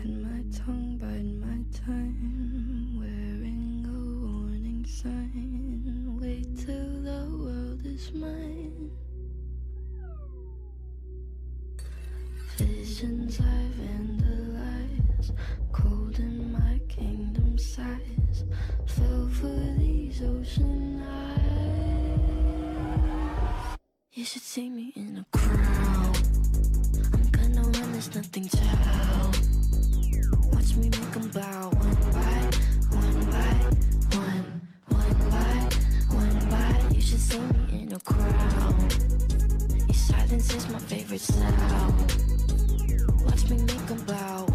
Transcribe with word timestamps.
Bite 0.00 0.16
my 0.16 0.42
tongue, 0.56 0.96
bite 0.96 1.36
my 1.44 1.60
time. 1.86 2.96
Wearing 2.98 3.84
a 3.84 3.88
warning 4.24 4.86
sign. 4.86 6.18
Wait 6.18 6.56
till 6.56 7.02
the 7.02 7.28
world 7.36 7.84
is 7.84 8.10
mine. 8.14 8.90
Visions 12.56 13.40
I've 13.40 13.74
vandalized. 13.76 15.32
Cold 15.70 16.18
in 16.18 16.50
my 16.50 16.80
kingdom 16.88 17.58
size. 17.58 18.44
Fell 18.86 19.28
for 19.28 19.74
these 19.76 20.22
ocean 20.22 21.02
eyes. 21.02 21.36
You 24.12 24.24
should 24.24 24.42
see 24.42 24.70
me 24.70 24.94
in 24.96 25.18
a 25.18 25.36
crowd. 25.36 26.16
I'm 27.12 27.30
gonna 27.32 27.62
run, 27.68 27.92
there's 27.92 28.14
nothing 28.14 28.48
to. 28.48 29.49
Watch 30.60 30.76
me 30.76 30.90
make 30.90 31.16
'em 31.16 31.28
bow 31.30 31.70
one 31.70 31.96
by 32.12 32.40
one 32.92 33.24
by 33.32 33.54
one, 34.14 34.44
one 34.88 35.14
by 35.30 35.56
one 36.14 36.38
by. 36.50 36.94
You 36.94 37.00
should 37.00 37.18
see 37.18 37.38
me 37.38 37.84
in 37.84 37.92
a 37.94 38.00
crowd. 38.00 38.92
Your 39.88 39.94
silence 39.94 40.52
is 40.54 40.68
my 40.68 40.78
favorite 40.80 41.22
sound. 41.22 42.12
Watch 43.24 43.48
me 43.48 43.56
make 43.56 43.90
'em 43.90 44.04
bow 44.04 44.49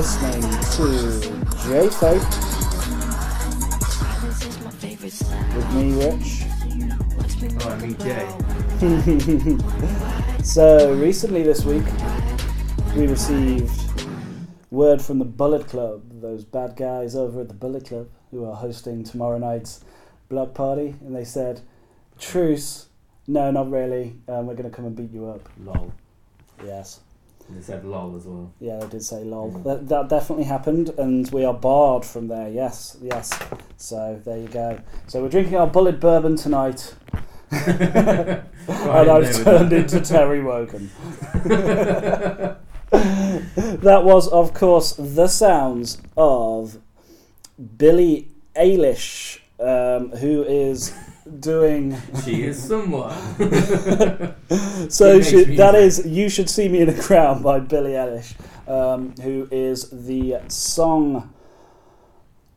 listening 0.00 0.40
to 0.40 1.20
J 1.68 1.90
Fake 1.90 2.22
Silence 3.92 4.46
is 4.46 4.56
my 4.64 4.70
favorite 4.70 5.12
sound. 5.12 5.54
with 5.54 5.70
me, 5.74 5.92
Rich. 5.92 6.30
Oh, 7.60 7.76
make 7.76 7.98
me, 8.00 8.06
'em 8.80 9.58
Jay. 9.58 10.42
So, 10.42 10.94
recently 10.94 11.42
this 11.42 11.66
week, 11.66 11.84
we 12.96 13.08
received 13.08 13.78
word 14.70 15.02
from 15.02 15.18
the 15.18 15.26
Bullet 15.26 15.66
Club, 15.66 16.00
those 16.22 16.44
bad 16.44 16.76
guys 16.76 17.14
over 17.14 17.42
at 17.42 17.48
the 17.48 17.54
Bullet 17.54 17.84
Club 17.84 18.08
who 18.30 18.46
are 18.46 18.54
hosting 18.56 19.04
tomorrow 19.04 19.36
night's 19.36 19.84
block 20.30 20.54
party, 20.54 20.94
and 21.04 21.14
they 21.14 21.24
said, 21.24 21.60
Truce, 22.18 22.88
no, 23.26 23.50
not 23.50 23.70
really, 23.70 24.16
um, 24.28 24.46
we're 24.46 24.54
going 24.54 24.70
to 24.70 24.74
come 24.74 24.86
and 24.86 24.96
beat 24.96 25.12
you 25.12 25.26
up. 25.26 25.46
Lol. 25.62 25.92
Yes. 26.64 27.00
They 27.54 27.62
said 27.62 27.84
lol 27.84 28.16
as 28.16 28.24
well. 28.24 28.52
Yeah, 28.60 28.78
they 28.78 28.86
did 28.88 29.04
say 29.04 29.24
lol. 29.24 29.52
Mm. 29.52 29.64
That, 29.64 29.88
that 29.88 30.08
definitely 30.08 30.44
happened, 30.44 30.90
and 30.98 31.30
we 31.30 31.44
are 31.44 31.54
barred 31.54 32.04
from 32.04 32.28
there. 32.28 32.48
Yes, 32.48 32.96
yes. 33.00 33.30
So 33.76 34.20
there 34.24 34.38
you 34.38 34.48
go. 34.48 34.80
So 35.08 35.22
we're 35.22 35.28
drinking 35.28 35.56
our 35.56 35.66
bullet 35.66 36.00
bourbon 36.00 36.36
tonight, 36.36 36.94
and 37.50 38.42
I've 38.68 39.44
turned 39.44 39.72
into 39.72 40.00
Terry 40.00 40.42
Wogan. 40.42 40.90
that 42.90 44.04
was, 44.04 44.28
of 44.28 44.54
course, 44.54 44.92
the 44.92 45.26
sounds 45.26 46.00
of 46.16 46.78
Billie 47.76 48.28
Eilish, 48.54 49.40
um, 49.58 50.10
who 50.10 50.44
is 50.44 50.94
doing. 51.38 51.96
she 52.24 52.42
is 52.42 52.62
somewhat. 52.68 53.16
So 54.88 55.20
she, 55.20 55.44
that 55.56 55.76
is 55.76 56.04
"You 56.04 56.28
Should 56.28 56.50
See 56.50 56.68
Me 56.68 56.80
in 56.80 56.88
a 56.88 57.00
Crown" 57.00 57.42
by 57.42 57.60
Billie 57.60 57.92
Eilish, 57.92 58.34
um, 58.68 59.14
who 59.22 59.46
is 59.52 59.88
the 59.90 60.38
song 60.48 61.32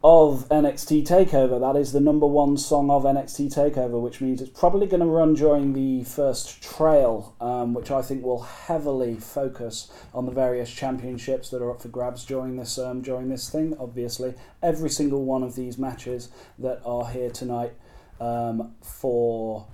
of 0.03 0.50
NXT 0.50 1.07
Takeover. 1.07 1.59
That 1.62 1.79
is 1.79 1.94
the 1.94 2.01
number 2.01 2.28
one 2.28 2.57
song 2.57 2.89
of 2.89 3.03
NXT 3.03 3.53
Takeover, 3.53 4.01
which 4.01 4.19
means 4.19 4.41
it's 4.41 4.50
probably 4.50 4.85
going 4.85 5.00
to 5.00 5.06
run 5.06 5.33
during 5.33 5.72
the 5.72 6.03
first 6.03 6.62
trail, 6.62 7.35
um, 7.39 7.73
which 7.73 7.89
I 7.89 8.01
think 8.01 8.23
will 8.23 8.41
heavily 8.41 9.16
focus 9.16 9.89
on 10.13 10.25
the 10.25 10.31
various 10.31 10.69
championships 10.69 11.50
that 11.51 11.62
are 11.62 11.72
up 11.72 11.81
for 11.81 11.88
grabs 11.88 12.25
during 12.25 12.57
this 12.57 12.78
um, 12.78 13.01
during 13.01 13.29
this 13.29 13.50
thing. 13.50 13.78
Obviously, 13.79 14.33
every 14.62 14.89
single 14.89 15.23
one 15.23 15.41
of 15.41 15.56
these 15.56 15.78
matches 15.78 16.29
that 16.59 16.81
are 16.85 17.07
here 17.09 17.29
tonight 17.29 17.73
um, 18.19 18.74
for 18.81 19.68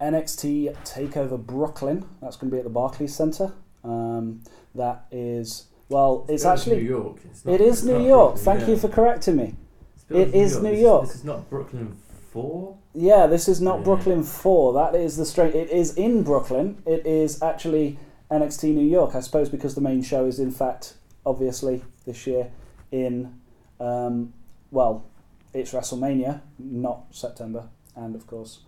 NXT 0.00 0.74
Takeover 0.84 1.38
Brooklyn. 1.44 2.04
That's 2.20 2.36
going 2.36 2.50
to 2.50 2.54
be 2.54 2.58
at 2.58 2.64
the 2.64 2.70
Barclays 2.70 3.14
Center. 3.14 3.52
Um, 3.84 4.40
that 4.74 5.06
is 5.10 5.66
well, 5.88 6.24
it's 6.28 6.44
in 6.44 6.50
actually 6.50 6.76
New 6.76 6.88
York. 6.88 7.16
It's 7.24 7.44
not- 7.44 7.54
it 7.54 7.60
is 7.60 7.84
New 7.84 8.04
York. 8.04 8.34
Brooklyn, 8.36 8.56
Thank 8.58 8.68
you 8.68 8.76
for 8.76 8.88
correcting 8.88 9.36
me. 9.36 9.54
It's 9.94 10.04
it 10.10 10.34
is 10.34 10.56
New 10.62 10.70
This- 10.70 10.80
York. 10.80 11.06
This 11.06 11.14
is 11.16 11.24
not 11.24 11.48
Brooklyn 11.50 11.96
Four. 12.32 12.76
Yeah, 12.94 13.26
this 13.26 13.48
is 13.48 13.60
not 13.60 13.78
Yeah. 13.78 13.84
Brooklyn 13.84 14.22
Four. 14.22 14.72
That 14.72 14.94
is 14.94 15.16
the 15.16 15.24
straight. 15.26 15.54
It 15.54 15.70
is 15.70 15.94
in 15.96 16.22
Brooklyn. 16.22 16.82
It 16.86 17.06
is 17.06 17.42
actually 17.42 17.98
NXT 18.30 18.72
New 18.74 18.86
York. 18.86 19.14
I 19.14 19.20
suppose 19.20 19.48
because 19.50 19.74
the 19.74 19.80
main 19.82 20.02
show 20.02 20.24
is 20.24 20.38
in 20.38 20.50
fact 20.50 20.94
obviously 21.26 21.82
this 22.06 22.26
year 22.26 22.50
in 22.90 23.34
um, 23.80 24.32
well, 24.70 25.04
it's 25.52 25.72
WrestleMania, 25.72 26.40
not 26.58 27.04
September, 27.10 27.64
and 27.96 28.14
of 28.14 28.26
course. 28.26 28.60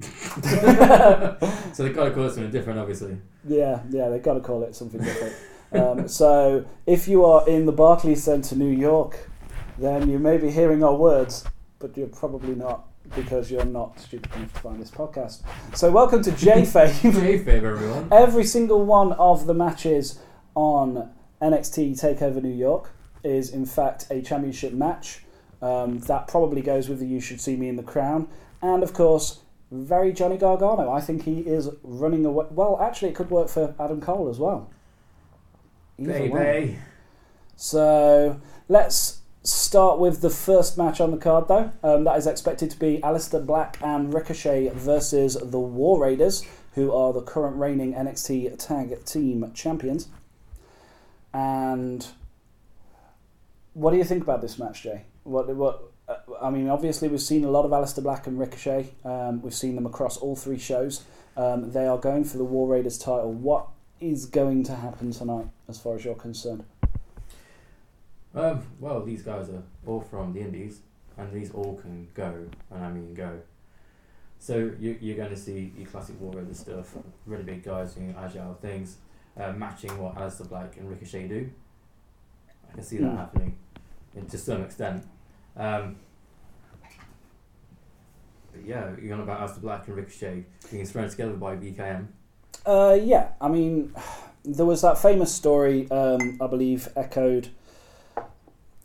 So 1.78 1.84
they've 1.84 1.94
got 1.94 2.06
to 2.06 2.10
call 2.10 2.24
it 2.24 2.32
something 2.32 2.50
different, 2.50 2.80
obviously. 2.80 3.18
Yeah, 3.46 3.82
yeah, 3.90 4.08
they've 4.08 4.22
got 4.22 4.34
to 4.34 4.40
call 4.40 4.64
it 4.64 4.74
something 4.74 5.00
different. 5.00 5.34
um, 5.72 6.08
so, 6.20 6.66
if 6.86 7.06
you 7.06 7.24
are 7.24 7.48
in 7.48 7.66
the 7.66 7.72
Barclays 7.72 8.24
Centre, 8.24 8.56
New 8.56 8.70
York, 8.76 9.30
then 9.78 10.10
you 10.10 10.18
may 10.18 10.38
be 10.38 10.50
hearing 10.50 10.82
our 10.82 10.96
words, 10.96 11.44
but 11.78 11.96
you're 11.96 12.08
probably 12.08 12.56
not 12.56 12.86
because 13.14 13.48
you're 13.48 13.64
not 13.64 14.00
stupid 14.00 14.34
enough 14.34 14.52
to 14.54 14.60
find 14.60 14.80
this 14.80 14.90
podcast. 14.90 15.42
So, 15.76 15.90
welcome 15.92 16.20
to 16.22 16.32
J 16.32 16.62
fave 16.62 17.46
everyone. 17.46 18.08
Every 18.10 18.44
single 18.44 18.84
one 18.84 19.12
of 19.12 19.46
the 19.46 19.54
matches 19.54 20.18
on 20.56 21.10
NXT 21.40 22.00
Takeover 22.00 22.42
New 22.42 22.54
York 22.54 22.90
is, 23.22 23.50
in 23.50 23.66
fact, 23.66 24.06
a 24.10 24.20
championship 24.20 24.72
match. 24.72 25.20
Um, 25.60 25.98
that 26.00 26.28
probably 26.28 26.62
goes 26.62 26.88
with 26.88 27.00
the 27.00 27.06
"You 27.06 27.20
Should 27.20 27.40
See 27.40 27.56
Me 27.56 27.68
in 27.68 27.76
the 27.76 27.82
Crown," 27.82 28.28
and 28.62 28.82
of 28.82 28.92
course, 28.92 29.40
very 29.70 30.12
Johnny 30.12 30.38
Gargano. 30.38 30.90
I 30.90 31.00
think 31.00 31.24
he 31.24 31.40
is 31.40 31.70
running 31.82 32.24
away. 32.24 32.46
Well, 32.50 32.78
actually, 32.80 33.10
it 33.10 33.14
could 33.14 33.30
work 33.30 33.48
for 33.48 33.74
Adam 33.78 34.00
Cole 34.00 34.28
as 34.28 34.38
well. 34.38 34.70
Either. 35.98 36.12
Baby. 36.12 36.78
So 37.56 38.40
let's 38.68 39.18
start 39.42 39.98
with 39.98 40.20
the 40.20 40.30
first 40.30 40.78
match 40.78 41.00
on 41.00 41.10
the 41.10 41.16
card, 41.16 41.48
though. 41.48 41.72
Um, 41.82 42.04
that 42.04 42.16
is 42.18 42.26
expected 42.26 42.70
to 42.70 42.78
be 42.78 43.00
Aleister 43.02 43.44
Black 43.44 43.78
and 43.82 44.12
Ricochet 44.12 44.70
versus 44.74 45.36
the 45.42 45.58
War 45.58 46.00
Raiders, 46.00 46.44
who 46.74 46.92
are 46.92 47.12
the 47.12 47.22
current 47.22 47.56
reigning 47.56 47.94
NXT 47.94 48.56
Tag 48.58 49.04
Team 49.04 49.50
Champions. 49.54 50.08
And 51.32 52.06
what 53.74 53.90
do 53.90 53.96
you 53.96 54.04
think 54.04 54.22
about 54.22 54.40
this 54.40 54.58
match, 54.58 54.82
Jay? 54.82 55.04
What 55.28 55.54
what? 55.54 55.82
Uh, 56.08 56.16
I 56.40 56.48
mean, 56.50 56.68
obviously 56.68 57.08
we've 57.08 57.20
seen 57.20 57.44
a 57.44 57.50
lot 57.50 57.64
of 57.66 57.70
Aleister 57.70 58.02
Black 58.02 58.26
and 58.26 58.38
Ricochet. 58.38 58.88
Um, 59.04 59.42
we've 59.42 59.54
seen 59.54 59.74
them 59.74 59.84
across 59.86 60.16
all 60.16 60.34
three 60.36 60.58
shows. 60.58 61.04
Um, 61.36 61.70
they 61.72 61.86
are 61.86 61.98
going 61.98 62.24
for 62.24 62.38
the 62.38 62.44
War 62.44 62.66
Raiders 62.66 62.98
title. 62.98 63.32
What 63.32 63.68
is 64.00 64.24
going 64.26 64.64
to 64.64 64.74
happen 64.74 65.12
tonight, 65.12 65.46
as 65.68 65.78
far 65.78 65.96
as 65.96 66.04
you're 66.04 66.14
concerned? 66.14 66.64
Um, 68.34 68.62
well, 68.80 69.02
these 69.02 69.22
guys 69.22 69.48
are 69.50 69.62
all 69.86 70.00
from 70.00 70.32
the 70.32 70.40
Indies, 70.40 70.80
and 71.16 71.32
these 71.32 71.50
all 71.52 71.76
can 71.76 72.08
go, 72.14 72.46
and 72.70 72.84
I 72.84 72.90
mean 72.90 73.14
go. 73.14 73.40
So 74.38 74.70
you, 74.78 74.96
you're 75.00 75.16
going 75.16 75.30
to 75.30 75.36
see 75.36 75.72
your 75.76 75.88
classic 75.88 76.20
War 76.20 76.32
Raiders 76.32 76.60
stuff, 76.60 76.94
really 77.26 77.42
big 77.42 77.64
guys 77.64 77.94
doing 77.94 78.14
agile 78.18 78.54
things, 78.62 78.96
uh, 79.38 79.52
matching 79.52 79.96
what 79.98 80.14
Aleister 80.16 80.48
Black 80.48 80.76
and 80.76 80.88
Ricochet 80.88 81.28
do. 81.28 81.50
I 82.70 82.74
can 82.74 82.82
see 82.82 82.98
that 82.98 83.10
Hmm. 83.10 83.16
happening, 83.16 83.58
in, 84.14 84.26
to 84.26 84.38
some 84.38 84.62
extent. 84.62 85.04
Um, 85.58 85.96
but 88.52 88.64
yeah, 88.64 88.90
you're 89.02 89.14
on 89.14 89.20
about 89.20 89.40
Aleister 89.40 89.60
Black 89.60 89.86
and 89.88 89.96
Ricochet 89.96 90.44
being 90.70 90.86
thrown 90.86 91.10
together 91.10 91.32
by 91.32 91.56
VKM. 91.56 92.06
Uh, 92.64 92.98
yeah, 93.00 93.30
I 93.40 93.48
mean, 93.48 93.94
there 94.44 94.66
was 94.66 94.82
that 94.82 94.98
famous 94.98 95.34
story, 95.34 95.90
um, 95.90 96.38
I 96.40 96.46
believe, 96.46 96.88
echoed. 96.96 97.48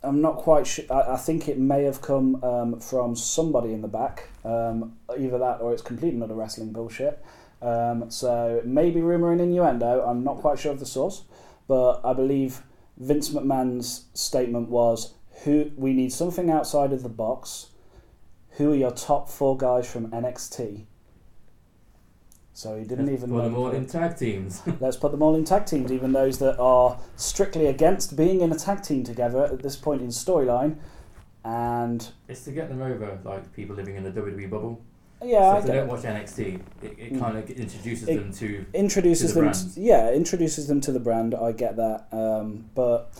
I'm 0.02 0.20
not 0.20 0.36
quite 0.36 0.66
sure. 0.66 0.84
I, 0.90 1.14
I 1.14 1.16
think 1.16 1.48
it 1.48 1.58
may 1.58 1.84
have 1.84 2.02
come 2.02 2.42
um, 2.44 2.80
from 2.80 3.16
somebody 3.16 3.72
in 3.72 3.80
the 3.80 3.88
back. 3.88 4.28
Um, 4.44 4.96
either 5.18 5.38
that 5.38 5.60
or 5.62 5.72
it's 5.72 5.80
complete 5.80 6.12
another 6.12 6.34
wrestling 6.34 6.72
bullshit. 6.72 7.24
Um, 7.62 8.10
so 8.10 8.60
maybe 8.64 9.00
rumour 9.00 9.32
and 9.32 9.40
innuendo. 9.40 10.04
I'm 10.06 10.22
not 10.22 10.38
quite 10.38 10.58
sure 10.58 10.72
of 10.72 10.80
the 10.80 10.86
source. 10.86 11.22
But 11.66 12.00
I 12.04 12.12
believe 12.12 12.62
Vince 12.98 13.30
McMahon's 13.30 14.04
statement 14.12 14.68
was 14.68 15.14
who 15.42 15.70
we 15.76 15.92
need 15.92 16.12
something 16.12 16.50
outside 16.50 16.92
of 16.92 17.02
the 17.02 17.08
box. 17.08 17.66
Who 18.52 18.72
are 18.72 18.76
your 18.76 18.92
top 18.92 19.28
four 19.28 19.56
guys 19.56 19.90
from 19.90 20.10
NXT? 20.12 20.86
So 22.52 22.76
he 22.78 22.84
didn't 22.84 23.06
Let's 23.06 23.18
even 23.18 23.30
put 23.34 23.42
them 23.42 23.56
all 23.56 23.70
in 23.72 23.84
tag 23.86 24.16
teams. 24.16 24.62
Let's 24.80 24.96
put 24.96 25.10
them 25.10 25.22
all 25.22 25.34
in 25.34 25.44
tag 25.44 25.66
teams, 25.66 25.90
even 25.90 26.12
those 26.12 26.38
that 26.38 26.56
are 26.60 26.98
strictly 27.16 27.66
against 27.66 28.16
being 28.16 28.42
in 28.42 28.52
a 28.52 28.56
tag 28.56 28.82
team 28.84 29.02
together 29.02 29.44
at 29.44 29.60
this 29.62 29.74
point 29.74 30.02
in 30.02 30.08
storyline. 30.08 30.76
And 31.44 32.08
it's 32.28 32.44
to 32.44 32.52
get 32.52 32.68
them 32.68 32.80
over, 32.80 33.18
like 33.24 33.52
people 33.52 33.74
living 33.74 33.96
in 33.96 34.04
the 34.04 34.10
WWE 34.10 34.48
bubble. 34.48 34.80
yeah, 35.22 35.40
so 35.40 35.56
I 35.56 35.58
if 35.58 35.64
they 35.66 35.72
don't 35.72 35.88
watch 35.88 36.02
NXT, 36.02 36.60
it, 36.82 36.96
it 36.98 37.12
Mm. 37.14 37.18
kind 37.18 37.36
of 37.38 37.50
introduces 37.50 38.08
It- 38.08 38.16
them 38.16 38.32
to. 38.34 38.64
introduces 38.72 39.30
to 39.32 39.34
the 39.34 39.40
them. 39.40 39.50
brand. 39.50 39.74
To, 39.74 39.80
yeah, 39.80 40.10
introduces 40.12 40.68
them 40.68 40.80
to 40.82 40.92
the 40.92 41.00
brand. 41.00 41.34
I 41.34 41.50
get 41.52 41.76
that, 41.76 42.06
um, 42.12 42.66
but 42.76 43.10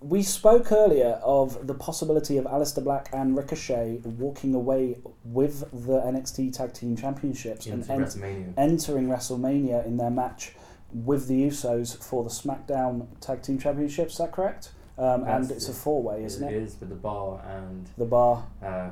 we 0.00 0.22
spoke 0.22 0.70
earlier 0.72 1.18
of 1.24 1.66
the 1.66 1.74
possibility 1.74 2.36
of 2.38 2.44
Aleister 2.44 2.82
Black 2.84 3.08
and 3.12 3.36
Ricochet 3.36 4.00
walking 4.04 4.54
away 4.54 4.98
with 5.24 5.60
the 5.72 6.00
NXT 6.00 6.52
Tag 6.56 6.72
Team 6.74 6.96
Championships 6.96 7.66
into 7.66 7.92
and 7.92 8.04
WrestleMania. 8.04 8.52
entering 8.56 9.08
WrestleMania 9.08 9.86
in 9.86 9.96
their 9.96 10.10
match 10.10 10.52
with 10.92 11.28
the 11.28 11.46
Usos 11.48 11.96
for 12.02 12.22
the 12.22 12.30
SmackDown 12.30 13.06
Tag 13.20 13.42
Team 13.42 13.58
Championships. 13.58 14.12
Is 14.12 14.18
that 14.18 14.32
correct? 14.32 14.70
Um, 14.98 15.24
and 15.24 15.50
it's 15.50 15.68
a 15.68 15.72
four 15.74 16.02
way, 16.02 16.24
isn't 16.24 16.46
it 16.46 16.54
it? 16.54 16.62
is 16.62 16.76
with 16.80 16.88
the 16.88 16.94
bar 16.94 17.42
and 17.46 17.88
The 17.98 18.04
bar. 18.06 18.46
uh, 18.62 18.90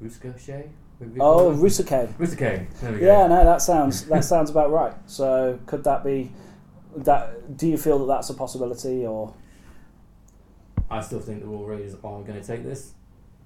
Ricochet. 0.00 0.68
Oh, 1.18 1.50
Rusuke. 1.52 2.12
Ricochet. 2.18 2.66
There 2.80 2.92
we 2.92 2.98
go. 3.00 3.06
Yeah, 3.06 3.26
no, 3.26 3.44
that 3.44 3.60
sounds 3.62 4.04
that 4.06 4.24
sounds 4.24 4.50
about 4.50 4.70
right. 4.70 4.94
So 5.06 5.58
could 5.66 5.82
that 5.84 6.04
be 6.04 6.30
that? 6.96 7.56
Do 7.56 7.66
you 7.68 7.76
feel 7.76 7.98
that 8.00 8.06
that's 8.06 8.30
a 8.30 8.34
possibility, 8.34 9.04
or 9.06 9.34
I 10.92 11.00
still 11.00 11.20
think 11.20 11.40
the 11.40 11.48
War 11.48 11.70
Raiders 11.70 11.94
are 11.94 12.22
going 12.22 12.40
to 12.40 12.46
take 12.46 12.62
this. 12.62 12.92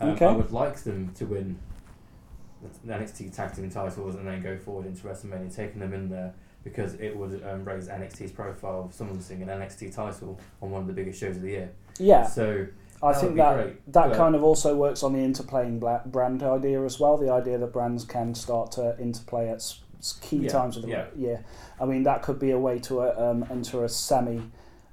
Um, 0.00 0.10
Okay. 0.10 0.26
I 0.26 0.32
would 0.32 0.52
like 0.52 0.76
them 0.80 1.12
to 1.14 1.24
win 1.26 1.58
the 2.84 2.92
NXT 2.92 3.34
Tag 3.34 3.54
Team 3.54 3.70
titles 3.70 4.16
and 4.16 4.26
then 4.26 4.42
go 4.42 4.56
forward 4.56 4.86
into 4.86 5.02
WrestleMania, 5.06 5.54
taking 5.54 5.80
them 5.80 5.94
in 5.94 6.08
there 6.08 6.34
because 6.64 6.94
it 6.94 7.16
would 7.16 7.42
um, 7.48 7.64
raise 7.64 7.88
NXT's 7.88 8.32
profile 8.32 8.86
of 8.86 8.92
someone 8.94 9.20
seeing 9.20 9.42
an 9.42 9.48
NXT 9.48 9.94
title 9.94 10.38
on 10.60 10.70
one 10.72 10.80
of 10.82 10.88
the 10.88 10.92
biggest 10.92 11.20
shows 11.20 11.36
of 11.36 11.42
the 11.42 11.50
year. 11.50 11.70
yeah? 11.98 12.26
So 12.26 12.66
I 13.02 13.12
that 13.12 13.20
think 13.20 13.36
that 13.36 13.54
great, 13.54 13.92
that 13.92 14.14
kind 14.14 14.34
of 14.34 14.42
also 14.42 14.74
works 14.74 15.04
on 15.04 15.12
the 15.12 15.20
interplaying 15.20 15.78
brand 16.10 16.42
idea 16.42 16.82
as 16.82 16.98
well. 16.98 17.16
The 17.16 17.30
idea 17.30 17.56
that 17.58 17.72
brands 17.72 18.04
can 18.04 18.34
start 18.34 18.72
to 18.72 18.98
interplay 18.98 19.48
at 19.48 19.62
key 20.20 20.38
Yeah, 20.38 20.48
times 20.48 20.76
of 20.76 20.82
the 20.82 20.88
yeah. 20.88 21.06
year. 21.16 21.44
I 21.80 21.84
mean, 21.84 22.02
that 22.02 22.22
could 22.22 22.38
be 22.38 22.50
a 22.50 22.58
way 22.58 22.78
to 22.80 23.00
uh, 23.02 23.30
um, 23.30 23.46
enter 23.50 23.84
a 23.84 23.88
semi. 23.88 24.42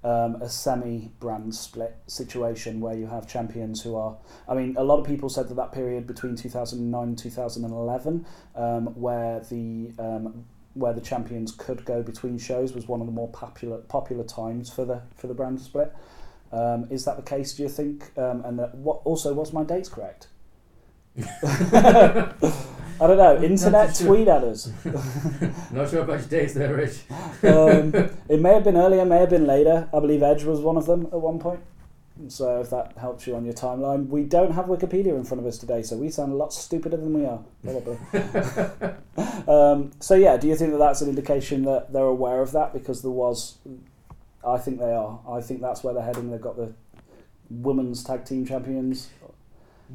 Um, 0.05 0.41
a 0.41 0.49
semi-brand 0.49 1.55
split 1.55 1.95
situation 2.07 2.81
where 2.81 2.93
you 2.93 3.07
have 3.07 3.25
champions 3.25 3.81
who 3.81 3.95
are. 3.95 4.17
I 4.49 4.53
mean, 4.53 4.75
a 4.77 4.83
lot 4.83 4.99
of 4.99 5.05
people 5.05 5.29
said 5.29 5.47
that 5.47 5.53
that 5.55 5.71
period 5.71 6.07
between 6.07 6.35
2009 6.35 7.03
and 7.07 7.17
2011, 7.17 8.25
um, 8.55 8.87
where 8.99 9.39
the 9.49 9.93
um, 9.97 10.43
where 10.73 10.91
the 10.91 10.99
champions 10.99 11.53
could 11.53 11.85
go 11.85 12.03
between 12.03 12.37
shows, 12.37 12.73
was 12.73 12.85
one 12.85 12.99
of 12.99 13.05
the 13.05 13.13
more 13.13 13.29
popular 13.29 13.77
popular 13.77 14.25
times 14.25 14.69
for 14.69 14.83
the 14.83 15.03
for 15.15 15.27
the 15.27 15.33
brand 15.33 15.61
split. 15.61 15.95
Um, 16.51 16.87
is 16.91 17.05
that 17.05 17.15
the 17.15 17.23
case? 17.23 17.53
Do 17.53 17.63
you 17.63 17.69
think? 17.69 18.11
Um, 18.17 18.43
and 18.45 18.59
that, 18.59 18.75
what 18.75 19.01
also 19.05 19.33
was 19.33 19.53
my 19.53 19.63
dates 19.63 19.87
correct? 19.89 20.27
I 23.03 23.07
don't 23.07 23.17
know. 23.17 23.43
Internet 23.43 23.95
sure. 23.95 24.07
tweet 24.07 24.27
at 24.27 24.43
us. 24.43 24.71
not 25.71 25.89
sure 25.89 26.01
about 26.01 26.19
your 26.19 26.29
dates 26.29 26.53
there, 26.53 26.73
Rich. 26.73 27.01
Um, 27.43 27.93
it 28.29 28.39
may 28.39 28.53
have 28.53 28.63
been 28.63 28.77
earlier, 28.77 29.05
may 29.05 29.19
have 29.19 29.29
been 29.29 29.45
later. 29.45 29.89
I 29.93 29.99
believe 29.99 30.23
Edge 30.23 30.43
was 30.43 30.59
one 30.59 30.77
of 30.77 30.85
them 30.85 31.07
at 31.07 31.19
one 31.19 31.39
point. 31.39 31.59
So 32.27 32.61
if 32.61 32.69
that 32.69 32.95
helps 32.97 33.25
you 33.25 33.35
on 33.35 33.43
your 33.43 33.55
timeline, 33.55 34.07
we 34.07 34.23
don't 34.23 34.51
have 34.51 34.65
Wikipedia 34.65 35.15
in 35.15 35.23
front 35.23 35.41
of 35.41 35.47
us 35.47 35.57
today, 35.57 35.81
so 35.81 35.97
we 35.97 36.11
sound 36.11 36.31
a 36.31 36.35
lot 36.35 36.53
stupider 36.53 36.95
than 36.95 37.11
we 37.11 37.25
are, 37.25 37.43
probably. 37.63 37.97
um, 39.47 39.91
so 39.99 40.13
yeah, 40.13 40.37
do 40.37 40.47
you 40.47 40.55
think 40.55 40.71
that 40.71 40.77
that's 40.77 41.01
an 41.01 41.09
indication 41.09 41.63
that 41.63 41.91
they're 41.91 42.03
aware 42.03 42.41
of 42.41 42.51
that? 42.51 42.71
Because 42.71 43.01
there 43.01 43.11
was, 43.11 43.57
I 44.47 44.57
think 44.59 44.79
they 44.79 44.93
are. 44.93 45.19
I 45.27 45.41
think 45.41 45.61
that's 45.61 45.83
where 45.83 45.93
they're 45.93 46.03
heading. 46.03 46.29
They've 46.29 46.39
got 46.39 46.55
the 46.55 46.73
women's 47.49 48.03
tag 48.03 48.25
team 48.25 48.45
champions. 48.45 49.09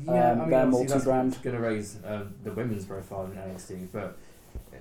Yeah, 0.04 0.32
Um, 0.32 0.38
I 0.38 0.40
mean, 0.42 0.50
they're 0.50 0.66
multi-brand. 0.66 1.42
going 1.42 1.56
to 1.56 1.62
raise 1.62 1.96
um, 2.04 2.34
the 2.44 2.52
women's 2.52 2.84
profile 2.84 3.24
in 3.26 3.32
NXT, 3.32 3.88
but 3.92 4.16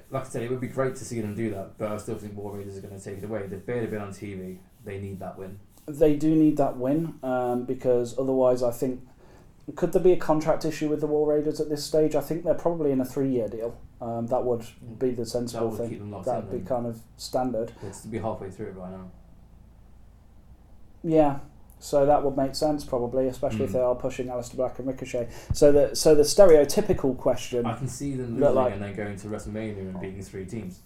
like 0.09 0.25
I 0.25 0.29
said, 0.29 0.43
it 0.43 0.49
would 0.51 0.61
be 0.61 0.67
great 0.67 0.95
to 0.97 1.05
see 1.05 1.19
them 1.21 1.35
do 1.35 1.49
that. 1.51 1.77
But 1.77 1.91
I 1.91 1.97
still 1.97 2.15
think 2.17 2.35
War 2.37 2.55
Raiders 2.57 2.77
are 2.77 2.81
going 2.81 2.97
to 2.97 3.03
take 3.03 3.17
it 3.19 3.25
away. 3.25 3.47
They've 3.47 3.65
barely 3.65 3.87
been 3.87 4.01
on 4.01 4.09
TV. 4.11 4.57
They 4.85 4.99
need 4.99 5.19
that 5.19 5.37
win. 5.37 5.59
They 5.87 6.15
do 6.15 6.35
need 6.35 6.57
that 6.57 6.77
win 6.77 7.15
um, 7.23 7.63
because 7.65 8.17
otherwise, 8.19 8.61
I 8.61 8.71
think 8.71 9.01
could 9.75 9.91
there 9.93 10.01
be 10.01 10.13
a 10.13 10.17
contract 10.17 10.63
issue 10.65 10.87
with 10.89 11.01
the 11.01 11.07
War 11.07 11.33
Raiders 11.33 11.59
at 11.59 11.69
this 11.69 11.83
stage? 11.83 12.15
I 12.15 12.21
think 12.21 12.43
they're 12.45 12.53
probably 12.53 12.91
in 12.91 13.01
a 13.01 13.05
three-year 13.05 13.49
deal. 13.49 13.77
Um, 13.99 14.27
that 14.27 14.43
would 14.45 14.65
be 14.99 15.11
the 15.11 15.25
sensible 15.25 15.69
would 15.69 15.77
thing. 15.79 15.89
keep 15.89 15.99
them 15.99 16.11
locked 16.11 16.25
That'd 16.25 16.51
be 16.51 16.59
kind 16.59 16.85
of 16.85 17.01
standard. 17.17 17.71
It's 17.83 18.01
to 18.01 18.07
be 18.07 18.19
halfway 18.19 18.49
through 18.49 18.67
it 18.67 18.75
right 18.75 18.91
now. 18.91 19.09
Yeah. 21.03 21.39
So 21.79 22.05
that 22.05 22.23
would 22.23 22.35
make 22.35 22.55
sense 22.55 22.83
probably, 22.83 23.27
especially 23.27 23.65
if 23.65 23.69
Mm. 23.69 23.73
they 23.73 23.79
are 23.81 23.95
pushing 23.95 24.27
Aleister 24.27 24.55
Black 24.55 24.79
and 24.79 24.87
Ricochet. 24.87 25.27
So 25.53 25.71
the 25.71 25.95
so 25.95 26.15
the 26.15 26.23
stereotypical 26.23 27.15
question. 27.17 27.65
I 27.65 27.75
can 27.75 27.87
see 27.87 28.15
them 28.15 28.39
losing 28.39 28.55
like- 28.55 28.73
and 28.73 28.81
then 28.81 28.95
going 28.95 29.15
to 29.17 29.27
WrestleMania 29.27 29.79
and 29.79 29.99
beating 30.01 30.21
three 30.23 30.45
teams. 30.45 30.79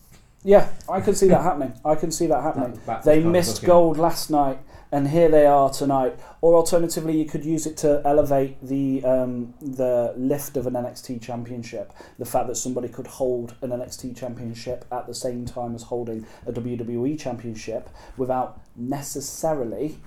Yeah, 0.43 0.69
I 0.89 1.01
could 1.01 1.15
see 1.15 1.27
that 1.27 1.41
happening. 1.49 1.73
I 1.85 1.95
can 1.95 2.11
see 2.11 2.25
that 2.27 2.41
happening. 2.41 2.79
That- 2.85 3.03
They 3.03 3.23
missed 3.23 3.63
gold 3.63 3.97
last 3.97 4.31
night, 4.31 4.57
and 4.91 5.07
here 5.09 5.29
they 5.29 5.45
are 5.45 5.69
tonight. 5.69 6.19
Or 6.41 6.55
alternatively, 6.55 7.15
you 7.15 7.25
could 7.25 7.45
use 7.45 7.67
it 7.67 7.77
to 7.77 8.01
elevate 8.03 8.57
the 8.65 9.05
um, 9.05 9.53
the 9.61 10.13
lift 10.17 10.57
of 10.57 10.65
an 10.65 10.73
NXT 10.73 11.21
championship. 11.21 11.93
The 12.17 12.25
fact 12.25 12.47
that 12.47 12.55
somebody 12.55 12.87
could 12.89 13.05
hold 13.07 13.53
an 13.61 13.69
NXT 13.69 14.15
championship 14.15 14.83
at 14.91 15.05
the 15.05 15.13
same 15.13 15.45
time 15.45 15.75
as 15.75 15.83
holding 15.83 16.25
a 16.47 16.51
WWE 16.51 17.15
championship 17.19 17.87
without 18.17 18.59
necessarily, 18.75 19.97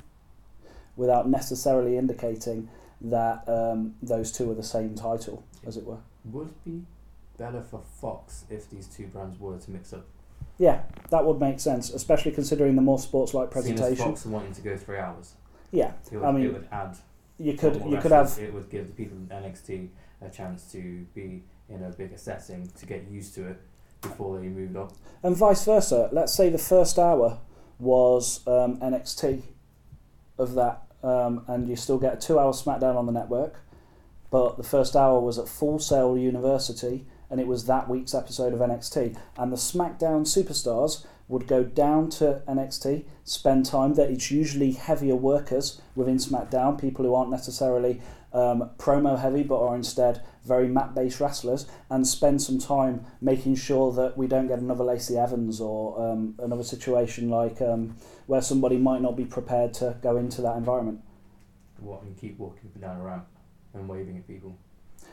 without 0.97 1.29
necessarily 1.29 1.97
indicating 1.97 2.69
that 3.01 3.49
um, 3.49 3.95
those 4.03 4.33
two 4.33 4.51
are 4.51 4.55
the 4.55 4.63
same 4.63 4.95
title, 4.95 5.45
as 5.67 5.77
it 5.77 5.85
were. 5.85 5.99
Would 6.27 6.53
be 6.65 6.83
better 7.37 7.63
for 7.63 7.83
Fox 8.01 8.45
if 8.49 8.71
these 8.71 8.87
two 8.87 9.07
brands 9.09 9.39
were 9.39 9.59
to 9.59 9.71
mix 9.71 9.93
up. 9.93 10.07
Yeah, 10.59 10.83
that 11.11 11.25
would 11.25 11.41
make 11.41 11.59
sense, 11.59 11.91
especially 11.91 12.31
considering 12.33 12.77
the 12.77 12.83
more 12.83 12.99
sports-like 12.99 13.53
Seeing 13.53 13.75
as 13.75 13.81
presentation. 13.81 14.05
Fox 14.07 14.27
wanting 14.27 14.53
to 14.53 14.63
go 14.63 14.77
three 14.77 14.99
hours. 14.99 15.35
Yeah, 15.73 15.93
would, 16.13 16.23
I 16.23 16.31
mean, 16.31 16.47
it 16.47 16.53
would 16.53 16.69
add 16.71 16.97
you 17.39 17.55
could 17.55 17.83
you 17.87 17.99
could 17.99 18.13
have 18.13 18.39
it 18.39 18.53
would 18.55 18.71
give 18.71 18.87
the 18.87 18.93
people 18.93 19.17
in 19.17 19.27
NXT 19.27 19.89
a 20.23 20.31
chance 20.31 20.71
to 20.73 21.05
be 21.15 21.43
in 21.69 21.83
a 21.83 21.91
bigger 21.91 22.17
setting 22.17 22.71
to 22.79 22.87
get 22.87 23.09
used 23.11 23.35
to 23.35 23.49
it 23.49 23.61
before 24.01 24.39
they 24.39 24.49
moved 24.49 24.77
up. 24.77 24.93
and 25.23 25.37
vice 25.37 25.65
versa. 25.65 26.09
Let's 26.13 26.33
say 26.33 26.51
the 26.51 26.59
first 26.59 26.99
hour 26.99 27.39
was 27.79 28.47
um, 28.47 28.79
NXT 28.79 29.43
of 30.39 30.55
that, 30.55 30.84
um, 31.05 31.45
and 31.47 31.69
you 31.69 31.77
still 31.77 31.99
get 31.99 32.15
a 32.15 32.17
two-hour 32.17 32.53
SmackDown 32.53 32.97
on 32.97 33.07
the 33.07 33.13
network. 33.13 33.61
But 34.31 34.57
the 34.57 34.65
first 34.65 34.97
hour 34.97 35.21
was 35.21 35.39
at 35.39 35.49
Full 35.49 35.79
Sail 35.79 36.19
University, 36.19 37.07
and 37.31 37.41
it 37.41 37.47
was 37.47 37.67
that 37.67 37.89
week's 37.89 38.15
episode 38.15 38.53
of 38.53 38.61
NXT. 38.61 39.17
And 39.37 39.53
the 39.53 39.57
SmackDown 39.57 40.23
superstars 40.23 41.07
would 41.29 41.47
go 41.47 41.63
down 41.63 42.11
to 42.11 42.43
NXT, 42.49 43.05
spend 43.23 43.67
time 43.67 43.95
there. 43.95 44.11
It's 44.11 44.31
usually 44.31 44.73
heavier 44.73 45.17
workers 45.17 45.81
within 45.95 46.17
SmackDown, 46.17 46.81
people 46.81 47.05
who 47.05 47.15
aren't 47.15 47.31
necessarily 47.31 48.01
um, 48.35 48.71
promo 48.79 49.19
heavy 49.19 49.43
but 49.43 49.61
are 49.61 49.75
instead 49.75 50.23
very 50.45 50.69
mat 50.69 50.95
based 50.95 51.21
wrestlers, 51.21 51.67
and 51.89 52.07
spend 52.07 52.43
some 52.43 52.59
time 52.59 53.07
making 53.21 53.55
sure 53.55 53.93
that 53.93 54.17
we 54.17 54.27
don't 54.27 54.47
get 54.47 54.59
another 54.59 54.85
Lacey 54.85 55.17
Evans 55.17 55.61
or 55.61 56.01
um, 56.01 56.35
another 56.39 56.65
situation 56.65 57.31
like 57.31 57.63
um, 57.63 57.97
where 58.27 58.43
somebody 58.43 58.77
might 58.77 59.01
not 59.01 59.17
be 59.17 59.25
prepared 59.25 59.73
to 59.75 59.97
go 60.03 60.17
into 60.17 60.43
that 60.43 60.57
environment. 60.57 61.01
What 61.79 62.03
and 62.03 62.17
keep 62.17 62.39
walking 62.39 62.71
down 62.81 63.01
a 63.01 63.03
ramp 63.03 63.27
and 63.73 63.89
waving 63.89 64.19
at 64.19 64.27
people. 64.27 64.59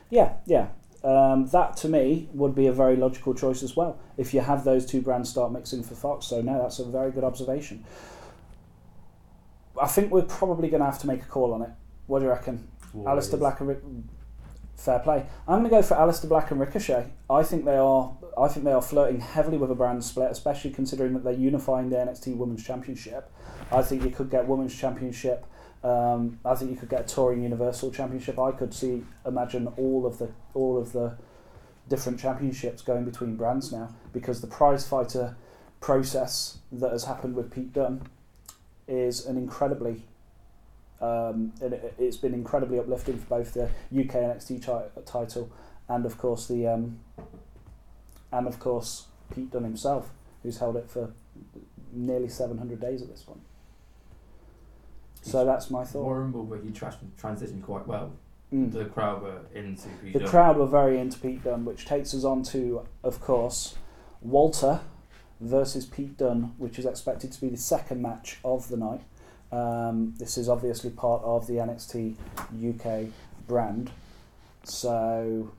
Yeah, 0.09 0.33
yeah. 0.45 0.67
Um, 1.03 1.47
that 1.47 1.77
to 1.77 1.89
me 1.89 2.29
would 2.33 2.53
be 2.53 2.67
a 2.67 2.73
very 2.73 2.95
logical 2.95 3.33
choice 3.33 3.63
as 3.63 3.75
well 3.75 3.99
if 4.17 4.35
you 4.35 4.41
have 4.41 4.63
those 4.63 4.85
two 4.85 5.01
brands 5.01 5.29
start 5.29 5.51
mixing 5.51 5.81
for 5.81 5.95
Fox. 5.95 6.27
So, 6.27 6.41
no, 6.41 6.61
that's 6.61 6.77
a 6.79 6.85
very 6.85 7.11
good 7.11 7.23
observation. 7.23 7.83
I 9.81 9.87
think 9.87 10.11
we're 10.11 10.21
probably 10.23 10.69
going 10.69 10.81
to 10.81 10.85
have 10.85 10.99
to 10.99 11.07
make 11.07 11.23
a 11.23 11.25
call 11.25 11.53
on 11.53 11.61
it. 11.63 11.69
What 12.05 12.19
do 12.19 12.25
you 12.25 12.31
reckon? 12.31 12.67
War 12.93 13.15
Aleister 13.15 13.37
Black 13.39 13.59
and 13.59 13.69
Rick- 13.69 13.83
fair 14.75 14.99
play. 14.99 15.25
I'm 15.47 15.59
going 15.59 15.63
to 15.65 15.69
go 15.69 15.81
for 15.81 15.95
Aleister 15.95 16.27
Black 16.27 16.51
and 16.51 16.59
Ricochet. 16.59 17.11
I 17.29 17.43
think 17.43 17.65
they 17.65 17.77
are. 17.77 18.15
I 18.37 18.47
think 18.47 18.65
they 18.65 18.71
are 18.71 18.81
flirting 18.81 19.19
heavily 19.19 19.57
with 19.57 19.69
a 19.71 19.75
brand 19.75 20.03
split, 20.03 20.31
especially 20.31 20.71
considering 20.71 21.13
that 21.13 21.23
they're 21.23 21.33
unifying 21.33 21.89
the 21.89 21.97
NXT 21.97 22.37
Women's 22.37 22.65
Championship. 22.65 23.29
I 23.71 23.81
think 23.81 24.03
you 24.03 24.09
could 24.09 24.29
get 24.29 24.47
Women's 24.47 24.75
Championship. 24.75 25.45
Um, 25.83 26.39
I 26.45 26.55
think 26.55 26.71
you 26.71 26.77
could 26.77 26.89
get 26.89 27.01
a 27.01 27.03
touring 27.03 27.43
Universal 27.43 27.91
Championship. 27.91 28.39
I 28.39 28.51
could 28.51 28.73
see 28.73 29.03
imagine 29.25 29.67
all 29.77 30.05
of 30.05 30.17
the 30.17 30.29
all 30.53 30.77
of 30.77 30.93
the 30.93 31.17
different 31.89 32.19
championships 32.19 32.81
going 32.81 33.03
between 33.03 33.35
brands 33.35 33.71
now 33.71 33.89
because 34.13 34.39
the 34.39 34.47
prize 34.47 34.87
fighter 34.87 35.35
process 35.81 36.59
that 36.71 36.91
has 36.91 37.03
happened 37.03 37.35
with 37.35 37.51
Pete 37.51 37.73
Dunne 37.73 38.03
is 38.87 39.25
an 39.25 39.37
incredibly 39.37 40.05
um, 41.01 41.51
and 41.61 41.73
it, 41.73 41.93
it's 41.97 42.17
been 42.17 42.33
incredibly 42.33 42.79
uplifting 42.79 43.17
for 43.17 43.25
both 43.25 43.53
the 43.53 43.63
UK 43.65 44.15
NXT 44.15 44.47
ti- 44.63 45.01
title 45.05 45.51
and 45.89 46.05
of 46.05 46.17
course 46.17 46.47
the 46.47 46.67
um, 46.67 46.99
and 48.31 48.47
of 48.47 48.59
course 48.59 49.07
Pete 49.33 49.51
Dunne 49.51 49.63
himself, 49.63 50.11
who's 50.43 50.57
held 50.59 50.75
it 50.77 50.89
for 50.89 51.11
nearly 51.93 52.29
700 52.29 52.79
days 52.79 53.01
at 53.01 53.09
this 53.09 53.23
point. 53.23 53.41
So 55.21 55.45
that's 55.45 55.69
my 55.69 55.83
thought. 55.83 56.09
Rumble 56.09 56.45
where 56.45 56.59
he 56.59 56.71
tra- 56.71 56.95
transitioned 57.21 57.63
quite 57.63 57.85
well. 57.87 58.11
Mm. 58.53 58.71
The 58.71 58.85
crowd 58.85 59.21
were 59.21 59.39
into 59.53 59.87
Pete 60.03 60.13
The 60.13 60.19
Dunne. 60.19 60.27
crowd 60.29 60.57
were 60.57 60.67
very 60.67 60.99
into 60.99 61.19
Pete 61.19 61.43
Dunne, 61.43 61.63
which 61.63 61.85
takes 61.85 62.13
us 62.13 62.23
on 62.23 62.43
to, 62.43 62.85
of 63.03 63.21
course, 63.21 63.75
Walter 64.21 64.81
versus 65.39 65.85
Pete 65.85 66.17
Dunne, 66.17 66.53
which 66.57 66.77
is 66.77 66.85
expected 66.85 67.31
to 67.31 67.41
be 67.41 67.49
the 67.49 67.57
second 67.57 68.01
match 68.01 68.39
of 68.43 68.67
the 68.67 68.77
night. 68.77 69.01
Um, 69.51 70.13
this 70.17 70.37
is 70.37 70.47
obviously 70.47 70.91
part 70.91 71.21
of 71.23 71.47
the 71.47 71.55
NXT 71.55 72.15
UK 72.69 73.11
brand. 73.47 73.91
So, 74.63 75.51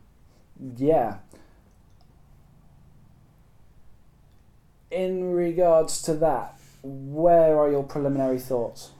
yeah. 0.77 1.19
In 4.91 5.33
regards 5.33 6.03
to 6.03 6.15
that, 6.15 6.59
where 6.83 7.59
are 7.59 7.71
your 7.71 7.83
preliminary 7.83 8.39
thoughts? 8.39 8.91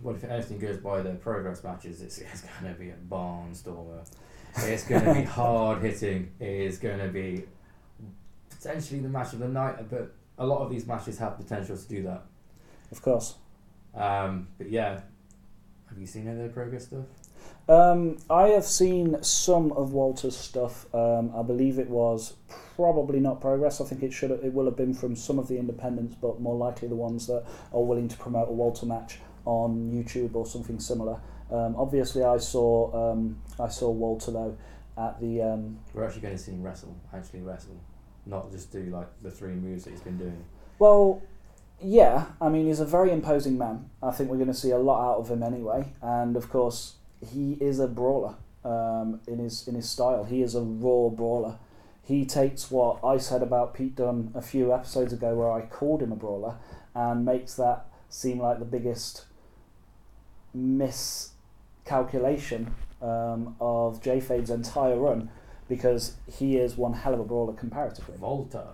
Well, 0.00 0.14
if 0.14 0.24
anything 0.24 0.58
goes 0.58 0.78
by 0.78 1.02
the 1.02 1.10
progress 1.10 1.64
matches, 1.64 2.02
it's, 2.02 2.18
it's 2.18 2.42
going 2.42 2.72
to 2.72 2.78
be 2.78 2.90
a 2.90 2.94
barnstormer. 3.10 4.06
It's 4.58 4.84
going 4.84 5.04
to 5.04 5.14
be 5.14 5.22
hard 5.40 5.82
hitting. 5.82 6.30
It 6.38 6.48
is 6.48 6.78
going 6.78 6.98
to 6.98 7.08
be 7.08 7.44
potentially 8.50 9.00
the 9.00 9.08
match 9.08 9.32
of 9.32 9.40
the 9.40 9.48
night, 9.48 9.88
but 9.90 10.14
a 10.38 10.46
lot 10.46 10.60
of 10.60 10.70
these 10.70 10.86
matches 10.86 11.18
have 11.18 11.36
potential 11.36 11.76
to 11.76 11.88
do 11.88 12.02
that. 12.04 12.22
Of 12.90 13.02
course. 13.02 13.36
Um, 13.94 14.48
but 14.58 14.70
yeah, 14.70 15.00
have 15.88 15.98
you 15.98 16.06
seen 16.06 16.28
any 16.28 16.40
of 16.40 16.48
the 16.48 16.52
progress 16.52 16.86
stuff? 16.86 17.06
Um, 17.68 18.16
I 18.30 18.48
have 18.48 18.64
seen 18.64 19.22
some 19.22 19.72
of 19.72 19.92
Walter's 19.92 20.36
stuff. 20.36 20.86
Um, 20.94 21.32
I 21.36 21.42
believe 21.42 21.78
it 21.78 21.90
was 21.90 22.34
probably 22.76 23.20
not 23.20 23.40
progress. 23.40 23.80
I 23.80 23.84
think 23.84 24.02
it 24.02 24.12
should 24.12 24.30
it 24.30 24.52
will 24.52 24.64
have 24.64 24.76
been 24.76 24.94
from 24.94 25.14
some 25.16 25.38
of 25.38 25.48
the 25.48 25.58
independents, 25.58 26.14
but 26.20 26.40
more 26.40 26.56
likely 26.56 26.88
the 26.88 26.94
ones 26.94 27.26
that 27.26 27.44
are 27.72 27.82
willing 27.82 28.08
to 28.08 28.16
promote 28.16 28.48
a 28.48 28.52
Walter 28.52 28.86
match 28.86 29.18
on 29.44 29.90
YouTube 29.90 30.34
or 30.34 30.46
something 30.46 30.80
similar. 30.80 31.20
Um, 31.50 31.74
obviously, 31.76 32.24
I 32.24 32.38
saw 32.38 33.12
um, 33.12 33.40
I 33.60 33.68
saw 33.68 33.90
Walter 33.90 34.30
though 34.30 34.56
at 34.96 35.20
the 35.20 35.42
um, 35.42 35.78
We're 35.94 36.04
actually 36.04 36.22
going 36.22 36.36
to 36.36 36.42
see 36.42 36.52
him 36.52 36.62
wrestle, 36.62 36.96
actually 37.14 37.40
wrestle, 37.40 37.78
not 38.26 38.50
just 38.50 38.72
do 38.72 38.84
like 38.84 39.08
the 39.22 39.30
three 39.30 39.52
moves 39.52 39.84
that 39.84 39.90
he's 39.90 40.00
been 40.00 40.18
doing. 40.18 40.44
Well, 40.78 41.22
yeah. 41.82 42.26
I 42.40 42.48
mean, 42.48 42.66
he's 42.66 42.80
a 42.80 42.84
very 42.84 43.10
imposing 43.10 43.58
man. 43.58 43.90
I 44.02 44.10
think 44.10 44.30
we're 44.30 44.36
going 44.36 44.48
to 44.48 44.54
see 44.54 44.70
a 44.70 44.78
lot 44.78 45.12
out 45.12 45.18
of 45.18 45.30
him 45.30 45.42
anyway. 45.42 45.92
And 46.02 46.36
of 46.36 46.48
course, 46.48 46.94
he 47.20 47.56
is 47.60 47.80
a 47.80 47.88
brawler 47.88 48.36
um, 48.64 49.20
in 49.26 49.38
his 49.38 49.68
in 49.68 49.74
his 49.74 49.88
style. 49.88 50.24
He 50.24 50.42
is 50.42 50.54
a 50.54 50.60
raw 50.60 51.08
brawler. 51.08 51.58
He 52.02 52.24
takes 52.24 52.70
what 52.70 53.04
I 53.04 53.18
said 53.18 53.42
about 53.42 53.74
Pete 53.74 53.96
Dunne 53.96 54.30
a 54.34 54.40
few 54.40 54.72
episodes 54.72 55.12
ago, 55.12 55.34
where 55.34 55.52
I 55.52 55.62
called 55.62 56.02
him 56.02 56.12
a 56.12 56.16
brawler, 56.16 56.56
and 56.94 57.24
makes 57.24 57.54
that 57.54 57.86
seem 58.08 58.40
like 58.40 58.58
the 58.58 58.64
biggest 58.64 59.26
miscalculation 60.54 62.74
um, 63.02 63.54
of 63.60 64.02
J 64.02 64.20
Fade's 64.20 64.48
entire 64.48 64.98
run, 64.98 65.28
because 65.68 66.14
he 66.32 66.56
is 66.56 66.78
one 66.78 66.94
hell 66.94 67.12
of 67.12 67.20
a 67.20 67.24
brawler 67.24 67.52
comparatively. 67.52 68.16
Volta. 68.16 68.68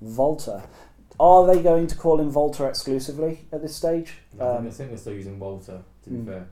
Volta. 0.00 0.62
Are 1.18 1.46
they 1.46 1.62
going 1.62 1.86
to 1.86 1.94
call 1.96 2.20
him 2.20 2.30
Volta 2.30 2.66
exclusively 2.66 3.40
at 3.52 3.62
this 3.62 3.74
stage? 3.74 4.14
I, 4.34 4.36
think, 4.36 4.42
Um, 4.42 4.66
I 4.66 4.70
think 4.70 4.88
they're 4.90 4.98
still 4.98 5.14
using 5.14 5.38
Walter, 5.38 5.80
to 6.04 6.10
be 6.10 6.16
Mm. 6.16 6.26
fair. 6.26 6.46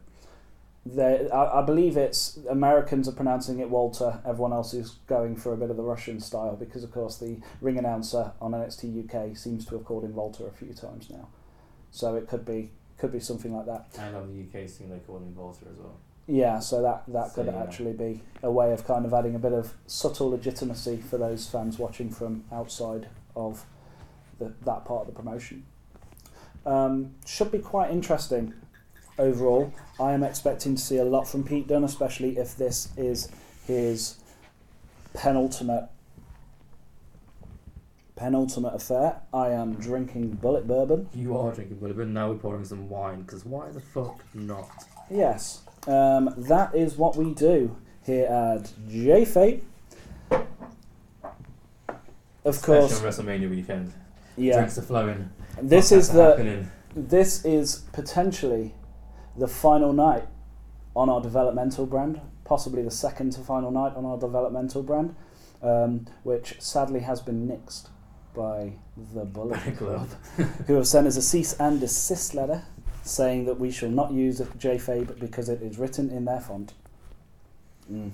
they, 0.86 1.30
I, 1.30 1.60
I 1.60 1.62
believe 1.62 1.96
it's 1.96 2.38
Americans 2.50 3.08
are 3.08 3.12
pronouncing 3.12 3.58
it 3.58 3.70
Walter. 3.70 4.20
Everyone 4.26 4.52
else 4.52 4.74
is 4.74 4.96
going 5.06 5.34
for 5.36 5.52
a 5.54 5.56
bit 5.56 5.70
of 5.70 5.76
the 5.78 5.82
Russian 5.82 6.20
style 6.20 6.56
because, 6.56 6.84
of 6.84 6.92
course, 6.92 7.16
the 7.18 7.38
ring 7.62 7.78
announcer 7.78 8.32
on 8.40 8.52
NXT 8.52 9.04
UK 9.08 9.34
seems 9.36 9.64
to 9.66 9.76
have 9.76 9.84
called 9.86 10.04
him 10.04 10.12
Volta 10.12 10.44
a 10.44 10.50
few 10.50 10.72
times 10.74 11.08
now. 11.10 11.28
So 11.90 12.16
it 12.16 12.28
could 12.28 12.44
be 12.44 12.70
could 12.98 13.12
be 13.12 13.20
something 13.20 13.54
like 13.54 13.66
that. 13.66 13.86
And 13.98 14.14
on 14.14 14.28
the 14.28 14.40
UK 14.62 14.68
scene, 14.68 14.88
they 14.90 14.98
call 14.98 15.16
him 15.18 15.32
Volta 15.34 15.64
as 15.70 15.78
well. 15.78 15.96
Yeah, 16.26 16.58
so 16.58 16.80
that 16.82 17.04
that 17.08 17.30
So, 17.30 17.42
could 17.44 17.52
yeah. 17.52 17.62
actually 17.62 17.92
be 17.94 18.22
a 18.42 18.50
way 18.50 18.72
of 18.72 18.86
kind 18.86 19.04
of 19.06 19.12
adding 19.14 19.34
a 19.34 19.38
bit 19.38 19.52
of 19.52 19.74
subtle 19.86 20.30
legitimacy 20.30 20.98
for 20.98 21.16
those 21.18 21.46
fans 21.48 21.78
watching 21.78 22.10
from 22.10 22.44
outside 22.52 23.08
of 23.36 23.64
the, 24.38 24.52
that 24.64 24.84
part 24.84 25.02
of 25.02 25.06
the 25.06 25.12
promotion. 25.12 25.64
Um, 26.66 27.14
should 27.26 27.52
be 27.52 27.58
quite 27.58 27.90
interesting 27.90 28.54
overall. 29.18 29.72
I 30.00 30.12
am 30.12 30.22
expecting 30.22 30.74
to 30.74 30.80
see 30.80 30.96
a 30.96 31.04
lot 31.04 31.28
from 31.28 31.44
Pete 31.44 31.68
Dunne, 31.68 31.84
especially 31.84 32.38
if 32.38 32.56
this 32.56 32.88
is 32.96 33.30
his 33.66 34.16
penultimate 35.14 35.88
penultimate 38.16 38.74
affair. 38.74 39.20
I 39.32 39.50
am 39.50 39.74
drinking 39.74 40.30
bullet 40.34 40.66
bourbon. 40.66 41.08
You 41.14 41.36
are 41.36 41.52
drinking 41.52 41.78
bullet 41.78 41.96
bourbon, 41.96 42.12
now 42.14 42.30
we're 42.30 42.38
pouring 42.38 42.64
some 42.64 42.88
wine, 42.88 43.22
because 43.22 43.44
why 43.44 43.70
the 43.70 43.80
fuck 43.80 44.20
not? 44.34 44.68
Yes, 45.10 45.62
um, 45.86 46.32
that 46.36 46.74
is 46.74 46.96
what 46.96 47.16
we 47.16 47.34
do 47.34 47.76
here 48.06 48.26
at 48.26 48.72
J 48.88 49.24
Fate. 49.24 49.64
Of 52.44 52.60
course, 52.62 53.00
WrestleMania 53.00 53.50
weekend. 53.50 53.92
Yeah. 54.36 54.56
Drinks 54.56 54.78
are 54.78 54.82
flowing. 54.82 55.30
This 55.60 55.92
is 55.92 56.08
the 56.10 56.30
happening. 56.30 56.70
this 56.94 57.44
is 57.44 57.84
potentially 57.92 58.74
the 59.36 59.48
final 59.48 59.92
night 59.92 60.24
on 60.96 61.08
our 61.08 61.20
developmental 61.20 61.86
brand, 61.86 62.20
possibly 62.44 62.82
the 62.82 62.90
second 62.90 63.32
to 63.32 63.40
final 63.40 63.70
night 63.70 63.94
on 63.96 64.04
our 64.04 64.18
developmental 64.18 64.82
brand, 64.82 65.14
um, 65.62 66.06
which 66.22 66.60
sadly 66.60 67.00
has 67.00 67.20
been 67.20 67.48
nixed 67.48 67.88
by 68.34 68.72
the 69.14 69.24
Bullet 69.24 69.76
Club, 69.76 70.08
who 70.66 70.74
have 70.74 70.86
sent 70.86 71.06
us 71.06 71.16
a 71.16 71.22
cease 71.22 71.54
and 71.54 71.80
desist 71.80 72.34
letter 72.34 72.62
saying 73.02 73.44
that 73.44 73.60
we 73.60 73.70
shall 73.70 73.90
not 73.90 74.12
use 74.12 74.40
JFAB 74.40 75.18
because 75.20 75.48
it 75.48 75.62
is 75.62 75.78
written 75.78 76.10
in 76.10 76.24
their 76.24 76.40
font. 76.40 76.72
Mm. 77.90 78.12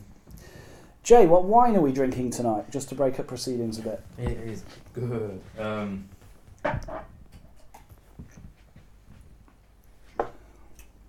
Jay, 1.03 1.27
what 1.27 1.45
wine 1.45 1.77
are 1.77 1.81
we 1.81 1.93
drinking 1.93 2.31
tonight? 2.31 2.71
Just 2.71 2.89
to 2.91 2.95
break 2.95 3.19
up 3.19 3.27
proceedings 3.27 3.79
a 3.79 3.83
bit. 3.83 4.03
It 4.19 4.39
is 4.39 4.65
good. 4.93 5.41
Um, 5.59 6.09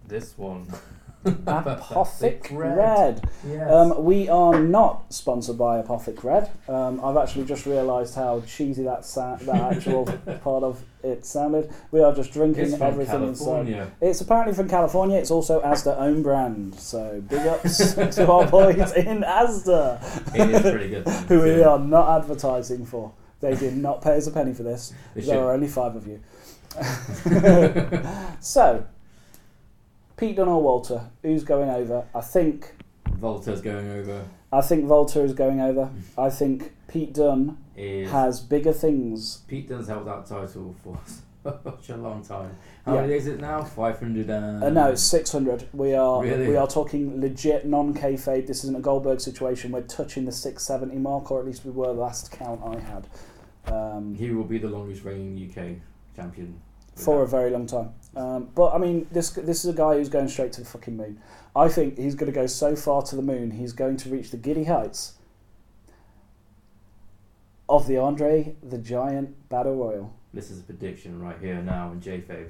this 0.07 0.38
one 0.38 0.65
Apothic 1.25 2.47
Red. 2.51 2.77
Red. 2.77 3.29
Yes. 3.47 3.71
Um, 3.71 4.03
we 4.03 4.27
are 4.27 4.59
not 4.59 5.13
sponsored 5.13 5.57
by 5.57 5.79
Apothic 5.81 6.23
Red. 6.23 6.49
Um, 6.67 6.99
I've 7.03 7.15
actually 7.17 7.45
just 7.45 7.65
realised 7.65 8.15
how 8.15 8.41
cheesy 8.47 8.83
that 8.83 9.05
sa- 9.05 9.35
that 9.35 9.75
actual 9.75 10.05
part 10.43 10.63
of 10.63 10.81
it 11.03 11.25
sounded. 11.25 11.71
We 11.91 12.01
are 12.01 12.13
just 12.13 12.31
drinking 12.33 12.73
it's 12.73 12.81
everything 12.81 13.23
inside. 13.23 13.91
It's 14.01 14.21
apparently 14.21 14.53
from 14.55 14.67
California. 14.69 15.17
It's 15.17 15.31
also 15.31 15.61
Asda 15.61 15.97
own 15.99 16.23
brand. 16.23 16.75
So 16.75 17.21
big 17.29 17.45
ups 17.45 17.93
to 18.15 18.27
our 18.31 18.47
boys 18.47 18.91
in 18.93 19.21
Asda, 19.21 20.35
It 20.35 20.49
is 20.55 20.61
pretty 20.61 20.89
good. 20.89 21.07
who 21.27 21.41
we 21.41 21.61
are 21.63 21.79
not 21.79 22.19
advertising 22.21 22.85
for. 22.85 23.11
They 23.41 23.55
did 23.55 23.75
not 23.77 24.01
pay 24.03 24.17
us 24.17 24.27
a 24.27 24.31
penny 24.31 24.53
for 24.53 24.63
this. 24.63 24.93
They 25.15 25.21
There 25.21 25.35
should. 25.35 25.39
are 25.43 25.51
only 25.53 25.67
five 25.67 25.95
of 25.95 26.07
you. 26.07 26.19
so, 28.39 28.85
Pete 30.18 30.36
Dunne 30.36 30.48
or 30.48 30.62
Walter, 30.62 31.10
who's 31.24 31.44
going 31.44 31.70
over? 31.70 32.06
I 32.13 32.22
think 32.22 32.74
Volta's 33.20 33.62
going 33.62 33.89
over. 33.89 34.25
I 34.53 34.62
think 34.62 34.89
Walter 34.89 35.24
is 35.24 35.34
going 35.34 35.62
over. 35.62 35.89
I 36.18 36.30
think 36.30 36.74
Pete 36.88 37.13
Dunne 37.13 37.58
Is 37.75 38.12
has 38.12 38.39
bigger 38.41 38.74
things. 38.74 39.39
Pete 39.48 39.70
Dunne's 39.70 39.88
held 39.88 40.06
that 40.08 40.25
title 40.25 40.75
for 40.84 40.98
such 41.63 41.89
a 41.89 41.98
long 41.98 42.24
time. 42.24 42.56
How 42.86 42.96
Yeah. 42.96 43.01
many 43.01 43.13
is 43.13 43.27
it 43.27 43.39
now? 43.39 43.63
Five 43.63 44.00
hundred 44.00 44.30
and. 44.30 44.63
Uh, 44.63 44.70
no, 44.70 44.89
it's 44.91 45.01
six 45.01 45.32
hundred. 45.32 45.68
We 45.74 45.94
are 45.96 46.22
Really? 46.22 46.48
we 46.50 46.56
are 46.58 46.68
talking 46.68 47.20
legit 47.22 47.65
non 47.65 47.94
kayfabe. 47.94 48.46
This 48.46 48.63
isn't 48.63 48.75
a 48.75 48.82
Goldberg 48.82 49.22
situation. 49.22 49.72
We're 49.72 49.82
touching 49.84 50.25
the 50.25 50.32
six 50.32 50.63
seventy 50.63 50.98
mark, 50.98 51.32
or 51.32 51.39
at 51.39 51.46
least 51.46 51.63
we 51.65 51.72
were 51.72 51.91
last 51.94 52.32
count 52.32 52.62
I 52.63 52.80
had. 52.80 53.08
Um, 53.74 54.15
He 54.15 54.32
will 54.32 54.44
be 54.44 54.58
the 54.58 54.68
longest 54.70 55.03
reigning 55.06 55.38
UK 55.50 55.77
champion. 56.15 56.60
for 56.96 57.24
a 57.24 57.27
very 57.27 57.50
long 57.51 57.65
time. 57.68 57.91
Um, 58.15 58.50
but 58.53 58.74
I 58.74 58.77
mean, 58.77 59.08
this 59.12 59.30
this 59.32 59.63
is 59.63 59.74
a 59.74 59.77
guy 59.77 59.96
who's 59.96 60.10
going 60.10 60.27
straight 60.27 60.51
to 60.53 60.62
the 60.62 60.68
fucking 60.68 60.98
moon. 60.98 61.20
I 61.56 61.70
think 61.70 61.98
he's 61.98 62.15
going 62.15 62.32
to 62.32 62.38
go 62.38 62.48
so 62.48 62.75
far 62.75 63.01
to 63.03 63.15
the 63.15 63.22
moon, 63.22 63.51
he's 63.51 63.74
going 63.74 63.98
to 63.98 64.10
reach 64.10 64.32
the 64.32 64.38
giddy 64.38 64.65
heights 64.65 65.13
of 67.70 67.88
the 67.88 67.98
Andre 67.98 68.56
the 68.62 68.77
Giant 68.77 69.50
Battle 69.50 69.75
Royal. 69.75 70.13
This 70.34 70.51
is 70.51 70.60
a 70.60 70.63
prediction 70.63 71.22
right 71.22 71.38
here 71.39 71.62
now 71.62 71.91
in 71.91 72.01
JFave. 72.01 72.50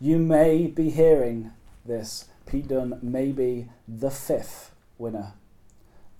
You 0.00 0.18
may 0.18 0.66
be 0.66 0.90
hearing 0.90 1.52
this. 1.84 2.26
Pete 2.46 2.68
Dunne 2.68 2.98
may 3.02 3.32
be 3.32 3.68
the 3.88 4.10
fifth 4.10 4.70
winner 4.98 5.32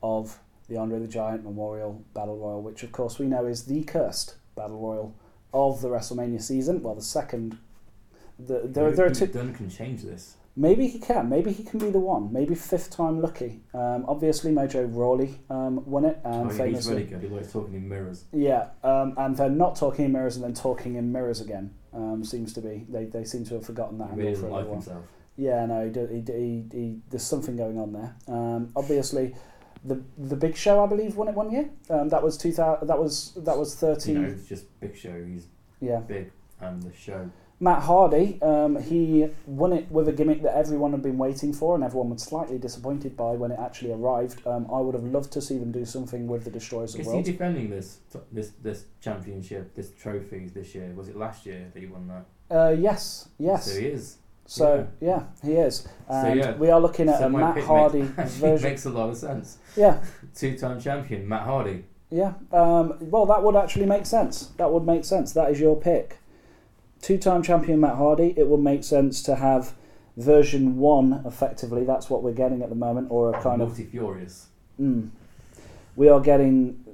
of 0.02 0.40
the 0.68 0.76
Andre 0.76 0.98
the 0.98 1.06
Giant 1.06 1.44
Memorial 1.44 2.04
Battle 2.14 2.36
Royal, 2.36 2.62
which 2.62 2.82
of 2.82 2.90
course 2.90 3.20
we 3.20 3.26
know 3.26 3.46
is 3.46 3.66
the 3.66 3.84
cursed 3.84 4.34
Battle 4.56 4.80
Royal 4.80 5.14
of 5.54 5.80
the 5.80 5.88
WrestleMania 5.88 6.42
season. 6.42 6.82
Well, 6.82 6.96
the 6.96 7.02
second. 7.02 7.58
The, 8.38 8.62
there, 8.64 8.92
there 8.92 9.06
are 9.06 9.10
two. 9.10 9.26
Dunne 9.26 9.54
can 9.54 9.70
change 9.70 10.02
this. 10.02 10.36
Maybe 10.58 10.86
he 10.88 10.98
can. 10.98 11.28
Maybe 11.28 11.52
he 11.52 11.62
can 11.62 11.78
be 11.78 11.90
the 11.90 11.98
one. 11.98 12.32
Maybe 12.32 12.54
fifth 12.54 12.90
time 12.90 13.20
lucky. 13.20 13.60
Um, 13.74 14.06
obviously, 14.08 14.52
Mojo 14.52 14.88
Rawley 14.90 15.38
um, 15.50 15.84
won 15.84 16.06
it, 16.06 16.18
and 16.24 16.50
oh, 16.50 16.54
yeah, 16.54 16.66
he's 16.66 16.88
really 16.88 17.04
good. 17.04 17.20
He 17.20 17.28
likes 17.28 17.52
talking 17.52 17.74
in 17.74 17.86
mirrors. 17.86 18.24
yeah, 18.32 18.68
um, 18.82 19.14
and 19.18 19.36
then 19.36 19.58
not 19.58 19.76
talking 19.76 20.06
in 20.06 20.12
mirrors 20.12 20.36
and 20.36 20.44
then 20.44 20.54
talking 20.54 20.96
in 20.96 21.12
mirrors 21.12 21.40
again. 21.40 21.74
Um, 21.92 22.24
seems 22.24 22.52
to 22.54 22.60
be 22.60 22.86
they, 22.88 23.04
they 23.04 23.24
seem 23.24 23.44
to 23.46 23.54
have 23.54 23.66
forgotten 23.66 23.98
that. 23.98 24.10
He 24.10 24.16
really 24.16 24.34
for 24.34 24.48
like 24.48 24.68
himself. 24.68 25.04
Yeah, 25.36 25.66
no, 25.66 25.84
he, 25.84 25.90
do, 25.90 26.06
he, 26.06 26.20
he, 26.32 26.64
he, 26.72 26.96
there's 27.10 27.22
something 27.22 27.56
going 27.56 27.78
on 27.78 27.92
there. 27.92 28.16
Um, 28.26 28.72
obviously, 28.74 29.34
the 29.84 30.02
the 30.16 30.36
Big 30.36 30.56
Show, 30.56 30.82
I 30.82 30.86
believe, 30.86 31.16
won 31.16 31.28
it 31.28 31.34
one 31.34 31.50
year. 31.50 31.68
Um, 31.90 32.08
that 32.08 32.22
was 32.22 32.38
two 32.38 32.52
thousand. 32.52 32.88
That 32.88 32.98
was 32.98 33.34
that 33.44 33.58
was 33.58 33.74
thirty. 33.74 34.12
You 34.12 34.18
know, 34.20 34.28
it's 34.28 34.48
just 34.48 34.80
Big 34.80 34.96
Show. 34.96 35.22
He's 35.22 35.48
yeah, 35.80 35.98
big, 36.00 36.32
and 36.60 36.82
the 36.82 36.94
show. 36.94 37.30
Matt 37.58 37.82
Hardy, 37.84 38.38
um, 38.42 38.76
he 38.82 39.28
won 39.46 39.72
it 39.72 39.90
with 39.90 40.08
a 40.08 40.12
gimmick 40.12 40.42
that 40.42 40.54
everyone 40.54 40.92
had 40.92 41.02
been 41.02 41.16
waiting 41.16 41.54
for, 41.54 41.74
and 41.74 41.82
everyone 41.82 42.10
was 42.10 42.22
slightly 42.22 42.58
disappointed 42.58 43.16
by 43.16 43.32
when 43.32 43.50
it 43.50 43.58
actually 43.58 43.92
arrived. 43.92 44.46
Um, 44.46 44.66
I 44.70 44.78
would 44.80 44.94
have 44.94 45.04
loved 45.04 45.32
to 45.32 45.40
see 45.40 45.56
them 45.56 45.72
do 45.72 45.86
something 45.86 46.26
with 46.26 46.44
the 46.44 46.50
Destroyers 46.50 46.94
of 46.94 47.00
Is 47.00 47.10
he 47.10 47.22
defending 47.22 47.70
this 47.70 48.00
this 48.30 48.50
this 48.62 48.84
championship, 49.00 49.74
this 49.74 49.90
trophy 49.90 50.50
this 50.52 50.74
year? 50.74 50.92
Was 50.94 51.08
it 51.08 51.16
last 51.16 51.46
year 51.46 51.70
that 51.72 51.80
he 51.80 51.86
won 51.86 52.08
that? 52.08 52.54
Uh, 52.54 52.72
yes, 52.72 53.30
yes. 53.38 53.72
So 53.72 53.80
he 53.80 53.86
is. 53.86 54.18
So 54.44 54.86
yeah, 55.00 55.24
he 55.42 55.52
is. 55.52 55.88
And 56.08 56.38
yeah. 56.38 56.56
we 56.56 56.68
are 56.68 56.80
looking 56.80 57.08
at 57.08 57.20
So 57.20 57.26
a 57.26 57.30
Matt 57.30 57.58
Hardy 57.58 58.02
makes, 58.02 58.34
version. 58.34 58.68
makes 58.68 58.84
a 58.84 58.90
lot 58.90 59.08
of 59.08 59.16
sense. 59.16 59.56
Yeah, 59.76 60.02
Two-time 60.34 60.78
champion 60.78 61.26
Matt 61.26 61.42
Hardy. 61.44 61.84
Yeah. 62.10 62.34
Um, 62.52 62.96
well, 63.00 63.24
that 63.26 63.42
would 63.42 63.56
actually 63.56 63.86
make 63.86 64.04
sense. 64.04 64.48
That 64.58 64.70
would 64.70 64.84
make 64.84 65.04
sense. 65.04 65.32
That 65.32 65.50
is 65.50 65.58
your 65.58 65.74
pick. 65.74 66.18
Two-time 67.02 67.42
champion 67.42 67.80
Matt 67.80 67.96
Hardy. 67.96 68.34
It 68.36 68.48
would 68.48 68.60
make 68.60 68.84
sense 68.84 69.22
to 69.24 69.36
have 69.36 69.74
version 70.16 70.76
one. 70.76 71.22
Effectively, 71.26 71.84
that's 71.84 72.10
what 72.10 72.22
we're 72.22 72.32
getting 72.32 72.62
at 72.62 72.68
the 72.68 72.74
moment, 72.74 73.08
or 73.10 73.30
a 73.30 73.42
kind 73.42 73.62
of. 73.62 73.68
multi-furious. 73.68 74.48
Mm, 74.80 75.10
we 75.94 76.08
are 76.08 76.20
getting 76.20 76.84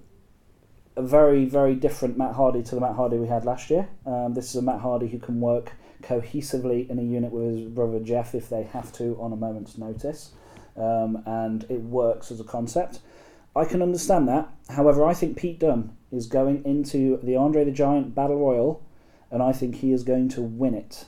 a 0.96 1.02
very, 1.02 1.46
very 1.46 1.74
different 1.74 2.18
Matt 2.18 2.34
Hardy 2.34 2.62
to 2.62 2.74
the 2.74 2.80
Matt 2.80 2.94
Hardy 2.94 3.16
we 3.16 3.28
had 3.28 3.44
last 3.44 3.70
year. 3.70 3.88
Um, 4.04 4.34
this 4.34 4.50
is 4.50 4.56
a 4.56 4.62
Matt 4.62 4.80
Hardy 4.80 5.08
who 5.08 5.18
can 5.18 5.40
work 5.40 5.72
cohesively 6.02 6.88
in 6.90 6.98
a 6.98 7.02
unit 7.02 7.32
with 7.32 7.56
his 7.56 7.68
brother 7.68 8.00
Jeff 8.00 8.34
if 8.34 8.48
they 8.48 8.64
have 8.64 8.92
to 8.94 9.16
on 9.20 9.32
a 9.32 9.36
moment's 9.36 9.78
notice, 9.78 10.32
um, 10.76 11.22
and 11.26 11.64
it 11.70 11.80
works 11.80 12.30
as 12.30 12.40
a 12.40 12.44
concept. 12.44 13.00
I 13.54 13.64
can 13.64 13.82
understand 13.82 14.28
that. 14.28 14.48
However, 14.70 15.04
I 15.04 15.14
think 15.14 15.36
Pete 15.36 15.58
Dunne 15.60 15.96
is 16.10 16.26
going 16.26 16.64
into 16.64 17.18
the 17.22 17.36
Andre 17.36 17.64
the 17.64 17.70
Giant 17.70 18.14
Battle 18.14 18.38
Royal, 18.38 18.82
and 19.32 19.42
I 19.42 19.52
think 19.52 19.76
he 19.76 19.92
is 19.92 20.04
going 20.04 20.28
to 20.30 20.42
win 20.42 20.74
it, 20.74 21.06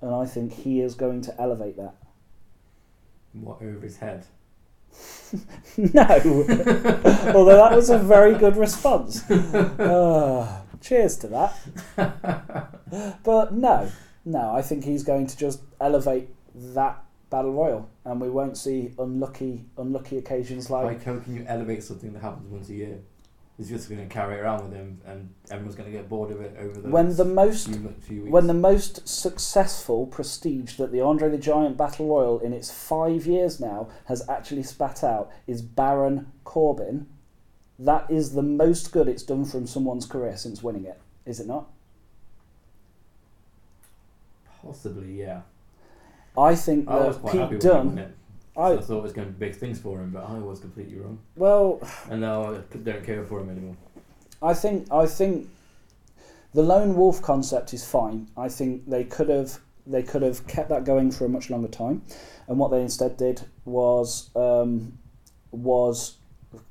and 0.00 0.14
I 0.14 0.24
think 0.24 0.52
he 0.54 0.80
is 0.80 0.94
going 0.94 1.20
to 1.22 1.38
elevate 1.38 1.76
that. 1.76 1.96
What 3.32 3.60
over 3.60 3.80
his 3.80 3.98
head? 3.98 4.24
No. 5.76 6.02
Although 7.34 7.56
that 7.56 7.72
was 7.74 7.90
a 7.90 7.98
very 7.98 8.34
good 8.38 8.56
response. 8.56 9.22
Ah, 9.30 10.62
cheers 10.80 11.18
to 11.18 11.26
that. 11.26 11.54
But 13.22 13.52
no, 13.52 13.90
no, 14.24 14.54
I 14.54 14.62
think 14.62 14.84
he's 14.84 15.02
going 15.02 15.26
to 15.26 15.36
just 15.36 15.60
elevate 15.80 16.28
that 16.54 17.02
battle 17.28 17.52
royal, 17.52 17.90
and 18.04 18.20
we 18.20 18.30
won't 18.30 18.56
see 18.56 18.92
unlucky, 18.98 19.64
unlucky 19.76 20.16
occasions 20.18 20.70
like. 20.70 20.84
Like, 20.84 21.04
how 21.04 21.18
can 21.18 21.34
you 21.34 21.44
elevate 21.46 21.82
something 21.82 22.12
that 22.14 22.22
happens 22.22 22.48
once 22.48 22.68
a 22.70 22.74
year? 22.74 22.98
He's 23.56 23.70
just 23.70 23.88
going 23.88 24.06
to 24.06 24.14
carry 24.14 24.36
it 24.36 24.40
around 24.40 24.64
with 24.64 24.72
him, 24.74 25.00
and 25.06 25.32
everyone's 25.50 25.76
going 25.76 25.90
to 25.90 25.96
get 25.96 26.10
bored 26.10 26.30
of 26.30 26.42
it 26.42 26.54
over 26.60 26.78
the 26.78 26.90
when 26.90 27.16
the 27.16 27.24
most 27.24 27.68
few, 27.68 27.94
few 28.00 28.22
weeks. 28.24 28.32
when 28.32 28.48
the 28.48 28.54
most 28.54 29.08
successful 29.08 30.06
prestige 30.06 30.76
that 30.76 30.92
the 30.92 31.00
Andre 31.00 31.30
the 31.30 31.38
Giant 31.38 31.78
Battle 31.78 32.06
Royal 32.06 32.38
in 32.38 32.52
its 32.52 32.70
five 32.70 33.24
years 33.24 33.58
now 33.58 33.88
has 34.06 34.28
actually 34.28 34.62
spat 34.62 35.02
out 35.02 35.30
is 35.46 35.62
Baron 35.62 36.32
Corbin. 36.44 37.06
That 37.78 38.10
is 38.10 38.34
the 38.34 38.42
most 38.42 38.92
good 38.92 39.08
it's 39.08 39.22
done 39.22 39.46
from 39.46 39.66
someone's 39.66 40.04
career 40.04 40.36
since 40.36 40.62
winning 40.62 40.84
it, 40.84 41.00
is 41.24 41.40
it 41.40 41.46
not? 41.46 41.70
Possibly, 44.62 45.18
yeah. 45.20 45.42
I 46.36 46.54
think 46.54 46.88
I 46.88 47.06
was 47.06 47.16
that 47.16 47.22
quite 47.22 47.32
Pete 47.32 47.40
happy 47.40 47.54
when 47.56 47.60
he 47.62 47.68
won 47.68 47.96
Dunne. 47.96 48.14
I 48.56 48.72
I 48.72 48.76
thought 48.80 48.98
it 48.98 49.02
was 49.02 49.12
going 49.12 49.28
to 49.28 49.32
be 49.34 49.46
big 49.46 49.56
things 49.56 49.78
for 49.78 49.98
him, 50.00 50.10
but 50.10 50.24
I 50.24 50.38
was 50.38 50.60
completely 50.60 50.98
wrong. 50.98 51.18
well, 51.36 51.80
And 52.10 52.20
now 52.20 52.54
I 52.54 52.60
don't 52.82 53.04
care 53.04 53.24
for 53.24 53.40
him 53.40 53.50
anymore. 53.50 53.76
I 54.42 54.54
think 54.54 54.90
I 54.92 55.06
think 55.06 55.48
the 56.54 56.62
lone 56.62 56.94
wolf 56.96 57.20
concept 57.22 57.74
is 57.74 57.84
fine. 57.84 58.28
I 58.36 58.48
think 58.48 58.88
they 58.88 59.04
could 59.04 59.28
have 59.28 59.58
they 59.86 60.02
could 60.02 60.22
have 60.22 60.46
kept 60.46 60.68
that 60.70 60.84
going 60.84 61.10
for 61.12 61.24
a 61.26 61.28
much 61.28 61.48
longer 61.50 61.68
time, 61.68 62.02
and 62.48 62.58
what 62.58 62.70
they 62.70 62.80
instead 62.82 63.16
did 63.16 63.42
was 63.64 64.30
um, 64.34 64.98
was 65.52 66.16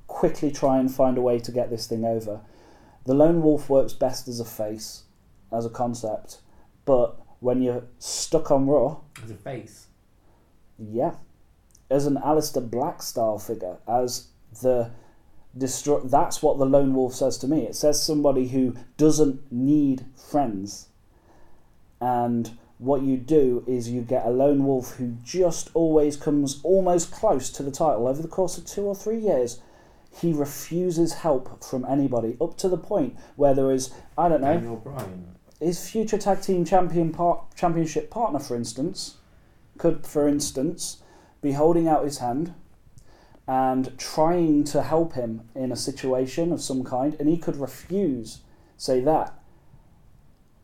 quickly 0.08 0.52
try 0.52 0.80
and 0.80 0.94
find 0.94 1.18
a 1.18 1.22
way 1.22 1.40
to 1.40 1.52
get 1.52 1.70
this 1.70 1.88
thing 1.88 2.04
over. 2.06 2.42
The 3.06 3.14
lone 3.14 3.42
wolf 3.42 3.70
works 3.70 3.94
best 3.94 4.28
as 4.28 4.40
a 4.40 4.46
face, 4.46 5.04
as 5.52 5.66
a 5.66 5.70
concept, 5.70 6.40
but 6.86 7.16
when 7.40 7.62
you're 7.62 7.84
stuck 8.00 8.50
on 8.52 8.66
Raw, 8.68 8.98
As 9.24 9.30
a 9.32 9.36
face. 9.36 9.88
yeah, 10.80 11.14
as 11.90 12.06
an 12.06 12.16
Aleister 12.18 12.68
Black 12.70 13.02
style 13.02 13.38
figure, 13.38 13.78
as 13.88 14.28
the 14.62 14.92
destroy. 15.58 16.00
That's 16.02 16.42
what 16.42 16.58
the 16.58 16.66
lone 16.66 16.94
wolf 16.94 17.14
says 17.16 17.38
to 17.40 17.48
me. 17.48 17.64
It 17.64 17.76
says 17.76 18.02
somebody 18.02 18.48
who 18.50 18.76
doesn't 18.98 19.52
need 19.52 20.06
friends, 20.16 20.90
and 22.02 22.58
what 22.78 23.02
you 23.04 23.18
do 23.18 23.64
is 23.68 23.90
you 23.90 24.02
get 24.02 24.26
a 24.26 24.30
lone 24.30 24.66
wolf 24.66 24.96
who 24.96 25.16
just 25.24 25.70
always 25.74 26.18
comes 26.18 26.60
almost 26.64 27.12
close 27.12 27.50
to 27.52 27.64
the 27.64 27.72
title 27.72 28.08
over 28.08 28.22
the 28.22 28.28
course 28.28 28.58
of 28.58 28.66
two 28.66 28.84
or 28.84 28.96
three 28.96 29.20
years. 29.20 29.60
He 30.22 30.34
refuses 30.34 31.14
help 31.14 31.64
from 31.64 31.86
anybody 31.86 32.38
up 32.40 32.58
to 32.58 32.70
the 32.70 32.78
point 32.78 33.18
where 33.36 33.54
there 33.54 33.72
is 33.72 33.94
I 34.18 34.30
don't 34.30 34.42
know 34.42 34.54
Daniel 34.54 34.76
Bryan. 34.78 35.36
his 35.60 35.90
future 35.90 36.18
tag 36.18 36.42
team 36.42 36.64
champion 36.66 37.12
par- 37.12 37.44
championship 37.56 38.10
partner, 38.10 38.40
for 38.40 38.56
instance, 38.56 39.18
could, 39.78 40.06
for 40.06 40.28
instance, 40.28 41.02
be 41.46 41.54
holding 41.54 41.88
out 41.88 42.04
his 42.04 42.18
hand 42.18 42.54
and 43.48 43.98
trying 44.00 44.64
to 44.64 44.82
help 44.82 45.14
him 45.14 45.48
in 45.54 45.72
a 45.72 45.76
situation 45.76 46.52
of 46.52 46.60
some 46.60 46.84
kind, 46.84 47.16
and 47.20 47.30
he 47.30 47.38
could 47.38 47.56
refuse, 47.56 48.42
say 48.76 49.00
that, 49.00 49.32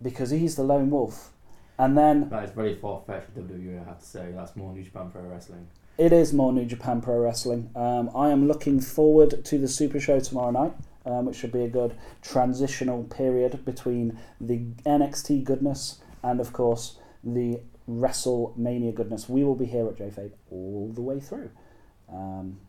because 0.01 0.31
he's 0.31 0.55
the 0.55 0.63
lone 0.63 0.89
wolf, 0.89 1.31
And 1.77 1.97
then 1.97 2.29
That 2.29 2.43
is 2.43 2.51
very 2.51 2.75
far 2.75 3.01
fetched 3.05 3.27
for 3.31 3.41
WWE, 3.41 3.81
I 3.81 3.85
have 3.85 3.99
to 3.99 4.05
say. 4.05 4.31
That's 4.35 4.55
more 4.55 4.73
New 4.73 4.83
Japan 4.83 5.09
Pro 5.11 5.21
Wrestling. 5.21 5.67
It 5.97 6.11
is 6.11 6.33
more 6.33 6.51
New 6.51 6.65
Japan 6.65 7.01
Pro 7.01 7.19
Wrestling. 7.19 7.69
Um, 7.75 8.09
I 8.15 8.29
am 8.29 8.47
looking 8.47 8.79
forward 8.79 9.45
to 9.45 9.57
the 9.59 9.67
Super 9.67 9.99
Show 9.99 10.19
tomorrow 10.19 10.51
night, 10.51 10.73
um, 11.05 11.25
which 11.25 11.37
should 11.37 11.51
be 11.51 11.63
a 11.63 11.69
good 11.69 11.95
transitional 12.23 13.03
period 13.03 13.63
between 13.63 14.17
the 14.39 14.57
NXT 14.85 15.43
goodness 15.43 15.99
and, 16.23 16.39
of 16.39 16.53
course, 16.53 16.97
the 17.23 17.59
WrestleMania 17.89 18.93
goodness. 18.93 19.27
We 19.27 19.43
will 19.43 19.55
be 19.55 19.65
here 19.65 19.87
at 19.87 19.97
JFADE 19.97 20.31
all 20.49 20.91
the 20.93 21.01
way 21.01 21.19
through. 21.19 21.49
Um, 22.09 22.59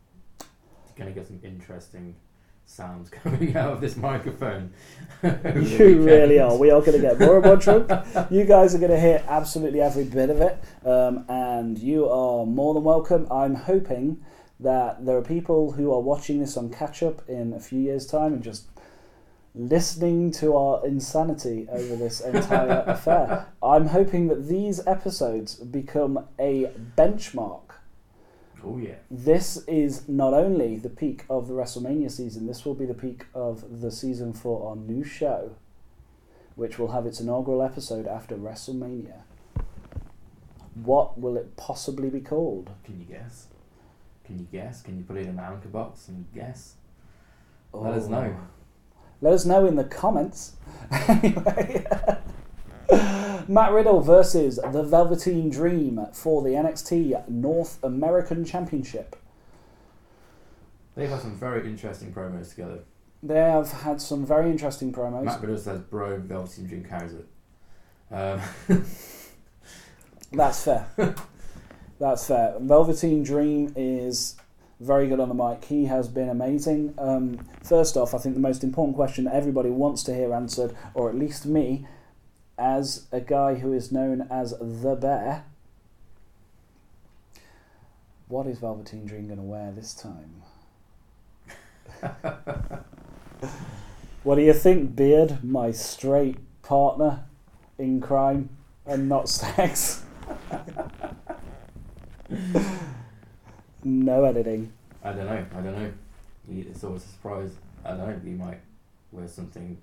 You're 0.40 0.96
going 0.96 1.12
to 1.12 1.18
get 1.18 1.26
some 1.26 1.40
interesting 1.42 2.16
sounds 2.64 3.10
coming 3.22 3.56
out 3.56 3.72
of 3.72 3.80
this 3.80 3.96
microphone. 3.96 4.72
you 5.22 6.02
really 6.02 6.38
are. 6.38 6.56
We 6.56 6.70
are 6.70 6.80
going 6.80 6.92
to 6.92 7.00
get 7.00 7.18
more 7.18 7.36
and 7.36 7.44
more 7.44 7.56
drunk. 7.56 7.90
You 8.30 8.44
guys 8.44 8.74
are 8.74 8.78
going 8.78 8.90
to 8.90 9.00
hear 9.00 9.22
absolutely 9.28 9.80
every 9.80 10.04
bit 10.04 10.30
of 10.30 10.40
it, 10.40 10.62
um, 10.86 11.24
and 11.28 11.78
you 11.78 12.08
are 12.08 12.46
more 12.46 12.74
than 12.74 12.84
welcome. 12.84 13.26
I'm 13.30 13.54
hoping 13.54 14.24
that 14.60 15.04
there 15.04 15.16
are 15.16 15.22
people 15.22 15.72
who 15.72 15.92
are 15.92 16.00
watching 16.00 16.40
this 16.40 16.56
on 16.56 16.70
catch 16.70 17.02
up 17.02 17.28
in 17.28 17.52
a 17.52 17.60
few 17.60 17.80
years' 17.80 18.06
time 18.06 18.32
and 18.32 18.42
just 18.42 18.68
listening 19.54 20.30
to 20.30 20.56
our 20.56 20.86
insanity 20.86 21.66
over 21.70 21.96
this 21.96 22.20
entire 22.20 22.84
affair. 22.86 23.46
I'm 23.62 23.88
hoping 23.88 24.28
that 24.28 24.48
these 24.48 24.86
episodes 24.86 25.56
become 25.56 26.26
a 26.38 26.70
benchmark 26.96 27.72
Oh, 28.64 28.78
yeah. 28.78 28.94
this 29.10 29.64
is 29.66 30.08
not 30.08 30.34
only 30.34 30.76
the 30.76 30.88
peak 30.88 31.24
of 31.28 31.48
the 31.48 31.54
WrestleMania 31.54 32.10
season, 32.10 32.46
this 32.46 32.64
will 32.64 32.74
be 32.74 32.86
the 32.86 32.94
peak 32.94 33.26
of 33.34 33.80
the 33.80 33.90
season 33.90 34.32
for 34.32 34.68
our 34.68 34.76
new 34.76 35.02
show, 35.02 35.56
which 36.54 36.78
will 36.78 36.92
have 36.92 37.04
its 37.04 37.20
inaugural 37.20 37.62
episode 37.62 38.06
after 38.06 38.36
WrestleMania. 38.36 39.22
What 40.74 41.18
will 41.20 41.36
it 41.36 41.56
possibly 41.56 42.08
be 42.08 42.20
called? 42.20 42.70
Can 42.84 43.00
you 43.00 43.04
guess? 43.04 43.48
Can 44.24 44.38
you 44.38 44.46
guess? 44.50 44.80
Can 44.80 44.96
you 44.96 45.04
put 45.04 45.16
it 45.16 45.22
in 45.22 45.30
an 45.30 45.40
anchor 45.40 45.68
box 45.68 46.08
and 46.08 46.24
guess? 46.32 46.74
Let 47.72 47.94
us 47.94 48.06
oh. 48.06 48.10
know. 48.10 48.36
Let 49.22 49.34
us 49.34 49.46
know 49.46 49.64
in 49.64 49.76
the 49.76 49.84
comments. 49.84 50.56
anyway, 51.08 51.86
Matt 53.48 53.72
Riddle 53.72 54.00
versus 54.00 54.56
the 54.56 54.82
Velveteen 54.82 55.48
Dream 55.48 56.06
for 56.12 56.42
the 56.42 56.50
NXT 56.50 57.28
North 57.28 57.82
American 57.82 58.44
Championship. 58.44 59.16
They've 60.96 61.08
had 61.08 61.20
some 61.20 61.36
very 61.36 61.66
interesting 61.66 62.12
promos 62.12 62.50
together. 62.50 62.80
They 63.22 63.38
have 63.38 63.70
had 63.70 64.02
some 64.02 64.26
very 64.26 64.50
interesting 64.50 64.92
promos. 64.92 65.24
Matt 65.24 65.40
Riddle 65.40 65.56
says, 65.56 65.80
bro, 65.80 66.18
Velveteen 66.18 66.66
Dream 66.66 66.84
carries 66.84 67.14
it. 67.14 67.26
Um, 68.10 68.40
That's 70.32 70.64
fair. 70.64 70.86
That's 72.00 72.26
fair. 72.26 72.56
Velveteen 72.58 73.22
Dream 73.22 73.72
is 73.76 74.36
very 74.82 75.06
good 75.06 75.20
on 75.20 75.28
the 75.28 75.34
mic. 75.34 75.64
He 75.64 75.84
has 75.84 76.08
been 76.08 76.28
amazing. 76.28 76.94
Um, 76.98 77.38
first 77.62 77.96
off, 77.96 78.14
I 78.14 78.18
think 78.18 78.34
the 78.34 78.40
most 78.40 78.64
important 78.64 78.96
question 78.96 79.24
that 79.24 79.34
everybody 79.34 79.70
wants 79.70 80.02
to 80.04 80.14
hear 80.14 80.34
answered, 80.34 80.74
or 80.94 81.08
at 81.08 81.14
least 81.14 81.46
me, 81.46 81.86
as 82.58 83.06
a 83.12 83.20
guy 83.20 83.54
who 83.54 83.72
is 83.72 83.92
known 83.92 84.26
as 84.30 84.54
the 84.60 84.96
Bear, 84.96 85.44
what 88.26 88.46
is 88.46 88.58
Velveteen 88.58 89.06
Dream 89.06 89.26
going 89.26 89.38
to 89.38 89.44
wear 89.44 89.72
this 89.72 89.94
time? 89.94 90.42
what 94.24 94.34
do 94.34 94.42
you 94.42 94.52
think, 94.52 94.96
Beard, 94.96 95.44
my 95.44 95.70
straight 95.70 96.38
partner 96.62 97.24
in 97.78 98.00
crime 98.00 98.48
and 98.84 99.08
not 99.08 99.28
sex? 99.28 100.02
no 103.84 104.24
editing. 104.24 104.72
I 105.02 105.12
don't 105.12 105.26
know. 105.26 105.46
I 105.56 105.60
don't 105.60 105.74
know. 105.78 105.92
It's 106.50 106.84
always 106.84 107.04
a 107.04 107.08
surprise. 107.08 107.52
I 107.84 107.90
don't 107.90 107.98
know. 108.08 108.20
He 108.24 108.30
might 108.30 108.60
wear 109.10 109.28
something 109.28 109.78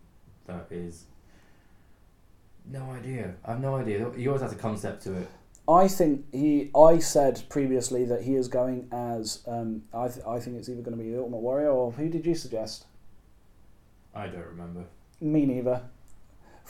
that 0.47 0.67
is. 0.71 1.05
No 2.65 2.91
idea. 2.91 3.33
I 3.45 3.51
have 3.51 3.61
no 3.61 3.75
idea. 3.75 4.11
He 4.15 4.27
always 4.27 4.41
has 4.41 4.53
a 4.53 4.55
concept 4.55 5.03
to 5.03 5.13
it. 5.15 5.29
I 5.67 5.87
think 5.87 6.25
he. 6.33 6.71
I 6.75 6.99
said 6.99 7.43
previously 7.49 8.05
that 8.05 8.23
he 8.23 8.35
is 8.35 8.47
going 8.47 8.87
as. 8.91 9.43
Um, 9.47 9.83
I, 9.93 10.07
th- 10.07 10.25
I 10.25 10.39
think 10.39 10.57
it's 10.57 10.69
either 10.69 10.81
going 10.81 10.97
to 10.97 11.03
be 11.03 11.11
the 11.11 11.19
Ultimate 11.19 11.37
Warrior 11.39 11.69
or 11.69 11.91
who 11.91 12.09
did 12.09 12.25
you 12.25 12.35
suggest? 12.35 12.85
I 14.15 14.27
don't 14.27 14.45
remember. 14.47 14.85
Me 15.21 15.45
neither. 15.45 15.81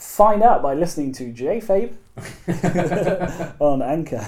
Find 0.00 0.42
out 0.42 0.62
by 0.62 0.72
listening 0.72 1.12
to 1.12 1.30
J 1.30 1.60
Fabe 1.60 1.92
on 3.60 3.82
Anchor. 3.82 4.26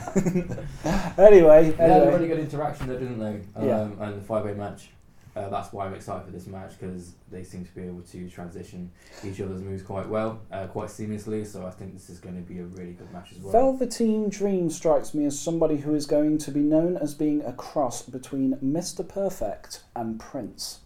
anyway, 1.17 1.71
They 1.71 1.89
had 1.89 2.03
a 2.09 2.11
really 2.13 2.29
good 2.29 2.41
interaction 2.41 2.89
there, 2.89 2.99
didn't 2.99 3.19
they? 3.19 3.41
Um, 3.57 3.67
Yeah. 3.67 3.89
And 4.01 4.21
the 4.21 4.25
five 4.25 4.45
way 4.45 4.53
match. 4.53 4.91
Uh, 5.35 5.49
that's 5.49 5.73
why 5.73 5.87
I'm 5.87 5.95
excited 5.95 6.27
for 6.27 6.31
this 6.31 6.47
match 6.47 6.79
because 6.79 7.15
they 7.31 7.43
seem 7.43 7.65
to 7.65 7.75
be 7.75 7.85
able 7.85 8.03
to 8.03 8.29
transition 8.29 8.91
each 9.25 9.41
other's 9.41 9.63
moves 9.63 9.83
quite 9.83 10.07
well, 10.07 10.41
uh, 10.53 10.67
quite 10.67 10.89
seamlessly. 10.91 11.47
So 11.47 11.65
I 11.65 11.71
think 11.71 11.95
this 11.95 12.11
is 12.11 12.19
going 12.19 12.35
to 12.37 12.43
be 12.43 12.59
a 12.59 12.65
really 12.65 12.93
good 12.93 13.11
match 13.11 13.33
as 13.33 13.39
well. 13.39 13.53
Velveteen 13.53 14.29
Dream 14.29 14.69
strikes 14.69 15.15
me 15.15 15.25
as 15.25 15.41
somebody 15.41 15.79
who 15.79 15.95
is 15.95 16.05
going 16.05 16.37
to 16.37 16.51
be 16.51 16.61
known 16.61 16.99
as 16.99 17.15
being 17.15 17.43
a 17.47 17.53
cross 17.55 18.03
between 18.03 18.57
Mr. 18.57 19.09
Perfect 19.09 19.85
and 19.97 20.21
Prince. 20.21 20.81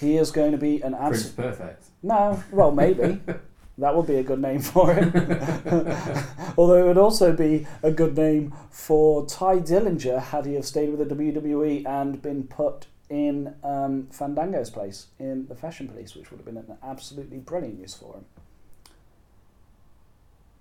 He 0.00 0.16
is 0.16 0.32
going 0.32 0.50
to 0.50 0.58
be 0.58 0.82
an 0.82 0.96
Prince 0.96 1.26
absolute. 1.28 1.36
Perfect. 1.36 1.84
No, 2.02 2.42
well, 2.50 2.70
maybe. 2.72 3.20
that 3.78 3.94
would 3.94 4.06
be 4.06 4.16
a 4.16 4.22
good 4.22 4.40
name 4.40 4.60
for 4.60 4.92
him. 4.94 5.12
Although 6.58 6.82
it 6.82 6.86
would 6.86 6.98
also 6.98 7.32
be 7.32 7.66
a 7.82 7.90
good 7.90 8.16
name 8.16 8.54
for 8.70 9.26
Tye 9.26 9.56
Dillinger 9.58 10.20
had 10.20 10.46
he 10.46 10.54
have 10.54 10.64
stayed 10.66 10.90
with 10.90 11.06
the 11.06 11.14
WWE 11.14 11.86
and 11.86 12.20
been 12.22 12.44
put 12.44 12.86
in 13.08 13.54
um, 13.64 14.06
Fandango's 14.12 14.70
place 14.70 15.08
in 15.18 15.46
the 15.48 15.54
Fashion 15.54 15.88
Police, 15.88 16.14
which 16.14 16.30
would 16.30 16.38
have 16.38 16.46
been 16.46 16.56
an 16.56 16.76
absolutely 16.82 17.38
brilliant 17.38 17.78
use 17.80 17.94
for 17.94 18.14
him. 18.14 18.24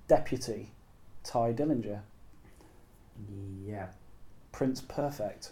Deputy 0.07 0.71
Tye 1.23 1.53
Dillinger, 1.53 2.01
Yeah. 3.65 3.87
Prince 4.51 4.81
Perfect. 4.81 5.51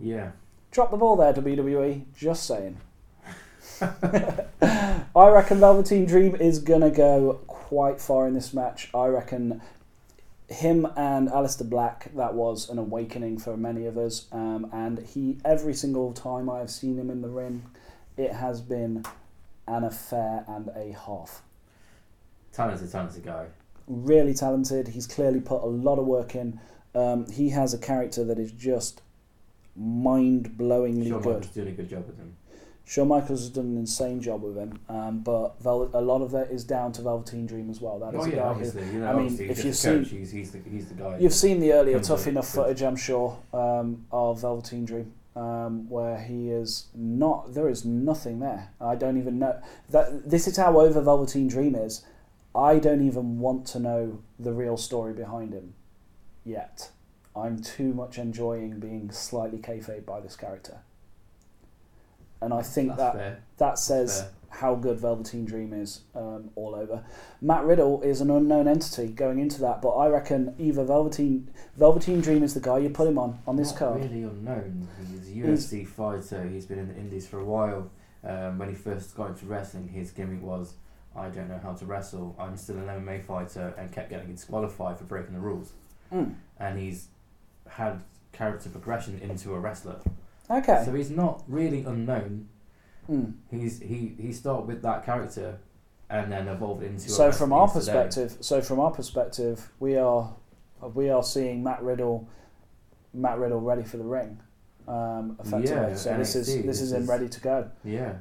Yeah. 0.00 0.30
Drop 0.70 0.90
the 0.92 0.96
ball 0.96 1.16
there, 1.16 1.32
WWE. 1.32 2.04
Just 2.14 2.46
saying. 2.46 2.76
I 3.80 5.28
reckon 5.28 5.60
Velveteen 5.60 6.06
Dream 6.06 6.34
is 6.36 6.58
gonna 6.58 6.90
go 6.90 7.40
quite 7.46 8.00
far 8.00 8.26
in 8.26 8.34
this 8.34 8.52
match. 8.52 8.90
I 8.94 9.06
reckon 9.06 9.60
him 10.48 10.86
and 10.96 11.28
Aleister 11.28 11.68
Black 11.68 12.10
that 12.16 12.34
was 12.34 12.68
an 12.68 12.78
awakening 12.78 13.38
for 13.38 13.56
many 13.56 13.86
of 13.86 13.96
us, 13.96 14.26
um, 14.32 14.68
and 14.72 14.98
he 14.98 15.38
every 15.44 15.74
single 15.74 16.12
time 16.12 16.50
I 16.50 16.58
have 16.58 16.70
seen 16.70 16.98
him 16.98 17.08
in 17.10 17.22
the 17.22 17.28
ring, 17.28 17.64
it 18.16 18.32
has 18.32 18.60
been 18.60 19.04
an 19.68 19.84
affair 19.84 20.44
and 20.48 20.68
a 20.74 20.92
half. 21.06 21.42
Talented, 22.52 22.90
talented 22.90 23.24
guy. 23.24 23.46
Really 23.86 24.34
talented. 24.34 24.88
He's 24.88 25.06
clearly 25.06 25.40
put 25.40 25.62
a 25.62 25.66
lot 25.66 25.98
of 25.98 26.06
work 26.06 26.34
in. 26.34 26.58
Um, 26.94 27.30
he 27.30 27.50
has 27.50 27.72
a 27.72 27.78
character 27.78 28.24
that 28.24 28.38
is 28.38 28.50
just 28.50 29.02
mind-blowingly 29.76 31.08
Shawn 31.08 31.22
good. 31.22 31.48
Doing 31.54 31.68
a 31.68 31.72
good 31.72 31.88
job 31.88 32.06
with 32.08 32.18
him. 32.18 32.34
Shawn 32.84 33.06
Michaels 33.08 33.40
has 33.40 33.50
done 33.50 33.66
an 33.66 33.76
insane 33.78 34.20
job 34.20 34.42
with 34.42 34.56
him, 34.56 34.80
um, 34.88 35.20
but 35.20 35.60
Vel- 35.60 35.90
a 35.94 36.00
lot 36.00 36.22
of 36.22 36.32
that 36.32 36.50
is 36.50 36.64
down 36.64 36.90
to 36.92 37.02
Velveteen 37.02 37.46
Dream 37.46 37.70
as 37.70 37.80
well. 37.80 38.00
That 38.00 38.14
is 38.14 38.24
oh 38.24 38.26
yeah, 38.26 38.36
guy 38.36 38.54
who. 38.54 38.80
You 38.92 38.98
know, 39.00 39.06
I 39.06 39.12
mean, 39.12 39.22
obviously 39.26 39.48
if 39.50 39.64
you've 39.64 39.76
seen- 39.76 40.04
he's, 40.04 40.32
he's 40.32 40.50
the 40.50 40.58
he's 40.68 40.88
the 40.88 40.94
guy. 40.94 41.16
you've 41.18 41.34
seen 41.34 41.60
the 41.60 41.72
earlier 41.72 42.00
tough 42.00 42.26
enough 42.26 42.48
footage, 42.48 42.82
I'm 42.82 42.96
sure, 42.96 43.38
um, 43.52 44.06
of 44.10 44.40
Velveteen 44.40 44.84
Dream, 44.84 45.12
um, 45.36 45.88
where 45.88 46.18
he 46.20 46.50
is 46.50 46.88
not. 46.94 47.54
There 47.54 47.68
is 47.68 47.84
nothing 47.84 48.40
there. 48.40 48.70
I 48.80 48.96
don't 48.96 49.18
even 49.18 49.38
know 49.38 49.60
that. 49.90 50.28
This 50.28 50.48
is 50.48 50.56
how 50.56 50.80
over 50.80 51.00
Velveteen 51.00 51.46
Dream 51.48 51.76
is. 51.76 52.04
I 52.52 52.80
don't 52.80 53.06
even 53.06 53.38
want 53.38 53.66
to 53.68 53.78
know 53.78 54.18
the 54.36 54.52
real 54.52 54.76
story 54.76 55.12
behind 55.12 55.52
him 55.52 55.74
yet. 56.44 56.90
I'm 57.36 57.62
too 57.62 57.94
much 57.94 58.18
enjoying 58.18 58.80
being 58.80 59.12
slightly 59.12 59.58
kayfabe 59.58 60.04
by 60.04 60.18
this 60.18 60.34
character, 60.34 60.78
and 62.40 62.52
I 62.54 62.62
think 62.62 62.88
That's 62.88 62.98
that 63.00 63.14
fair. 63.14 63.38
that 63.58 63.78
says 63.78 64.28
how 64.52 64.74
good 64.74 64.98
Velveteen 64.98 65.44
Dream 65.44 65.72
is 65.72 66.00
um, 66.14 66.50
all 66.56 66.74
over. 66.74 67.04
Matt 67.40 67.64
Riddle 67.64 68.02
is 68.02 68.20
an 68.20 68.30
unknown 68.30 68.66
entity 68.66 69.08
going 69.08 69.38
into 69.38 69.60
that, 69.60 69.80
but 69.80 69.90
I 69.90 70.08
reckon 70.08 70.54
either 70.58 70.84
Velveteen 70.84 71.48
Velveteen 71.76 72.20
Dream 72.20 72.42
is 72.42 72.54
the 72.54 72.60
guy 72.60 72.78
you 72.78 72.90
put 72.90 73.06
him 73.06 73.18
on 73.18 73.38
on 73.46 73.56
this 73.56 73.70
Not 73.70 73.78
card. 73.78 74.00
really 74.02 74.22
unknown. 74.24 74.88
He's 75.10 75.28
a 75.28 75.32
He's- 75.32 75.46
UFC 75.72 75.86
fighter. 75.86 76.42
He's 76.48 76.66
been 76.66 76.78
in 76.78 76.88
the 76.88 76.96
Indies 76.96 77.26
for 77.26 77.38
a 77.38 77.44
while. 77.44 77.90
Um, 78.22 78.58
when 78.58 78.68
he 78.68 78.74
first 78.74 79.14
got 79.16 79.30
into 79.30 79.46
wrestling, 79.46 79.88
his 79.88 80.10
gimmick 80.10 80.42
was, 80.42 80.74
"I 81.16 81.28
don't 81.30 81.48
know 81.48 81.58
how 81.62 81.72
to 81.72 81.86
wrestle. 81.86 82.34
I'm 82.38 82.56
still 82.56 82.76
an 82.76 82.88
MMA 82.88 83.20
fighter," 83.22 83.72
and 83.78 83.90
kept 83.92 84.10
getting 84.10 84.32
disqualified 84.32 84.98
for 84.98 85.04
breaking 85.04 85.32
the 85.34 85.40
rules. 85.40 85.72
Mm. 86.12 86.34
And 86.58 86.78
he's 86.78 87.06
had 87.66 88.02
character 88.32 88.68
progression 88.68 89.18
into 89.20 89.54
a 89.54 89.58
wrestler. 89.60 90.00
Okay. 90.50 90.82
So 90.84 90.94
he's 90.94 91.10
not 91.10 91.42
really 91.46 91.84
unknown. 91.84 92.48
Mm. 93.08 93.34
He's 93.50 93.80
he 93.80 94.14
he 94.20 94.32
started 94.32 94.66
with 94.66 94.82
that 94.82 95.04
character 95.04 95.58
and 96.08 96.30
then 96.30 96.48
evolved 96.48 96.82
into. 96.82 97.06
a 97.06 97.08
So 97.08 97.32
from 97.32 97.52
our 97.52 97.66
wrestling 97.66 97.84
today. 97.86 98.04
perspective, 98.04 98.44
so 98.44 98.60
from 98.60 98.80
our 98.80 98.90
perspective, 98.90 99.70
we 99.78 99.96
are 99.96 100.34
we 100.94 101.08
are 101.10 101.22
seeing 101.22 101.62
Matt 101.62 101.82
Riddle, 101.82 102.28
Matt 103.14 103.38
Riddle 103.38 103.60
ready 103.60 103.84
for 103.84 103.96
the 103.96 104.04
ring, 104.04 104.40
um, 104.88 105.36
effectively. 105.40 105.70
Yeah, 105.70 105.94
so 105.94 106.16
this 106.16 106.34
is 106.34 106.48
NXT, 106.48 106.54
this 106.56 106.66
this 106.66 106.80
is 106.80 106.92
him 106.92 107.08
ready 107.08 107.28
to 107.28 107.40
go. 107.40 107.70
yeah, 107.84 108.14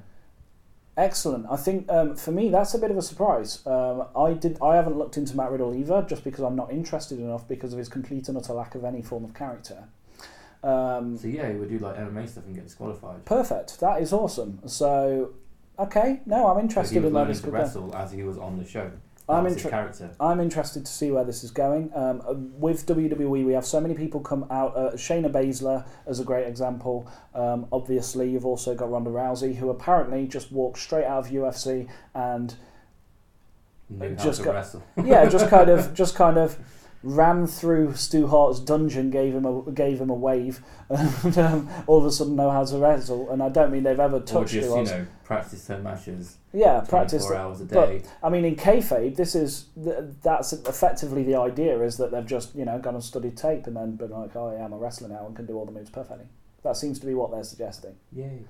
Excellent. 0.97 1.45
I 1.49 1.55
think 1.55 1.89
um, 1.91 2.15
for 2.15 2.31
me 2.31 2.49
that's 2.49 2.73
a 2.73 2.77
bit 2.77 2.91
of 2.91 2.97
a 2.97 3.01
surprise. 3.01 3.65
Um, 3.65 4.05
I 4.15 4.33
did. 4.33 4.57
I 4.61 4.75
haven't 4.75 4.97
looked 4.97 5.17
into 5.17 5.35
Matt 5.35 5.51
Riddle 5.51 5.73
either, 5.73 6.05
just 6.07 6.23
because 6.23 6.43
I'm 6.43 6.55
not 6.55 6.71
interested 6.71 7.19
enough 7.19 7.47
because 7.47 7.73
of 7.73 7.79
his 7.79 7.89
complete 7.89 8.27
and 8.27 8.37
utter 8.37 8.53
lack 8.53 8.75
of 8.75 8.83
any 8.83 9.01
form 9.01 9.23
of 9.23 9.33
character. 9.33 9.85
Um, 10.63 11.17
so 11.17 11.27
yeah, 11.27 11.49
he 11.51 11.55
would 11.57 11.69
do 11.69 11.79
like 11.79 11.95
MMA 11.97 12.27
stuff 12.27 12.45
and 12.45 12.55
get 12.55 12.65
disqualified. 12.65 13.23
perfect. 13.25 13.79
That 13.79 14.01
is 14.01 14.11
awesome. 14.11 14.59
So, 14.67 15.33
okay. 15.77 16.19
No, 16.25 16.47
I'm 16.47 16.59
interested 16.59 16.97
in 16.97 17.03
where 17.03 17.11
learning 17.13 17.29
this 17.29 17.37
to 17.39 17.43
could 17.45 17.53
go. 17.53 17.57
wrestle 17.59 17.95
as 17.95 18.11
he 18.11 18.23
was 18.23 18.37
on 18.37 18.57
the 18.57 18.65
show. 18.65 18.91
That 19.27 19.35
I'm 19.35 19.45
inter- 19.45 19.69
character. 19.69 20.09
I'm 20.19 20.39
interested 20.39 20.85
to 20.87 20.91
see 20.91 21.11
where 21.11 21.23
this 21.23 21.43
is 21.43 21.51
going. 21.51 21.91
Um, 21.95 22.21
uh, 22.27 22.33
with 22.33 22.85
WWE, 22.87 23.45
we 23.45 23.53
have 23.53 23.63
so 23.65 23.79
many 23.79 23.93
people 23.93 24.19
come 24.21 24.45
out. 24.49 24.75
Uh, 24.75 24.91
Shayna 24.93 25.31
Baszler 25.31 25.85
as 26.07 26.19
a 26.19 26.23
great 26.23 26.47
example. 26.47 27.07
Um, 27.35 27.67
obviously, 27.71 28.29
you've 28.31 28.45
also 28.45 28.73
got 28.73 28.91
Ronda 28.91 29.11
Rousey, 29.11 29.55
who 29.55 29.69
apparently 29.69 30.27
just 30.27 30.51
walked 30.51 30.79
straight 30.79 31.05
out 31.05 31.25
of 31.27 31.31
UFC 31.31 31.87
and 32.15 32.55
just 34.17 34.39
to 34.39 34.45
got- 34.45 34.53
wrestle. 34.55 34.83
yeah, 35.03 35.27
just 35.29 35.47
kind 35.49 35.69
of 35.69 35.93
just 36.01 36.15
kind 36.15 36.37
of 36.37 36.57
ran 37.01 37.47
through 37.47 37.95
Stu 37.95 38.27
Hart's 38.27 38.59
dungeon, 38.59 39.09
gave 39.09 39.33
him 39.33 39.45
a 39.45 39.71
gave 39.71 39.99
him 40.01 40.09
a 40.09 40.13
wave, 40.13 40.61
and 40.89 41.37
um, 41.37 41.69
all 41.87 41.99
of 41.99 42.05
a 42.05 42.11
sudden 42.11 42.35
know 42.35 42.49
how 42.49 42.65
to 42.65 42.77
wrestle. 42.77 43.29
And 43.31 43.41
I 43.41 43.49
don't 43.49 43.71
mean 43.71 43.83
they've 43.83 43.99
ever 43.99 44.17
or 44.17 44.21
touched 44.21 44.53
just 44.53 44.69
Stu 44.69 44.77
you 44.79 44.83
know 44.85 45.07
practice 45.23 45.67
her 45.67 45.79
matches. 45.79 46.37
Yeah, 46.51 46.81
practice. 46.81 47.25
24 47.25 47.35
hours 47.35 47.61
a 47.61 47.65
but- 47.65 48.05
I 48.23 48.29
mean, 48.29 48.43
in 48.45 48.55
kayfabe, 48.55 49.15
this 49.15 49.35
is 49.35 49.65
that's 49.75 50.53
effectively 50.53 51.23
the 51.23 51.35
idea 51.35 51.81
is 51.81 51.97
that 51.97 52.11
they've 52.11 52.25
just 52.25 52.55
you 52.55 52.65
know 52.65 52.79
gone 52.79 52.95
and 52.95 53.03
studied 53.03 53.37
tape 53.37 53.67
and 53.67 53.75
then 53.75 53.95
been 53.95 54.11
like, 54.11 54.35
oh 54.35 54.51
yeah, 54.51 54.65
I'm 54.65 54.73
a 54.73 54.77
wrestler 54.77 55.09
now 55.09 55.25
and 55.25 55.35
can 55.35 55.45
do 55.45 55.57
all 55.57 55.65
the 55.65 55.71
moves 55.71 55.89
perfectly. 55.89 56.25
That 56.63 56.75
seems 56.75 56.99
to 56.99 57.05
be 57.05 57.13
what 57.13 57.31
they're 57.31 57.43
suggesting, 57.43 57.95
Yay. 58.11 58.43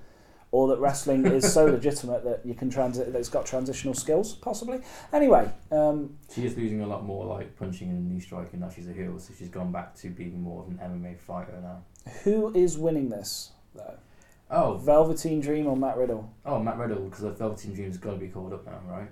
Or 0.52 0.68
that 0.68 0.78
wrestling 0.78 1.26
is 1.26 1.52
so 1.52 1.64
legitimate 1.76 2.24
that 2.24 2.44
you 2.44 2.54
can 2.54 2.68
transit 2.70 3.12
that 3.12 3.18
it's 3.18 3.28
got 3.28 3.46
transitional 3.46 3.94
skills, 3.94 4.34
possibly. 4.34 4.80
Anyway, 5.12 5.48
um, 5.70 6.16
She 6.34 6.44
is 6.44 6.56
losing 6.56 6.80
a 6.80 6.86
lot 6.86 7.04
more 7.04 7.24
like 7.24 7.56
punching 7.56 7.88
and 7.88 8.10
knee 8.10 8.20
striking 8.20 8.60
now 8.60 8.68
she's 8.68 8.88
a 8.88 8.92
heel, 8.92 9.18
so 9.18 9.32
she's 9.38 9.48
gone 9.48 9.70
back 9.72 9.94
to 9.96 10.08
being 10.10 10.42
more 10.42 10.62
of 10.62 10.68
an 10.68 10.78
MMA 10.78 11.18
fighter 11.18 11.54
now. 11.62 11.82
who 12.24 12.52
is 12.54 12.76
winning 12.78 13.08
this 13.10 13.50
though? 13.74 13.94
Oh, 14.50 14.78
Velveteen 14.78 15.40
Dream 15.40 15.68
or 15.68 15.76
Matt 15.76 15.96
Riddle? 15.96 16.32
oh, 16.44 16.58
Matt 16.60 16.76
Riddle 16.78 17.04
because 17.04 17.20
the 17.20 17.30
Velveteen 17.30 17.72
Dream's 17.72 17.98
got 17.98 18.12
to 18.12 18.16
be 18.16 18.26
called 18.26 18.52
up 18.52 18.66
now, 18.66 18.80
right? 18.88 19.08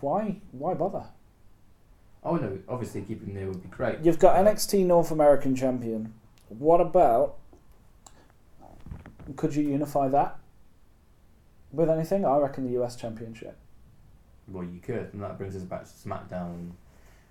Why? 0.00 0.36
Why 0.52 0.74
bother? 0.74 1.04
Oh 2.22 2.36
no, 2.36 2.58
obviously 2.68 3.02
keeping 3.02 3.28
him 3.28 3.34
there 3.34 3.46
would 3.48 3.62
be 3.62 3.68
great. 3.68 4.00
You've 4.02 4.18
got 4.18 4.36
NXT 4.36 4.86
North 4.86 5.10
American 5.10 5.54
champion. 5.54 6.14
What 6.48 6.80
about? 6.80 7.36
Could 9.36 9.54
you 9.54 9.62
unify 9.68 10.08
that 10.08 10.38
with 11.72 11.88
anything? 11.90 12.24
I 12.24 12.36
reckon 12.38 12.64
the 12.64 12.82
US 12.82 12.96
Championship. 12.96 13.56
Well, 14.48 14.64
you 14.64 14.80
could, 14.80 15.10
and 15.12 15.22
that 15.22 15.38
brings 15.38 15.56
us 15.56 15.62
back 15.62 15.84
to 15.84 15.90
SmackDown 15.90 16.70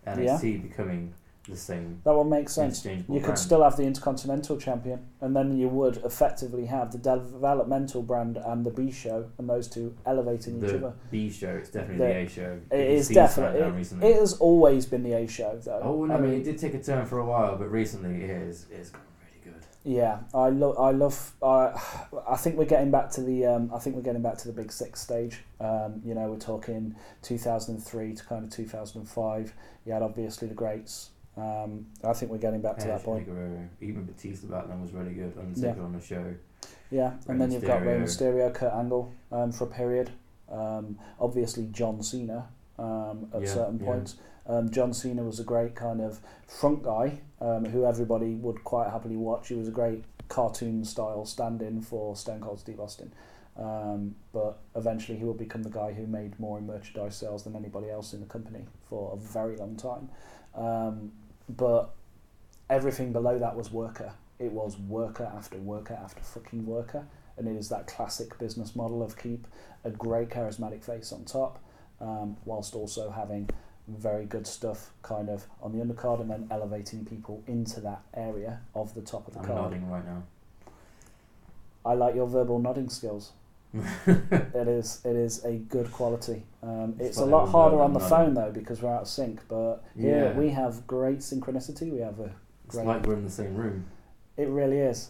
and 0.06 0.24
Yeah. 0.24 0.36
NXT 0.38 0.58
becoming 0.64 1.14
the 1.48 1.58
same 1.58 2.00
That 2.06 2.14
would 2.16 2.24
make 2.30 2.48
sense. 2.48 2.86
You 2.86 3.20
could 3.20 3.38
still 3.38 3.64
have 3.64 3.76
the 3.76 3.84
Intercontinental 3.84 4.58
Champion, 4.58 5.06
and 5.20 5.36
then 5.36 5.58
you 5.58 5.68
would 5.68 5.98
effectively 5.98 6.68
have 6.68 6.94
the 6.94 6.98
developmental 6.98 8.02
brand 8.02 8.38
and 8.38 8.66
the 8.66 8.70
B 8.72 8.90
show, 8.90 9.26
and 9.38 9.50
those 9.50 9.68
two 9.68 9.94
elevating 10.06 10.64
each 10.64 10.74
other. 10.74 10.94
B 11.12 11.30
show. 11.30 11.50
It's 11.58 11.70
definitely 11.70 11.98
The- 12.08 12.14
the, 12.14 12.20
A 12.20 12.28
show. 12.30 12.60
It 12.72 12.80
is 12.92 13.10
definitely. 13.10 13.60
It, 13.60 14.10
it 14.12 14.20
has 14.22 14.34
always 14.40 14.86
been 14.86 15.04
the 15.04 15.14
A 15.14 15.28
show, 15.28 15.60
though. 15.62 15.82
oh 15.84 16.06
no, 16.06 16.16
I 16.16 16.20
mean, 16.22 16.34
it 16.34 16.44
did 16.46 16.58
take 16.58 16.74
a 16.76 16.82
turn 16.82 17.06
for 17.06 17.20
a 17.20 17.26
while, 17.26 17.58
but 17.58 17.70
recently 17.70 18.24
it 18.24 18.30
is 18.30 18.66
really 18.72 18.84
good. 18.84 18.92
Yeah, 19.86 20.20
I 20.34 20.50
love. 20.50 20.78
I 20.80 20.92
love. 20.92 21.34
Uh, 21.42 21.78
I 22.28 22.38
think 22.38 22.58
we're 22.58 22.66
getting 22.66 22.90
back 22.90 23.12
to 23.12 23.22
the. 23.22 23.46
Um, 23.46 23.72
I 23.74 23.80
think 23.80 23.96
we're 23.96 24.02
getting 24.02 24.22
back 24.22 24.38
to 24.40 24.48
the 24.48 24.54
big 24.54 24.72
six 24.72 25.02
stage. 25.02 25.42
Um, 25.60 26.02
you 26.06 26.16
know, 26.16 26.30
we're 26.30 26.40
talking 26.40 26.96
2003 27.24 28.14
to 28.14 28.24
kind 28.24 28.46
of 28.46 28.52
2005. 28.52 29.54
You 29.86 29.94
had 29.94 30.02
obviously 30.02 30.48
the 30.48 30.54
greats. 30.54 31.10
Um, 31.36 31.88
I 32.04 32.14
think 32.14 32.32
we're 32.32 32.38
getting 32.38 32.62
back 32.62 32.78
to 32.78 32.88
that 32.88 33.04
point. 33.04 33.26
Guerrero, 33.26 33.68
even 33.82 34.06
Batista 34.06 34.48
back 34.48 34.68
then 34.68 34.82
was 34.82 34.94
really 34.94 35.14
good. 35.14 35.34
Undertaker 35.38 35.84
on 35.84 35.94
the 35.94 36.02
show. 36.02 36.34
Yeah, 36.92 37.14
and 37.28 37.42
then 37.42 37.50
Rey 37.50 37.56
you've 37.56 37.66
got 37.66 37.82
Rey 37.82 37.98
Mysterio. 37.98 38.52
Mysterio, 38.52 38.54
Kurt 38.54 38.74
Angle 38.74 39.12
um, 39.32 39.52
for 39.52 39.66
a 39.66 39.68
period. 39.68 40.12
Um, 40.50 41.00
obviously 41.20 41.68
John 41.72 42.04
Cena 42.04 42.48
um, 42.80 43.30
at 43.34 43.42
Yeah, 43.42 43.48
certain 43.48 43.80
yeah. 43.80 43.86
points. 43.86 44.16
Um, 44.46 44.70
John 44.70 44.94
Cena 44.94 45.24
was 45.24 45.40
a 45.40 45.44
great 45.44 45.76
kind 45.76 46.02
of 46.02 46.20
front 46.48 46.84
guy 46.84 47.20
um, 47.40 47.66
who 47.66 47.86
everybody 47.86 48.36
would 48.36 48.64
quite 48.64 48.90
happily 48.90 49.16
watch. 49.16 49.48
He 49.48 49.56
was 49.56 49.68
a 49.68 49.72
great 49.72 50.04
cartoon 50.28 50.84
style 50.84 51.26
stand-in 51.26 51.82
for 51.82 52.16
Stone 52.16 52.42
Cold 52.42 52.60
Steve 52.60 52.80
Austin. 52.80 53.14
Um, 53.56 54.16
but 54.32 54.60
eventually 54.76 55.18
he 55.18 55.24
will 55.24 55.36
become 55.36 55.62
the 55.64 55.70
guy 55.70 55.94
who 55.94 56.08
made 56.08 56.40
more 56.40 56.58
in 56.58 56.66
merchandise 56.66 57.16
sales 57.16 57.44
than 57.44 57.56
anybody 57.56 57.90
else 57.90 58.14
in 58.14 58.20
the 58.20 58.26
company 58.26 58.66
for 58.90 59.14
a 59.14 59.18
very 59.18 59.56
long 59.58 59.76
time. 59.76 60.10
Um, 60.56 61.12
but 61.48 61.94
everything 62.70 63.14
below 63.14 63.38
that 63.38 63.56
was 63.56 63.72
worker. 63.72 64.14
It 64.40 64.52
was 64.52 64.78
worker 64.78 65.32
after 65.36 65.58
worker 65.58 65.98
after 66.02 66.22
fucking 66.24 66.66
worker. 66.66 67.06
And 67.38 67.48
it 67.48 67.56
is 67.56 67.70
that 67.70 67.88
classic 67.88 68.38
business 68.40 68.76
model 68.76 69.02
of 69.04 69.18
keep 69.18 69.48
a 69.84 69.90
great 69.92 70.30
charismatic 70.30 70.84
face 70.84 71.12
on 71.12 71.26
top, 71.26 71.60
um, 72.04 72.38
whilst 72.46 72.76
also 72.76 73.10
having 73.10 73.50
very 73.88 74.26
good 74.26 74.46
stuff 74.48 74.92
kind 75.02 75.30
of 75.30 75.46
on 75.62 75.72
the 75.78 75.84
undercard 75.84 76.22
and 76.22 76.30
then 76.30 76.48
elevating 76.52 77.04
people 77.06 77.44
into 77.48 77.82
that 77.82 78.02
area 78.14 78.60
of 78.76 78.94
the 78.94 79.02
top 79.02 79.28
of 79.28 79.34
the 79.34 79.40
I'm 79.40 79.46
card. 79.46 79.62
nodding 79.62 79.90
right 79.90 80.06
now. 80.06 80.24
I 81.86 81.94
like 81.96 82.16
your 82.16 82.28
verbal 82.28 82.60
nodding 82.60 82.90
skills. 82.90 83.32
It 84.56 84.68
is 84.68 85.02
it 85.04 85.16
is 85.16 85.44
a 85.44 85.54
good 85.58 85.92
quality. 85.92 86.44
Um, 86.62 86.96
it's 87.00 87.18
a 87.18 87.26
lot 87.26 87.48
harder 87.48 87.82
on 87.82 87.92
the 87.94 88.00
nodding. 88.00 88.18
phone 88.18 88.34
though 88.36 88.52
because 88.52 88.82
we're 88.82 88.94
out 88.96 89.02
of 89.02 89.08
sync. 89.08 89.42
But 89.50 89.84
here 90.00 90.26
Yeah. 90.32 90.40
we 90.40 90.50
have 90.52 90.86
great 90.88 91.20
synchronicity. 91.20 91.92
We 91.92 92.00
have 92.00 92.20
a 92.20 92.30
It's 92.66 92.76
like 92.76 93.06
we're 93.06 93.16
in 93.16 93.24
the 93.26 93.32
same 93.32 93.56
room. 93.56 93.86
it 94.38 94.48
really 94.48 94.78
is. 94.78 95.10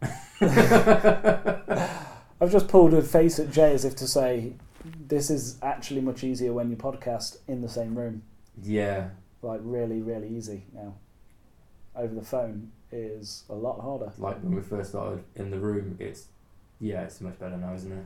I've 2.40 2.50
just 2.52 2.68
pulled 2.68 2.94
a 2.94 3.02
face 3.02 3.38
at 3.38 3.50
Jay 3.50 3.72
as 3.74 3.84
if 3.84 3.94
to 3.96 4.06
say, 4.06 4.54
this 5.08 5.28
is 5.30 5.58
actually 5.62 6.00
much 6.00 6.24
easier 6.24 6.52
when 6.52 6.70
you 6.70 6.76
podcast 6.76 7.36
in 7.46 7.60
the 7.60 7.68
same 7.68 7.96
room. 7.98 8.22
Yeah, 8.62 9.08
Like, 9.42 9.60
really, 9.62 10.00
really 10.00 10.28
easy 10.28 10.64
now. 10.74 10.94
Over 11.96 12.14
the 12.14 12.24
phone 12.24 12.72
is 12.92 13.44
a 13.50 13.54
lot 13.54 13.80
harder. 13.80 14.12
like 14.18 14.40
when 14.42 14.54
we 14.54 14.62
first 14.62 14.90
started 14.90 15.22
in 15.36 15.50
the 15.50 15.58
room, 15.58 15.96
it's 16.00 16.26
yeah, 16.80 17.02
it's 17.02 17.20
much 17.20 17.38
better 17.38 17.56
now, 17.56 17.74
isn't 17.74 17.92
it? 17.92 18.04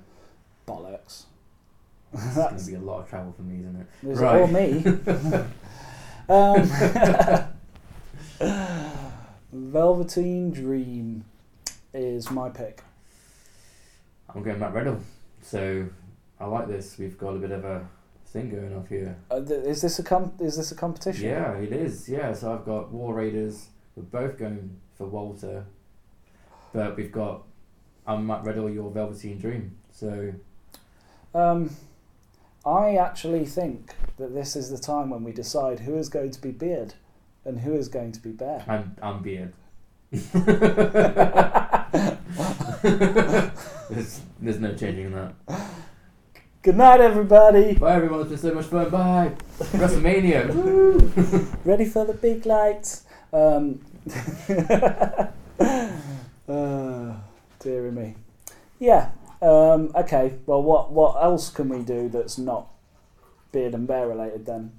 Bollocks. 0.67 1.25
It's 2.13 2.35
going 2.37 2.57
to 2.59 2.67
be 2.67 2.75
a 2.75 2.81
lot 2.81 3.01
of 3.03 3.09
travel 3.09 3.33
for 3.33 3.43
me, 3.43 3.61
isn't 3.61 3.77
it? 3.81 3.87
Is 4.09 4.19
Right. 4.19 4.41
all 4.41 4.47
me? 4.49 4.85
um, 6.29 7.49
Velveteen 9.53 10.51
Dream 10.51 11.25
is 11.93 12.31
my 12.31 12.49
pick. 12.49 12.83
I'm 14.35 14.43
going 14.43 14.59
Matt 14.59 14.75
Riddle. 14.75 14.99
So 15.43 15.87
I 16.41 16.47
like 16.47 16.67
this. 16.67 16.99
We've 16.99 17.17
got 17.17 17.37
a 17.37 17.39
bit 17.39 17.53
of 17.53 17.65
a 17.65 17.87
thing 18.27 18.51
going 18.51 18.77
off 18.77 18.89
here. 18.89 19.17
Uh, 19.31 19.41
th- 19.41 19.65
is 19.65 19.83
this 19.83 19.99
a 19.99 20.03
com- 20.03 20.33
is 20.41 20.57
this 20.57 20.73
a 20.73 20.75
competition? 20.75 21.29
Yeah, 21.29 21.53
it 21.53 21.73
is. 21.73 22.09
Yeah, 22.09 22.33
so 22.33 22.53
I've 22.53 22.65
got 22.65 22.91
War 22.91 23.15
Raiders. 23.15 23.69
We're 23.95 24.03
both 24.03 24.39
going 24.39 24.77
for 24.99 25.07
Walter, 25.07 25.65
but 26.73 26.97
we've 26.97 27.13
got 27.13 27.43
I'm 28.07 28.27
Matt 28.27 28.45
Riddle. 28.45 28.69
Your 28.69 28.91
Velveteen 28.91 29.39
Dream. 29.39 29.77
So 29.93 30.33
Um, 31.35 31.71
I 32.67 32.97
actually 32.97 33.47
think 33.47 33.95
that 34.19 34.35
this 34.35 34.57
is 34.57 34.71
the 34.71 34.79
time 34.79 35.11
when 35.11 35.23
we 35.23 35.33
decide 35.33 35.81
who 35.81 35.97
is 35.97 36.09
going 36.09 36.33
to 36.33 36.41
be 36.41 36.51
Beard 36.51 36.95
and 37.45 37.61
who 37.61 37.75
is 37.75 37.89
going 37.89 38.11
to 38.13 38.21
be 38.21 38.31
Bear. 38.31 38.65
I'm 38.67 38.97
I'm 39.01 39.23
Beard. 39.23 39.53
there's, 43.95 44.21
there's 44.41 44.61
no 44.61 44.75
changing 44.75 45.13
that. 45.13 45.35
Good 46.63 46.77
night, 46.77 47.01
everybody. 47.01 47.75
Bye 47.75 47.97
everyone. 47.97 48.21
It's 48.21 48.31
been 48.31 48.39
so 48.39 48.55
much 48.55 48.67
fun. 48.67 48.89
Bye. 48.91 49.33
WrestleMania. 49.59 51.57
Ready 51.65 51.85
for 51.85 52.07
the 52.07 52.15
big 52.15 52.47
lights. 52.47 53.05
Um, 53.33 53.81
uh, 56.49 57.15
dearie 57.59 57.91
me. 57.91 58.15
Yeah. 58.79 59.11
Um, 59.43 59.91
okay. 59.95 60.35
Well, 60.47 60.63
what 60.63 60.91
what 60.91 61.23
else 61.23 61.51
can 61.51 61.69
we 61.69 61.81
do 61.81 62.09
that's 62.09 62.39
not 62.39 62.69
beard 63.53 63.75
and 63.75 63.87
bear 63.87 64.09
related 64.09 64.47
then? 64.47 64.73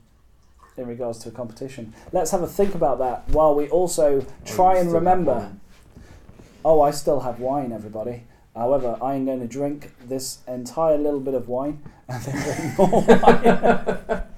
In 0.78 0.88
regards 0.88 1.20
to 1.20 1.30
a 1.30 1.32
competition, 1.32 1.94
let's 2.12 2.32
have 2.32 2.42
a 2.42 2.48
think 2.48 2.76
about 2.76 3.00
that 3.00 3.30
while 3.30 3.56
we 3.56 3.70
also 3.70 4.26
try 4.44 4.76
Oh, 4.76 4.82
and 4.82 4.92
remember. 4.92 5.54
Oh, 6.66 6.82
I 6.82 6.92
still 6.92 7.22
have 7.22 7.40
wine, 7.40 7.72
everybody. 7.72 8.24
However, 8.56 8.98
I 9.02 9.16
am 9.16 9.26
going 9.26 9.42
to 9.42 9.48
drink 9.48 9.92
this 10.08 10.40
entire 10.48 10.98
little 10.98 11.20
bit 11.20 11.34
of 11.34 11.48
wine 11.50 11.82
and 12.08 12.24
then 12.24 12.44
drink 12.56 12.78
more 12.78 13.02
wine. 13.02 14.24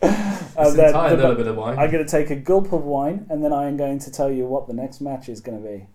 This 0.57 0.69
And 0.69 0.79
then 0.79 0.87
entire 0.87 1.09
the- 1.15 1.17
little 1.21 1.35
bit 1.35 1.47
of 1.47 1.55
wine. 1.55 1.77
I'm 1.77 1.91
going 1.91 2.03
to 2.03 2.09
take 2.09 2.31
a 2.31 2.35
gulp 2.35 2.73
of 2.73 2.83
wine 2.83 3.27
and 3.29 3.43
then 3.43 3.53
I 3.53 3.67
am 3.67 3.77
going 3.77 3.99
to 3.99 4.11
tell 4.11 4.31
you 4.31 4.47
what 4.47 4.65
the 4.67 4.73
next 4.73 5.01
match 5.01 5.29
is 5.29 5.39
going 5.39 5.61
to 5.61 5.69
be. 5.69 5.85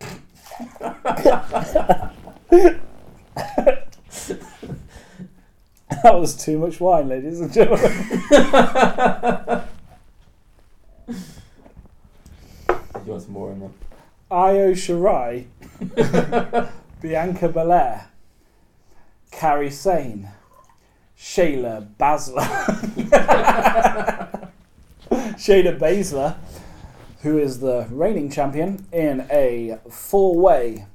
that 6.02 6.14
was 6.18 6.36
too 6.36 6.58
much 6.58 6.80
wine, 6.80 7.08
ladies 7.08 7.40
and 7.40 7.52
gentlemen. 7.52 7.92
you 13.04 13.10
want 13.10 13.22
some 13.22 13.32
more 13.32 13.52
in 13.52 13.60
there? 13.60 13.70
Io 14.30 14.72
Shirai, 14.72 15.46
Bianca 17.00 17.48
Belair, 17.48 18.06
Kairi 19.30 19.70
Sane, 19.70 20.30
Shayla 21.16 21.86
Baszler, 21.98 22.40
Shayna 25.10 25.78
Baszler, 25.78 26.36
who 27.20 27.38
is 27.38 27.60
the 27.60 27.86
reigning 27.90 28.30
champion 28.30 28.86
in 28.92 29.26
a 29.30 29.78
four-way 29.90 30.86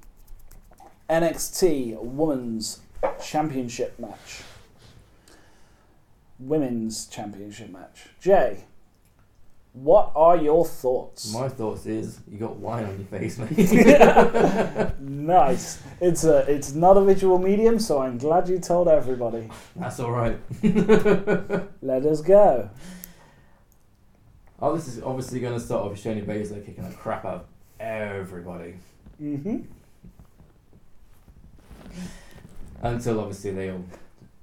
NXT 1.09 2.01
Women's 2.01 2.79
Championship 3.23 3.97
match. 3.99 4.41
Women's 6.39 7.05
Championship 7.05 7.69
match. 7.69 8.07
Jay, 8.19 8.65
what 9.73 10.11
are 10.15 10.35
your 10.37 10.65
thoughts? 10.65 11.31
My 11.33 11.47
thoughts 11.47 11.85
is 11.85 12.19
you 12.29 12.37
got 12.39 12.55
wine 12.57 12.85
on 12.85 12.97
your 12.97 13.07
face, 13.19 13.37
mate. 13.37 14.91
Nice. 14.99 15.81
It's 16.01 16.23
a 16.23 16.39
it's 16.51 16.73
not 16.73 16.97
a 16.97 17.01
visual 17.05 17.37
medium, 17.37 17.79
so 17.79 17.99
I'm 18.01 18.17
glad 18.17 18.49
you 18.49 18.57
told 18.59 18.87
everybody. 18.87 19.47
That's 19.75 19.99
all 19.99 20.11
right. 20.11 20.37
Let 21.81 22.05
us 22.05 22.21
go. 22.21 22.69
Oh, 24.61 24.75
this 24.75 24.87
is 24.87 25.01
obviously 25.03 25.39
going 25.39 25.53
to 25.53 25.59
start 25.59 25.85
off 25.85 25.91
with 25.91 26.03
Shayna 26.03 26.25
Baszler 26.25 26.65
kicking 26.65 26.83
the 26.89 26.95
crap 26.95 27.23
out 27.25 27.35
of 27.35 27.45
everybody 27.79 28.75
Mm-hmm. 29.21 29.57
until 32.81 33.19
obviously 33.19 33.51
they 33.51 33.69
all 33.69 33.83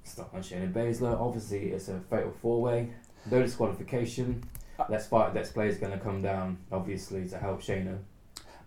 start 0.03 0.29
on 0.33 0.41
Shayna 0.41 0.71
Baszler. 0.71 1.19
Obviously, 1.19 1.71
it's 1.71 1.87
a 1.89 1.99
fatal 2.09 2.33
four 2.41 2.61
way, 2.61 2.89
no 3.29 3.41
disqualification. 3.41 4.43
Let's 4.89 5.07
fight. 5.07 5.33
Let's 5.33 5.51
play 5.51 5.67
is 5.67 5.77
going 5.77 5.91
to 5.93 5.99
come 5.99 6.21
down 6.21 6.57
obviously 6.71 7.27
to 7.29 7.37
help 7.37 7.61
Shayna. 7.61 7.97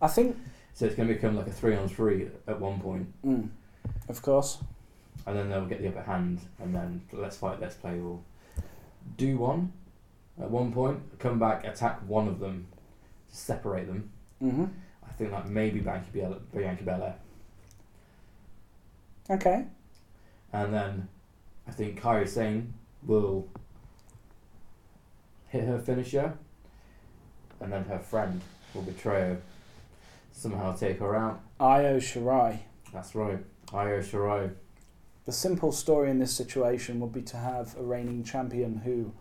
I 0.02 0.08
think, 0.08 0.36
So 0.74 0.86
it's 0.86 0.94
going 0.94 1.08
to 1.08 1.14
become 1.14 1.36
like 1.36 1.46
a 1.46 1.52
three 1.52 1.76
on 1.76 1.88
three 1.88 2.28
at 2.46 2.58
one 2.60 2.80
point, 2.80 3.12
mm, 3.24 3.48
of 4.08 4.22
course. 4.22 4.58
and 5.26 5.36
then 5.36 5.50
they'll 5.50 5.66
get 5.66 5.82
the 5.82 5.88
upper 5.88 6.02
hand, 6.02 6.40
and 6.58 6.74
then 6.74 7.02
let's 7.12 7.36
fight. 7.36 7.60
Let's 7.60 7.74
play 7.76 7.98
will 7.98 8.24
do 9.16 9.36
one 9.36 9.72
at 10.40 10.50
one 10.50 10.72
point, 10.72 11.00
come 11.18 11.38
back, 11.38 11.64
attack 11.66 12.00
one 12.06 12.26
of 12.28 12.38
them, 12.40 12.66
separate 13.28 13.86
them. 13.86 14.10
Mm-hmm. 14.42 14.64
I 15.06 15.12
think 15.12 15.30
that 15.32 15.48
maybe 15.48 15.80
Bianca 15.80 16.08
Belair, 16.12 16.38
Bianca 16.54 16.82
Belair. 16.82 17.14
Okay. 19.28 19.64
And 20.52 20.72
then 20.72 21.08
I 21.68 21.72
think 21.72 22.00
Kairi 22.00 22.26
Sane 22.28 22.72
will 23.06 23.48
hit 25.50 25.64
her 25.64 25.78
finisher, 25.78 26.32
and 27.60 27.70
then 27.72 27.84
her 27.84 27.98
friend 27.98 28.40
will 28.72 28.82
betray 28.82 29.20
her, 29.20 29.42
somehow 30.32 30.74
take 30.74 30.98
her 31.00 31.14
out. 31.14 31.40
Io 31.60 31.98
Shirai. 31.98 32.60
That's 32.92 33.14
right, 33.14 33.38
Io 33.74 34.00
Shirai. 34.00 34.52
The 35.26 35.32
simple 35.32 35.70
story 35.70 36.10
in 36.10 36.18
this 36.18 36.32
situation 36.32 36.98
would 37.00 37.12
be 37.12 37.22
to 37.22 37.36
have 37.36 37.76
a 37.76 37.82
reigning 37.82 38.24
champion 38.24 38.78
who 38.78 39.12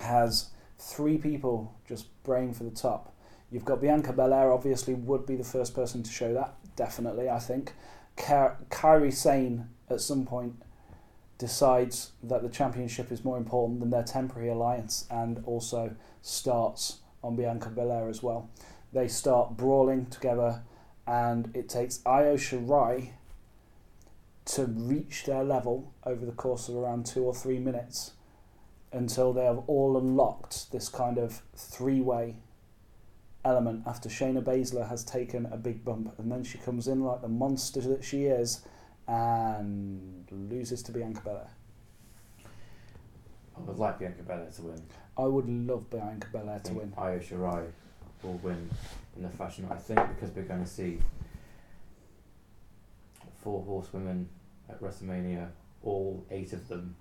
has 0.00 0.50
three 0.78 1.18
people 1.18 1.74
just 1.88 2.06
braying 2.22 2.54
for 2.54 2.64
the 2.64 2.70
top. 2.70 3.12
You've 3.50 3.64
got 3.64 3.80
Bianca 3.80 4.12
Belair, 4.12 4.52
obviously, 4.52 4.94
would 4.94 5.26
be 5.26 5.36
the 5.36 5.44
first 5.44 5.74
person 5.74 6.02
to 6.02 6.10
show 6.10 6.32
that. 6.34 6.54
Definitely, 6.76 7.28
I 7.28 7.38
think. 7.38 7.72
Kairi 8.16 9.12
Sane, 9.12 9.68
at 9.90 10.00
some 10.00 10.24
point, 10.24 10.54
decides 11.38 12.12
that 12.22 12.42
the 12.42 12.48
championship 12.48 13.10
is 13.10 13.24
more 13.24 13.36
important 13.36 13.80
than 13.80 13.90
their 13.90 14.02
temporary 14.02 14.48
alliance 14.48 15.06
and 15.10 15.42
also 15.46 15.94
starts 16.22 16.98
on 17.22 17.36
Bianca 17.36 17.70
Belair 17.70 18.08
as 18.08 18.22
well. 18.22 18.48
They 18.92 19.08
start 19.08 19.56
brawling 19.56 20.06
together, 20.06 20.62
and 21.06 21.50
it 21.54 21.68
takes 21.68 22.00
Io 22.06 22.36
Shirai 22.36 23.10
to 24.44 24.66
reach 24.66 25.24
their 25.24 25.42
level 25.42 25.92
over 26.04 26.24
the 26.24 26.32
course 26.32 26.68
of 26.68 26.76
around 26.76 27.06
two 27.06 27.24
or 27.24 27.34
three 27.34 27.58
minutes 27.58 28.12
until 28.92 29.32
they 29.32 29.44
have 29.44 29.62
all 29.66 29.96
unlocked 29.98 30.70
this 30.70 30.88
kind 30.88 31.18
of 31.18 31.42
three 31.56 32.00
way 32.00 32.36
element 33.44 33.82
after 33.86 34.08
Shayna 34.08 34.42
Baszler 34.42 34.88
has 34.88 35.02
taken 35.02 35.46
a 35.46 35.56
big 35.56 35.84
bump 35.84 36.14
and 36.18 36.30
then 36.30 36.44
she 36.44 36.58
comes 36.58 36.86
in 36.86 37.02
like 37.02 37.20
the 37.20 37.28
monster 37.28 37.80
that 37.80 38.04
she 38.04 38.24
is 38.24 38.60
and 39.06 40.24
loses 40.30 40.82
to 40.84 40.92
Bianca 40.92 41.20
Belair. 41.22 41.48
I 43.56 43.60
would 43.60 43.78
like 43.78 43.98
Bianca 43.98 44.22
Belair 44.22 44.50
to 44.56 44.62
win. 44.62 44.82
I 45.16 45.22
would 45.22 45.48
love 45.48 45.88
Bianca 45.90 46.26
Belair 46.32 46.58
to 46.64 46.72
win. 46.74 46.92
Io 46.98 47.18
Shirai 47.18 47.66
will 48.22 48.34
win 48.42 48.68
in 49.16 49.22
the 49.22 49.28
fashion. 49.28 49.68
I 49.70 49.76
think 49.76 50.00
because 50.08 50.34
we're 50.34 50.42
going 50.42 50.64
to 50.64 50.70
see 50.70 50.98
four 53.42 53.62
horsewomen 53.62 54.28
at 54.68 54.80
WrestleMania, 54.80 55.48
all 55.82 56.24
eight 56.30 56.52
of 56.52 56.66
them 56.68 56.96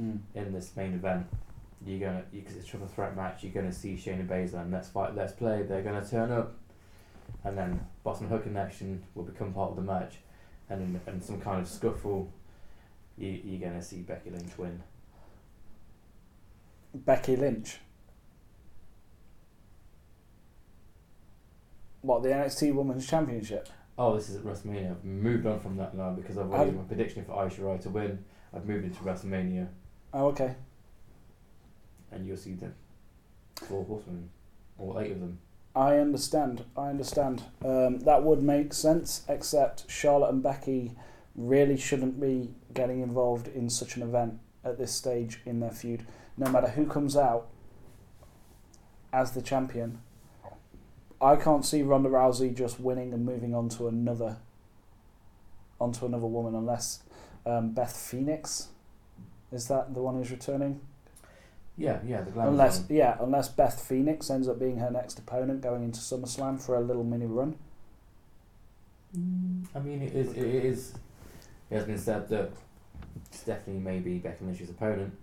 Mm. 0.00 0.20
in 0.36 0.52
this 0.52 0.76
main 0.76 0.94
event. 0.94 1.26
You're 1.84 1.98
gonna 1.98 2.22
because 2.30 2.54
it's 2.54 2.66
a 2.66 2.68
triple 2.68 2.86
threat 2.86 3.16
match. 3.16 3.42
You're 3.42 3.52
gonna 3.52 3.72
see 3.72 3.94
Shayna 3.94 4.28
Baszler 4.28 4.60
and 4.62 4.70
Let's 4.70 4.88
Fight, 4.88 5.16
Let's 5.16 5.32
Play. 5.32 5.64
They're 5.64 5.82
gonna 5.82 6.06
turn 6.06 6.30
up, 6.30 6.54
and 7.42 7.58
then 7.58 7.84
Boston 8.04 8.28
Hook 8.28 8.44
Connection 8.44 9.02
will 9.16 9.24
become 9.24 9.52
part 9.52 9.70
of 9.70 9.76
the 9.76 9.82
match, 9.82 10.18
and 10.70 10.82
in, 10.82 11.00
and 11.06 11.22
some 11.22 11.40
kind 11.40 11.60
of 11.60 11.68
scuffle. 11.68 12.32
You, 13.16 13.40
you're 13.44 13.68
gonna 13.68 13.82
see 13.82 13.98
Becky 14.02 14.30
Lynch 14.30 14.56
win. 14.58 14.82
Becky 16.94 17.36
Lynch. 17.36 17.78
What, 22.00 22.22
the 22.22 22.28
NXT 22.28 22.74
Women's 22.74 23.06
Championship? 23.06 23.68
Oh, 23.98 24.14
this 24.14 24.28
is 24.28 24.36
at 24.36 24.42
WrestleMania. 24.44 24.92
I've 24.92 25.04
moved 25.04 25.46
on 25.46 25.58
from 25.58 25.76
that 25.76 25.94
now 25.94 26.12
because 26.12 26.38
I've 26.38 26.50
already 26.50 26.70
my 26.70 26.82
prediction 26.84 27.24
for 27.24 27.32
Io 27.32 27.48
Shirai 27.48 27.80
to 27.82 27.90
win. 27.90 28.24
I've 28.54 28.64
moved 28.66 28.84
into 28.84 29.00
WrestleMania, 29.00 29.68
Oh, 30.14 30.26
okay. 30.28 30.54
and 32.12 32.24
you'll 32.26 32.36
see 32.36 32.54
the 32.54 32.70
four 33.66 33.84
horsemen, 33.84 34.30
all 34.78 34.98
eight 35.00 35.10
of 35.12 35.20
them. 35.20 35.38
I 35.78 35.98
understand. 35.98 36.64
I 36.76 36.88
understand. 36.88 37.44
Um, 37.64 38.00
that 38.00 38.24
would 38.24 38.42
make 38.42 38.72
sense, 38.72 39.22
except 39.28 39.88
Charlotte 39.88 40.30
and 40.30 40.42
Becky 40.42 40.90
really 41.36 41.76
shouldn't 41.76 42.20
be 42.20 42.50
getting 42.74 43.00
involved 43.00 43.46
in 43.46 43.70
such 43.70 43.94
an 43.94 44.02
event 44.02 44.40
at 44.64 44.76
this 44.76 44.92
stage 44.92 45.38
in 45.46 45.60
their 45.60 45.70
feud. 45.70 46.04
No 46.36 46.50
matter 46.50 46.66
who 46.66 46.84
comes 46.84 47.16
out 47.16 47.46
as 49.12 49.30
the 49.30 49.40
champion, 49.40 50.00
I 51.22 51.36
can't 51.36 51.64
see 51.64 51.82
Ronda 51.82 52.08
Rousey 52.08 52.56
just 52.56 52.80
winning 52.80 53.14
and 53.14 53.24
moving 53.24 53.54
on 53.54 53.68
to 53.70 53.86
another 53.86 54.38
onto 55.80 56.06
another 56.06 56.26
woman 56.26 56.56
unless 56.56 57.04
um, 57.46 57.70
Beth 57.70 57.96
Phoenix 57.96 58.70
is 59.52 59.68
that 59.68 59.94
the 59.94 60.02
one 60.02 60.16
who's 60.16 60.32
returning. 60.32 60.80
Yeah, 61.78 62.00
yeah, 62.04 62.22
the 62.22 62.32
glam 62.32 62.48
Unless 62.48 62.78
zone. 62.78 62.86
yeah, 62.90 63.16
unless 63.20 63.48
Beth 63.48 63.80
Phoenix 63.80 64.28
ends 64.30 64.48
up 64.48 64.58
being 64.58 64.78
her 64.78 64.90
next 64.90 65.18
opponent 65.18 65.60
going 65.60 65.84
into 65.84 66.00
SummerSlam 66.00 66.60
for 66.60 66.74
a 66.74 66.80
little 66.80 67.04
mini 67.04 67.26
run. 67.26 67.56
I 69.74 69.78
mean, 69.78 70.02
it 70.02 70.12
is. 70.14 70.32
It 70.32 70.44
is. 70.44 70.94
It 71.70 71.76
has 71.76 71.84
been 71.84 71.98
said 71.98 72.28
that 72.28 72.50
Stephanie 73.30 73.78
may 73.78 74.00
be 74.00 74.18
Becky 74.18 74.44
Lynch's 74.44 74.70
opponent. 74.70 75.14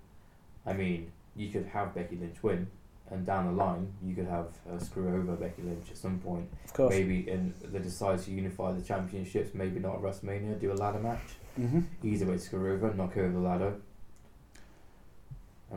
I 0.66 0.74
mean, 0.74 1.12
you 1.36 1.50
could 1.50 1.66
have 1.68 1.94
Becky 1.94 2.16
Lynch 2.16 2.42
win, 2.42 2.68
and 3.12 3.26
down 3.26 3.46
the 3.46 3.52
line, 3.52 3.94
you 4.04 4.16
could 4.16 4.28
have 4.28 4.48
uh, 4.72 4.80
screw 4.80 5.08
over 5.10 5.36
Becky 5.36 5.62
Lynch 5.62 5.92
at 5.92 5.98
some 5.98 6.20
point. 6.20 6.50
Of 6.66 6.74
course. 6.74 6.92
Maybe 6.94 7.30
in 7.30 7.54
they 7.64 7.80
decide 7.80 8.20
to 8.24 8.32
unify 8.32 8.72
the 8.72 8.82
championships. 8.82 9.54
Maybe 9.54 9.80
not 9.80 9.96
at 9.96 10.02
WrestleMania. 10.02 10.60
Do 10.60 10.72
a 10.72 10.74
ladder 10.74 11.00
match. 11.00 11.36
hmm 11.56 11.82
Easy 12.04 12.26
way 12.26 12.34
to 12.34 12.40
screw 12.40 12.74
over. 12.74 12.94
Knock 12.94 13.14
her 13.14 13.26
over 13.26 13.34
the 13.34 13.40
ladder. 13.40 13.74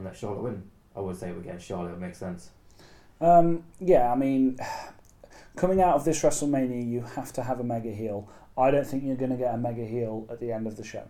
Let 0.04 0.16
Charlotte 0.16 0.42
win. 0.42 0.62
I 0.96 1.00
would 1.00 1.16
say 1.16 1.32
we're 1.32 1.40
getting 1.40 1.60
Charlotte. 1.60 1.92
It 1.92 2.00
makes 2.00 2.18
sense. 2.18 2.50
Um, 3.20 3.64
yeah, 3.80 4.12
I 4.12 4.16
mean, 4.16 4.58
coming 5.56 5.80
out 5.80 5.94
of 5.94 6.04
this 6.04 6.22
WrestleMania, 6.22 6.88
you 6.88 7.02
have 7.02 7.32
to 7.34 7.42
have 7.42 7.60
a 7.60 7.64
mega 7.64 7.90
heel. 7.90 8.28
I 8.56 8.70
don't 8.70 8.86
think 8.86 9.04
you're 9.04 9.16
going 9.16 9.30
to 9.30 9.36
get 9.36 9.54
a 9.54 9.58
mega 9.58 9.84
heel 9.84 10.26
at 10.30 10.40
the 10.40 10.52
end 10.52 10.66
of 10.66 10.76
the 10.76 10.84
show. 10.84 11.06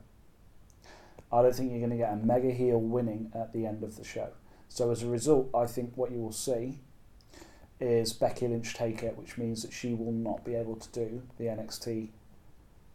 I 1.33 1.43
don't 1.43 1.55
think 1.55 1.71
you're 1.71 1.81
going 1.81 1.91
to 1.91 1.97
get 1.97 2.13
a 2.13 2.17
mega 2.17 2.51
heel 2.51 2.79
winning 2.79 3.31
at 3.35 3.53
the 3.53 3.67
end 3.67 3.83
of 3.83 3.97
the 3.97 4.05
show. 4.05 4.31
So 4.69 4.91
as 4.91 5.03
a 5.03 5.07
result, 5.07 5.49
I 5.55 5.67
think 5.67 5.93
what 5.97 6.11
you 6.11 6.21
will 6.21 6.33
see 6.33 6.81
is 7.81 8.13
Becky 8.13 8.49
Lynch 8.49 8.75
take 8.75 9.03
it, 9.03 9.17
which 9.17 9.39
means 9.39 9.63
that 9.63 9.73
she 9.73 9.95
will 9.95 10.13
not 10.13 10.45
be 10.45 10.55
able 10.55 10.77
to 10.77 10.89
do 10.91 11.23
the 11.39 11.45
NXT, 11.45 12.09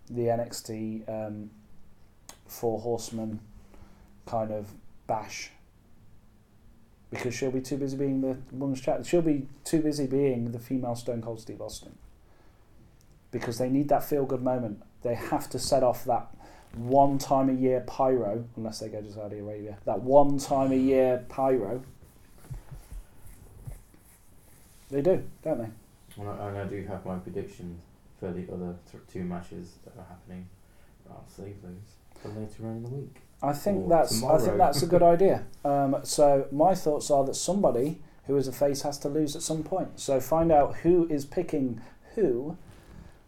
the 0.09 0.23
NXT 0.23 1.09
um, 1.09 1.49
Four 2.45 2.81
Horsemen 2.81 3.39
kind 4.25 4.51
of 4.51 4.73
bash. 5.07 5.51
Because 7.14 7.36
she'll 7.36 7.51
be 7.51 7.61
too 7.61 7.78
busy 7.78 7.95
being 7.95 8.22
the 8.22 8.38
woman's 8.51 8.82
chat. 8.82 9.05
She'll 9.05 9.22
be 9.22 9.47
too 9.64 9.82
busy 9.82 10.07
being 10.07 10.51
the 10.51 10.59
female 10.59 10.95
Stone 10.95 11.22
Cold 11.22 11.39
Steve 11.39 11.61
Austin. 11.61 11.95
Because 13.30 13.59
they 13.59 13.70
need 13.70 13.89
that 13.89 14.03
feel 14.03 14.26
good 14.26 14.41
moment. 14.41 14.82
They 15.03 15.16
have 15.16 15.49
to 15.51 15.59
set 15.59 15.84
off 15.84 16.05
that 16.05 16.28
one 16.76 17.20
time 17.20 17.49
a 17.49 17.53
year 17.53 17.82
pyro, 17.82 18.45
unless 18.55 18.80
they 18.80 18.89
go 18.89 19.01
to 19.01 19.11
Saudi 19.11 19.39
Arabia. 19.39 19.78
That 19.86 20.01
one 20.01 20.39
time 20.39 20.72
a 20.72 20.76
year 20.76 21.24
pyro. 21.30 21.84
They 24.89 25.01
do, 25.01 25.24
don't 25.43 25.59
they? 25.59 25.70
And 26.22 26.57
I, 26.57 26.66
do 26.66 26.84
have 26.88 27.05
my 27.05 27.18
predictions 27.18 27.82
for 28.20 28.32
the 28.32 28.51
other 28.51 28.76
th- 28.91 29.03
two 29.11 29.24
matches 29.24 29.74
that 29.86 29.99
are 29.99 30.05
happening. 30.07 30.47
I'll 31.09 31.26
save 31.28 31.61
those 31.61 32.22
for 32.22 32.30
later 32.30 32.68
on 32.68 32.78
in 32.78 32.84
the 32.84 32.89
week. 32.89 33.16
I 33.43 33.51
think 33.53 33.85
Or 33.85 33.89
that's 33.89 34.23
I 34.23 34.37
think 34.39 34.57
that's 34.57 34.81
a 34.83 34.87
good 34.87 35.03
idea. 35.15 35.43
Um, 35.65 35.97
so 36.03 36.47
my 36.51 36.73
thoughts 36.75 37.11
are 37.11 37.25
that 37.25 37.35
somebody 37.35 38.01
who 38.27 38.37
is 38.37 38.47
a 38.47 38.53
face 38.53 38.83
has 38.83 38.97
to 38.99 39.09
lose 39.09 39.35
at 39.35 39.41
some 39.41 39.63
point. 39.63 39.99
So 39.99 40.19
find 40.21 40.49
out 40.51 40.77
who 40.77 41.05
is 41.09 41.25
picking 41.25 41.81
who 42.15 42.57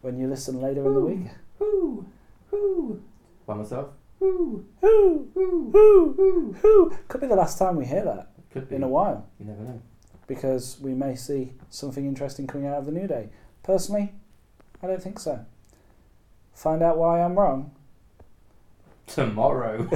when 0.00 0.16
you 0.18 0.26
listen 0.26 0.60
later 0.62 0.86
in 0.86 0.94
the 0.94 1.00
week. 1.00 1.26
Who? 1.58 2.06
Who? 2.50 3.02
By 3.46 3.54
myself? 3.54 3.90
Who? 4.18 4.64
Who? 4.80 5.28
Who? 5.34 5.70
Who? 5.72 6.12
Who? 6.16 6.52
Who? 6.62 6.96
Could 7.08 7.20
be 7.20 7.26
the 7.26 7.36
last 7.36 7.58
time 7.58 7.76
we 7.76 7.84
hear 7.84 8.04
that 8.04 8.30
Could 8.50 8.70
be. 8.70 8.76
in 8.76 8.82
a 8.82 8.88
while 8.88 9.26
You 9.38 9.44
never 9.46 9.62
know. 9.62 9.82
because 10.26 10.78
we 10.80 10.94
may 10.94 11.14
see 11.14 11.52
something 11.68 12.06
interesting 12.06 12.46
coming 12.46 12.66
out 12.66 12.78
of 12.78 12.86
the 12.86 12.92
new 12.92 13.06
day. 13.06 13.28
Personally, 13.62 14.14
I 14.82 14.86
don't 14.86 15.02
think 15.02 15.18
so. 15.18 15.44
Find 16.54 16.82
out 16.82 16.96
why 16.96 17.20
I'm 17.20 17.38
wrong. 17.38 17.72
Tomorrow. 19.06 19.86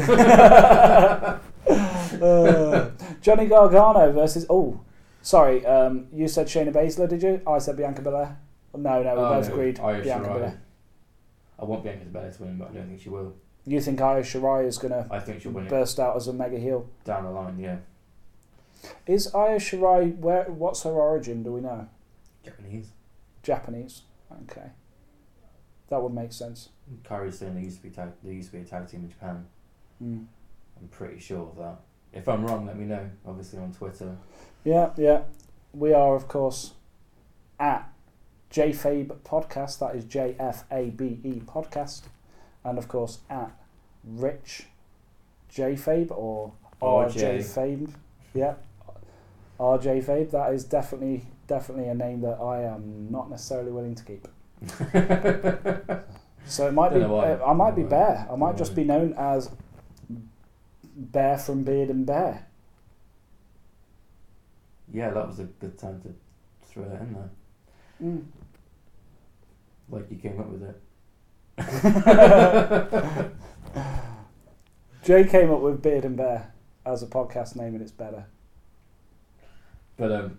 Uh, 1.69 2.91
Johnny 3.21 3.47
Gargano 3.47 4.13
versus. 4.13 4.47
Oh, 4.49 4.81
sorry. 5.23 5.65
Um, 5.67 6.07
you 6.13 6.29
said 6.29 6.47
Shayna 6.47 6.73
Baszler, 6.73 7.09
did 7.09 7.23
you? 7.23 7.41
I 7.47 7.59
said 7.59 7.77
Bianca 7.77 8.03
Belair. 8.03 8.39
No, 8.75 9.03
no, 9.03 9.15
we 9.15 9.21
Oh, 9.21 9.29
both 9.35 9.49
no, 9.49 9.53
agreed 9.55 9.81
Io 9.81 10.03
Bianca 10.03 10.29
Shirai. 10.29 10.33
Belair. 10.35 10.63
I 11.59 11.65
want 11.65 11.83
Bianca 11.85 12.05
Belair 12.07 12.31
to 12.33 12.43
win, 12.43 12.57
but 12.59 12.71
I 12.71 12.75
don't 12.75 12.87
think 12.89 13.01
she 13.01 13.09
will. 13.09 13.35
You 13.67 13.81
think 13.81 14.01
Io 14.01 14.21
Shirai 14.23 14.67
is 14.67 14.79
going 14.79 14.93
to 14.93 15.07
I 15.13 15.21
think 15.21 15.43
she'll 15.43 15.53
win 15.53 15.67
it 15.67 15.71
burst 15.71 15.99
out 16.01 16.17
as 16.17 16.29
a 16.29 16.33
mega 16.33 16.59
heel? 16.59 16.89
down 17.05 17.25
the 17.25 17.31
line. 17.31 17.59
Yeah. 17.59 17.77
Is 19.07 19.35
Io 19.35 19.57
Shirai 19.59 20.17
where? 20.19 20.45
What's 20.45 20.85
her 20.85 20.91
origin? 20.93 21.43
Do 21.43 21.53
we 21.53 21.61
know? 21.61 21.89
Japanese. 22.45 22.87
Japanese. 23.43 24.03
Okay, 24.51 24.71
that 25.89 26.01
would 26.03 26.15
make 26.15 26.33
sense. 26.33 26.69
Kairi 27.05 27.33
Sane 27.33 27.55
they 27.55 27.63
used 27.63 27.79
to 27.79 27.83
be 27.83 27.91
tag, 27.91 28.11
they 28.23 28.33
used 28.33 28.51
to 28.51 28.57
be 28.57 28.63
a 28.63 28.67
tag 28.67 28.89
team 28.89 29.01
in 29.05 29.11
Japan. 29.11 29.47
Mm. 30.03 30.27
I'm 30.81 30.89
pretty 30.89 31.21
sure 31.21 31.49
of 31.49 31.57
that. 31.57 31.81
If 32.13 32.29
I'm 32.29 32.45
wrong, 32.45 32.67
let 32.67 32.77
me 32.79 32.87
know. 32.87 33.09
Obviously 33.27 33.59
on 33.59 33.73
Twitter. 33.73 34.17
Yeah, 34.65 34.91
yeah. 34.97 35.23
We 35.73 35.93
are, 35.93 36.17
of 36.17 36.27
course, 36.27 36.73
at 37.59 37.89
JFabe 38.51 39.19
Podcast. 39.21 39.79
That 39.79 39.95
is 39.95 40.05
J 40.05 40.35
F 40.39 40.65
A 40.71 40.91
B 40.91 41.21
E 41.23 41.41
Podcast. 41.47 42.03
And, 42.65 42.79
of 42.79 42.89
course, 42.89 43.21
at 43.31 43.53
Rich 44.05 44.65
JFabe 45.53 46.11
or 46.11 46.53
RJ. 46.83 47.39
Fabe. 47.39 47.93
Yeah. 48.35 48.55
RJ 49.59 50.05
Fabe. 50.05 50.31
That 50.31 50.53
is 50.53 50.65
definitely 50.65 51.27
definitely 51.47 51.89
a 51.89 51.95
name 51.95 52.21
that 52.21 52.41
I 52.41 52.63
am 52.63 53.09
not 53.11 53.29
necessarily 53.31 53.73
willing 53.73 53.95
to 53.95 54.05
keep. 54.05 54.29
So 56.47 56.67
it 56.67 56.73
might 56.73 56.89
Don't 56.91 57.01
be. 57.01 57.05
Uh, 57.05 57.45
I 57.45 57.53
might 57.53 57.77
be 57.77 57.83
Don't 57.83 57.91
know 57.91 57.97
why. 57.97 58.15
Bear. 58.15 58.27
I 58.33 58.37
might 58.37 58.57
just 58.57 58.75
be 58.75 58.85
known 58.85 59.13
as 59.15 59.51
Bear 60.97 61.37
from 61.39 61.63
Beard 61.65 61.91
and 61.91 62.07
Bear. 62.07 62.47
yeah, 64.93 65.11
that 65.11 65.27
was 65.27 65.39
a 65.39 65.45
good 65.45 65.79
time 65.79 66.01
to 66.03 66.15
throw 66.69 66.85
it 66.85 67.01
in 67.01 67.13
there. 67.15 67.31
Mm. 68.03 68.25
Like 69.89 70.11
you 70.11 70.17
came 70.17 70.41
up 70.41 70.49
with 70.49 70.63
it. 70.63 70.81
Jay 75.05 75.25
came 75.25 75.51
up 75.51 75.61
with 75.61 75.83
Beard 75.83 76.05
and 76.05 76.17
Bear 76.17 76.53
as 76.85 77.03
a 77.03 77.07
podcast 77.07 77.57
name, 77.57 77.75
and 77.75 77.83
it's 77.83 77.93
better. 77.93 78.27
But 79.97 80.13
um, 80.13 80.39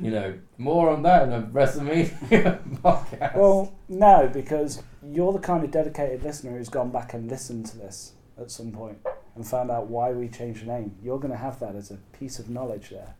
you 0.00 0.10
know, 0.10 0.34
more 0.58 0.90
on 0.90 1.02
that 1.02 1.22
in 1.24 1.32
a 1.32 1.42
WrestleMania 1.42 2.58
podcast. 2.82 3.34
Well, 3.36 3.72
no, 3.88 4.28
because 4.32 4.82
you're 5.04 5.32
the 5.32 5.38
kind 5.38 5.64
of 5.64 5.70
dedicated 5.70 6.22
listener 6.22 6.52
who's 6.56 6.68
gone 6.68 6.90
back 6.90 7.14
and 7.14 7.28
listened 7.30 7.66
to 7.66 7.78
this 7.78 8.12
at 8.40 8.50
some 8.50 8.72
point 8.72 8.98
and 9.34 9.46
found 9.46 9.70
out 9.70 9.86
why 9.88 10.12
we 10.12 10.28
changed 10.28 10.62
the 10.62 10.66
name. 10.66 10.94
You're 11.02 11.18
going 11.18 11.32
to 11.32 11.38
have 11.38 11.58
that 11.60 11.74
as 11.74 11.90
a 11.90 11.98
piece 12.18 12.38
of 12.38 12.48
knowledge 12.50 12.90
there. 12.90 13.14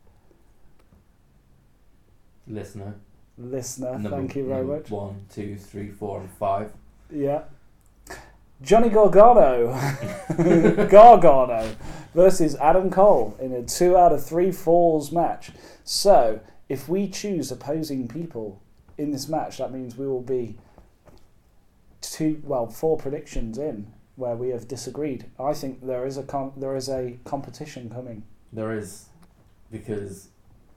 listener. 2.47 2.95
Listener, 3.39 3.93
number- 3.93 4.11
thank 4.11 4.35
you 4.37 4.47
very 4.49 4.65
much. 4.65 4.91
One, 4.91 5.27
two, 5.33 5.57
three, 5.57 5.91
four, 5.91 6.21
and 6.21 6.31
five. 6.31 6.73
Yeah. 7.11 7.43
Johnny 8.63 8.89
Gargano, 8.89 9.69
Gargano 10.89 11.77
versus 12.15 12.57
Adam 12.57 12.91
Cole 12.91 13.37
in 13.39 13.53
a 13.53 13.63
two 13.63 13.95
out 13.99 14.13
of 14.13 14.25
three 14.25 14.51
falls 14.51 15.13
match. 15.13 15.51
So, 15.85 16.41
if 16.69 16.89
we 16.89 17.09
choose 17.09 17.51
opposing 17.53 18.09
people 18.09 18.61
in 18.99 19.11
this 19.13 19.29
match, 19.29 19.59
that 19.59 19.73
means 19.73 19.97
we 19.97 20.07
will 20.07 20.23
be 20.23 20.57
two, 22.01 22.41
well, 22.45 22.67
four 22.67 22.97
predictions 22.97 23.59
in 23.59 23.93
where 24.17 24.35
we 24.35 24.49
have 24.49 24.67
disagreed. 24.67 25.27
I 25.39 25.53
think 25.53 25.85
there 25.87 26.07
is 26.07 26.17
a 26.17 26.23
com- 26.23 26.53
there 26.57 26.75
is 26.77 26.89
a 26.89 27.19
competition 27.25 27.91
coming. 27.91 28.23
There 28.53 28.73
is, 28.77 29.07
because 29.71 30.29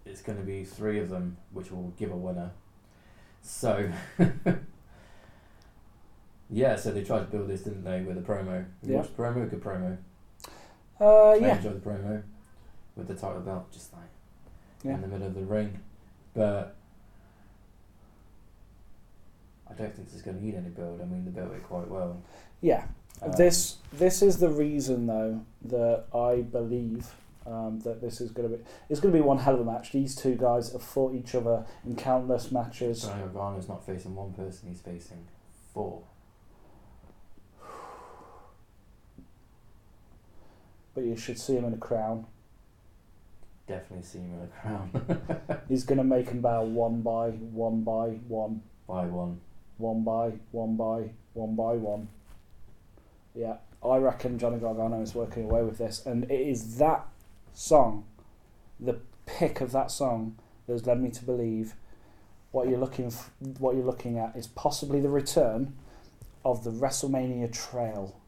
it's 0.05 0.21
going 0.21 0.37
to 0.37 0.43
be 0.43 0.63
three 0.65 0.99
of 0.99 1.09
them, 1.09 1.37
which 1.53 1.71
will 1.71 1.93
give 1.97 2.11
a 2.11 2.15
winner. 2.17 2.51
So, 3.41 3.89
yeah. 6.49 6.75
So 6.75 6.91
they 6.91 7.03
tried 7.03 7.19
to 7.19 7.25
build 7.25 7.47
this, 7.47 7.61
didn't 7.61 7.83
they, 7.83 8.01
with 8.01 8.17
a 8.17 8.21
promo? 8.21 8.65
You 8.83 8.91
Yeah. 8.91 8.97
watched 8.97 9.15
promo, 9.15 9.49
good 9.49 9.61
promo. 9.61 9.97
Uh, 10.99 11.29
I 11.29 11.35
yeah, 11.35 11.55
enjoyed 11.57 11.81
the 11.81 11.89
promo 11.89 12.21
with 12.97 13.07
the 13.07 13.15
title 13.15 13.39
belt, 13.39 13.71
just 13.71 13.93
like 13.93 14.01
Yeah. 14.83 14.95
in 14.95 15.01
the 15.01 15.07
middle 15.07 15.27
of 15.27 15.35
the 15.35 15.45
ring, 15.45 15.79
but. 16.33 16.75
I 19.69 19.73
don't 19.73 19.93
think 19.95 20.07
this 20.07 20.15
is 20.15 20.21
going 20.23 20.37
to 20.39 20.43
need 20.43 20.55
any 20.55 20.69
build. 20.69 20.99
I 20.99 21.05
mean, 21.05 21.23
they 21.25 21.31
built 21.31 21.53
it 21.53 21.63
quite 21.63 21.87
well. 21.87 22.21
yeah. 22.59 22.85
Um, 23.21 23.31
This 23.33 23.77
this 23.93 24.21
is 24.23 24.37
the 24.37 24.49
reason 24.49 25.05
though 25.05 25.45
that 25.65 26.05
I 26.13 26.41
believe 26.41 27.13
um, 27.45 27.79
that 27.81 28.01
this 28.01 28.19
is 28.19 28.31
going 28.31 28.49
to 28.49 28.57
be 28.57 28.63
it's 28.89 28.99
going 28.99 29.13
to 29.13 29.17
be 29.19 29.21
one 29.23 29.37
hell 29.37 29.53
of 29.55 29.61
a 29.61 29.65
match. 29.65 29.91
These 29.91 30.15
two 30.15 30.35
guys 30.35 30.71
have 30.71 30.81
fought 30.81 31.13
each 31.13 31.35
other 31.35 31.65
in 31.85 31.95
countless 31.95 32.51
matches. 32.51 33.03
Johnny 33.03 33.21
Gargano's 33.23 33.67
not 33.69 33.85
facing 33.85 34.15
one 34.15 34.33
person; 34.33 34.69
he's 34.69 34.81
facing 34.81 35.27
four. 35.73 36.01
But 40.95 41.03
you 41.03 41.15
should 41.15 41.39
see 41.39 41.55
him 41.55 41.65
in 41.65 41.73
a 41.73 41.77
crown. 41.77 42.25
Definitely 43.69 44.03
see 44.03 44.17
him 44.17 44.33
in 44.33 44.41
a 44.41 44.47
crown 45.45 45.61
He's 45.69 45.83
going 45.83 45.99
to 45.99 46.03
make 46.03 46.29
him 46.29 46.41
bow 46.41 46.63
one 46.63 47.01
by 47.01 47.29
one 47.29 47.83
by 47.83 48.07
one, 48.27 48.63
by 48.87 49.05
one. 49.05 49.39
one 49.77 50.03
by 50.03 50.31
one 50.51 50.75
by 50.75 51.11
one 51.33 51.55
by 51.55 51.73
one. 51.73 52.07
Yeah, 53.35 53.57
I 53.85 53.97
reckon 53.97 54.39
Johnny 54.39 54.57
Gargano 54.57 54.99
is 55.03 55.13
working 55.13 55.43
away 55.43 55.61
with 55.61 55.77
this, 55.77 56.03
and 56.03 56.23
it 56.31 56.41
is 56.41 56.79
that 56.79 57.05
song, 57.53 58.05
the 58.79 58.97
pick 59.27 59.61
of 59.61 59.71
that 59.71 59.91
song, 59.91 60.35
that 60.65 60.73
has 60.73 60.87
led 60.87 60.99
me 60.99 61.11
to 61.11 61.23
believe 61.23 61.75
what 62.51 62.67
you're 62.67 62.79
looking 62.79 63.05
f- 63.05 63.29
what 63.59 63.75
you're 63.75 63.85
looking 63.85 64.17
at 64.17 64.35
is 64.35 64.47
possibly 64.47 64.99
the 64.99 65.09
return 65.09 65.73
of 66.43 66.63
the 66.63 66.71
WrestleMania 66.71 67.53
trail, 67.53 68.19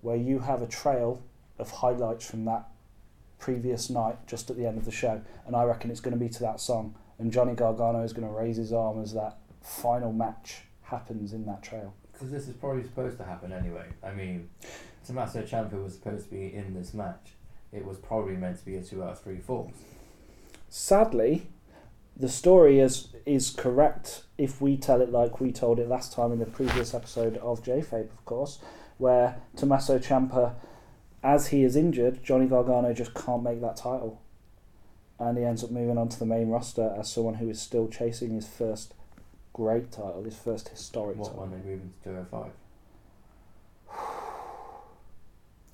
where 0.00 0.16
you 0.16 0.40
have 0.40 0.60
a 0.62 0.66
trail 0.66 1.22
of 1.60 1.70
highlights 1.70 2.28
from 2.28 2.44
that 2.46 2.68
previous 3.40 3.90
night 3.90 4.16
just 4.26 4.50
at 4.50 4.56
the 4.56 4.66
end 4.66 4.78
of 4.78 4.84
the 4.84 4.92
show, 4.92 5.20
and 5.46 5.56
I 5.56 5.64
reckon 5.64 5.90
it's 5.90 6.00
going 6.00 6.16
to 6.16 6.20
be 6.20 6.28
to 6.28 6.40
that 6.40 6.60
song, 6.60 6.94
and 7.18 7.32
Johnny 7.32 7.54
Gargano 7.54 8.02
is 8.02 8.12
going 8.12 8.28
to 8.28 8.32
raise 8.32 8.56
his 8.56 8.72
arm 8.72 9.02
as 9.02 9.12
that 9.14 9.38
final 9.62 10.12
match 10.12 10.62
happens 10.82 11.32
in 11.32 11.46
that 11.46 11.62
trail. 11.62 11.94
Because 12.12 12.30
this 12.30 12.48
is 12.48 12.54
probably 12.54 12.82
supposed 12.82 13.16
to 13.18 13.24
happen 13.24 13.52
anyway. 13.52 13.86
I 14.04 14.12
mean, 14.12 14.50
Tommaso 15.06 15.42
Ciampa 15.42 15.82
was 15.82 15.94
supposed 15.94 16.24
to 16.26 16.30
be 16.30 16.54
in 16.54 16.74
this 16.74 16.94
match. 16.94 17.32
It 17.72 17.84
was 17.84 17.98
probably 17.98 18.36
meant 18.36 18.58
to 18.58 18.64
be 18.64 18.76
a 18.76 18.82
two 18.82 19.02
out 19.02 19.10
of 19.10 19.20
three 19.20 19.38
falls. 19.38 19.72
Sadly, 20.68 21.46
the 22.16 22.28
story 22.28 22.80
is 22.80 23.08
is 23.24 23.50
correct 23.50 24.24
if 24.36 24.60
we 24.60 24.76
tell 24.76 25.00
it 25.00 25.10
like 25.10 25.40
we 25.40 25.52
told 25.52 25.78
it 25.78 25.88
last 25.88 26.12
time 26.12 26.32
in 26.32 26.38
the 26.38 26.46
previous 26.46 26.94
episode 26.94 27.36
of 27.38 27.62
JFabe, 27.62 28.10
of 28.10 28.24
course, 28.24 28.58
where 28.98 29.36
Tommaso 29.56 29.98
Ciampa, 29.98 30.54
as 31.22 31.48
he 31.48 31.62
is 31.64 31.76
injured, 31.76 32.22
Johnny 32.24 32.46
Gargano 32.46 32.92
just 32.92 33.14
can't 33.14 33.42
make 33.42 33.60
that 33.60 33.76
title. 33.76 34.20
and 35.18 35.36
he 35.36 35.44
ends 35.44 35.62
up 35.62 35.70
moving 35.70 35.98
on 35.98 36.08
to 36.08 36.18
the 36.18 36.24
main 36.24 36.48
roster 36.48 36.94
as 36.98 37.12
someone 37.12 37.34
who 37.34 37.50
is 37.50 37.60
still 37.60 37.86
chasing 37.88 38.30
his 38.34 38.48
first 38.48 38.94
great 39.52 39.92
title, 39.92 40.22
his 40.24 40.36
first 40.36 40.70
historic 40.70 41.18
What 41.18 41.26
title. 41.26 41.40
one 41.40 41.50
they 41.50 41.58
move 41.58 41.82
into 41.82 41.98
205? 42.04 42.50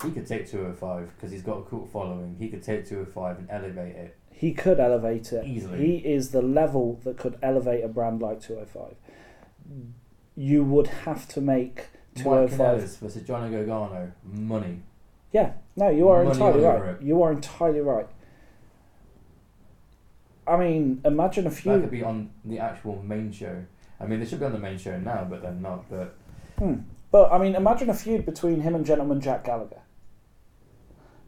He 0.03 0.11
could 0.11 0.27
take 0.27 0.47
205 0.49 1.15
because 1.15 1.31
he's 1.31 1.41
got 1.41 1.59
a 1.59 1.61
cool 1.63 1.87
following. 1.87 2.35
He 2.37 2.49
could 2.49 2.61
take 2.61 2.85
205 2.87 3.39
and 3.39 3.49
elevate 3.49 3.95
it. 3.95 4.17
He 4.31 4.53
could 4.53 4.79
elevate 4.79 5.31
it. 5.33 5.45
Easily. 5.47 5.77
He 5.79 5.95
is 5.97 6.29
the 6.31 6.41
level 6.43 6.99
that 7.03 7.17
could 7.17 7.39
elevate 7.41 7.83
a 7.83 7.87
brand 7.87 8.21
like 8.21 8.41
205. 8.41 8.95
You 10.35 10.63
would 10.63 10.87
have 11.05 11.27
to 11.29 11.41
make 11.41 11.87
Mike 12.15 12.23
205. 12.23 12.59
Kanellis 12.59 12.97
versus 12.99 13.23
Johnny 13.23 13.49
Gargano. 13.49 14.11
Money. 14.23 14.81
Yeah, 15.31 15.53
no, 15.75 15.89
you 15.89 16.07
are 16.09 16.23
Money 16.23 16.31
entirely 16.35 16.65
over 16.65 16.85
right. 16.85 16.95
it. 16.95 17.01
You 17.01 17.21
are 17.23 17.31
entirely 17.31 17.81
right. 17.81 18.07
I 20.47 20.55
mean, 20.57 21.01
imagine 21.03 21.45
a 21.47 21.51
feud 21.51 21.65
That 21.75 21.77
few. 21.79 21.81
could 21.81 21.91
be 21.91 22.03
on 22.03 22.29
the 22.45 22.59
actual 22.59 23.03
main 23.03 23.31
show. 23.31 23.63
I 23.99 24.05
mean, 24.05 24.19
they 24.19 24.25
should 24.25 24.39
be 24.39 24.45
on 24.45 24.53
the 24.53 24.59
main 24.59 24.77
show 24.77 24.97
now, 24.99 25.25
but 25.29 25.41
they're 25.41 25.51
not. 25.51 25.89
But 25.89 26.15
Hmm. 26.57 26.75
But 27.11 27.31
I 27.31 27.37
mean, 27.37 27.55
imagine 27.55 27.89
a 27.89 27.93
feud 27.93 28.25
between 28.25 28.61
him 28.61 28.73
and 28.75 28.85
Gentleman 28.85 29.21
Jack 29.21 29.43
Gallagher. 29.43 29.81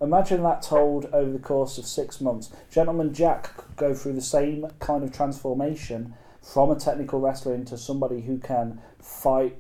Imagine 0.02 0.44
that 0.44 0.62
told 0.62 1.06
over 1.08 1.30
the 1.32 1.40
course 1.40 1.78
of 1.78 1.86
six 1.86 2.22
months. 2.22 2.52
Gentleman 2.72 3.14
Jack 3.14 3.56
could 3.58 3.76
go 3.76 3.94
through 3.94 4.14
the 4.14 4.22
same 4.22 4.66
kind 4.80 5.04
of 5.04 5.12
transformation 5.12 6.14
from 6.42 6.72
a 6.72 6.76
technical 6.76 7.20
wrestler 7.20 7.54
into 7.54 7.78
somebody 7.78 8.22
who 8.22 8.38
can 8.38 8.80
fight 9.02 9.60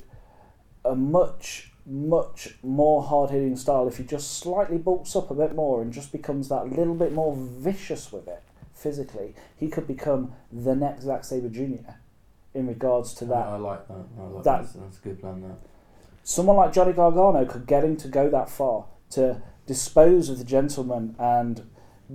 a 0.85 0.95
much, 0.95 1.68
much 1.89 2.55
more 2.61 3.01
hard 3.01 3.31
hitting 3.31 3.55
style 3.55 3.87
if 3.87 3.97
he 3.97 4.03
just 4.03 4.37
slightly 4.37 4.77
bulks 4.77 5.15
up 5.15 5.31
a 5.31 5.33
bit 5.33 5.55
more 5.55 5.81
and 5.81 5.91
just 5.91 6.11
becomes 6.11 6.47
that 6.49 6.69
little 6.69 6.93
bit 6.93 7.11
more 7.11 7.35
vicious 7.35 8.11
with 8.11 8.27
it 8.27 8.43
physically. 8.73 9.33
He 9.57 9.67
could 9.69 9.87
become 9.87 10.33
the 10.51 10.75
next 10.75 11.03
Zack 11.05 11.23
Sabre 11.23 11.49
Jr. 11.49 11.91
in 12.53 12.67
regards 12.67 13.13
to 13.15 13.25
oh, 13.25 13.27
that 13.29 13.47
I 13.47 13.57
like 13.57 13.87
that. 13.87 14.05
I 14.19 14.23
like 14.27 14.43
That- 14.43 14.71
that. 14.73 14.79
That's 14.79 14.97
a 14.99 15.01
good 15.01 15.19
plan. 15.19 15.41
That. 15.41 15.57
someone 16.23 16.57
like 16.57 16.71
Johnny 16.73 16.93
Gargano 16.93 17.43
could 17.45 17.65
get 17.65 17.83
him 17.83 17.97
to 17.97 18.07
go 18.07 18.29
that 18.29 18.49
far 18.49 18.85
to 19.11 19.41
dispose 19.65 20.29
of 20.29 20.37
the 20.37 20.43
gentleman 20.43 21.15
and 21.17 21.67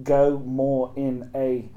go 0.04 0.38
more 0.38 0.92
in 0.96 1.30
a 1.34 1.68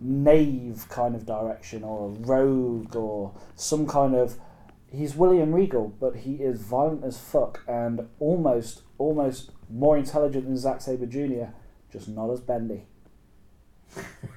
knave 0.00 0.86
kind 0.88 1.14
of 1.14 1.26
direction 1.26 1.82
or 1.82 2.06
a 2.06 2.10
rogue 2.10 2.94
or 2.94 3.32
some 3.56 3.86
kind 3.86 4.14
of 4.14 4.36
he's 4.90 5.14
William 5.14 5.54
Regal 5.54 5.88
but 6.00 6.16
he 6.16 6.34
is 6.34 6.60
violent 6.62 7.04
as 7.04 7.18
fuck 7.18 7.60
and 7.68 8.08
almost 8.18 8.82
almost 8.98 9.52
more 9.70 9.96
intelligent 9.96 10.44
than 10.44 10.56
Zack 10.56 10.80
Sabre 10.80 11.06
Jr. 11.06 11.52
just 11.92 12.08
not 12.08 12.30
as 12.30 12.40
bendy 12.40 12.84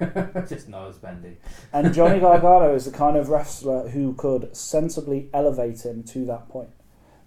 Just 0.48 0.68
not 0.68 0.88
as 0.88 0.96
bendy. 0.96 1.36
and 1.72 1.92
Johnny 1.92 2.20
Gargano 2.20 2.74
is 2.74 2.84
the 2.86 2.90
kind 2.90 3.16
of 3.16 3.28
wrestler 3.28 3.88
who 3.88 4.14
could 4.14 4.54
sensibly 4.56 5.28
elevate 5.32 5.84
him 5.84 6.02
to 6.04 6.24
that 6.26 6.48
point. 6.48 6.70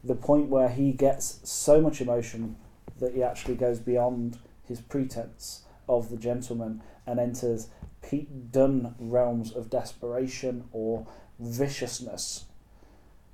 The 0.03 0.15
point 0.15 0.49
where 0.49 0.69
he 0.69 0.91
gets 0.91 1.39
so 1.43 1.81
much 1.81 2.01
emotion 2.01 2.55
that 2.99 3.13
he 3.13 3.23
actually 3.23 3.55
goes 3.55 3.79
beyond 3.79 4.39
his 4.67 4.81
pretense 4.81 5.63
of 5.87 6.09
the 6.09 6.17
gentleman 6.17 6.81
and 7.05 7.19
enters 7.19 7.69
Pete 8.01 8.51
Dunne 8.51 8.95
realms 8.99 9.51
of 9.55 9.69
desperation 9.69 10.65
or 10.71 11.05
viciousness 11.39 12.45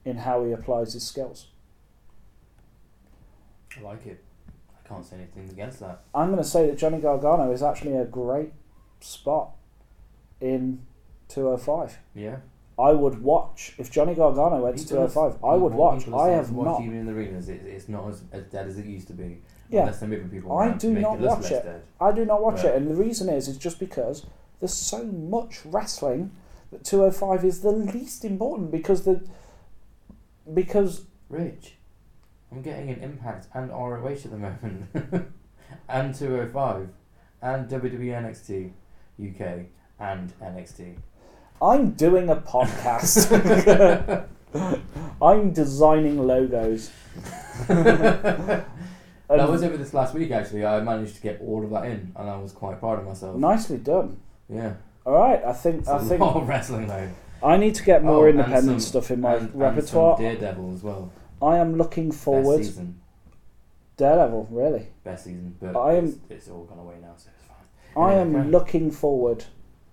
in 0.05 0.17
how 0.17 0.43
he 0.43 0.51
applies 0.51 0.93
his 0.93 1.03
skills. 1.05 1.47
I 3.77 3.81
like 3.81 4.05
it. 4.05 4.23
I 4.83 4.87
can't 4.87 5.05
say 5.05 5.15
anything 5.17 5.49
against 5.49 5.79
that. 5.79 6.01
I'm 6.13 6.27
going 6.31 6.41
to 6.41 6.47
say 6.47 6.67
that 6.67 6.77
Johnny 6.77 6.99
Gargano 6.99 7.51
is 7.51 7.63
actually 7.63 7.95
a 7.95 8.05
great 8.05 8.51
spot 8.99 9.51
in 10.39 10.81
205. 11.29 11.97
Yeah. 12.15 12.37
I 12.79 12.91
would 12.93 13.21
watch 13.21 13.73
if 13.77 13.91
Johnny 13.91 14.15
Gargano 14.15 14.61
went 14.63 14.77
to 14.79 14.87
205. 14.87 15.43
I 15.43 15.55
would 15.55 15.73
watch. 15.73 16.07
I 16.09 16.29
have 16.29 16.51
not. 16.51 16.81
Even 16.81 16.97
in 16.97 17.05
the 17.05 17.13
arenas, 17.13 17.47
it, 17.47 17.61
it's 17.65 17.87
not 17.87 18.09
as, 18.09 18.23
as 18.31 18.43
dead 18.45 18.67
as 18.67 18.77
it 18.77 18.85
used 18.85 19.07
to 19.07 19.13
be. 19.13 19.41
Yeah. 19.69 19.81
Unless 19.81 19.99
they're 19.99 20.09
moving 20.09 20.29
people 20.29 20.57
I 20.57 20.71
do 20.73 20.91
not 20.91 21.15
it 21.15 21.21
watch 21.21 21.51
it. 21.51 21.63
dead. 21.63 21.83
I 21.99 22.11
do 22.11 22.25
not 22.25 22.41
watch 22.41 22.63
Yeah. 22.63 22.71
it, 22.71 22.75
and 22.77 22.89
the 22.89 22.95
reason 22.95 23.29
is 23.29 23.47
is 23.47 23.57
just 23.57 23.79
because 23.79 24.25
there's 24.59 24.73
so 24.73 25.03
much 25.05 25.61
wrestling 25.65 26.31
that 26.71 26.83
205 26.83 27.45
is 27.45 27.61
the 27.61 27.71
least 27.71 28.25
important 28.25 28.71
because 28.71 29.03
the 29.03 29.21
because 30.53 31.03
Rich, 31.29 31.75
I'm 32.51 32.61
getting 32.61 32.89
an 32.89 33.01
Impact 33.01 33.47
and 33.53 33.69
ROH 33.71 34.07
at 34.07 34.31
the 34.31 34.37
moment, 34.37 34.85
and 35.89 36.13
205, 36.15 36.89
and 37.41 37.69
WWE 37.69 38.11
NXT 38.11 38.71
UK 39.21 39.65
and 39.99 40.33
NXT. 40.41 40.95
I'm 41.61 41.91
doing 41.91 42.29
a 42.29 42.35
podcast. 42.37 43.27
I'm 45.21 45.53
designing 45.53 46.17
logos. 46.27 46.91
that 47.67 48.65
was 49.29 49.63
over 49.63 49.77
this 49.77 49.93
last 49.93 50.13
week 50.13 50.31
actually. 50.31 50.65
I 50.65 50.81
managed 50.81 51.15
to 51.15 51.21
get 51.21 51.39
all 51.41 51.63
of 51.63 51.69
that 51.71 51.85
in, 51.85 52.11
and 52.15 52.29
I 52.29 52.37
was 52.37 52.51
quite 52.51 52.79
proud 52.79 52.99
of 52.99 53.05
myself. 53.05 53.37
nicely 53.37 53.77
done. 53.77 54.17
Yeah, 54.49 54.73
All 55.05 55.13
right, 55.13 55.41
I 55.45 55.53
think 55.53 55.81
it's 55.81 55.87
I 55.89 55.97
a 55.97 56.01
think 56.01 56.19
lot 56.19 56.35
of 56.35 56.47
wrestling 56.47 56.87
though. 56.87 57.09
I 57.43 57.57
need 57.57 57.75
to 57.75 57.83
get 57.83 58.03
more 58.03 58.25
Oh, 58.27 58.29
independent 58.29 58.81
some- 58.81 58.89
stuff 59.01 59.11
in 59.11 59.21
my 59.21 59.35
and, 59.35 59.55
repertoire. 59.55 60.15
And 60.19 60.39
Daredevil 60.39 60.73
as 60.73 60.83
well. 60.83 61.11
I 61.41 61.57
am 61.57 61.75
looking 61.75 62.09
Best 62.09 62.21
forward. 62.23 62.57
season, 62.63 62.99
Daredevil, 63.97 64.47
really. 64.51 64.87
best 65.03 65.25
season, 65.25 65.55
but 65.59 65.75
I 65.77 65.93
am- 65.95 66.05
it's, 66.05 66.17
it's 66.29 66.49
all 66.49 66.63
gone 66.65 66.79
away 66.79 66.95
now, 67.01 67.13
so 67.17 67.29
it's 67.35 67.45
fine. 67.47 68.03
I 68.03 68.13
am 68.13 68.35
okay. 68.35 68.47
looking 68.49 68.91
forward 68.91 69.45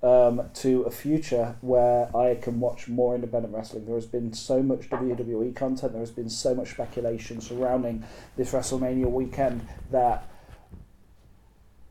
um, 0.02 0.42
to 0.54 0.82
a 0.82 0.90
future 0.92 1.56
where 1.60 2.14
I 2.16 2.36
can 2.36 2.60
watch 2.60 2.86
more 2.88 3.16
independent 3.16 3.52
wrestling. 3.52 3.84
There 3.86 3.96
has 3.96 4.06
been 4.06 4.32
so 4.32 4.62
much 4.62 4.88
WWE 4.90 5.56
content. 5.56 5.92
There 5.92 6.00
has 6.00 6.12
been 6.12 6.30
so 6.30 6.54
much 6.54 6.70
speculation 6.70 7.40
surrounding 7.40 8.04
this 8.36 8.52
WrestleMania 8.52 9.10
weekend 9.10 9.66
that 9.90 10.28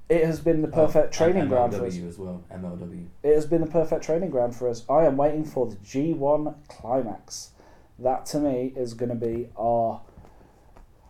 it 0.10 0.26
has 0.26 0.40
been 0.40 0.62
the 0.62 0.68
perfect 0.68 1.08
Oh, 1.08 1.26
training 1.26 1.48
ground 1.50 1.74
for 1.76 1.86
us. 1.86 1.96
MLW 1.96 2.08
as 2.08 2.18
well. 2.18 2.44
MLW. 2.52 3.06
It 3.24 3.36
has 3.36 3.46
been 3.46 3.62
the 3.62 3.68
perfect 3.68 4.04
training 4.04 4.30
ground 4.30 4.56
for 4.56 4.70
us. 4.70 4.84
I 4.90 5.06
am 5.06 5.18
waiting 5.18 5.44
for 5.46 5.68
the 5.68 5.76
G1 5.78 6.56
climax. 6.68 7.52
That 8.00 8.26
to 8.28 8.40
me 8.40 8.74
is 8.76 8.94
going 8.94 9.10
to 9.10 9.16
be 9.16 9.50
our. 9.58 10.02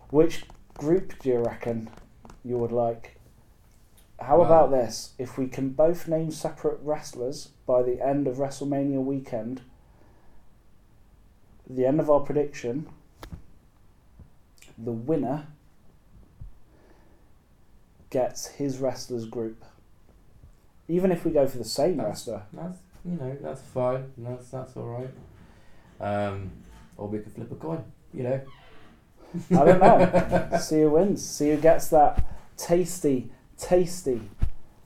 Which 0.10 0.46
group 0.76 1.20
do 1.20 1.30
you 1.30 1.40
reckon 1.40 1.90
you 2.44 2.58
would 2.58 2.72
like? 2.72 3.20
How 4.20 4.38
Well- 4.38 4.46
about 4.48 4.72
this? 4.72 5.14
If 5.20 5.38
we 5.38 5.48
can 5.48 5.70
both 5.70 6.08
name 6.08 6.32
separate 6.32 6.80
wrestlers 6.82 7.50
by 7.68 7.84
the 7.84 8.02
end 8.02 8.26
of 8.28 8.38
WrestleMania 8.38 9.04
weekend, 9.04 9.62
the 11.70 11.86
end 11.86 12.00
of 12.00 12.10
our 12.10 12.22
prediction, 12.22 12.88
the 14.78 14.92
winner 14.94 15.48
gets 18.18 18.48
his 18.48 18.80
wrestlers 18.80 19.26
group. 19.26 19.64
Even 20.88 21.12
if 21.12 21.24
we 21.24 21.30
go 21.32 21.46
for 21.48 21.60
the 21.60 21.64
same 21.80 21.98
That's- 21.98 22.28
wrestler. 22.28 22.42
That's 22.52 22.80
you 23.06 23.12
know 23.12 23.38
that's 23.42 23.62
fine. 23.62 24.12
That's 24.18 24.50
that's 24.50 24.76
all 24.76 24.88
right. 24.98 25.14
Um, 26.02 26.50
or 26.98 27.08
we 27.08 27.20
could 27.20 27.32
flip 27.32 27.52
a 27.52 27.56
coin. 27.56 27.84
You 28.14 28.24
know. 28.24 28.42
I 29.52 29.66
don't 29.66 29.80
know. 29.80 30.58
see 30.62 30.82
who 30.82 30.90
wins. 30.92 31.24
See 31.24 31.50
who 31.52 31.58
gets 31.58 31.90
that 31.90 32.26
tasty, 32.58 33.30
tasty 33.58 34.22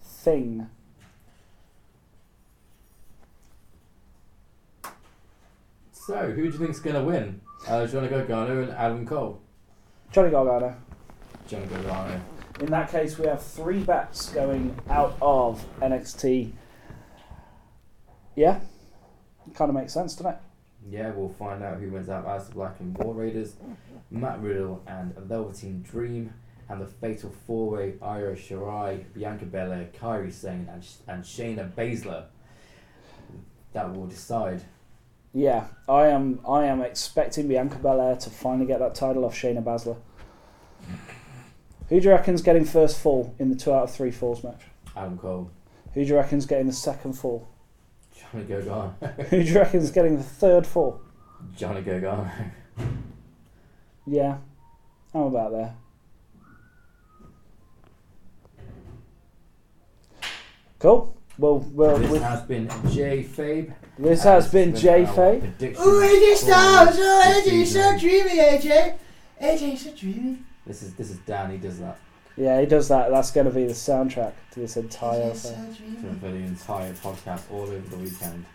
thing. 0.03 0.67
So 5.93 6.31
who 6.31 6.35
do 6.35 6.43
you 6.43 6.51
think's 6.51 6.79
gonna 6.79 7.03
win? 7.03 7.39
Uh, 7.67 7.85
Johnny 7.87 8.09
Gargano 8.09 8.63
and 8.63 8.71
Adam 8.71 9.05
Cole. 9.05 9.39
Johnny 10.11 10.31
Gargano. 10.31 10.75
Johnny 11.47 11.67
Gargano. 11.67 12.19
In 12.61 12.67
that 12.67 12.91
case, 12.91 13.17
we 13.17 13.25
have 13.25 13.41
three 13.41 13.81
bets 13.81 14.29
going 14.29 14.79
out 14.87 15.17
of 15.19 15.65
NXT. 15.79 16.51
Yeah, 18.35 18.59
kind 19.55 19.69
of 19.69 19.75
makes 19.75 19.93
sense, 19.93 20.15
doesn't 20.15 20.33
it? 20.33 20.37
Yeah, 20.87 21.09
we'll 21.09 21.29
find 21.29 21.63
out 21.63 21.79
who 21.79 21.89
wins 21.89 22.07
out 22.07 22.27
as 22.27 22.49
the 22.49 22.53
Black 22.53 22.75
and 22.79 22.95
War 22.99 23.15
Raiders, 23.15 23.55
Matt 24.11 24.39
Riddle 24.41 24.83
and 24.85 25.15
Velveteen 25.15 25.81
Dream, 25.81 26.35
and 26.69 26.79
the 26.79 26.85
Fatal 26.85 27.33
Four 27.47 27.71
Way 27.71 27.95
Io 27.99 28.35
Shirai, 28.35 29.05
Bianca 29.11 29.45
Belair, 29.45 29.89
Kairi 29.99 30.31
Sane, 30.31 30.69
and, 30.71 30.85
and 31.07 31.23
Shayna 31.23 31.71
Baszler. 31.73 32.25
That 33.73 33.91
will 33.91 34.05
decide. 34.05 34.61
Yeah, 35.33 35.65
I 35.89 36.09
am. 36.09 36.39
I 36.47 36.65
am 36.65 36.81
expecting 36.83 37.47
Bianca 37.47 37.79
Belair 37.79 38.17
to 38.17 38.29
finally 38.29 38.67
get 38.67 38.77
that 38.77 38.93
title 38.93 39.25
off 39.25 39.33
Shayna 39.33 39.63
Baszler. 39.63 39.97
Who 41.91 41.99
do 41.99 42.05
you 42.07 42.11
reckon's 42.15 42.41
getting 42.41 42.63
first 42.63 42.99
fall 42.99 43.35
in 43.37 43.49
the 43.49 43.55
two 43.57 43.73
out 43.73 43.83
of 43.83 43.91
three 43.93 44.11
falls 44.11 44.45
match? 44.45 44.61
Adam 44.95 45.17
Cole, 45.17 45.51
Who 45.93 46.01
do 46.05 46.07
you 46.07 46.15
reckon's 46.15 46.45
getting 46.45 46.67
the 46.67 46.71
second 46.73 47.13
fall? 47.19 47.49
Johnny 48.17 48.45
Gargano, 48.45 48.95
Who 49.29 49.43
do 49.43 49.51
you 49.51 49.55
reckon's 49.59 49.91
getting 49.91 50.15
the 50.15 50.23
third 50.23 50.65
fall? 50.65 51.01
Johnny 51.57 51.81
Gargano. 51.81 52.31
Yeah, 54.07 54.37
I'm 55.13 55.23
about 55.23 55.51
there. 55.51 55.75
Cool. 60.79 61.13
Well, 61.37 61.59
well, 61.73 61.97
This 61.97 62.09
we, 62.09 62.19
has 62.19 62.41
been 62.43 62.69
J 62.89 63.21
Fabe. 63.23 63.73
this 63.99 64.23
has 64.23 64.49
been 64.49 64.73
J 64.73 65.03
our 65.05 65.13
Faye. 65.13 65.39
prediction 65.39 65.83
Ooh, 65.83 65.99
AJ 66.01 66.35
Styles! 66.37 66.95
Oh, 66.97 67.41
AJ, 67.45 67.51
you're 67.57 67.65
so 67.65 67.99
dreamy, 67.99 68.37
AJ. 68.37 68.97
AJ, 69.41 69.67
you're 69.67 69.77
so 69.77 69.91
dreamy. 69.93 70.37
This 70.65 70.83
is 70.83 70.93
this 70.95 71.09
is 71.09 71.17
Dan. 71.19 71.51
He 71.51 71.57
does 71.57 71.79
that 71.79 71.97
Yeah, 72.37 72.59
he 72.59 72.65
does 72.65 72.87
that. 72.89 73.09
That's 73.09 73.31
going 73.31 73.47
to 73.47 73.53
be 73.53 73.65
the 73.65 73.73
soundtrack 73.73 74.33
to 74.51 74.59
this 74.59 74.77
entire 74.77 75.25
you're 75.25 75.35
so 75.35 75.49
thing. 75.49 75.95
for, 75.97 76.13
for 76.19 76.31
the 76.31 76.37
entire 76.37 76.93
podcast 76.93 77.41
all 77.51 77.61
over 77.63 77.79
the 77.79 77.97
weekend. 77.97 78.45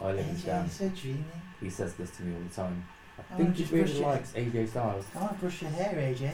I 0.00 0.06
live 0.12 0.18
in 0.28 0.34
AJ, 0.36 0.44
Dan. 0.46 0.70
so 0.70 0.88
dreamy. 0.88 1.24
He 1.60 1.70
says 1.70 1.94
this 1.94 2.10
to 2.16 2.22
me 2.24 2.34
all 2.34 2.42
the 2.48 2.54
time. 2.54 2.84
I 3.18 3.22
Oh, 3.34 3.36
think 3.36 3.54
he 3.56 3.64
really 3.64 3.84
brush 3.84 3.96
it. 3.96 4.02
likes 4.02 4.32
AJ 4.32 4.68
Styles. 4.70 5.04
I 5.14 5.18
want 5.20 5.32
to 5.34 5.38
brush 5.38 5.62
your 5.62 5.70
hair, 5.70 5.94
AJ. 5.94 6.30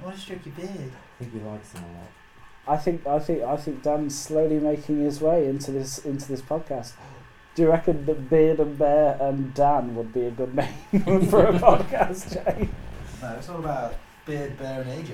I 0.00 0.04
want 0.04 0.14
to 0.16 0.20
stroke 0.22 0.46
your 0.46 0.54
beard. 0.54 0.70
I 0.70 1.18
think 1.24 1.32
he 1.32 1.40
likes 1.40 1.72
him 1.72 1.82
a 1.84 1.86
lot. 1.98 2.08
I 2.66 2.76
think, 2.80 3.06
I 3.06 3.18
think, 3.18 3.42
I 3.42 3.56
think 3.56 3.82
Dan's 3.82 4.16
slowly 4.18 4.58
making 4.60 5.00
his 5.02 5.20
way 5.20 5.48
into 5.48 5.70
this 5.72 5.98
into 5.98 6.28
this 6.28 6.40
podcast. 6.40 6.92
Do 7.54 7.62
you 7.62 7.68
reckon 7.70 8.06
that 8.06 8.30
Beard 8.30 8.58
and 8.60 8.78
Bear 8.78 9.16
and 9.20 9.52
Dan 9.54 9.94
would 9.96 10.12
be 10.12 10.26
a 10.26 10.30
good 10.30 10.54
name 10.54 10.72
for 11.28 11.44
a 11.46 11.52
podcast, 11.58 12.32
Jay? 12.32 12.68
No, 13.22 13.34
it's 13.34 13.48
all 13.48 13.58
about 13.58 13.94
Beard, 14.26 14.58
Bear, 14.58 14.80
and 14.82 14.90
AJ. 15.06 15.12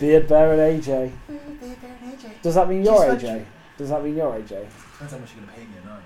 Beard 0.00 0.28
Bear 0.28 0.52
and 0.52 0.82
AJ. 0.82 1.12
Beard, 1.28 1.60
Bear, 1.60 1.96
and 2.02 2.12
AJ. 2.18 2.42
Does 2.42 2.54
that 2.54 2.68
mean 2.68 2.84
you're 2.84 3.12
Just 3.14 3.24
AJ? 3.24 3.28
like- 3.38 3.46
Does 3.78 3.88
that 3.90 4.04
mean 4.04 4.16
you're 4.16 4.32
AJ? 4.32 4.48
Depends 4.48 5.12
how 5.12 5.18
much 5.18 5.30
you're 5.34 5.44
going 5.44 5.48
to 5.48 5.52
pay 5.54 5.60
me 5.62 5.76
a 5.82 5.86
night. 5.86 6.02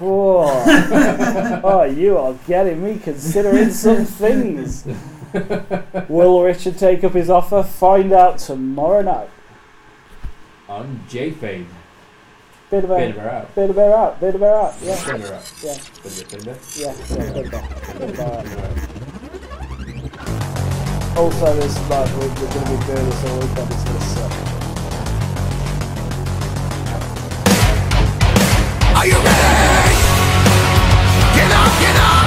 Whoa. 0.00 1.60
oh, 1.64 1.82
you 1.84 2.16
are 2.18 2.34
getting 2.46 2.82
me 2.82 2.98
considering 2.98 3.70
some 3.70 4.04
things. 4.04 4.84
Will 6.08 6.42
Richard 6.42 6.78
take 6.78 7.04
up 7.04 7.12
his 7.12 7.28
offer? 7.30 7.62
Find 7.62 8.12
out 8.12 8.38
tomorrow 8.38 9.02
night. 9.02 9.28
On 10.68 11.00
J 11.08 11.30
Fabe. 11.32 11.66
Bit 12.70 12.84
of 12.84 12.90
Bit 12.90 13.00
a 13.00 13.08
of 13.10 13.16
her 13.16 13.28
out. 13.30 13.54
bit 13.56 13.70
of 13.70 13.76
bear 13.76 13.94
out. 13.96 14.20
Bit 14.20 14.34
of 14.36 14.40
bear 14.40 14.54
out. 14.54 14.74
Yeah, 14.80 15.04
Bit 15.04 15.14
of 15.14 15.28
her 15.28 15.34
out. 15.34 15.52
yeah, 15.62 15.74
Bit 16.02 16.22
of 16.22 16.30
bit 16.30 16.34
of 16.34 16.44
bit. 16.44 16.58
yeah. 16.76 16.94
yeah 17.10 17.32
bit 17.32 17.44
of 17.46 17.50
bear. 17.50 17.68
Bit 17.98 18.10
of 18.10 18.16
bear 18.16 18.32
out. 18.32 18.44
Bit 18.44 18.54
of 18.54 18.98
her 18.98 18.99
like 21.90 22.08
we're, 22.16 22.28
we're 22.28 22.34
going 22.34 22.50
to 22.50 22.70
be 22.70 22.86
doing 22.86 23.04
this 23.04 23.24
all 23.24 23.40
weekend. 23.40 23.70
It's 23.70 23.84
going 23.84 23.98
to 23.98 24.04
suck. 24.06 24.32
Are 28.96 29.06
you 29.06 29.16
ready? 29.16 29.94
Get 31.34 31.50
up, 31.52 31.80
get 31.80 31.96
up. 31.96 32.19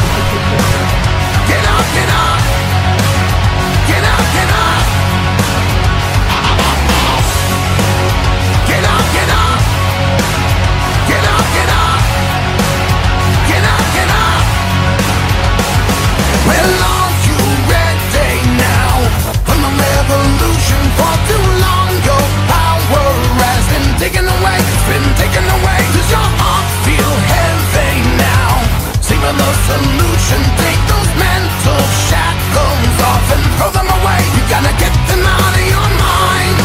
Solution. 30.24 30.42
Take 30.58 30.82
those 30.88 31.12
mental 31.20 31.82
shackles 32.08 32.98
off 33.04 33.28
and 33.36 33.44
throw 33.58 33.72
them 33.72 33.88
away. 33.88 34.22
You 34.36 34.44
gotta 34.50 34.74
get 34.80 34.94
them 35.08 35.24
out 35.26 35.54
of 35.54 35.66
your 35.68 35.90
mind. 36.00 36.58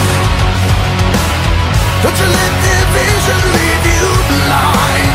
Don't 2.02 2.18
you 2.18 2.28
let 2.28 2.52
their 2.64 2.84
vision 2.94 3.40
leave 3.56 3.84
you 3.90 4.06
blind. 4.30 5.12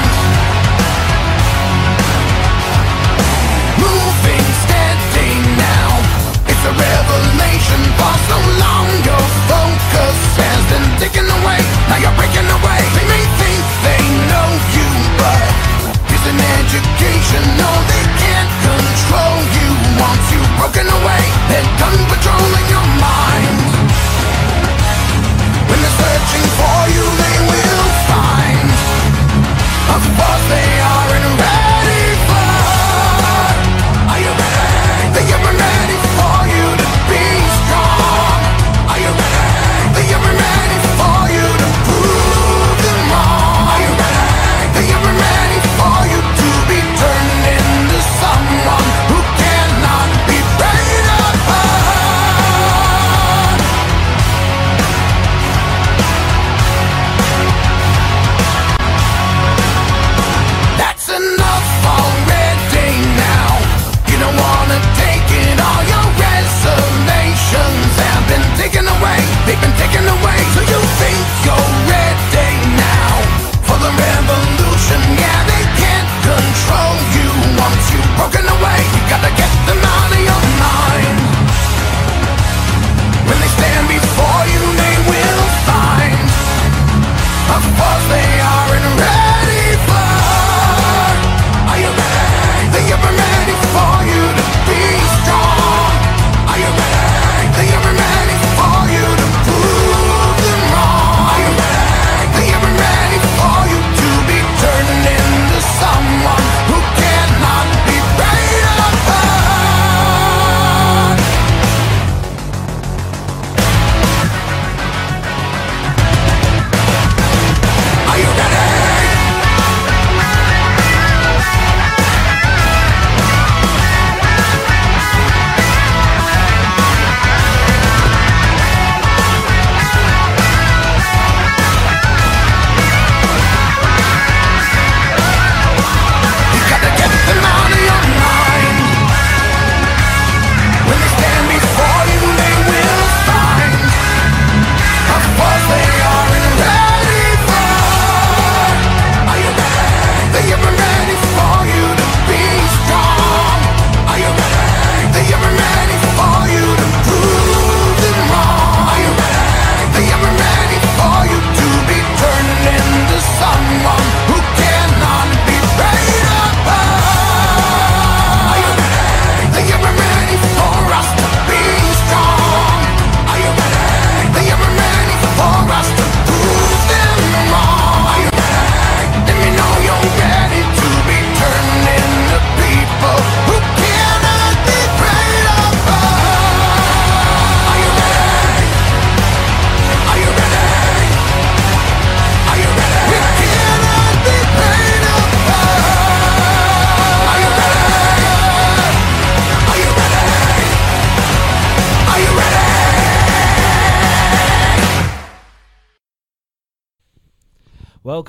Moving 3.80 4.48
steady 4.64 5.32
now. 5.58 5.92
It's 6.52 6.64
a 6.68 6.74
revelation. 6.76 7.82
For 7.98 8.16
so 8.30 8.38
long, 8.60 8.88
your 9.08 9.26
focus 9.48 10.20
has 10.44 10.62
been 10.72 10.88
taken 11.00 11.26
away. 11.26 11.60
Now 11.90 11.98
you're 12.04 12.16
breaking 12.20 12.50
away. 12.60 12.82
They 12.96 13.06
may 13.08 13.24
think 13.40 13.64
they 13.88 14.04
know 14.30 14.50
you, 14.76 14.88
but 15.18 15.53
an 16.28 16.40
education 16.60 17.44
No, 17.60 17.70
they 17.92 18.04
can't 18.24 18.52
control. 18.64 19.36
You 19.56 19.68
Once 20.00 20.26
you've 20.32 20.54
broken 20.60 20.88
away 20.88 21.24
They're 21.50 21.72
done 21.82 22.00
patrolling 22.12 22.68
your 22.72 22.88
mind. 23.02 23.60
When 25.68 25.80
they're 25.84 26.00
searching 26.04 26.48
for 26.60 26.80
you 26.96 27.06
They 27.24 27.38
will 27.52 27.88
find 28.08 28.68
Of 29.96 30.04
course 30.18 30.46
they 30.50 30.83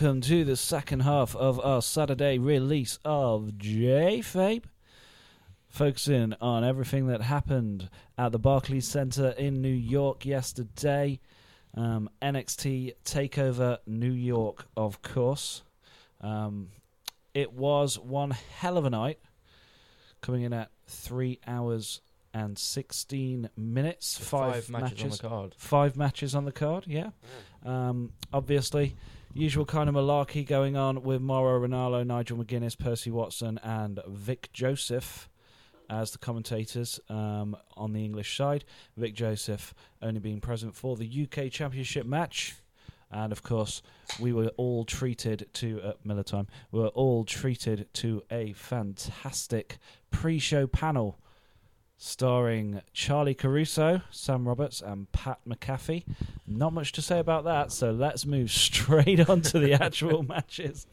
Welcome 0.05 0.20
to 0.20 0.44
the 0.44 0.55
second 0.55 1.00
half 1.00 1.34
of 1.34 1.59
our 1.64 1.80
Saturday 1.80 2.36
release 2.36 2.98
of 3.07 3.57
J 3.57 4.20
Fabe, 4.22 4.64
focusing 5.66 6.34
on 6.42 6.62
everything 6.62 7.07
that 7.07 7.22
happened 7.22 7.88
at 8.18 8.30
the 8.30 8.38
Barclays 8.38 8.86
Center 8.86 9.30
in 9.30 9.62
New 9.62 9.72
York 9.72 10.26
yesterday. 10.26 11.20
Um, 11.74 12.11
NXT 12.20 12.96
Takeover 13.07 13.78
New 13.86 14.12
York, 14.12 14.66
of 14.76 15.00
course. 15.00 15.62
Um, 16.20 16.68
it 17.32 17.55
was 17.55 17.98
one 17.98 18.32
hell 18.32 18.76
of 18.76 18.84
a 18.84 18.90
night, 18.90 19.20
coming 20.20 20.42
in 20.42 20.52
at 20.52 20.70
three 20.86 21.40
hours 21.46 22.02
and 22.34 22.59
sixteen 22.59 23.48
minutes. 23.57 24.18
Five, 24.18 24.68
matches, 24.68 25.02
on 25.02 25.09
the 25.09 25.16
card. 25.16 25.55
Five 25.57 25.96
matches 25.96 26.34
on 26.34 26.44
the 26.44 26.52
card, 26.52 26.84
yeah. 26.86 27.09
Um, 27.64 28.12
obviously, 28.34 28.96
usual 29.35 29.64
kind 29.64 29.89
of 29.89 29.97
malarkey 29.97 30.47
going 30.47 30.76
on 30.76 31.03
with 31.03 31.20
Mauro 31.20 31.66
Ranallo, 31.66 32.07
Nigel 32.07 32.39
McGuinness, 32.39 32.78
Percy 32.78 33.11
Watson, 33.11 33.59
and 33.64 34.01
Vic 34.07 34.49
Joseph 34.53 35.28
as 35.91 36.12
the 36.12 36.18
commentators 36.18 37.01
um, 37.09 37.57
on 37.76 37.93
the 37.93 38.05
English 38.05 38.37
side. 38.37 38.64
Vic 38.97 39.14
Joseph 39.14 39.74
only 40.01 40.20
being 40.20 40.41
present 40.41 40.74
for 40.74 40.97
the 40.97 41.28
UK 41.28 41.51
Championship 41.51 42.07
match. 42.07 42.55
And 43.11 43.32
of 43.32 43.43
course, 43.43 43.82
we 44.18 44.32
were 44.32 44.51
all 44.57 44.85
treated 44.85 45.49
to 45.55 45.80
uh, 45.82 45.93
Miller 46.05 46.22
time. 46.22 46.47
We 46.70 46.80
were 46.80 46.89
all 46.89 47.24
treated 47.24 47.93
to 47.95 48.22
a 48.30 48.53
fantastic 48.53 49.78
pre-show 50.11 50.66
panel 50.68 51.18
starring 51.97 52.82
Charlie 52.92 53.34
Caruso, 53.34 54.03
Sam 54.11 54.47
Roberts, 54.47 54.80
and 54.80 55.11
Pat 55.12 55.40
McAfee. 55.47 56.05
Not 56.47 56.72
much 56.72 56.92
to 56.92 57.03
say 57.03 57.18
about 57.18 57.45
that, 57.45 57.72
so 57.72 57.92
let's 57.92 58.26
move 58.26 58.51
straight 58.51 59.28
on 59.28 59.42
to 59.42 59.59
the 59.59 59.72
actual 59.74 60.22
matches 60.28 60.86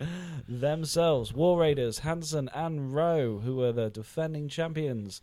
themselves. 0.47 1.34
War 1.34 1.60
Raiders, 1.60 1.99
Hanson 1.99 2.49
and 2.54 2.93
Rowe, 2.93 3.39
who 3.39 3.56
were 3.56 3.72
the 3.72 3.89
defending 3.89 4.47
champions, 4.47 5.22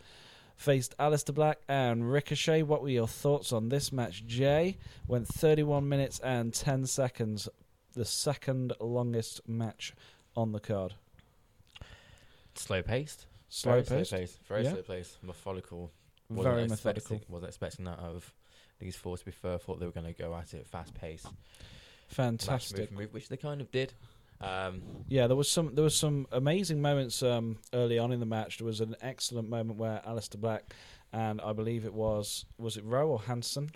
faced 0.57 0.97
Aleister 0.99 1.35
Black 1.35 1.59
and 1.68 2.11
Ricochet. 2.11 2.62
What 2.64 2.83
were 2.83 2.89
your 2.89 3.09
thoughts 3.09 3.53
on 3.53 3.68
this 3.68 3.93
match, 3.93 4.26
Jay? 4.26 4.76
Went 5.07 5.29
31 5.29 5.89
minutes 5.89 6.18
and 6.20 6.53
10 6.53 6.87
seconds, 6.87 7.49
the 7.95 8.05
second 8.05 8.72
longest 8.81 9.49
match 9.49 9.95
on 10.37 10.53
the 10.53 10.61
card. 10.61 10.95
Slow 12.55 12.83
paced. 12.83 13.26
Slow 13.49 13.80
very 13.82 13.82
paced, 14.01 14.11
Slow 14.11 14.18
paced. 14.18 14.38
Very 14.46 14.64
Yeah. 14.64 14.72
slow 14.72 14.82
pace. 14.82 15.18
Methodical. 15.22 15.90
Wasn't 16.28 16.55
very 16.55 16.68
methodical, 16.68 17.20
Wasn't 17.28 17.49
expecting 17.49 17.84
that 17.86 17.99
out 17.99 18.14
of 18.14 18.34
these 18.78 18.94
four. 18.96 19.16
To 19.16 19.24
be 19.24 19.30
fair, 19.30 19.59
thought 19.59 19.80
they 19.80 19.86
were 19.86 19.92
going 19.92 20.07
to 20.07 20.12
go 20.12 20.34
at 20.34 20.53
it 20.55 20.66
fast 20.66 20.94
pace. 20.94 21.24
fantastic. 22.09 22.90
Move, 22.90 23.01
move, 23.01 23.14
which 23.14 23.28
they 23.28 23.36
kind 23.36 23.61
of 23.61 23.70
did. 23.70 23.92
Um, 24.40 24.82
Yeah, 25.09 25.26
there 25.26 25.36
was 25.36 25.51
some 25.51 25.74
there 25.74 25.82
was 25.84 25.96
some 25.96 26.26
amazing 26.30 26.80
moments 26.80 27.22
um, 27.22 27.59
early 27.72 27.99
on 27.99 28.12
in 28.12 28.20
the 28.20 28.26
match. 28.26 28.59
There 28.59 28.66
was 28.66 28.80
an 28.80 28.94
excellent 29.01 29.49
moment 29.49 29.78
where 29.78 30.01
Aleister 30.07 30.38
Black 30.38 30.74
and 31.12 31.40
I 31.40 31.53
believe 31.53 31.84
it 31.84 31.94
was 31.94 32.44
was 32.59 32.76
it 32.76 32.84
Rowe 32.84 33.09
or 33.09 33.20
Hanson? 33.20 33.70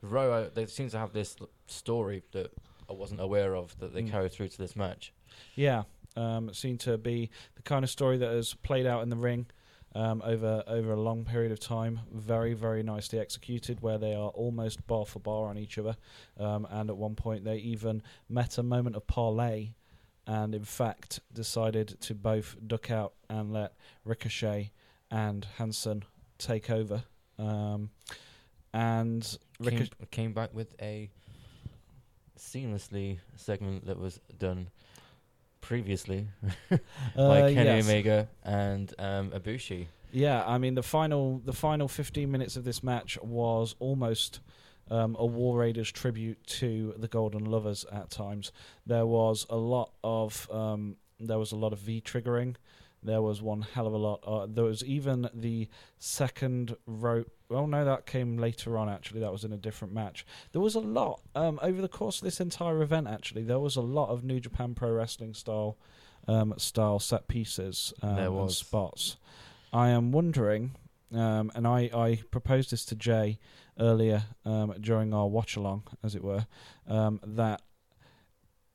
Rowe, 0.00 0.32
uh, 0.32 0.50
they 0.52 0.66
seem 0.66 0.88
to 0.90 0.98
have 0.98 1.12
this 1.12 1.36
story 1.68 2.22
that 2.32 2.50
I 2.90 2.94
wasn't 2.94 3.20
aware 3.20 3.54
of 3.54 3.78
that 3.78 3.94
they 3.94 4.02
Mm. 4.02 4.10
carried 4.10 4.32
through 4.32 4.48
to 4.48 4.58
this 4.58 4.74
match. 4.74 5.12
Yeah, 5.54 5.84
um, 6.16 6.48
it 6.48 6.56
seemed 6.56 6.80
to 6.80 6.98
be 6.98 7.30
the 7.56 7.62
kind 7.62 7.84
of 7.84 7.90
story 7.90 8.18
that 8.18 8.30
has 8.30 8.54
played 8.54 8.86
out 8.86 9.02
in 9.02 9.10
the 9.10 9.16
ring 9.16 9.46
um, 9.94 10.22
over 10.24 10.62
over 10.66 10.92
a 10.92 11.00
long 11.00 11.24
period 11.24 11.52
of 11.52 11.60
time. 11.60 12.00
Very 12.12 12.54
very 12.54 12.82
nicely 12.82 13.18
executed, 13.18 13.80
where 13.80 13.98
they 13.98 14.14
are 14.14 14.28
almost 14.30 14.86
bar 14.86 15.06
for 15.06 15.18
bar 15.20 15.48
on 15.48 15.58
each 15.58 15.78
other, 15.78 15.96
um, 16.38 16.66
and 16.70 16.90
at 16.90 16.96
one 16.96 17.14
point 17.14 17.44
they 17.44 17.56
even 17.56 18.02
met 18.28 18.58
a 18.58 18.62
moment 18.62 18.96
of 18.96 19.06
parlay, 19.06 19.70
and 20.26 20.54
in 20.54 20.64
fact 20.64 21.20
decided 21.32 22.00
to 22.00 22.14
both 22.14 22.56
duck 22.66 22.90
out 22.90 23.14
and 23.28 23.52
let 23.52 23.74
Ricochet 24.04 24.72
and 25.10 25.46
Hanson 25.56 26.04
take 26.38 26.70
over. 26.70 27.04
Um, 27.38 27.90
and 28.74 29.38
Came, 29.62 30.08
came 30.10 30.32
back 30.32 30.54
with 30.54 30.74
a 30.80 31.10
seamlessly 32.38 33.18
segment 33.36 33.86
that 33.86 33.98
was 33.98 34.18
done 34.38 34.68
previously 35.62 36.28
uh, 36.70 36.76
by 37.16 37.54
Kenny 37.54 37.70
yes. 37.70 37.88
Omega 37.88 38.28
and 38.44 38.92
um, 38.98 39.30
Ibushi. 39.30 39.86
Yeah, 40.12 40.44
I 40.46 40.58
mean 40.58 40.74
the 40.74 40.82
final 40.82 41.40
the 41.42 41.54
final 41.54 41.88
15 41.88 42.30
minutes 42.30 42.56
of 42.56 42.64
this 42.64 42.82
match 42.82 43.18
was 43.22 43.74
almost 43.78 44.40
um, 44.90 45.16
a 45.18 45.24
War 45.24 45.58
Raiders 45.58 45.90
tribute 45.90 46.46
to 46.46 46.94
the 46.98 47.08
Golden 47.08 47.46
Lovers 47.46 47.86
at 47.90 48.10
times. 48.10 48.52
There 48.86 49.06
was 49.06 49.46
a 49.48 49.56
lot 49.56 49.92
of 50.04 50.48
um, 50.52 50.96
there 51.18 51.38
was 51.38 51.52
a 51.52 51.56
lot 51.56 51.72
of 51.72 51.78
V 51.78 52.02
triggering. 52.02 52.56
There 53.02 53.22
was 53.22 53.42
one 53.42 53.62
hell 53.62 53.86
of 53.86 53.94
a 53.94 53.96
lot. 53.96 54.20
Uh, 54.24 54.46
there 54.48 54.64
was 54.64 54.84
even 54.84 55.28
the 55.34 55.68
second 55.98 56.76
rope. 56.86 57.32
Well, 57.52 57.66
no, 57.66 57.84
that 57.84 58.06
came 58.06 58.38
later 58.38 58.78
on. 58.78 58.88
Actually, 58.88 59.20
that 59.20 59.32
was 59.32 59.44
in 59.44 59.52
a 59.52 59.56
different 59.56 59.92
match. 59.92 60.26
There 60.52 60.60
was 60.60 60.74
a 60.74 60.80
lot 60.80 61.20
um, 61.34 61.60
over 61.62 61.80
the 61.80 61.88
course 61.88 62.18
of 62.18 62.24
this 62.24 62.40
entire 62.40 62.82
event. 62.82 63.08
Actually, 63.08 63.44
there 63.44 63.60
was 63.60 63.76
a 63.76 63.82
lot 63.82 64.08
of 64.08 64.24
New 64.24 64.40
Japan 64.40 64.74
Pro 64.74 64.90
Wrestling 64.90 65.34
style 65.34 65.76
um, 66.26 66.54
style 66.56 66.98
set 66.98 67.28
pieces 67.28 67.92
um, 68.02 68.18
and 68.18 68.52
spots. 68.52 69.16
I 69.72 69.88
am 69.88 70.12
wondering, 70.12 70.72
um, 71.14 71.50
and 71.54 71.66
I, 71.66 71.90
I 71.94 72.22
proposed 72.30 72.70
this 72.70 72.84
to 72.86 72.94
Jay 72.94 73.38
earlier 73.78 74.24
um, 74.44 74.74
during 74.80 75.14
our 75.14 75.26
watch 75.26 75.56
along, 75.56 75.84
as 76.02 76.14
it 76.14 76.22
were, 76.22 76.46
um, 76.86 77.20
that 77.24 77.62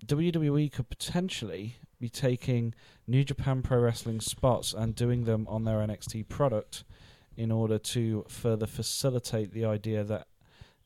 WWE 0.05 0.71
could 0.71 0.89
potentially 0.89 1.77
be 1.99 2.09
taking 2.09 2.73
New 3.07 3.23
Japan 3.23 3.61
Pro 3.61 3.79
Wrestling 3.79 4.21
spots 4.21 4.73
and 4.73 4.95
doing 4.95 5.23
them 5.23 5.47
on 5.49 5.63
their 5.63 5.77
NXT 5.77 6.27
product 6.27 6.83
in 7.37 7.51
order 7.51 7.77
to 7.77 8.25
further 8.27 8.65
facilitate 8.65 9.53
the 9.53 9.63
idea 9.63 10.03
that 10.03 10.27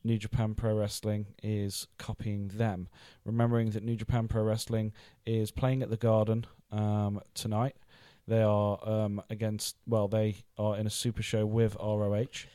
New 0.04 0.18
Japan 0.18 0.54
Pro 0.54 0.74
Wrestling 0.74 1.26
is 1.42 1.86
copying 1.98 2.48
them. 2.48 2.88
Remembering 3.24 3.70
that 3.70 3.82
New 3.82 3.96
Japan 3.96 4.28
Pro 4.28 4.42
Wrestling 4.42 4.92
is 5.24 5.50
playing 5.50 5.82
at 5.82 5.90
the 5.90 5.96
Garden 5.96 6.44
um, 6.70 7.20
tonight. 7.34 7.76
They 8.28 8.42
are 8.42 8.78
um, 8.88 9.22
against, 9.30 9.76
well, 9.86 10.08
they 10.08 10.44
are 10.58 10.76
in 10.76 10.86
a 10.86 10.90
super 10.90 11.22
show 11.22 11.46
with 11.46 11.76
ROH. 11.80 12.46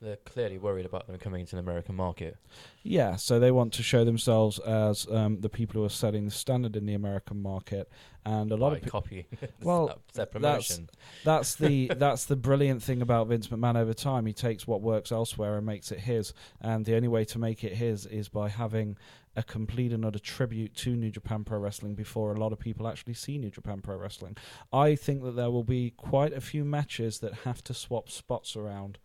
They're 0.00 0.16
clearly 0.16 0.58
worried 0.58 0.86
about 0.86 1.08
them 1.08 1.18
coming 1.18 1.40
into 1.40 1.56
the 1.56 1.60
American 1.60 1.96
market. 1.96 2.36
Yeah, 2.84 3.16
so 3.16 3.40
they 3.40 3.50
want 3.50 3.72
to 3.74 3.82
show 3.82 4.04
themselves 4.04 4.60
as 4.60 5.08
um, 5.10 5.40
the 5.40 5.48
people 5.48 5.80
who 5.80 5.84
are 5.84 5.88
setting 5.90 6.24
the 6.24 6.30
standard 6.30 6.76
in 6.76 6.86
the 6.86 6.94
American 6.94 7.42
market, 7.42 7.90
and 8.24 8.52
a 8.52 8.56
lot 8.56 8.74
of 8.74 8.82
people. 8.82 9.00
copying 9.00 9.24
Well, 9.62 9.86
their 10.14 10.26
that's- 10.26 10.32
promotion. 10.32 10.90
That's 11.24 11.56
the 11.56 11.88
that's 11.96 12.26
the 12.26 12.36
brilliant 12.36 12.80
thing 12.82 13.02
about 13.02 13.26
Vince 13.26 13.48
McMahon 13.48 13.76
over 13.76 13.92
time. 13.92 14.24
He 14.26 14.32
takes 14.32 14.68
what 14.68 14.82
works 14.82 15.10
elsewhere 15.10 15.56
and 15.56 15.66
makes 15.66 15.90
it 15.90 15.98
his, 16.00 16.32
and 16.60 16.84
the 16.84 16.94
only 16.94 17.08
way 17.08 17.24
to 17.24 17.38
make 17.40 17.64
it 17.64 17.72
his 17.74 18.06
is 18.06 18.28
by 18.28 18.48
having 18.50 18.96
a 19.34 19.42
complete 19.42 19.92
and 19.92 20.04
utter 20.04 20.18
tribute 20.20 20.74
to 20.76 20.94
New 20.96 21.10
Japan 21.10 21.42
Pro 21.42 21.58
Wrestling 21.58 21.94
before 21.94 22.32
a 22.32 22.38
lot 22.38 22.52
of 22.52 22.58
people 22.60 22.86
actually 22.86 23.14
see 23.14 23.36
New 23.38 23.50
Japan 23.50 23.80
Pro 23.80 23.96
Wrestling. 23.96 24.36
I 24.72 24.94
think 24.94 25.22
that 25.24 25.34
there 25.36 25.50
will 25.50 25.64
be 25.64 25.90
quite 25.90 26.32
a 26.32 26.40
few 26.40 26.64
matches 26.64 27.18
that 27.18 27.34
have 27.44 27.62
to 27.64 27.74
swap 27.74 28.10
spots 28.10 28.54
around 28.56 28.98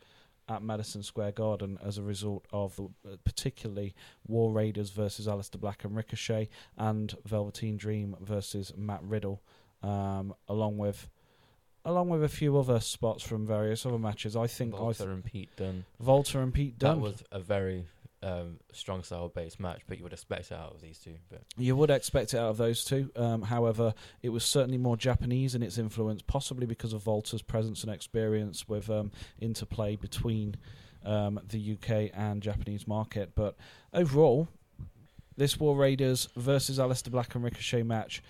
at 0.54 0.64
Madison 0.64 1.04
Square 1.04 1.34
Garden 1.34 1.78
as 1.84 1.98
a 1.98 2.04
result 2.04 2.46
of 2.52 2.76
the, 2.76 2.84
uh, 2.84 3.16
particularly 3.24 3.94
War 4.28 4.52
Raiders 4.52 4.90
versus 4.92 5.28
Aleister 5.28 5.60
Black 5.60 5.84
and 5.84 5.96
Ricochet 5.96 6.50
and 6.78 7.16
Velveteen 7.26 7.78
Dream 7.78 8.16
versus 8.22 8.74
Matt 8.78 9.04
Riddle, 9.04 9.42
um, 9.82 10.34
along 10.48 10.78
with 10.78 11.10
along 11.86 12.08
with 12.10 12.24
a 12.24 12.30
few 12.30 12.58
other 12.58 12.80
spots 12.80 13.24
from 13.24 13.46
various 13.46 13.86
other 13.86 14.00
matches. 14.00 14.36
I 14.36 14.48
think 14.48 14.74
I 14.74 14.80
Walter 14.80 15.04
th- 15.04 15.10
and 15.10 15.26
Pete 15.26 15.50
Dunne. 15.58 15.86
Walter 16.00 16.42
and 16.42 16.54
Pete 16.54 16.80
Dunne. 16.80 16.96
That 16.96 17.02
was 17.02 17.24
a 17.32 17.40
very 17.40 17.86
um, 18.24 18.60
strong 18.72 19.04
style 19.04 19.30
based 19.30 19.60
match, 19.60 19.82
but 19.88 19.98
you 19.98 20.04
would 20.04 20.14
expect 20.14 20.52
it 20.52 20.54
out 20.56 20.74
of 20.74 20.82
these 20.82 20.98
two. 21.00 21.16
But 21.30 21.42
You 21.58 21.76
would 21.76 21.90
expect 21.90 22.34
it 22.34 22.38
out 22.38 22.50
of 22.50 22.58
those 22.58 22.84
two. 22.86 23.12
Um, 23.16 23.44
however, 23.44 23.94
it 24.22 24.30
was 24.30 24.44
certainly 24.46 24.78
more 24.78 24.98
Japanese 24.98 25.56
in 25.56 25.62
its 25.62 25.78
influence, 25.78 26.22
possibly 26.22 26.66
because 26.66 26.94
of 26.94 27.06
Walter's 27.06 27.42
presence 27.42 27.84
and 27.84 27.92
experience 27.94 28.68
with 28.68 28.90
um, 28.90 29.12
interplay 29.40 29.96
between 29.96 30.56
um, 31.06 31.40
the 31.48 31.74
UK 31.74 32.12
and 32.14 32.42
Japanese 32.42 32.88
market. 32.88 33.32
But 33.36 33.56
overall, 33.94 34.48
this 35.36 35.60
War 35.60 35.76
Raiders 35.76 36.30
versus 36.36 36.80
Aleister 36.80 37.12
Black 37.12 37.36
and 37.36 37.44
Ricochet 37.44 37.84
match, 37.84 38.24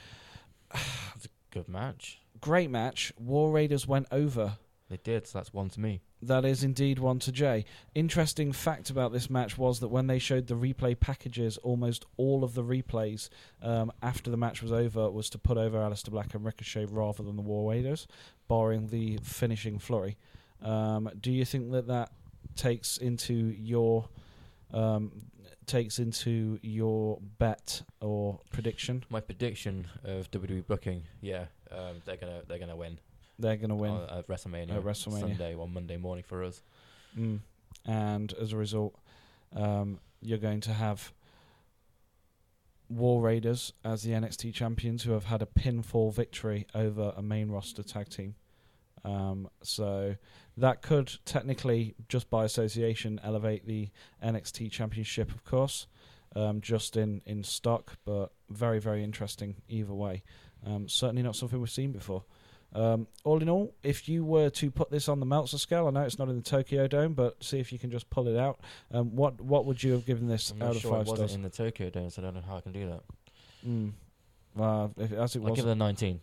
It's 1.15 1.25
a 1.25 1.29
good 1.51 1.69
match. 1.69 2.19
great 2.41 2.69
match. 2.71 3.13
War 3.19 3.51
Raiders 3.51 3.87
went 3.87 4.07
over. 4.11 4.57
They 4.93 5.11
did, 5.11 5.25
so 5.25 5.39
that's 5.39 5.51
one 5.51 5.69
to 5.69 5.79
me. 5.79 6.01
That 6.21 6.45
is 6.45 6.63
indeed 6.63 6.99
one 6.99 7.17
to 7.19 7.31
Jay. 7.31 7.65
Interesting 7.95 8.51
fact 8.51 8.91
about 8.91 9.11
this 9.11 9.27
match 9.27 9.57
was 9.57 9.79
that 9.79 9.87
when 9.87 10.05
they 10.05 10.19
showed 10.19 10.45
the 10.45 10.53
replay 10.53 10.99
packages, 10.99 11.57
almost 11.57 12.05
all 12.15 12.43
of 12.43 12.53
the 12.53 12.63
replays 12.63 13.29
um, 13.63 13.91
after 14.03 14.29
the 14.29 14.37
match 14.37 14.61
was 14.61 14.71
over 14.71 15.09
was 15.09 15.31
to 15.31 15.39
put 15.39 15.57
over 15.57 15.79
Aleister 15.79 16.11
Black 16.11 16.35
and 16.35 16.45
Ricochet 16.45 16.85
rather 16.85 17.23
than 17.23 17.37
the 17.37 17.41
War 17.41 17.71
Raiders, 17.71 18.05
barring 18.47 18.89
the 18.89 19.17
finishing 19.23 19.79
flurry. 19.79 20.15
Um, 20.61 21.09
do 21.19 21.31
you 21.31 21.43
think 21.43 21.71
that 21.71 21.87
that 21.87 22.11
takes 22.55 22.97
into 22.97 23.33
your 23.33 24.09
um, 24.73 25.11
takes 25.65 25.97
into 25.97 26.59
your 26.61 27.17
bet 27.39 27.81
or 27.99 28.41
prediction? 28.51 29.05
My 29.09 29.21
prediction 29.21 29.87
of 30.03 30.29
WWE 30.29 30.67
booking, 30.67 31.01
yeah, 31.19 31.45
um, 31.71 32.03
they're 32.05 32.17
gonna 32.17 32.43
they're 32.47 32.59
gonna 32.59 32.75
win. 32.75 32.99
They're 33.39 33.57
going 33.57 33.69
to 33.69 33.75
win. 33.75 33.91
on- 33.91 34.09
at 34.09 34.27
WrestleMania. 34.27 34.75
At 34.75 34.83
WrestleMania. 34.83 35.19
Sunday 35.19 35.55
or 35.55 35.67
Monday 35.67 35.97
morning 35.97 36.23
for 36.23 36.43
us. 36.43 36.61
Mm. 37.17 37.39
And 37.85 38.33
as 38.33 38.53
a 38.53 38.57
result, 38.57 38.95
um, 39.55 39.99
you're 40.21 40.37
going 40.37 40.61
to 40.61 40.73
have 40.73 41.13
War 42.89 43.21
Raiders 43.21 43.73
as 43.83 44.03
the 44.03 44.11
NXT 44.11 44.53
champions 44.53 45.03
who 45.03 45.11
have 45.11 45.25
had 45.25 45.41
a 45.41 45.45
pinfall 45.45 46.13
victory 46.13 46.67
over 46.75 47.13
a 47.15 47.21
main 47.21 47.49
roster 47.49 47.83
tag 47.83 48.09
team. 48.09 48.35
Um, 49.03 49.49
so 49.61 50.15
that 50.57 50.81
could 50.81 51.11
technically, 51.25 51.95
just 52.07 52.29
by 52.29 52.45
association, 52.45 53.19
elevate 53.23 53.65
the 53.65 53.89
NXT 54.23 54.71
championship, 54.71 55.31
of 55.31 55.43
course, 55.43 55.87
um, 56.35 56.61
just 56.61 56.95
in, 56.95 57.21
in 57.25 57.43
stock, 57.43 57.97
but 58.05 58.31
very, 58.49 58.79
very 58.79 59.03
interesting 59.03 59.55
either 59.67 59.93
way. 59.93 60.23
Um, 60.65 60.87
certainly 60.87 61.21
not 61.21 61.35
something 61.35 61.59
we've 61.59 61.69
seen 61.69 61.91
before. 61.91 62.23
Um, 62.75 63.07
all 63.23 63.41
in 63.41 63.49
all, 63.49 63.75
if 63.83 64.09
you 64.09 64.25
were 64.25 64.49
to 64.49 64.71
put 64.71 64.89
this 64.89 65.07
on 65.07 65.19
the 65.19 65.25
Meltzer 65.25 65.57
scale, 65.59 65.87
I 65.87 65.91
know 65.91 66.01
it's 66.01 66.17
not 66.17 66.29
in 66.29 66.35
the 66.35 66.41
Tokyo 66.41 66.87
Dome, 66.87 67.13
but 67.13 67.43
see 67.43 67.59
if 67.59 67.71
you 67.71 67.77
can 67.79 67.91
just 67.91 68.09
pull 68.09 68.27
it 68.27 68.37
out. 68.37 68.59
Um, 68.91 69.15
what 69.15 69.39
what 69.39 69.65
would 69.65 69.83
you 69.83 69.91
have 69.93 70.05
given 70.05 70.27
this 70.27 70.51
I'm 70.51 70.61
out 70.61 70.65
not 70.67 70.75
of 70.77 70.81
sure 70.81 70.91
five 70.91 71.01
it 71.01 71.09
wasn't 71.09 71.29
stars? 71.29 71.35
in 71.35 71.41
the 71.43 71.49
Tokyo 71.49 71.89
Dome, 71.89 72.09
so 72.09 72.21
I 72.21 72.25
don't 72.25 72.35
know 72.35 72.41
how 72.47 72.57
I 72.57 72.61
can 72.61 72.71
do 72.71 72.89
that. 72.89 73.03
Mm. 73.67 73.91
Uh, 74.59 74.87
if, 74.97 75.11
as 75.13 75.35
it 75.35 75.39
I'll 75.43 75.49
was, 75.49 75.57
give 75.59 75.67
it 75.67 75.71
a 75.71 75.75
19. 75.75 76.19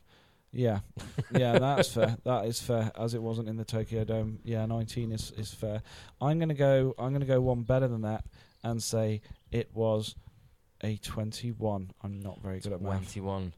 yeah, 0.53 0.81
yeah, 1.33 1.59
that's 1.59 1.93
fair. 1.93 2.17
That 2.25 2.47
is 2.47 2.61
fair. 2.61 2.91
As 2.99 3.15
it 3.15 3.23
wasn't 3.23 3.49
in 3.49 3.57
the 3.57 3.65
Tokyo 3.65 4.05
Dome, 4.05 4.41
yeah, 4.45 4.67
nineteen 4.67 5.13
is 5.13 5.31
is 5.37 5.53
fair. 5.55 5.83
I'm 6.21 6.39
gonna 6.39 6.55
go. 6.55 6.95
I'm 6.99 7.13
gonna 7.13 7.27
go 7.27 7.41
one 7.41 7.63
better 7.63 7.87
than 7.89 8.03
that 8.03 8.25
and 8.65 8.83
say 8.83 9.21
it 9.53 9.71
was 9.73 10.17
a 10.83 10.97
twenty-one. 10.97 11.93
I'm 12.03 12.21
not 12.21 12.41
very 12.43 12.59
good 12.61 12.73
at 12.73 12.81
math. 12.83 13.13
21. 13.13 13.53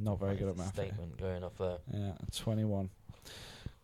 Not 0.00 0.18
very 0.18 0.36
good 0.36 0.48
at 0.48 0.56
math. 0.56 0.74
Statement 0.74 1.18
going 1.18 1.44
off 1.44 1.56
there. 1.58 1.78
Yeah, 1.92 2.12
21. 2.34 2.90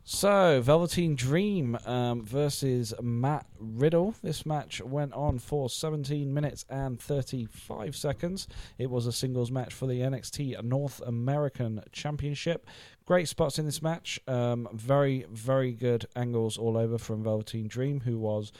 So, 0.08 0.60
Velveteen 0.62 1.16
Dream 1.16 1.76
um, 1.84 2.24
versus 2.24 2.94
Matt 3.02 3.44
Riddle. 3.58 4.14
This 4.22 4.46
match 4.46 4.80
went 4.80 5.12
on 5.14 5.40
for 5.40 5.68
17 5.68 6.32
minutes 6.32 6.64
and 6.70 7.00
35 7.00 7.96
seconds. 7.96 8.46
It 8.78 8.88
was 8.88 9.06
a 9.06 9.12
singles 9.12 9.50
match 9.50 9.74
for 9.74 9.88
the 9.88 10.00
NXT 10.02 10.62
North 10.62 11.00
American 11.04 11.82
Championship. 11.90 12.68
Great 13.04 13.26
spots 13.26 13.58
in 13.58 13.66
this 13.66 13.82
match. 13.82 14.20
Um, 14.28 14.68
very, 14.72 15.26
very 15.28 15.72
good 15.72 16.06
angles 16.14 16.56
all 16.56 16.76
over 16.76 16.98
from 16.98 17.24
Velveteen 17.24 17.66
Dream, 17.66 17.98
who 17.98 18.16
was 18.16 18.52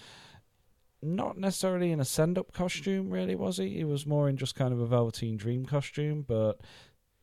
not 1.00 1.38
necessarily 1.38 1.92
in 1.92 2.00
a 2.00 2.04
send 2.04 2.38
up 2.38 2.52
costume, 2.52 3.09
really, 3.09 3.36
was 3.36 3.59
he? 3.59 3.68
He 3.68 3.84
was 3.84 4.04
more 4.04 4.28
in 4.28 4.36
just 4.36 4.57
kind 4.57 4.72
of 4.72 4.80
a 4.80 4.86
Velveteen 4.86 5.36
Dream 5.36 5.64
costume, 5.64 6.24
but 6.26 6.61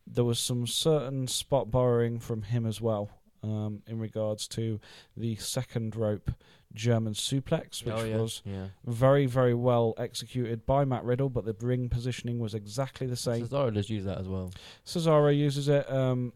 there 0.05 0.23
was 0.23 0.39
some 0.39 0.67
certain 0.67 1.27
spot 1.27 1.71
borrowing 1.71 2.19
from 2.19 2.43
him 2.43 2.65
as 2.65 2.81
well 2.81 3.09
um, 3.43 3.81
in 3.87 3.99
regards 3.99 4.47
to 4.49 4.79
the 5.15 5.35
second 5.35 5.95
rope 5.95 6.31
German 6.73 7.13
suplex, 7.13 7.85
which 7.85 7.93
oh, 7.95 8.03
yeah. 8.03 8.17
was 8.17 8.41
yeah. 8.45 8.67
very, 8.85 9.25
very 9.25 9.53
well 9.53 9.93
executed 9.97 10.65
by 10.65 10.85
Matt 10.85 11.03
Riddle, 11.03 11.29
but 11.29 11.45
the 11.45 11.55
ring 11.65 11.87
positioning 11.87 12.39
was 12.39 12.53
exactly 12.53 13.05
the 13.05 13.15
same. 13.15 13.47
Cesaro 13.47 13.73
does 13.73 13.89
use 13.89 14.05
that 14.05 14.17
as 14.17 14.27
well. 14.27 14.51
Cesaro 14.85 15.35
uses 15.35 15.67
it. 15.67 15.89
Um, 15.91 16.33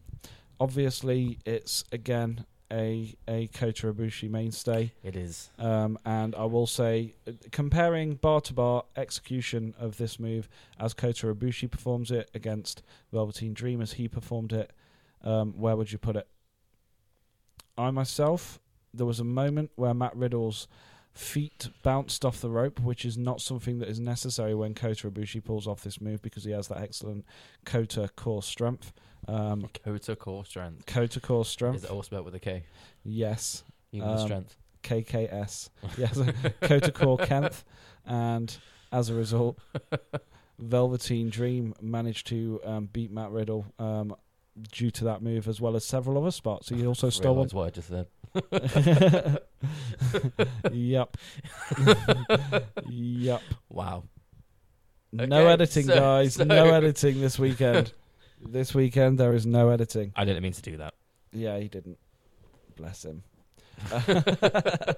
obviously, 0.60 1.38
it's 1.44 1.84
again 1.90 2.44
a 2.72 3.14
a 3.26 3.48
Kota 3.48 3.92
Ibushi 3.92 4.30
mainstay. 4.30 4.92
It 5.02 5.16
is. 5.16 5.50
Um, 5.58 5.98
and 6.04 6.34
I 6.34 6.44
will 6.44 6.66
say, 6.66 7.14
uh, 7.26 7.32
comparing 7.50 8.14
bar 8.14 8.40
to 8.42 8.52
bar 8.52 8.84
execution 8.96 9.74
of 9.78 9.96
this 9.96 10.18
move 10.18 10.48
as 10.78 10.94
Kota 10.94 11.26
Ibushi 11.34 11.70
performs 11.70 12.10
it 12.10 12.30
against 12.34 12.82
Velveteen 13.12 13.54
Dream 13.54 13.80
as 13.80 13.94
he 13.94 14.08
performed 14.08 14.52
it, 14.52 14.72
um, 15.22 15.54
where 15.56 15.76
would 15.76 15.92
you 15.92 15.98
put 15.98 16.16
it? 16.16 16.28
I 17.76 17.90
myself, 17.90 18.60
there 18.92 19.06
was 19.06 19.20
a 19.20 19.24
moment 19.24 19.70
where 19.76 19.94
Matt 19.94 20.16
Riddle's 20.16 20.68
feet 21.14 21.68
bounced 21.82 22.24
off 22.24 22.40
the 22.40 22.50
rope, 22.50 22.80
which 22.80 23.04
is 23.04 23.18
not 23.18 23.40
something 23.40 23.78
that 23.78 23.88
is 23.88 23.98
necessary 23.98 24.54
when 24.54 24.74
Kota 24.74 25.10
Ibushi 25.10 25.42
pulls 25.42 25.66
off 25.66 25.82
this 25.82 26.00
move 26.00 26.22
because 26.22 26.44
he 26.44 26.52
has 26.52 26.68
that 26.68 26.80
excellent 26.80 27.24
Kota 27.64 28.10
core 28.14 28.42
strength. 28.42 28.92
Um, 29.26 29.68
Kota 29.84 30.16
core 30.16 30.44
strength. 30.44 30.86
Kota 30.86 31.20
core 31.20 31.42
Is 31.42 31.48
strength, 31.48 31.84
it 31.84 31.90
all 31.90 32.02
spelled 32.02 32.24
with 32.24 32.34
a 32.34 32.38
K? 32.40 32.64
yes. 33.04 33.62
Even 33.92 34.08
Um, 34.08 34.18
strength. 34.18 34.56
KKS. 34.82 35.70
Yes, 35.98 36.18
Kota 36.62 36.92
Core 36.92 37.18
Kempf, 37.18 37.64
and 38.06 38.56
as 38.92 39.08
a 39.10 39.14
result, 39.14 39.58
Velveteen 40.58 41.30
Dream 41.30 41.74
managed 41.80 42.26
to 42.28 42.60
um, 42.64 42.86
beat 42.92 43.10
Matt 43.10 43.30
Riddle 43.30 43.66
um, 43.78 44.14
due 44.72 44.90
to 44.92 45.04
that 45.04 45.22
move, 45.22 45.48
as 45.48 45.60
well 45.60 45.76
as 45.76 45.84
several 45.84 46.18
other 46.18 46.30
spots. 46.30 46.68
He 46.68 46.86
also 46.86 47.10
stole 47.10 47.36
one. 47.36 47.48
What 47.48 47.66
I 47.66 47.70
just 47.70 47.88
said. 47.88 48.06
yep. 50.72 51.16
yep. 52.88 53.42
Wow. 53.68 54.04
no 55.12 55.46
editing, 55.46 55.86
so- 55.86 55.94
guys. 55.94 56.34
so- 56.34 56.44
No 56.44 56.66
editing 56.72 57.20
this 57.20 57.38
weekend. 57.38 57.92
This 58.40 58.74
weekend 58.74 59.18
there 59.18 59.34
is 59.34 59.46
no 59.46 59.70
editing. 59.70 60.12
I 60.16 60.24
didn't 60.24 60.42
mean 60.42 60.52
to 60.52 60.62
do 60.62 60.76
that. 60.78 60.94
Yeah, 61.32 61.58
he 61.58 61.68
didn't. 61.68 61.98
Bless 62.76 63.04
him. 63.04 63.22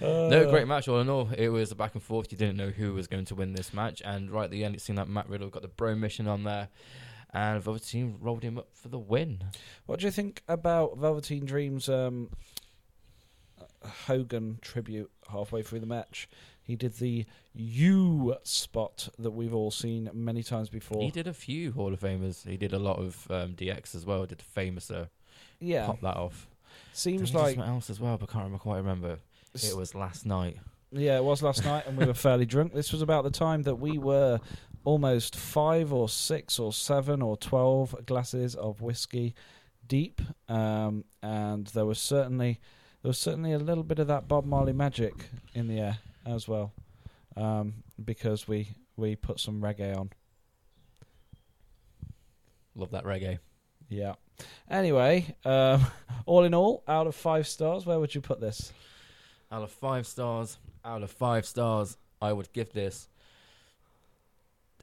No, 0.00 0.48
great 0.50 0.68
match 0.68 0.88
all 0.88 1.00
in 1.00 1.08
all. 1.08 1.28
It 1.36 1.48
was 1.48 1.72
a 1.72 1.74
back 1.74 1.94
and 1.94 2.02
forth. 2.02 2.30
You 2.30 2.38
didn't 2.38 2.56
know 2.56 2.70
who 2.70 2.94
was 2.94 3.06
going 3.06 3.24
to 3.26 3.34
win 3.34 3.54
this 3.54 3.72
match, 3.74 4.02
and 4.04 4.30
right 4.30 4.44
at 4.44 4.50
the 4.50 4.64
end, 4.64 4.74
it 4.74 4.80
seemed 4.80 4.98
like 4.98 5.08
Matt 5.08 5.28
Riddle 5.28 5.48
got 5.48 5.62
the 5.62 5.68
Bromission 5.68 6.28
on 6.28 6.44
there, 6.44 6.68
and 7.32 7.62
Velveteen 7.62 8.16
rolled 8.20 8.42
him 8.42 8.58
up 8.58 8.68
for 8.72 8.88
the 8.88 8.98
win. 8.98 9.44
What 9.86 10.00
do 10.00 10.06
you 10.06 10.12
think 10.12 10.42
about 10.48 10.98
Velveteen 10.98 11.44
Dream's 11.44 11.88
um, 11.88 12.30
Hogan 14.06 14.58
tribute 14.62 15.10
halfway 15.30 15.62
through 15.62 15.80
the 15.80 15.86
match? 15.86 16.28
He 16.64 16.76
did 16.76 16.94
the 16.94 17.26
U 17.54 18.36
spot 18.44 19.08
that 19.18 19.32
we've 19.32 19.54
all 19.54 19.70
seen 19.70 20.10
many 20.12 20.42
times 20.42 20.68
before. 20.68 21.02
He 21.02 21.10
did 21.10 21.26
a 21.26 21.34
few 21.34 21.72
Hall 21.72 21.92
of 21.92 22.00
Famers. 22.00 22.46
He 22.48 22.56
did 22.56 22.72
a 22.72 22.78
lot 22.78 22.98
of 22.98 23.26
um, 23.30 23.54
DX 23.54 23.94
as 23.94 24.06
well. 24.06 24.26
Did 24.26 24.38
the 24.38 24.44
famous 24.44 24.90
uh, 24.90 25.06
yeah, 25.60 25.86
pop 25.86 26.00
that 26.00 26.16
off. 26.16 26.48
seems 26.92 27.20
Did 27.20 27.26
he 27.26 27.32
do 27.32 27.38
like 27.38 27.54
something 27.56 27.72
else 27.72 27.90
as 27.90 28.00
well, 28.00 28.16
but 28.16 28.30
I 28.30 28.32
can't 28.32 28.44
remember 28.44 28.62
quite 28.62 28.76
remember. 28.78 29.18
It 29.54 29.76
was 29.76 29.94
last 29.94 30.24
night. 30.24 30.56
yeah, 30.92 31.16
it 31.16 31.24
was 31.24 31.42
last 31.42 31.64
night, 31.72 31.86
and 31.86 31.96
we 31.96 32.06
were 32.06 32.14
fairly 32.14 32.46
drunk. 32.46 32.74
This 32.74 32.92
was 32.92 33.02
about 33.02 33.24
the 33.24 33.30
time 33.30 33.62
that 33.62 33.76
we 33.76 33.98
were 33.98 34.40
almost 34.84 35.36
five 35.36 35.92
or 35.92 36.08
six 36.08 36.58
or 36.58 36.72
seven 36.72 37.22
or 37.22 37.36
twelve 37.36 38.06
glasses 38.06 38.54
of 38.54 38.80
whiskey 38.80 39.34
deep, 39.88 40.20
um, 40.48 41.04
and 41.22 41.66
there 41.68 41.84
was 41.84 41.98
certainly 41.98 42.60
there 43.02 43.08
was 43.08 43.18
certainly 43.18 43.52
a 43.52 43.58
little 43.58 43.84
bit 43.84 43.98
of 43.98 44.06
that 44.06 44.28
Bob 44.28 44.44
Marley 44.44 44.72
magic 44.72 45.28
in 45.54 45.66
the 45.66 45.80
air 45.80 45.98
as 46.26 46.46
well, 46.48 46.72
um, 47.36 47.74
because 48.02 48.46
we 48.46 48.68
we 48.96 49.16
put 49.16 49.40
some 49.40 49.60
reggae 49.60 49.96
on. 49.96 50.10
Love 52.74 52.90
that 52.92 53.04
reggae. 53.04 53.38
Yeah. 53.88 54.14
Anyway, 54.70 55.34
um, 55.44 55.86
all 56.26 56.44
in 56.44 56.54
all, 56.54 56.82
out 56.88 57.06
of 57.06 57.14
five 57.14 57.46
stars, 57.46 57.84
where 57.84 58.00
would 58.00 58.14
you 58.14 58.20
put 58.20 58.40
this? 58.40 58.72
Out 59.50 59.62
of 59.62 59.70
five 59.70 60.06
stars, 60.06 60.56
out 60.84 61.02
of 61.02 61.10
five 61.10 61.44
stars, 61.44 61.96
I 62.20 62.32
would 62.32 62.52
give 62.52 62.72
this 62.72 63.08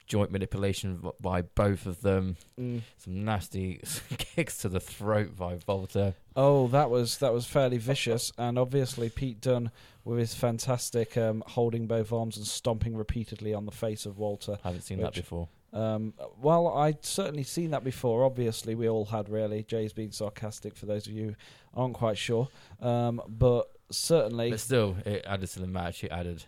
Joint 0.06 0.30
manipulation 0.30 1.02
by 1.20 1.42
both 1.42 1.86
of 1.86 2.02
them. 2.02 2.36
Mm, 2.60 2.82
Some 2.98 3.24
nasty 3.24 3.80
kicks 4.18 4.58
to 4.58 4.68
the 4.68 4.80
throat 4.80 5.36
by 5.36 5.54
Volta. 5.56 6.14
oh, 6.36 6.68
that 6.68 6.90
was 6.90 7.18
that 7.18 7.32
was 7.32 7.46
fairly 7.46 7.78
vicious, 7.78 8.32
and 8.36 8.58
obviously 8.58 9.08
Pete 9.08 9.40
Dunne 9.40 9.70
with 10.04 10.18
his 10.18 10.34
fantastic 10.34 11.16
um, 11.16 11.42
holding 11.46 11.86
both 11.86 12.12
arms 12.12 12.36
and 12.36 12.46
stomping 12.46 12.96
repeatedly 12.96 13.54
on 13.54 13.64
the 13.66 13.72
face 13.72 14.04
of 14.04 14.18
Walter. 14.18 14.58
I 14.64 14.68
Haven't 14.68 14.82
seen 14.82 15.00
that 15.00 15.14
before. 15.14 15.48
Um, 15.72 16.12
well, 16.40 16.68
I'd 16.68 17.02
certainly 17.04 17.44
seen 17.44 17.70
that 17.70 17.82
before. 17.84 18.24
Obviously, 18.24 18.74
we 18.74 18.88
all 18.88 19.06
had 19.06 19.28
really. 19.30 19.62
Jay's 19.62 19.92
being 19.94 20.10
sarcastic 20.12 20.76
for 20.76 20.84
those 20.86 21.06
of 21.06 21.12
you 21.14 21.28
who 21.28 21.34
aren't 21.80 21.94
quite 21.94 22.18
sure. 22.18 22.48
Um, 22.82 23.22
but 23.26 23.70
certainly, 23.90 24.50
But 24.50 24.60
still, 24.60 24.96
it 25.06 25.24
added 25.26 25.48
to 25.50 25.60
the 25.60 25.66
match. 25.66 26.04
It 26.04 26.10
added 26.12 26.44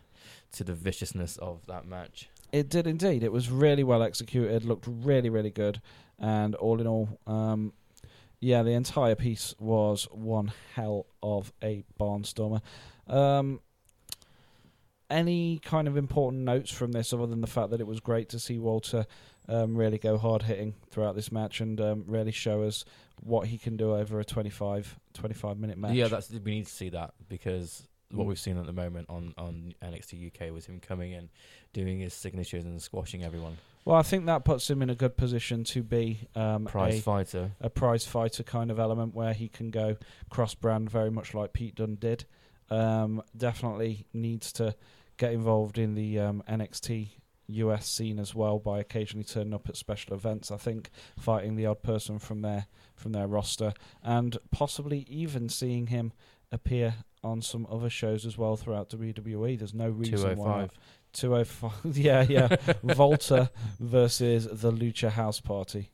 to 0.53 0.65
the 0.65 0.75
viciousness 0.75 1.37
of 1.39 1.65
that 1.67 1.87
match. 1.87 2.29
It 2.55 2.69
did 2.69 2.87
indeed. 2.87 3.25
It 3.25 3.33
was 3.33 3.51
really 3.51 3.83
well 3.83 4.01
executed, 4.01 4.65
looked 4.65 4.87
really, 4.89 5.29
really 5.29 5.51
good. 5.51 5.81
And 6.21 6.55
all 6.55 6.81
in 6.81 6.87
all, 6.87 7.19
um, 7.27 7.73
yeah, 8.39 8.63
the 8.63 8.71
entire 8.71 9.17
piece 9.17 9.57
was 9.59 10.07
one 10.13 10.53
hell 10.77 11.07
of 11.21 11.53
a 11.65 11.83
barnstormer. 11.99 12.61
Um, 13.09 13.61
any 15.11 15.59
kind 15.59 15.89
of 15.89 15.97
important 15.97 16.45
notes 16.45 16.71
from 16.71 16.93
this 16.93 17.13
other 17.13 17.27
than 17.27 17.41
the 17.41 17.49
fact 17.49 17.71
that 17.71 17.81
it 17.81 17.89
was 17.89 17.99
great 17.99 18.29
to 18.29 18.39
see 18.39 18.61
Walter 18.61 19.05
um, 19.49 19.77
really 19.77 19.99
go 19.99 20.17
hard 20.17 20.45
hitting 20.45 20.75
throughout 20.91 21.17
this 21.17 21.33
match 21.33 21.61
and 21.61 21.81
um, 21.81 22.05
really 22.07 22.31
show 22.31 22.63
us 22.63 22.85
what 23.21 23.49
he 23.49 23.59
can 23.59 23.77
do 23.77 23.97
over 23.97 24.21
a 24.21 24.25
25, 24.25 24.97
25 25.13 25.59
minute 25.59 25.77
match. 25.77 25.95
Yeah, 25.95 26.07
that's 26.07 26.31
we 26.31 26.53
need 26.53 26.67
to 26.67 26.73
see 26.73 26.91
that 26.91 27.15
because 27.29 27.89
what 28.11 28.25
Mm. 28.25 28.29
we've 28.29 28.39
seen 28.39 28.59
at 28.59 28.67
the 28.67 28.73
moment 28.73 29.07
on 29.09 29.35
on 29.37 29.75
NXT 29.83 30.27
UK 30.27 30.51
was 30.53 30.67
him 30.67 30.81
coming 30.81 31.13
in, 31.13 31.31
doing 31.73 32.01
his 32.01 32.15
signatures 32.15 32.65
and 32.65 32.81
squashing 32.83 33.25
everyone. 33.25 33.57
well, 33.85 33.97
I 33.97 34.03
think 34.03 34.27
that 34.27 34.45
puts 34.45 34.69
him 34.71 34.81
in 34.83 34.89
a 34.91 34.95
good 34.95 35.17
position 35.17 35.65
to 35.65 35.83
be 35.83 36.29
um, 36.35 36.65
Prize 36.65 36.99
a, 36.99 37.03
fighter. 37.03 37.53
a 37.61 37.69
prize 37.71 38.07
fighter 38.07 38.43
kind 38.43 38.71
of 38.71 38.79
element 38.79 39.15
where 39.15 39.33
he 39.35 39.49
can 39.49 39.71
go 39.71 39.97
cross 40.31 40.55
brand 40.55 40.89
very 40.91 41.11
much 41.11 41.35
like 41.35 41.53
Pete 41.53 41.75
Dunne 41.75 41.97
did. 41.97 42.25
Um, 42.71 43.23
definitely 43.37 44.07
needs 44.15 44.53
to 44.55 44.75
get 45.19 45.33
involved 45.33 45.77
in 45.79 45.95
the 45.95 46.19
um, 46.19 46.43
NXT 46.49 47.09
US 47.47 47.87
scene 47.87 48.19
as 48.19 48.35
well 48.35 48.59
by 48.59 48.81
occasionally 48.81 49.23
turning 49.25 49.53
up 49.53 49.69
at 49.69 49.77
special 49.77 50.15
events. 50.15 50.51
I 50.51 50.57
think 50.57 50.89
fighting 51.19 51.57
the 51.57 51.67
odd 51.67 51.83
person 51.83 52.19
from 52.19 52.41
their 52.41 52.67
from 52.97 53.13
their 53.13 53.27
roster 53.27 53.75
and 54.03 54.39
possibly 54.51 55.01
even 55.11 55.49
seeing 55.51 55.89
him 55.89 56.13
appear 56.55 56.95
on 57.23 57.43
some 57.43 57.67
other 57.71 57.91
shows 57.91 58.25
as 58.25 58.39
well 58.39 58.57
throughout 58.57 58.89
WWE. 58.91 59.59
There's 59.59 59.75
no 59.75 59.89
reason 59.89 60.19
Two 60.19 60.27
oh 60.27 60.35
why 60.35 60.61
not. 60.63 60.71
205 61.15 61.97
yeah 61.97 62.23
yeah 62.29 62.57
Volta 62.83 63.51
versus 63.79 64.47
the 64.47 64.73
Lucha 64.73 65.11
House 65.11 65.41
Party 65.41 65.91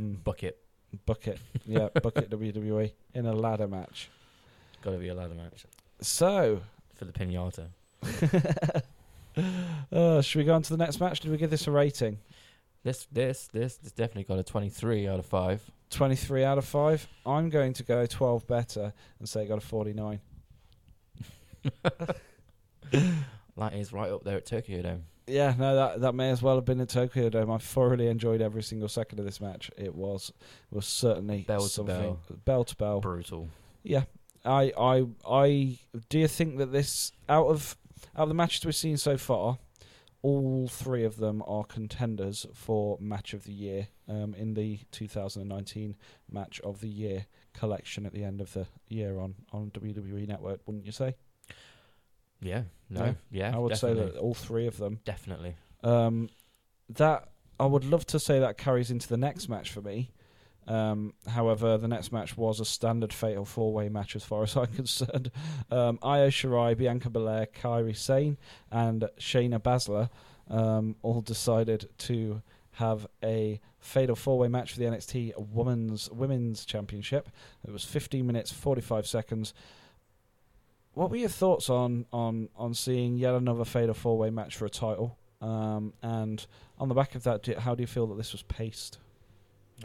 mm. 0.00 0.22
Bucket. 0.24 0.58
bucket 1.04 1.38
yeah 1.66 1.88
bucket 2.02 2.30
WWE 2.30 2.92
in 3.14 3.26
a 3.26 3.32
ladder 3.32 3.68
match 3.68 4.08
Got 4.82 4.92
to 4.92 4.98
be 4.98 5.08
a 5.08 5.14
ladder 5.14 5.34
match 5.34 5.66
so 6.00 6.62
for 6.94 7.04
the 7.04 7.12
pinata. 7.12 7.66
uh, 9.92 10.22
should 10.22 10.38
we 10.38 10.44
go 10.44 10.54
on 10.54 10.62
to 10.62 10.70
the 10.70 10.78
next 10.78 10.98
match 10.98 11.20
did 11.20 11.30
we 11.30 11.36
give 11.36 11.50
this 11.50 11.66
a 11.66 11.70
rating 11.70 12.18
This 12.84 13.06
this 13.10 13.48
this 13.52 13.76
this 13.76 13.92
definitely 13.92 14.24
got 14.24 14.38
a 14.38 14.42
twenty 14.44 14.68
three 14.70 15.06
out 15.08 15.18
of 15.18 15.26
five. 15.26 15.62
23 15.90 16.44
out 16.44 16.58
of 16.58 16.66
5 16.66 17.08
I'm 17.24 17.48
going 17.48 17.72
to 17.72 17.82
go 17.82 18.04
12 18.04 18.46
better 18.46 18.92
and 19.18 19.26
say 19.26 19.44
it 19.44 19.48
got 19.48 19.56
a 19.56 19.62
49 19.62 20.20
That 23.56 23.74
is 23.74 23.92
right 23.92 24.10
up 24.10 24.22
there 24.22 24.36
at 24.36 24.44
Tokyo 24.46 24.82
Dome. 24.82 25.04
yeah 25.26 25.54
no 25.58 25.74
that 25.74 26.00
that 26.02 26.14
may 26.14 26.30
as 26.30 26.42
well 26.42 26.56
have 26.56 26.64
been 26.64 26.80
at 26.80 26.88
Tokyo 26.90 27.28
Dome 27.28 27.50
I 27.50 27.56
thoroughly 27.58 28.06
enjoyed 28.08 28.40
every 28.40 28.62
single 28.62 28.88
second 28.88 29.18
of 29.18 29.24
this 29.24 29.40
match 29.40 29.70
it 29.76 29.94
was 29.94 30.32
was 30.70 30.86
certainly 30.86 31.42
Bell 31.48 31.62
to 31.62 31.68
something 31.68 31.96
bell. 31.96 32.20
bell 32.44 32.64
to 32.64 32.76
bell 32.76 33.00
Brutal. 33.00 33.48
Yeah, 33.82 34.02
I, 34.44 34.72
I, 34.78 35.06
I 35.28 35.78
do 36.10 36.18
you 36.18 36.28
think 36.28 36.58
that 36.58 36.70
this 36.70 37.12
out 37.28 37.46
of 37.46 37.76
out 38.14 38.24
of 38.24 38.28
the 38.28 38.34
matches 38.34 38.64
we've 38.64 38.76
seen 38.76 38.96
so 38.96 39.16
far, 39.16 39.58
all 40.22 40.68
three 40.68 41.04
of 41.04 41.16
them 41.16 41.42
are 41.46 41.64
contenders 41.64 42.46
for 42.52 42.98
match 43.00 43.32
of 43.32 43.44
the 43.44 43.52
year 43.52 43.88
um, 44.08 44.34
in 44.34 44.54
the 44.54 44.80
2019 44.90 45.96
match 46.30 46.60
of 46.60 46.80
the 46.80 46.88
year 46.88 47.26
collection 47.54 48.04
at 48.04 48.12
the 48.12 48.24
end 48.24 48.40
of 48.40 48.52
the 48.52 48.66
year 48.88 49.18
on 49.18 49.34
on 49.52 49.70
WWE 49.70 50.26
Network, 50.26 50.60
wouldn't 50.66 50.86
you 50.86 50.92
say? 50.92 51.14
Yeah. 52.40 52.62
No. 52.90 53.04
Yeah. 53.04 53.14
Yeah. 53.30 53.56
I 53.56 53.58
would 53.58 53.70
definitely. 53.70 54.06
say 54.06 54.12
that 54.12 54.18
all 54.18 54.34
three 54.34 54.66
of 54.66 54.78
them. 54.78 55.00
Definitely. 55.04 55.56
Um, 55.82 56.28
that 56.90 57.28
I 57.60 57.66
would 57.66 57.84
love 57.84 58.06
to 58.06 58.18
say 58.18 58.38
that 58.38 58.58
carries 58.58 58.90
into 58.90 59.08
the 59.08 59.16
next 59.16 59.48
match 59.48 59.70
for 59.70 59.82
me. 59.82 60.10
Um, 60.68 61.14
however, 61.26 61.78
the 61.78 61.88
next 61.88 62.12
match 62.12 62.36
was 62.36 62.60
a 62.60 62.64
standard 62.64 63.12
fatal 63.12 63.46
four 63.46 63.72
way 63.72 63.88
match 63.88 64.14
as 64.14 64.22
far 64.22 64.42
as 64.42 64.54
I'm 64.54 64.66
concerned. 64.74 65.30
Um, 65.70 65.98
Io 66.02 66.28
Shirai, 66.28 66.76
Bianca 66.76 67.08
Belair, 67.08 67.46
Kairi 67.46 67.96
Sane, 67.96 68.36
and 68.70 69.08
Shayna 69.18 69.60
Baszler 69.60 70.10
um, 70.50 70.96
all 71.02 71.22
decided 71.22 71.88
to 71.98 72.42
have 72.72 73.06
a 73.24 73.60
fatal 73.80 74.14
four 74.14 74.38
way 74.38 74.48
match 74.48 74.72
for 74.72 74.78
the 74.78 74.84
NXT 74.84 75.32
Women's 75.52 76.10
Women's 76.10 76.66
Championship. 76.66 77.30
It 77.66 77.72
was 77.72 77.84
15 77.84 78.26
minutes 78.26 78.52
45 78.52 79.06
seconds. 79.06 79.54
What 80.92 81.10
were 81.10 81.16
your 81.16 81.28
thoughts 81.30 81.70
on 81.70 82.04
on 82.12 82.50
on 82.56 82.74
seeing 82.74 83.16
yet 83.16 83.34
another 83.34 83.64
fatal 83.64 83.94
four 83.94 84.18
way 84.18 84.28
match 84.28 84.56
for 84.56 84.66
a 84.66 84.70
title? 84.70 85.16
Um, 85.40 85.94
and 86.02 86.44
on 86.78 86.88
the 86.88 86.94
back 86.94 87.14
of 87.14 87.22
that, 87.22 87.46
how 87.60 87.74
do 87.74 87.82
you 87.82 87.86
feel 87.86 88.06
that 88.08 88.16
this 88.16 88.32
was 88.32 88.42
paced? 88.42 88.98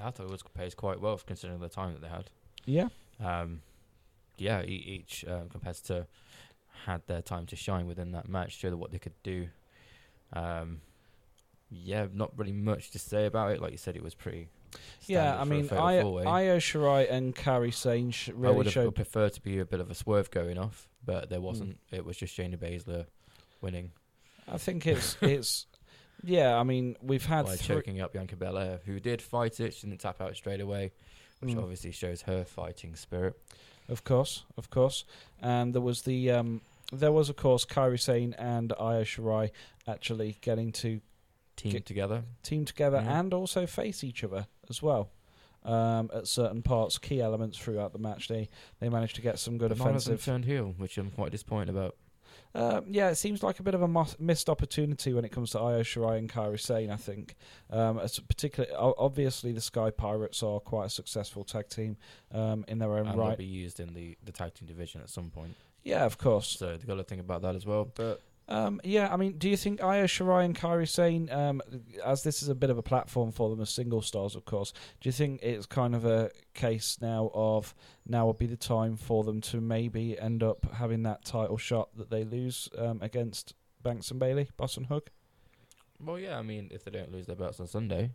I 0.02 0.10
thought 0.12 0.26
it 0.26 0.32
was 0.32 0.44
paced 0.54 0.78
quite 0.78 1.00
well 1.00 1.20
considering 1.26 1.60
the 1.60 1.70
time 1.70 1.94
that 1.94 2.02
they 2.02 2.08
had. 2.08 2.30
Yeah, 2.66 2.88
Um, 3.24 3.62
yeah, 4.38 4.62
e- 4.64 4.68
each 5.02 5.26
um, 5.28 5.50
competitor 5.50 6.08
had 6.86 7.02
their 7.08 7.22
time 7.22 7.46
to 7.48 7.56
shine 7.56 7.88
within 7.88 8.12
that 8.14 8.28
match, 8.28 8.54
showed 8.58 8.74
what 8.76 8.92
they 8.92 9.00
could 9.00 9.22
do. 9.24 9.48
Um, 10.34 10.82
yeah, 11.70 12.08
not 12.14 12.32
really 12.38 12.52
much 12.54 12.92
to 12.92 13.00
say 13.00 13.26
about 13.26 13.52
it. 13.52 13.62
Like 13.62 13.72
you 13.72 13.78
said, 13.78 13.96
it 13.96 14.04
was 14.04 14.16
pretty. 14.16 14.48
yeah. 15.06 15.40
I 15.40 15.44
mean, 15.44 15.70
I. 15.72 15.98
Io 16.00 16.58
Shirai 16.58 17.12
and 17.12 17.36
Kairi 17.36 17.74
Sane 17.74 18.12
sh- 18.12 18.30
I 18.30 18.50
would 18.50 18.66
have 18.66 18.74
showed. 18.74 18.96
preferred 18.96 19.34
to 19.34 19.42
be 19.42 19.60
a 19.60 19.66
bit 19.66 19.80
of 19.80 19.92
a 19.92 19.96
swerve 19.96 20.32
going 20.32 20.58
off, 20.58 20.88
but 21.06 21.30
there 21.30 21.42
wasn't. 21.42 21.78
It 21.92 22.06
was 22.06 22.18
just 22.18 22.36
Shayna 22.38 22.58
Baszler 22.58 23.06
winning 23.62 23.92
I 24.48 24.58
think 24.58 24.86
it's 24.88 25.16
it's. 25.22 25.66
Yeah, 26.24 26.58
I 26.58 26.64
mean, 26.64 26.96
we've 27.02 27.26
had 27.26 27.46
by 27.46 27.58
choking 27.58 28.00
up 28.02 28.14
Bianca 28.14 28.36
Belair, 28.36 28.80
who 28.86 29.00
did 29.00 29.22
fight 29.22 29.60
it. 29.60 29.74
She 29.74 29.88
didn't 29.88 30.00
tap 30.02 30.22
out 30.22 30.36
straight 30.36 30.62
away, 30.62 30.92
which 31.40 31.54
Mm. 31.56 31.62
obviously 31.62 31.92
shows 31.92 32.22
her 32.24 32.46
fighting 32.46 32.96
spirit. 32.96 33.38
Of 33.90 34.04
course, 34.06 34.46
of 34.56 34.70
course. 34.70 35.04
And 35.42 35.74
there 35.76 35.82
was 35.82 36.04
the 36.04 36.32
um, 36.32 36.62
there 36.94 37.12
was 37.12 37.28
of 37.30 37.36
course 37.36 37.66
Kairi 37.66 38.00
Sane 38.00 38.34
and 38.36 38.72
Io 38.80 39.04
Shirai 39.04 39.52
actually 39.88 40.38
getting 40.42 40.72
to 40.74 41.02
Team 41.56 41.72
Get- 41.74 41.86
together. 41.86 42.24
team 42.42 42.66
together 42.66 42.98
Mhm. 43.00 43.08
and 43.08 43.34
also 43.34 43.68
face 43.68 44.04
each 44.04 44.24
other 44.24 44.48
as 44.70 44.82
well. 44.82 45.10
Um, 45.64 46.10
at 46.14 46.28
certain 46.28 46.62
parts, 46.62 46.98
key 46.98 47.22
elements 47.22 47.58
throughout 47.58 47.94
the 47.94 48.00
match, 48.00 48.28
they 48.28 48.50
they 48.80 48.90
managed 48.90 49.16
to 49.16 49.22
get 49.22 49.38
some 49.40 49.58
good 49.58 49.70
But 49.70 49.78
none 49.80 49.88
of 49.96 50.04
them 50.06 50.14
offensive. 50.14 50.26
turned 50.26 50.46
heel, 50.46 50.74
which 50.78 50.98
I'm 50.98 51.12
quite 51.12 51.32
disappointed 51.32 51.70
about. 51.70 51.96
Uh, 52.56 52.82
yeah, 52.88 53.10
it 53.10 53.16
seems 53.16 53.42
like 53.42 53.60
a 53.60 53.64
bit 53.64 53.74
of 53.74 53.82
a 53.82 53.88
mos- 53.88 54.16
missed 54.20 54.48
opportunity 54.48 55.12
when 55.14 55.26
it 55.26 55.32
comes 55.32 55.52
to 55.52 55.60
Io 55.60 55.82
Shirai 55.82 56.20
and 56.20 56.32
Kairi 56.32 56.60
Sane. 56.60 56.92
I 56.92 56.98
think, 56.98 57.36
um, 57.72 57.98
as 58.00 58.20
particularly 58.20 58.74
obviously 58.76 59.52
the 59.52 59.62
Sky 59.62 59.90
Pirates 59.90 60.44
are 60.44 60.60
quite 60.60 60.86
a 60.86 60.90
successful 60.90 61.44
tag 61.44 61.70
team 61.70 61.98
um, 62.32 62.64
in 62.68 62.78
their 62.78 62.94
own 62.94 63.08
and 63.08 63.20
they'll 63.20 63.36
be 63.38 63.46
used 63.46 63.80
in 63.80 63.94
the, 63.94 64.16
the 64.24 64.32
tag 64.32 64.54
team 64.54 64.68
division 64.68 65.02
at 65.02 65.10
some 65.10 65.30
point. 65.32 65.56
Yeah, 65.84 66.06
of 66.06 66.18
course. 66.18 66.48
So 66.48 66.68
they've 66.68 66.86
got 66.86 66.96
to 66.96 67.04
think 67.04 67.22
about 67.22 67.42
that 67.42 67.56
as 67.56 67.66
well. 67.66 67.90
But 67.94 68.22
Um, 68.50 68.82
yeah, 68.84 69.12
I 69.12 69.16
mean, 69.16 69.38
do 69.38 69.50
you 69.50 69.56
think 69.56 69.82
Io 69.82 70.04
Shirai 70.04 70.44
and 70.44 70.54
Kairi 70.56 70.88
Sane, 70.88 71.30
um, 71.32 71.62
as 72.04 72.24
this 72.24 72.44
is 72.44 72.50
a 72.50 72.56
bit 72.56 72.70
of 72.70 72.78
a 72.78 72.84
platform 72.84 73.32
for 73.32 73.50
them 73.50 73.62
as 73.62 73.70
single 73.70 74.02
stars, 74.02 74.36
of 74.36 74.44
course, 74.44 74.74
do 75.00 75.08
you 75.08 75.14
think 75.14 75.42
it's 75.42 75.66
kind 75.66 75.96
of 75.96 76.04
a 76.04 76.30
case 76.54 76.98
now 77.02 77.32
of 77.34 77.74
now 78.06 78.28
would 78.28 78.38
be 78.38 78.46
the 78.46 78.58
time 78.58 78.98
for 78.98 79.24
them 79.24 79.40
to 79.42 79.62
maybe 79.62 80.20
end 80.20 80.44
up 80.44 80.66
having 80.74 81.04
that 81.04 81.24
title 81.24 81.58
shot 81.58 81.90
that 81.98 82.10
they 82.10 82.26
lose 82.26 82.68
um, 82.78 83.00
against 83.02 83.54
Banks 83.82 84.12
and 84.12 84.20
Bayley, 84.20 84.50
Boss 84.58 84.76
and 84.78 84.88
Hug? 84.88 85.10
well, 86.04 86.20
yeah, 86.20 86.38
I 86.38 86.42
mean, 86.42 86.68
if 86.72 86.84
they 86.84 86.92
don't 86.92 87.14
lose 87.14 87.28
their 87.28 87.36
belts 87.38 87.60
on 87.62 87.68
Sunday, 87.68 88.12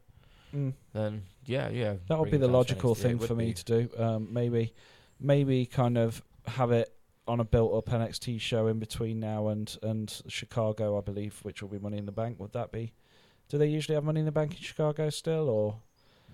Mm. 0.55 0.73
then 0.95 1.25
yeah, 1.45 1.69
yeah, 1.69 1.97
That 2.09 2.19
would 2.19 2.31
be 2.31 2.39
the 2.39 2.49
logical. 2.49 2.95
Thing 2.95 3.19
would 3.19 3.29
for 3.29 3.35
me 3.35 3.47
be. 3.49 3.53
to 3.53 3.65
do. 3.65 3.91
Um, 3.99 4.29
maybe, 4.33 4.73
maybe 5.21 5.67
kind 5.67 5.99
of 5.99 6.23
have 6.47 6.71
it 6.71 6.91
on 7.29 7.41
a 7.41 7.45
built-up 7.45 7.87
NXT 7.87 8.41
show 8.41 8.67
in 8.67 8.79
between 8.79 9.21
now 9.21 9.49
and 9.49 9.77
and 9.83 10.23
Chicago, 10.29 10.97
I 10.99 11.01
believe, 11.03 11.39
which 11.43 11.63
will 11.63 11.69
be 11.69 11.79
Money 11.79 11.99
in 11.99 12.07
the 12.07 12.13
Bank. 12.13 12.39
Would 12.41 12.53
that 12.53 12.73
be? 12.73 12.93
Do 13.49 13.59
they 13.59 13.67
usually 13.67 13.95
have 13.95 14.05
Money 14.05 14.21
in 14.21 14.27
the 14.27 14.33
Bank 14.33 14.53
in 14.53 14.59
Chicago 14.63 15.11
still, 15.11 15.49
or 15.49 15.77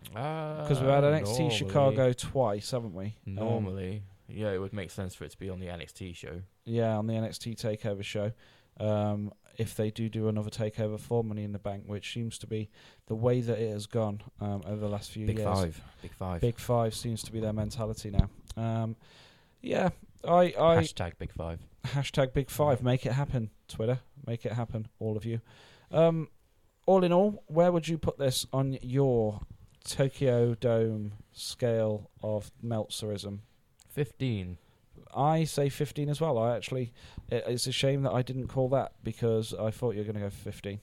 because 0.04 0.80
we've 0.80 0.88
had 0.90 1.04
Uh, 1.04 1.08
NXT 1.12 1.38
normally- 1.38 1.56
Chicago 1.56 2.12
twice, 2.12 2.70
haven't 2.70 2.94
we? 2.94 3.14
Um, 3.26 3.34
Normally, 3.34 4.02
yeah, 4.28 4.52
it 4.52 4.58
would 4.58 4.72
make 4.72 4.90
sense 4.90 5.14
for 5.14 5.24
it 5.24 5.30
to 5.32 5.38
be 5.38 5.48
on 5.50 5.60
the 5.60 5.66
NXT 5.68 6.14
show. 6.14 6.42
yeah, 6.64 6.96
on 6.96 7.06
the 7.06 7.14
NXT 7.14 7.54
Takeover 7.56 8.02
show. 8.04 8.32
Um, 8.80 9.32
if 9.56 9.76
they 9.76 9.92
do 9.92 10.08
do 10.08 10.26
another 10.28 10.50
takeover 10.50 10.98
for 10.98 11.22
Money 11.22 11.44
in 11.44 11.52
the 11.52 11.60
Bank, 11.60 11.84
which 11.86 12.12
seems 12.12 12.38
to 12.38 12.46
be 12.48 12.68
the 13.06 13.14
way 13.14 13.40
that 13.40 13.56
it 13.58 13.70
has 13.70 13.86
gone 13.86 14.20
um, 14.40 14.62
over 14.66 14.76
the 14.80 14.88
last 14.88 15.12
few 15.12 15.26
Big 15.26 15.38
years. 15.38 15.46
five, 15.48 15.80
big 16.02 16.12
five. 16.12 16.40
Big 16.40 16.58
Five 16.58 16.92
seems 16.94 17.22
to 17.22 17.30
be 17.32 17.38
their 17.38 17.52
mentality 17.52 18.10
now. 18.10 18.28
Um, 18.56 18.96
yeah, 19.62 19.90
I, 20.26 20.42
I 20.58 20.76
Hashtag 20.78 21.18
big 21.18 21.32
five. 21.32 21.60
hashtag 21.86 22.32
Big 22.32 22.50
Five. 22.50 22.82
Make 22.82 23.04
it 23.06 23.12
happen, 23.12 23.50
Twitter. 23.68 24.00
Make 24.26 24.44
it 24.46 24.52
happen, 24.52 24.88
all 24.98 25.16
of 25.16 25.24
you. 25.24 25.40
Um, 25.90 26.28
all 26.86 27.04
in 27.04 27.12
all, 27.12 27.42
where 27.46 27.70
would 27.72 27.88
you 27.88 27.98
put 27.98 28.18
this 28.18 28.46
on 28.52 28.78
your 28.82 29.40
Tokyo 29.84 30.54
Dome 30.54 31.12
scale 31.32 32.10
of 32.22 32.50
Meltzerism? 32.64 33.40
Fifteen. 33.88 34.58
I 35.16 35.44
say 35.44 35.68
15 35.68 36.08
as 36.08 36.20
well. 36.20 36.36
I 36.38 36.56
actually, 36.56 36.92
it, 37.30 37.44
it's 37.46 37.68
a 37.68 37.72
shame 37.72 38.02
that 38.02 38.10
I 38.12 38.22
didn't 38.22 38.48
call 38.48 38.68
that 38.70 38.94
because 39.04 39.54
I 39.54 39.70
thought 39.70 39.92
you 39.94 39.98
were 40.00 40.04
going 40.12 40.16
to 40.16 40.20
go 40.22 40.30
15. 40.30 40.80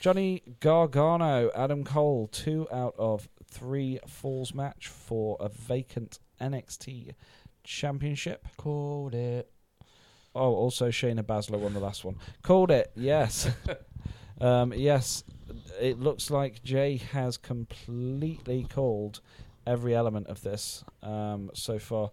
Johnny 0.00 0.42
Gargano, 0.58 1.50
Adam 1.54 1.84
Cole, 1.84 2.28
two 2.32 2.66
out 2.72 2.96
of 2.98 3.28
three 3.46 4.00
falls 4.08 4.52
match 4.54 4.88
for 4.88 5.36
a 5.38 5.48
vacant 5.48 6.18
NXT 6.40 7.14
championship. 7.64 8.46
Called 8.56 9.14
it. 9.14 9.50
Oh, 10.34 10.54
also 10.54 10.88
Shayna 10.88 11.22
Baszler 11.22 11.58
won 11.58 11.74
the 11.74 11.80
last 11.80 12.04
one. 12.04 12.16
Called 12.42 12.70
it, 12.70 12.90
yes. 12.96 13.48
um, 14.40 14.72
yes, 14.74 15.22
it 15.80 16.00
looks 16.00 16.30
like 16.30 16.62
Jay 16.64 16.96
has 16.96 17.36
completely 17.36 18.66
called 18.68 19.20
every 19.66 19.94
element 19.94 20.26
of 20.26 20.42
this 20.42 20.84
um, 21.02 21.50
so 21.54 21.78
far. 21.78 22.10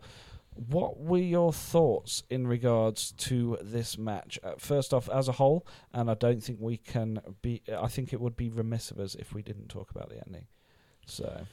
What 0.54 1.00
were 1.00 1.18
your 1.18 1.54
thoughts 1.54 2.24
in 2.30 2.46
regards 2.46 3.14
to 3.14 3.58
this 3.62 3.98
match? 3.98 4.38
Uh, 4.44 4.52
first 4.58 4.94
off, 4.94 5.10
as 5.10 5.28
a 5.28 5.32
whole, 5.34 5.66
and 5.94 6.12
I 6.12 6.14
don't 6.14 6.44
think 6.44 6.60
we 6.60 6.78
can 6.78 7.22
be. 7.42 7.62
I 7.76 7.88
think 7.88 8.12
it 8.12 8.20
would 8.20 8.36
be 8.36 8.50
remiss 8.50 8.92
of 8.92 9.00
us 9.00 9.16
if 9.16 9.34
we 9.34 9.42
didn't 9.42 9.70
talk 9.70 9.92
about 9.92 10.10
the 10.10 10.22
ending. 10.26 10.48
So, 11.06 11.48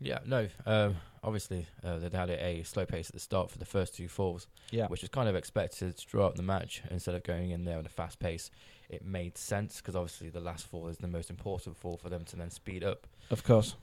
Yeah, 0.00 0.20
no. 0.24 0.48
Um, 0.64 0.96
obviously, 1.26 1.66
uh, 1.84 1.98
they 1.98 2.16
had 2.16 2.30
a 2.30 2.62
slow 2.62 2.86
pace 2.86 3.10
at 3.10 3.14
the 3.14 3.20
start 3.20 3.50
for 3.50 3.58
the 3.58 3.64
first 3.66 3.94
two 3.96 4.08
falls, 4.08 4.46
yeah, 4.70 4.86
which 4.86 5.02
was 5.02 5.10
kind 5.10 5.28
of 5.28 5.34
expected 5.36 5.94
to 5.98 6.06
draw 6.06 6.26
up 6.28 6.36
the 6.36 6.42
match 6.42 6.80
instead 6.90 7.14
of 7.14 7.22
going 7.24 7.50
in 7.50 7.64
there 7.64 7.78
at 7.78 7.84
a 7.84 7.90
fast 7.90 8.18
pace. 8.18 8.50
It 8.88 9.04
made 9.04 9.36
sense 9.36 9.78
because 9.78 9.96
obviously 9.96 10.30
the 10.30 10.40
last 10.40 10.66
fall 10.66 10.86
is 10.86 10.98
the 10.98 11.08
most 11.08 11.28
important 11.28 11.76
fall 11.76 11.96
for 11.98 12.08
them 12.08 12.24
to 12.26 12.36
then 12.36 12.50
speed 12.50 12.84
up. 12.84 13.06
of 13.30 13.42
course, 13.44 13.74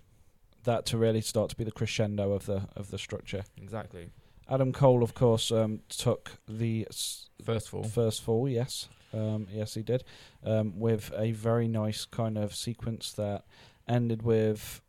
that 0.64 0.86
to 0.88 0.98
really 0.98 1.20
start 1.22 1.50
to 1.50 1.58
be 1.58 1.66
the 1.66 1.72
crescendo 1.72 2.32
of 2.32 2.46
the 2.46 2.70
of 2.76 2.90
the 2.90 2.98
structure. 2.98 3.44
Exactly. 3.62 4.10
Adam 4.50 4.72
Cole, 4.74 5.04
of 5.04 5.14
course, 5.14 5.52
um, 5.52 5.82
took 5.90 6.32
the 6.48 6.86
s- 6.90 7.30
First 7.44 7.70
fall. 7.70 7.84
first 7.84 8.22
fall. 8.22 8.48
Yes, 8.48 8.88
um, 9.14 9.48
yes, 9.52 9.74
he 9.74 9.82
did, 9.84 10.04
um, 10.46 10.80
with 10.80 11.12
a 11.18 11.32
very 11.34 11.68
nice 11.68 12.06
kind 12.06 12.38
of 12.38 12.56
sequence 12.56 13.12
that 13.14 13.44
ended 13.88 14.22
with 14.22 14.82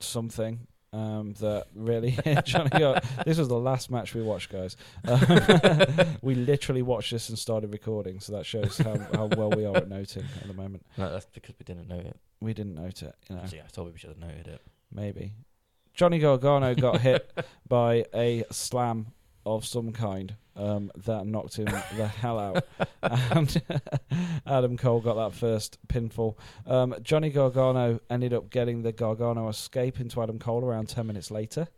something 0.00 0.66
um, 0.94 1.32
that 1.40 1.66
really 1.74 2.16
Johnny 2.44 2.70
got. 2.70 3.04
This 3.26 3.38
was 3.38 3.48
the 3.48 3.58
last 3.58 3.90
match 3.90 4.14
we 4.14 4.22
watched, 4.22 4.50
guys. 4.50 4.76
Um, 5.04 5.18
we 6.22 6.36
literally 6.36 6.82
watched 6.82 7.10
this 7.10 7.28
and 7.28 7.38
started 7.38 7.72
recording, 7.72 8.20
so 8.20 8.32
that 8.32 8.46
shows 8.46 8.78
how, 8.78 8.96
how 9.12 9.26
well 9.26 9.50
we 9.50 9.64
are 9.64 9.76
at 9.76 9.88
noting 9.88 10.24
at 10.40 10.46
the 10.46 10.54
moment. 10.54 10.86
No, 10.96 11.10
that's 11.10 11.26
because 11.26 11.56
we 11.58 11.64
didn't 11.64 11.88
know 11.88 11.98
it. 11.98 12.16
We 12.40 12.54
didn't 12.54 12.76
note 12.76 13.02
it, 13.02 13.14
you 13.28 13.34
know. 13.34 13.42
Yeah, 13.52 13.62
I 13.64 13.68
thought 13.68 13.92
we 13.92 13.98
should 13.98 14.10
have 14.10 14.18
noted 14.18 14.46
it. 14.46 14.60
Maybe. 14.92 15.32
Johnny 15.94 16.20
Gargano 16.20 16.74
got 16.74 17.00
hit 17.00 17.30
by 17.68 18.04
a 18.14 18.44
slam 18.52 19.08
of 19.46 19.64
some 19.66 19.92
kind 19.92 20.36
um, 20.56 20.90
that 21.04 21.26
knocked 21.26 21.56
him 21.56 21.66
the 21.96 22.06
hell 22.20 22.38
out. 22.38 22.64
And 23.02 23.62
Adam 24.46 24.76
Cole 24.76 25.00
got 25.00 25.14
that 25.14 25.36
first 25.36 25.78
pinfall. 25.88 26.36
Um, 26.66 26.94
Johnny 27.02 27.30
Gargano 27.30 28.00
ended 28.08 28.32
up 28.32 28.50
getting 28.50 28.82
the 28.82 28.92
Gargano 28.92 29.48
escape 29.48 30.00
into 30.00 30.22
Adam 30.22 30.38
Cole 30.38 30.64
around 30.64 30.88
10 30.88 31.06
minutes 31.06 31.30
later. 31.30 31.68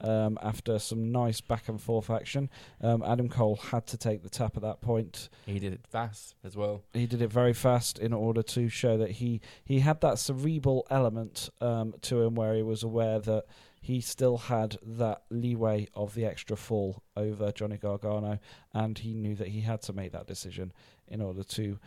Um, 0.00 0.38
after 0.42 0.78
some 0.80 1.12
nice 1.12 1.40
back 1.40 1.68
and 1.68 1.80
forth 1.80 2.10
action, 2.10 2.50
um, 2.80 3.02
Adam 3.06 3.28
Cole 3.28 3.56
had 3.56 3.86
to 3.86 3.96
take 3.96 4.22
the 4.22 4.28
tap 4.28 4.56
at 4.56 4.62
that 4.62 4.80
point 4.80 5.28
He 5.46 5.60
did 5.60 5.72
it 5.72 5.86
fast 5.88 6.34
as 6.44 6.56
well. 6.56 6.82
he 6.92 7.06
did 7.06 7.22
it 7.22 7.30
very 7.32 7.52
fast 7.54 7.98
in 8.00 8.12
order 8.12 8.42
to 8.42 8.68
show 8.68 8.98
that 8.98 9.12
he 9.12 9.40
he 9.64 9.80
had 9.80 10.00
that 10.00 10.18
cerebral 10.18 10.84
element 10.90 11.48
um, 11.60 11.94
to 12.02 12.22
him 12.22 12.34
where 12.34 12.54
he 12.56 12.62
was 12.62 12.82
aware 12.82 13.20
that 13.20 13.44
he 13.84 14.00
still 14.00 14.38
had 14.38 14.78
that 14.82 15.24
leeway 15.28 15.86
of 15.92 16.14
the 16.14 16.24
extra 16.24 16.56
fall 16.56 17.02
over 17.18 17.52
Johnny 17.52 17.76
Gargano 17.76 18.38
and 18.72 18.96
he 18.98 19.12
knew 19.12 19.34
that 19.34 19.48
he 19.48 19.60
had 19.60 19.82
to 19.82 19.92
make 19.92 20.12
that 20.12 20.26
decision 20.26 20.72
in 21.06 21.20
order 21.20 21.44
to 21.44 21.78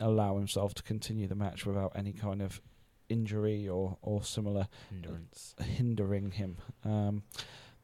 allow 0.00 0.38
himself 0.38 0.72
to 0.72 0.82
continue 0.82 1.26
the 1.26 1.34
match 1.34 1.66
without 1.66 1.92
any 1.94 2.14
kind 2.14 2.40
of 2.40 2.62
injury 3.10 3.68
or, 3.68 3.98
or 4.00 4.24
similar 4.24 4.66
Hindrance. 4.88 5.54
hindering 5.62 6.30
him. 6.30 6.56
Um, 6.86 7.22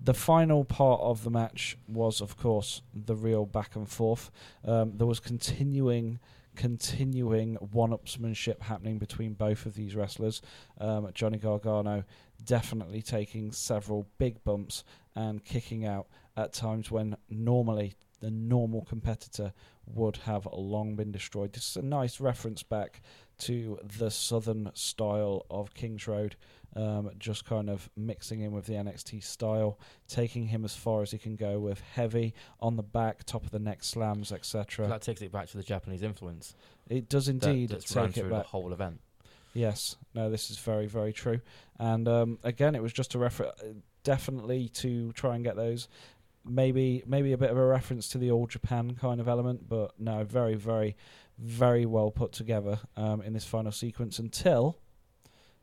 the 0.01 0.15
final 0.15 0.65
part 0.65 1.03
of 1.03 1.23
the 1.23 1.31
match 1.31 1.77
was, 1.87 2.23
of 2.23 2.39
course, 2.39 2.81
the 2.95 3.15
real 3.15 3.45
back 3.45 3.77
and 3.77 3.87
forth. 3.87 4.31
Um, 4.65 4.97
there 4.97 5.07
was 5.07 5.21
continuing, 5.21 6.21
continuing 6.57 7.57
one-upsmanship 7.57 8.63
happening 8.63 8.97
between 8.97 9.35
both 9.35 9.67
of 9.67 9.75
these 9.75 9.95
wrestlers. 9.95 10.41
Um, 10.81 11.11
Johnny 11.13 11.37
Gargano 11.37 12.05
definitely 12.45 13.03
taking 13.03 13.53
several 13.53 14.07
big 14.19 14.43
bumps 14.45 14.85
and 15.15 15.45
kicking 15.45 15.85
out 15.85 16.07
at 16.37 16.53
times 16.53 16.91
when 16.91 17.17
normally 17.29 17.95
the 18.21 18.31
normal 18.31 18.85
competitor 18.85 19.53
would 19.87 20.17
have 20.19 20.47
long 20.53 20.97
been 20.97 21.13
destroyed. 21.13 21.53
This 21.53 21.71
is 21.71 21.77
a 21.77 21.83
nice 21.83 22.21
reference 22.21 22.63
back 22.63 23.01
to 23.39 23.79
the 23.99 24.11
southern 24.11 24.71
style 24.75 25.47
of 25.51 25.73
Kings 25.75 26.07
Road, 26.09 26.37
um, 26.75 27.11
just 27.19 27.45
kind 27.45 27.71
of 27.71 27.89
mixing 27.97 28.41
in 28.41 28.53
with 28.53 28.67
the 28.67 28.75
NXT 28.75 29.23
style, 29.23 29.79
taking 30.09 30.47
him 30.49 30.65
as 30.65 30.75
far 30.75 31.03
as 31.03 31.13
he 31.13 31.19
can 31.19 31.37
go 31.37 31.59
with 31.59 31.81
heavy 31.81 32.35
on 32.61 32.77
the 32.77 32.83
back, 32.83 33.25
top 33.25 33.45
of 33.45 33.51
the 33.51 33.59
neck 33.61 33.85
slams, 33.85 34.29
So 34.29 34.37
etc. 34.37 34.89
that 34.89 35.03
takes 35.03 35.23
it 35.23 35.33
back 35.33 35.49
to 35.49 35.57
the 35.57 35.63
Japanese 35.63 36.03
influence. 36.03 36.55
It 36.89 37.09
does 37.09 37.29
indeed 37.29 37.71
that, 37.71 37.87
take 37.87 38.17
it 38.17 38.21
through 38.21 38.31
back. 38.31 38.43
the 38.45 38.49
whole 38.49 38.73
event. 38.73 39.01
Yes, 39.55 39.97
no, 40.15 40.31
this 40.31 40.51
is 40.51 40.59
very, 40.59 40.87
very 40.87 41.13
true. 41.13 41.41
And 41.79 42.07
um, 42.07 42.39
again, 42.45 42.75
it 42.75 42.83
was 42.83 42.93
just 42.93 43.15
a 43.15 43.19
refer- 43.19 43.53
definitely 44.05 44.69
to 44.69 45.13
try 45.13 45.35
and 45.35 45.45
get 45.45 45.57
those. 45.57 45.89
Maybe, 46.45 47.03
maybe 47.07 47.33
a 47.33 47.39
bit 47.39 47.51
of 47.51 47.59
a 47.59 47.65
reference 47.65 48.09
to 48.11 48.19
the 48.19 48.31
All 48.31 48.47
Japan 48.47 48.97
kind 49.01 49.21
of 49.21 49.29
element, 49.29 49.69
but 49.69 49.93
no, 49.99 50.25
very, 50.25 50.55
very, 50.55 50.97
very 51.39 51.87
well 51.87 52.11
put 52.11 52.33
together 52.33 52.81
um, 52.97 53.21
in 53.23 53.33
this 53.33 53.45
final 53.45 53.73
sequence. 53.73 54.19
Until, 54.19 54.79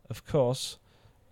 of 0.10 0.26
course, 0.26 0.78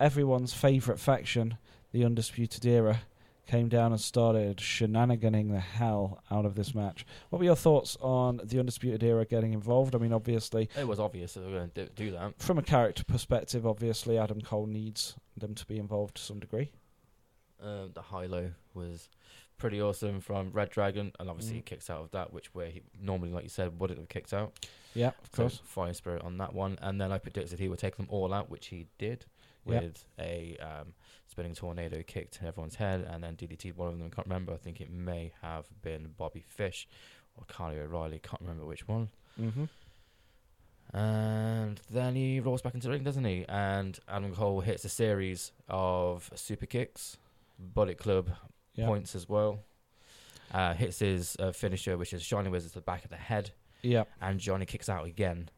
everyone's 0.00 0.52
favourite 0.52 1.00
faction, 1.00 1.56
the 1.92 2.04
Undisputed 2.04 2.64
Era, 2.66 3.02
came 3.46 3.68
down 3.68 3.92
and 3.92 4.00
started 4.00 4.56
shenaniganing 4.58 5.50
the 5.50 5.60
hell 5.60 6.22
out 6.30 6.44
of 6.46 6.54
this 6.54 6.74
match. 6.74 7.04
What 7.30 7.38
were 7.38 7.44
your 7.44 7.56
thoughts 7.56 7.96
on 8.00 8.40
the 8.42 8.58
Undisputed 8.58 9.02
Era 9.02 9.24
getting 9.24 9.52
involved? 9.52 9.94
I 9.94 9.98
mean, 9.98 10.12
obviously, 10.12 10.68
It 10.78 10.88
was 10.88 10.98
obvious 10.98 11.34
that 11.34 11.40
they 11.40 11.46
were 11.46 11.58
going 11.58 11.70
to 11.72 11.86
do 11.90 12.10
that. 12.12 12.40
from 12.40 12.58
a 12.58 12.62
character 12.62 13.04
perspective, 13.04 13.66
obviously 13.66 14.16
Adam 14.18 14.40
Cole 14.40 14.66
needs 14.66 15.14
them 15.36 15.54
to 15.54 15.66
be 15.66 15.78
involved 15.78 16.16
to 16.16 16.22
some 16.22 16.40
degree. 16.40 16.70
Um, 17.62 17.90
the 17.94 18.02
high 18.02 18.26
low 18.26 18.50
was 18.74 19.08
pretty 19.56 19.80
awesome 19.80 20.20
from 20.20 20.50
Red 20.50 20.70
Dragon, 20.70 21.12
and 21.20 21.30
obviously 21.30 21.54
he 21.56 21.60
Mhm. 21.60 21.66
kicks 21.66 21.88
out 21.88 22.00
of 22.00 22.10
that, 22.10 22.32
which 22.32 22.54
where 22.54 22.70
he 22.70 22.82
normally, 23.00 23.30
like 23.30 23.44
you 23.44 23.48
said, 23.50 23.78
wouldn't 23.78 23.98
have 24.00 24.08
kicked 24.08 24.34
out. 24.34 24.52
Yeah, 24.94 25.08
of 25.08 25.30
So 25.32 25.42
course. 25.44 25.58
Fire 25.64 25.94
Spirit 25.94 26.22
on 26.22 26.38
that 26.38 26.52
one, 26.52 26.78
and 26.82 27.00
then 27.00 27.12
I 27.12 27.18
predicted 27.18 27.58
he 27.58 27.68
would 27.68 27.78
take 27.78 27.96
them 27.96 28.06
all 28.10 28.32
out, 28.34 28.50
which 28.50 28.66
he 28.68 28.86
did 28.98 29.26
Yeah. 29.66 29.80
with 29.80 30.04
a 30.18 30.56
um, 30.58 30.94
spinning 31.34 31.52
tornado 31.54 32.00
kicked 32.06 32.38
everyone's 32.46 32.76
head, 32.76 33.04
and 33.10 33.24
then 33.24 33.34
DDT 33.34 33.74
one 33.74 33.88
of 33.88 33.98
them. 33.98 34.06
I 34.06 34.14
can't 34.14 34.28
remember. 34.28 34.52
I 34.52 34.56
think 34.56 34.80
it 34.80 34.88
may 34.88 35.32
have 35.42 35.66
been 35.82 36.10
Bobby 36.16 36.44
Fish 36.46 36.86
or 37.36 37.44
Kyle 37.48 37.74
O'Reilly. 37.74 38.20
Can't 38.22 38.40
remember 38.40 38.64
which 38.64 38.86
one. 38.86 39.08
Mm-hmm. 39.40 39.64
And 40.96 41.80
then 41.90 42.14
he 42.14 42.38
rolls 42.38 42.62
back 42.62 42.74
into 42.74 42.86
the 42.86 42.92
ring, 42.92 43.02
doesn't 43.02 43.24
he? 43.24 43.44
And 43.48 43.98
Adam 44.08 44.32
Cole 44.32 44.60
hits 44.60 44.84
a 44.84 44.88
series 44.88 45.50
of 45.68 46.30
super 46.36 46.66
kicks, 46.66 47.16
Bullet 47.58 47.98
Club 47.98 48.30
points 48.78 49.16
as 49.16 49.28
well. 49.28 49.58
Uh, 50.52 50.72
hits 50.74 51.00
his 51.00 51.36
uh, 51.40 51.50
finisher, 51.50 51.98
which 51.98 52.12
is 52.12 52.22
Shining 52.22 52.52
Wizard 52.52 52.70
to 52.72 52.78
the 52.78 52.82
back 52.84 53.02
of 53.02 53.10
the 53.10 53.16
head, 53.16 53.50
Yeah, 53.82 54.04
and 54.20 54.38
Johnny 54.38 54.66
kicks 54.66 54.88
out 54.88 55.04
again. 55.04 55.48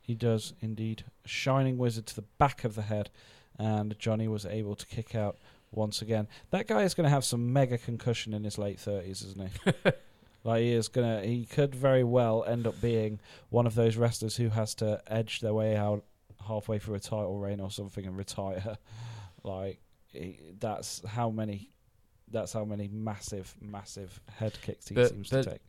he 0.00 0.14
does 0.14 0.54
indeed. 0.62 1.04
Shining 1.26 1.76
Wizard 1.76 2.06
to 2.06 2.14
the 2.16 2.24
back 2.38 2.64
of 2.64 2.74
the 2.74 2.82
head, 2.82 3.10
and 3.58 3.98
Johnny 3.98 4.28
was 4.28 4.46
able 4.46 4.74
to 4.74 4.86
kick 4.86 5.14
out 5.14 5.38
once 5.70 6.02
again. 6.02 6.28
That 6.50 6.66
guy 6.66 6.82
is 6.82 6.94
going 6.94 7.04
to 7.04 7.10
have 7.10 7.24
some 7.24 7.52
mega 7.52 7.78
concussion 7.78 8.34
in 8.34 8.44
his 8.44 8.58
late 8.58 8.78
thirties, 8.78 9.22
isn't 9.22 9.50
he? 9.50 9.90
like 10.44 10.62
he 10.62 10.72
is 10.72 10.88
gonna, 10.88 11.22
he 11.22 11.44
could 11.44 11.74
very 11.74 12.04
well 12.04 12.44
end 12.44 12.66
up 12.66 12.80
being 12.80 13.20
one 13.50 13.66
of 13.66 13.74
those 13.74 13.96
wrestlers 13.96 14.36
who 14.36 14.48
has 14.50 14.74
to 14.76 15.02
edge 15.06 15.40
their 15.40 15.54
way 15.54 15.76
out 15.76 16.04
halfway 16.46 16.78
through 16.78 16.94
a 16.94 17.00
title 17.00 17.38
reign 17.38 17.60
or 17.60 17.70
something 17.70 18.06
and 18.06 18.16
retire. 18.16 18.76
like 19.42 19.80
he, 20.12 20.38
that's 20.58 21.02
how 21.06 21.30
many. 21.30 21.70
That's 22.28 22.52
how 22.52 22.64
many 22.64 22.88
massive, 22.88 23.54
massive 23.60 24.20
head 24.36 24.58
kicks 24.60 24.88
he 24.88 24.96
seems 25.06 25.30
to 25.30 25.44
take. 25.44 25.60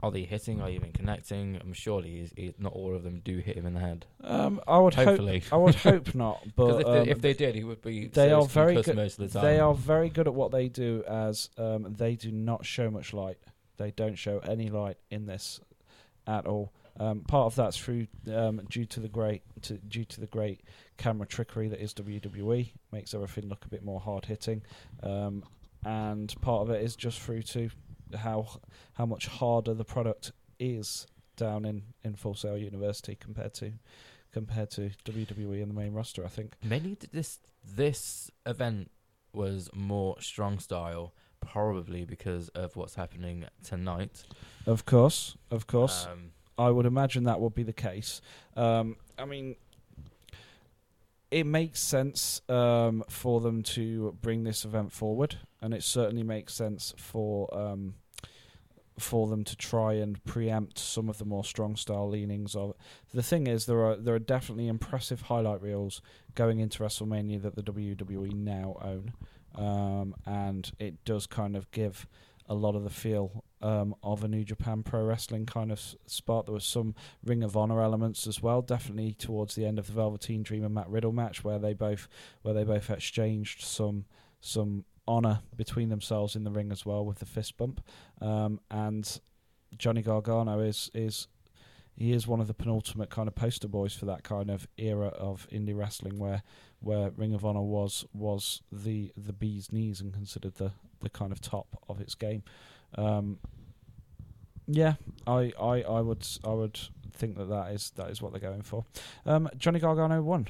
Are 0.00 0.12
they 0.12 0.22
hitting? 0.22 0.60
Are 0.60 0.68
they 0.68 0.76
even 0.76 0.92
connecting? 0.92 1.58
I'm 1.60 1.72
surely 1.72 2.20
he's, 2.20 2.32
he, 2.36 2.54
not 2.58 2.72
all 2.72 2.94
of 2.94 3.02
them 3.02 3.20
do 3.24 3.38
hit 3.38 3.56
him 3.56 3.66
in 3.66 3.74
the 3.74 3.80
head. 3.80 4.06
Um, 4.22 4.60
I 4.68 4.78
would 4.78 4.94
hope. 4.94 5.20
I 5.52 5.56
would 5.56 5.74
hope 5.76 6.14
not. 6.14 6.44
But 6.54 6.80
if, 6.80 6.86
they, 6.86 7.00
um, 7.00 7.08
if 7.08 7.20
they 7.20 7.34
did, 7.34 7.54
he 7.56 7.64
would 7.64 7.82
be. 7.82 8.06
they 8.06 8.30
are 8.30 8.44
very 8.44 8.80
good- 8.80 8.96
most 8.96 9.18
of 9.18 9.30
the 9.30 9.38
time. 9.38 9.44
They 9.48 9.58
are 9.58 9.74
very 9.74 10.08
good 10.08 10.28
at 10.28 10.34
what 10.34 10.52
they 10.52 10.68
do, 10.68 11.02
as 11.08 11.50
um, 11.58 11.94
they 11.98 12.14
do 12.14 12.30
not 12.30 12.64
show 12.64 12.90
much 12.90 13.12
light. 13.12 13.38
They 13.76 13.90
don't 13.90 14.16
show 14.16 14.38
any 14.38 14.70
light 14.70 14.98
in 15.10 15.26
this 15.26 15.60
at 16.26 16.46
all. 16.46 16.72
Um, 17.00 17.20
part 17.20 17.46
of 17.46 17.54
that's 17.54 17.76
through 17.76 18.08
um, 18.32 18.60
due 18.68 18.84
to 18.86 19.00
the 19.00 19.08
great 19.08 19.42
to, 19.62 19.74
due 19.74 20.04
to 20.04 20.20
the 20.20 20.26
great 20.26 20.62
camera 20.96 21.26
trickery 21.26 21.68
that 21.68 21.80
is 21.80 21.94
WWE, 21.94 22.72
makes 22.90 23.14
everything 23.14 23.48
look 23.48 23.64
a 23.64 23.68
bit 23.68 23.84
more 23.84 24.00
hard 24.00 24.24
hitting, 24.24 24.62
um, 25.04 25.44
and 25.84 26.34
part 26.40 26.62
of 26.62 26.70
it 26.70 26.82
is 26.82 26.96
just 26.96 27.20
through 27.20 27.42
to 27.42 27.70
how 28.16 28.60
how 28.94 29.06
much 29.06 29.26
harder 29.26 29.74
the 29.74 29.84
product 29.84 30.32
is 30.58 31.06
down 31.36 31.64
in 31.64 31.82
in 32.02 32.14
Full 32.14 32.34
Sail 32.34 32.56
University 32.56 33.14
compared 33.14 33.54
to 33.54 33.72
compared 34.32 34.70
to 34.70 34.90
WWE 35.04 35.62
in 35.62 35.68
the 35.68 35.74
main 35.74 35.92
roster. 35.92 36.24
I 36.24 36.28
think. 36.28 36.54
Mainly 36.62 36.96
th- 36.96 37.12
this 37.12 37.40
this 37.64 38.30
event 38.46 38.90
was 39.32 39.70
more 39.74 40.20
strong 40.20 40.58
style, 40.58 41.14
probably 41.40 42.04
because 42.04 42.48
of 42.50 42.76
what's 42.76 42.94
happening 42.94 43.44
tonight. 43.62 44.24
Of 44.66 44.84
course, 44.84 45.36
of 45.50 45.66
course. 45.66 46.06
Um, 46.10 46.32
I 46.58 46.70
would 46.70 46.86
imagine 46.86 47.24
that 47.24 47.40
would 47.40 47.54
be 47.54 47.62
the 47.62 47.72
case. 47.72 48.20
Um, 48.56 48.96
I 49.16 49.26
mean, 49.26 49.54
it 51.30 51.44
makes 51.44 51.80
sense 51.80 52.40
um, 52.48 53.04
for 53.08 53.40
them 53.40 53.62
to 53.62 54.16
bring 54.20 54.44
this 54.44 54.64
event 54.64 54.92
forward, 54.92 55.36
and 55.60 55.74
it 55.74 55.82
certainly 55.82 56.22
makes 56.22 56.54
sense 56.54 56.94
for 56.96 57.52
um, 57.56 57.94
for 58.98 59.28
them 59.28 59.44
to 59.44 59.56
try 59.56 59.94
and 59.94 60.22
preempt 60.24 60.78
some 60.78 61.08
of 61.08 61.18
the 61.18 61.24
more 61.24 61.44
strong 61.44 61.76
style 61.76 62.08
leanings 62.08 62.54
of. 62.54 62.74
The 63.14 63.22
thing 63.22 63.46
is, 63.46 63.66
there 63.66 63.84
are 63.84 63.96
there 63.96 64.14
are 64.14 64.20
definitely 64.20 64.68
impressive 64.68 65.22
highlight 65.22 65.62
reels 65.62 66.02
going 66.34 66.60
into 66.60 66.82
WrestleMania 66.82 67.42
that 67.42 67.56
the 67.56 67.62
WWE 67.62 68.34
now 68.34 68.76
own, 68.82 69.12
um, 69.54 70.14
and 70.26 70.70
it 70.78 71.04
does 71.04 71.26
kind 71.26 71.56
of 71.56 71.70
give 71.70 72.06
a 72.48 72.54
lot 72.54 72.74
of 72.74 72.82
the 72.82 72.90
feel 72.90 73.44
um, 73.60 73.94
of 74.02 74.24
a 74.24 74.28
New 74.28 74.42
Japan 74.42 74.82
Pro 74.82 75.04
Wrestling 75.04 75.44
kind 75.44 75.70
of 75.70 75.80
spot. 76.06 76.46
There 76.46 76.54
was 76.54 76.64
some 76.64 76.94
Ring 77.22 77.42
of 77.42 77.56
Honor 77.56 77.82
elements 77.82 78.26
as 78.26 78.42
well, 78.42 78.62
definitely 78.62 79.12
towards 79.12 79.54
the 79.54 79.66
end 79.66 79.78
of 79.78 79.86
the 79.86 79.92
Velveteen 79.92 80.42
Dream 80.42 80.64
and 80.64 80.74
Matt 80.74 80.88
Riddle 80.88 81.12
match, 81.12 81.44
where 81.44 81.58
they 81.58 81.74
both 81.74 82.08
where 82.42 82.54
they 82.54 82.64
both 82.64 82.90
exchanged 82.90 83.62
some 83.62 84.06
some 84.40 84.84
honor 85.08 85.40
between 85.56 85.88
themselves 85.88 86.36
in 86.36 86.44
the 86.44 86.50
ring 86.50 86.70
as 86.70 86.86
well 86.86 87.04
with 87.04 87.18
the 87.18 87.26
fist 87.26 87.56
bump. 87.56 87.80
Um, 88.20 88.60
and 88.70 89.20
Johnny 89.76 90.02
Gargano 90.02 90.60
is 90.60 90.90
is 90.94 91.26
he 91.96 92.12
is 92.12 92.28
one 92.28 92.40
of 92.40 92.46
the 92.46 92.54
penultimate 92.54 93.10
kind 93.10 93.26
of 93.26 93.34
poster 93.34 93.66
boys 93.66 93.92
for 93.92 94.06
that 94.06 94.22
kind 94.22 94.50
of 94.50 94.68
era 94.76 95.08
of 95.08 95.48
indie 95.50 95.76
wrestling 95.76 96.18
where 96.18 96.44
where 96.78 97.10
Ring 97.10 97.34
of 97.34 97.44
Honor 97.44 97.62
was 97.62 98.04
was 98.12 98.62
the 98.70 99.10
the 99.16 99.32
bee's 99.32 99.72
knees 99.72 100.00
and 100.00 100.12
considered 100.12 100.54
the 100.54 100.72
the 101.00 101.10
kind 101.10 101.32
of 101.32 101.40
top 101.40 101.82
of 101.88 102.00
its 102.00 102.14
game. 102.14 102.44
Um, 102.96 103.38
yeah, 104.66 104.94
I, 105.26 105.52
I, 105.60 105.82
I 105.82 106.00
would 106.00 106.26
I 106.44 106.50
would 106.50 106.78
think 107.12 107.36
that 107.36 107.48
that 107.48 107.72
is 107.72 107.90
that 107.96 108.10
is 108.10 108.20
what 108.22 108.32
they're 108.32 108.40
going 108.40 108.62
for. 108.62 108.84
Um, 109.26 109.48
Johnny 109.56 109.80
Gargano 109.80 110.22
won 110.22 110.48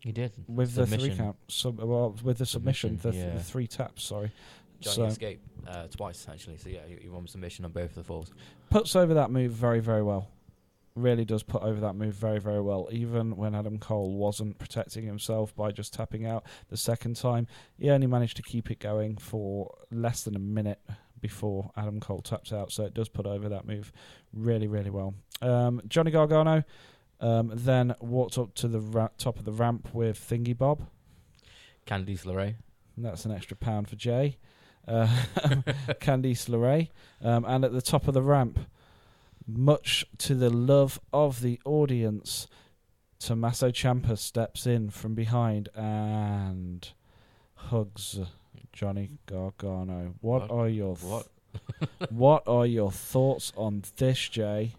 he 0.00 0.12
did 0.12 0.32
with 0.48 0.74
the 0.74 0.86
three 0.86 1.14
count. 1.14 1.36
Sub, 1.48 1.78
well, 1.80 2.16
with 2.22 2.38
the 2.38 2.46
submission, 2.46 2.98
Submission, 2.98 3.02
the, 3.02 3.12
th- 3.12 3.32
yeah. 3.32 3.38
the 3.38 3.44
three 3.44 3.66
taps. 3.66 4.02
Sorry, 4.04 4.32
Johnny 4.80 4.96
so 4.96 5.04
escaped 5.04 5.46
uh, 5.68 5.86
twice 5.88 6.26
actually. 6.30 6.56
So 6.56 6.68
yeah, 6.70 6.80
he, 6.86 6.96
he 7.02 7.08
won 7.08 7.26
submission 7.26 7.64
on 7.64 7.72
both 7.72 7.90
of 7.90 7.94
the 7.94 8.04
falls. 8.04 8.32
puts 8.70 8.96
over 8.96 9.14
that 9.14 9.30
move 9.30 9.52
very 9.52 9.80
very 9.80 10.02
well. 10.02 10.28
Really 10.96 11.24
does 11.24 11.42
put 11.44 11.62
over 11.62 11.80
that 11.80 11.94
move 11.94 12.14
very 12.14 12.40
very 12.40 12.60
well. 12.60 12.88
Even 12.90 13.36
when 13.36 13.54
Adam 13.54 13.78
Cole 13.78 14.12
wasn't 14.16 14.58
protecting 14.58 15.06
himself 15.06 15.54
by 15.54 15.70
just 15.70 15.94
tapping 15.94 16.26
out 16.26 16.44
the 16.68 16.76
second 16.76 17.16
time, 17.16 17.46
he 17.78 17.90
only 17.90 18.06
managed 18.08 18.36
to 18.38 18.42
keep 18.42 18.70
it 18.70 18.80
going 18.80 19.16
for 19.16 19.72
less 19.92 20.24
than 20.24 20.34
a 20.34 20.40
minute 20.40 20.80
before 21.20 21.70
Adam 21.76 22.00
Cole 22.00 22.22
taps 22.22 22.52
out. 22.52 22.72
So 22.72 22.84
it 22.84 22.94
does 22.94 23.08
put 23.08 23.26
over 23.26 23.48
that 23.50 23.66
move 23.66 23.92
really 24.32 24.66
really 24.66 24.90
well. 24.90 25.14
Um, 25.42 25.80
Johnny 25.86 26.10
Gargano 26.10 26.64
um, 27.20 27.50
then 27.54 27.94
walked 28.00 28.38
up 28.38 28.54
to 28.54 28.68
the 28.68 28.80
ra- 28.80 29.08
top 29.18 29.38
of 29.38 29.44
the 29.44 29.52
ramp 29.52 29.94
with 29.94 30.18
Thingy 30.18 30.56
Bob. 30.56 30.86
Candice 31.86 32.24
LeRae. 32.24 32.54
And 32.96 33.04
that's 33.04 33.24
an 33.24 33.32
extra 33.32 33.56
pound 33.56 33.88
for 33.88 33.96
Jay. 33.96 34.38
Uh, 34.86 35.06
Candice 36.00 36.48
LeRae. 36.48 36.88
Um, 37.22 37.44
and 37.44 37.64
at 37.64 37.72
the 37.72 37.82
top 37.82 38.08
of 38.08 38.14
the 38.14 38.22
ramp, 38.22 38.58
much 39.46 40.04
to 40.18 40.34
the 40.34 40.50
love 40.50 41.00
of 41.12 41.40
the 41.40 41.60
audience, 41.64 42.46
Tommaso 43.18 43.70
Ciampa 43.70 44.16
steps 44.18 44.66
in 44.66 44.90
from 44.90 45.14
behind 45.14 45.68
and 45.74 46.88
hugs 47.54 48.18
Johnny 48.72 49.10
Gargano. 49.26 50.14
What, 50.20 50.42
What? 50.42 50.50
are 50.50 50.68
your 50.68 50.96
th- 50.96 51.04
What 51.10 51.26
what 52.10 52.42
are 52.46 52.64
your 52.64 52.92
thoughts 52.92 53.52
on 53.56 53.82
this, 53.96 54.28
Jay? 54.28 54.74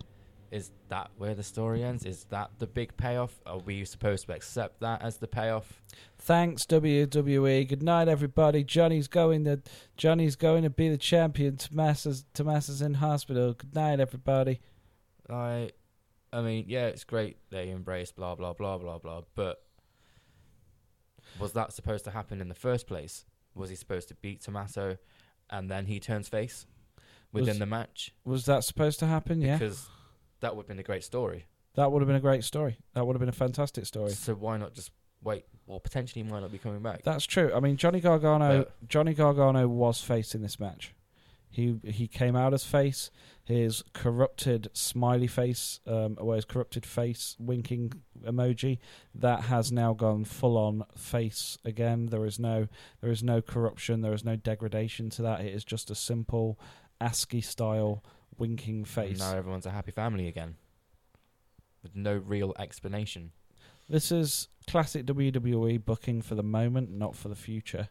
That? 0.92 1.10
Where 1.18 1.34
the 1.34 1.42
story 1.44 1.84
ends? 1.84 2.06
Is 2.06 2.26
that 2.30 2.52
the 2.60 2.68
big 2.68 2.96
payoff? 2.96 3.42
Are 3.46 3.58
we 3.58 3.84
supposed 3.86 4.28
to 4.28 4.34
accept 4.34 4.80
that 4.82 5.02
as 5.02 5.18
the 5.18 5.28
payoff? 5.28 5.82
Thanks 6.20 6.66
WWE. 6.66 7.68
Good 7.68 7.82
night, 7.82 8.08
everybody. 8.08 8.64
Johnny's 8.64 9.08
going 9.08 9.44
to 9.46 9.62
Johnny's 9.98 10.36
going 10.36 10.62
to 10.64 10.70
be 10.70 10.88
the 10.90 10.98
champion. 10.98 11.58
Tommaso's 11.58 12.26
Tommaso's 12.34 12.82
in 12.82 12.94
hospital. 12.96 13.54
Good 13.54 13.74
night, 13.74 14.00
everybody. 14.00 14.60
I, 15.30 15.72
I 16.32 16.42
mean, 16.42 16.66
yeah, 16.68 16.88
it's 16.88 17.04
great 17.04 17.38
they 17.50 17.70
embrace 17.72 18.12
blah 18.12 18.36
blah 18.36 18.54
blah 18.54 18.78
blah 18.78 19.00
blah, 19.00 19.22
but 19.34 19.64
was 21.40 21.54
that 21.54 21.74
supposed 21.74 22.04
to 22.06 22.12
happen 22.12 22.42
in 22.42 22.50
the 22.50 22.56
first 22.56 22.88
place? 22.88 23.26
Was 23.56 23.70
he 23.70 23.76
supposed 23.76 24.08
to 24.10 24.16
beat 24.16 24.42
Tommaso, 24.42 24.98
and 25.50 25.70
then 25.72 25.86
he 25.86 26.00
turns 26.00 26.28
face 26.28 26.66
within 27.32 27.48
Was- 27.50 27.60
the 27.60 27.66
match? 27.66 28.14
Was 28.26 28.46
that 28.46 28.64
supposed 28.64 29.00
to 29.00 29.08
happen? 29.08 29.42
Yeah, 29.42 29.58
Because 29.58 29.90
that 30.42 30.56
would 30.56 30.64
have 30.64 30.68
been 30.68 30.80
a 30.80 30.84
great 30.84 31.04
story. 31.04 31.46
that 31.76 31.92
would 31.92 32.02
have 32.02 32.08
been 32.08 32.18
a 32.18 32.20
great 32.20 32.44
story. 32.44 32.78
That 32.94 33.08
would 33.08 33.16
have 33.16 33.20
been 33.22 33.30
a 33.30 33.32
fantastic 33.32 33.86
story. 33.86 34.12
So 34.12 34.34
why 34.36 34.58
not 34.58 34.74
just 34.74 34.92
wait? 35.24 35.46
Well, 35.68 35.80
potentially 35.80 36.24
he 36.24 36.30
might 36.30 36.42
not 36.42 36.52
be 36.52 36.58
coming 36.58 36.82
back. 36.82 37.04
That's 37.04 37.26
true. 37.26 37.52
I 37.56 37.60
mean, 37.62 37.78
Johnny 37.78 38.02
Gargano. 38.02 38.60
But- 38.66 38.90
Johnny 38.90 39.14
Gargano 39.14 39.68
was 39.68 40.02
face 40.02 40.36
in 40.36 40.42
this 40.42 40.60
match. 40.60 40.94
He 41.50 41.80
he 41.84 42.08
came 42.08 42.36
out 42.36 42.54
as 42.54 42.64
face. 42.64 43.12
His 43.44 43.84
corrupted 43.94 44.70
smiley 44.74 45.28
face, 45.28 45.82
um, 45.86 46.16
or 46.22 46.36
his 46.36 46.46
corrupted 46.46 46.86
face 46.86 47.36
winking 47.40 47.92
emoji, 48.24 48.78
that 49.16 49.42
has 49.46 49.70
now 49.72 49.94
gone 49.94 50.24
full 50.24 50.58
on 50.58 50.86
face 50.96 51.58
again. 51.66 52.06
There 52.06 52.26
is 52.26 52.40
no 52.40 52.68
there 53.02 53.12
is 53.12 53.22
no 53.22 53.42
corruption. 53.42 54.02
There 54.02 54.14
is 54.14 54.24
no 54.24 54.38
degradation 54.38 55.10
to 55.12 55.22
that. 55.24 55.42
It 55.42 55.54
is 55.54 55.66
just 55.66 55.92
a 55.92 55.96
simple 55.96 56.58
ASCII 57.02 57.42
style 57.42 58.02
winking 58.42 58.84
face. 58.86 59.20
now 59.20 59.36
everyone's 59.36 59.66
a 59.66 59.72
happy 59.72 59.92
family 59.92 60.28
again, 60.28 60.56
with 61.84 61.96
no 61.96 62.16
real 62.18 62.54
explanation. 62.60 63.32
This 63.88 64.12
is 64.12 64.48
classic 64.68 65.06
WWE 65.06 65.84
booking 65.86 66.22
for 66.22 66.36
the 66.36 66.44
moment, 66.44 66.92
not 66.92 67.16
for 67.16 67.30
the 67.30 67.36
future. 67.36 67.90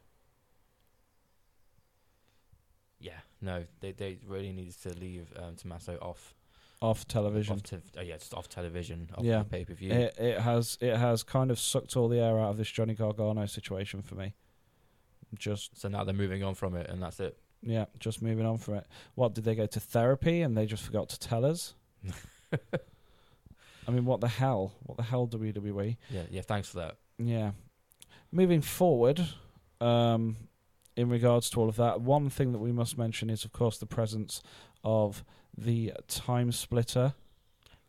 yeah, 2.98 3.20
no, 3.40 3.64
they 3.80 3.92
they 3.92 4.18
really 4.26 4.52
needed 4.52 4.80
to 4.82 4.90
leave 4.98 5.32
um, 5.36 5.56
Tommaso 5.56 5.96
off 6.02 6.34
off 6.82 7.06
television. 7.06 7.56
off 7.56 7.62
te- 7.62 7.76
uh, 7.98 8.02
yeah, 8.02 8.16
just 8.16 8.34
off 8.34 8.48
television, 8.48 9.08
off 9.16 9.24
Yeah. 9.24 9.42
pay 9.42 9.64
per 9.64 9.74
view. 9.74 9.90
It, 9.92 10.16
it 10.18 10.40
has 10.40 10.76
it 10.80 10.96
has 10.96 11.22
kind 11.22 11.50
of 11.50 11.58
sucked 11.58 11.96
all 11.96 12.08
the 12.08 12.18
air 12.20 12.38
out 12.38 12.50
of 12.50 12.56
this 12.56 12.70
Johnny 12.70 12.94
Gargano 12.94 13.46
situation 13.46 14.02
for 14.02 14.14
me. 14.14 14.34
Just 15.38 15.78
So 15.80 15.88
now 15.88 16.04
they're 16.04 16.14
moving 16.14 16.42
on 16.42 16.54
from 16.54 16.74
it, 16.76 16.88
and 16.90 17.02
that's 17.02 17.20
it. 17.20 17.38
Yeah, 17.62 17.86
just 17.98 18.22
moving 18.22 18.46
on 18.46 18.58
from 18.58 18.74
it. 18.74 18.86
What 19.14 19.34
did 19.34 19.44
they 19.44 19.54
go 19.54 19.66
to 19.66 19.80
therapy 19.80 20.42
and 20.42 20.56
they 20.56 20.66
just 20.66 20.82
forgot 20.82 21.08
to 21.10 21.18
tell 21.18 21.44
us? 21.44 21.74
I 22.52 23.90
mean, 23.90 24.04
what 24.04 24.20
the 24.20 24.28
hell? 24.28 24.74
What 24.84 24.96
the 24.96 25.04
hell, 25.04 25.26
WWE? 25.26 25.96
Yeah, 26.10 26.22
yeah. 26.30 26.42
Thanks 26.42 26.68
for 26.68 26.78
that. 26.78 26.96
Yeah. 27.18 27.52
Moving 28.32 28.60
forward, 28.60 29.26
um, 29.80 30.36
in 30.96 31.08
regards 31.08 31.50
to 31.50 31.60
all 31.60 31.68
of 31.68 31.76
that, 31.76 32.00
one 32.00 32.28
thing 32.30 32.52
that 32.52 32.58
we 32.58 32.72
must 32.72 32.98
mention 32.98 33.30
is, 33.30 33.44
of 33.44 33.52
course, 33.52 33.78
the 33.78 33.86
presence 33.86 34.42
of 34.84 35.24
the 35.56 35.92
time 36.08 36.52
splitter 36.52 37.14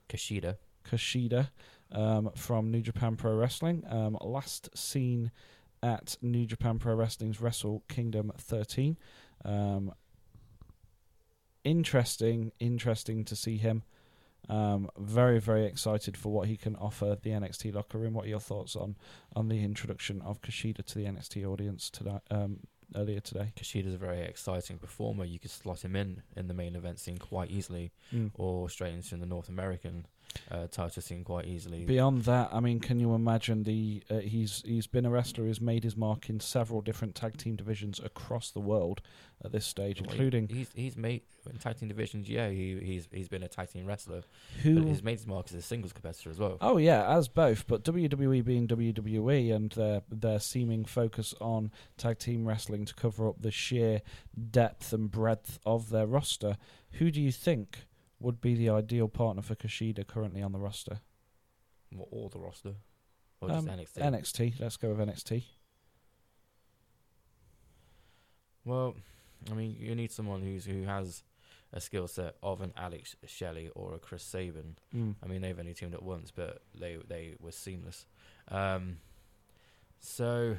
Kushida. 0.10 0.58
Kushida 0.90 1.50
um, 1.92 2.32
from 2.36 2.72
New 2.72 2.82
Japan 2.82 3.16
Pro 3.16 3.36
Wrestling. 3.36 3.84
Um, 3.90 4.18
last 4.22 4.70
seen 4.78 5.32
at 5.84 6.18
New 6.22 6.46
Japan 6.46 6.80
Pro 6.80 6.96
Wrestling's 6.96 7.42
Wrestle 7.42 7.84
Kingdom 7.88 8.32
13. 8.38 8.98
Um, 9.46 9.94
interesting, 11.64 12.52
interesting 12.60 13.24
to 13.26 13.36
see 13.36 13.58
him. 13.58 13.84
Um, 14.50 14.90
very, 14.98 15.40
very 15.40 15.66
excited 15.66 16.18
for 16.18 16.32
what 16.32 16.48
he 16.48 16.58
can 16.58 16.76
offer 16.76 17.16
the 17.22 17.30
NXT 17.30 17.74
locker 17.74 17.98
room. 18.00 18.14
What 18.16 18.26
are 18.26 18.30
your 18.30 18.40
thoughts 18.40 18.76
on 18.76 18.96
on 19.36 19.48
the 19.50 19.64
introduction 19.64 20.22
of 20.24 20.42
Kushida 20.42 20.84
to 20.86 20.96
the 20.98 21.06
NXT 21.06 21.46
audience 21.46 21.90
today? 21.90 22.18
Um, 22.32 22.62
earlier 22.96 23.22
today. 23.22 23.54
Kushida's 23.56 23.94
a 23.94 23.98
very 23.98 24.20
exciting 24.22 24.78
performer. 24.78 25.24
You 25.24 25.40
could 25.40 25.52
slot 25.52 25.86
him 25.86 25.96
in 25.96 26.24
in 26.36 26.48
the 26.48 26.54
main 26.54 26.76
event 26.76 27.00
scene 27.00 27.18
quite 27.20 27.50
easily, 27.52 27.92
Mm. 28.12 28.32
or 28.34 28.68
straight 28.70 28.94
into 28.94 29.16
the 29.16 29.26
North 29.26 29.48
American 29.48 30.08
uh, 30.50 30.68
title 30.68 31.02
scene 31.02 31.24
quite 31.24 31.46
easily. 31.46 31.86
Beyond 31.86 32.24
that, 32.24 32.50
I 32.52 32.60
mean, 32.60 32.80
can 32.80 33.00
you 33.00 33.14
imagine 33.14 33.64
the 33.64 34.04
uh, 34.10 34.20
he's 34.20 34.64
he's 34.66 34.88
been 34.88 35.06
a 35.06 35.10
wrestler 35.10 35.46
who's 35.46 35.62
made 35.62 35.84
his 35.84 35.96
mark 35.96 36.30
in 36.30 36.40
several 36.40 36.82
different 36.82 37.16
tag 37.16 37.38
team 37.38 37.56
divisions 37.56 38.00
across 38.00 38.52
the 38.52 38.60
world 38.60 39.02
at 39.44 39.52
this 39.52 39.66
stage, 39.66 40.02
Well, 40.02 40.10
including 40.12 40.48
he's 40.50 40.70
he's 40.76 40.96
made 40.96 41.22
in 41.50 41.58
tag 41.58 41.80
team 41.80 41.88
divisions. 41.88 42.30
Yeah, 42.30 42.50
he 42.50 42.80
he's 42.80 43.08
he's 43.12 43.28
been 43.28 43.44
a 43.44 43.48
tag 43.48 43.72
team 43.72 43.86
wrestler, 43.86 44.22
who. 44.62 44.76
but 44.76 44.88
he's 44.88 45.04
made 45.04 45.18
his 45.18 45.28
mark 45.28 45.48
as 45.50 45.56
a 45.56 45.62
singles 45.62 45.94
competitor 45.94 46.30
as 46.30 46.38
well. 46.38 46.58
Oh 46.62 46.78
yeah, 46.78 47.16
as 47.16 47.28
both, 47.28 47.66
but 47.68 47.84
WWE 47.84 48.44
being 48.44 48.68
WWE 48.68 49.54
and 49.54 49.72
their 49.72 50.02
their 50.10 50.40
seeming 50.40 50.86
focus 50.86 51.34
on 51.42 51.72
tag 51.98 52.20
team 52.20 52.46
wrestling 52.48 52.86
to 52.86 52.94
cover 52.94 53.28
up 53.28 53.42
the 53.42 53.52
sheer 53.52 54.02
depth 54.52 54.94
and 54.94 55.10
breadth 55.10 55.60
of 55.66 55.90
their 55.90 56.08
roster, 56.08 56.58
who 56.94 57.12
do 57.12 57.22
you 57.22 57.32
think 57.32 57.86
would 58.22 58.40
be 58.42 58.56
the 58.56 58.70
ideal 58.70 59.08
partner 59.08 59.42
for 59.42 59.56
Kushida 59.56 60.06
currently 60.08 60.42
on 60.42 60.52
the 60.52 60.60
roster? 60.60 61.00
What, 61.94 62.08
all 62.12 62.30
the 62.30 62.40
roster, 62.40 62.76
or 63.42 63.52
Um, 63.52 63.68
NXT. 63.68 63.98
NXT. 63.98 64.60
Let's 64.60 64.78
go 64.78 64.94
with 64.94 65.00
NXT. 65.08 65.44
Well, 68.64 68.96
I 69.50 69.54
mean, 69.56 69.76
you 69.80 69.96
need 69.96 70.12
someone 70.12 70.42
who's 70.42 70.66
who 70.66 70.84
has 70.84 71.24
a 71.74 71.82
skill 71.82 72.08
set 72.08 72.36
of 72.44 72.62
an 72.62 72.74
Alex 72.78 73.16
Shelley 73.26 73.70
or 73.76 73.96
a 73.96 74.00
Chris 74.00 74.24
Sabin. 74.24 74.76
Mm. 74.96 75.16
I 75.24 75.28
mean, 75.28 75.42
they've 75.42 75.58
only 75.58 75.74
teamed 75.74 75.96
up 75.96 76.04
once, 76.04 76.32
but 76.32 76.62
they 76.80 76.98
they 77.08 77.36
were 77.40 77.52
seamless. 77.52 78.06
Um, 78.50 78.98
so, 80.00 80.58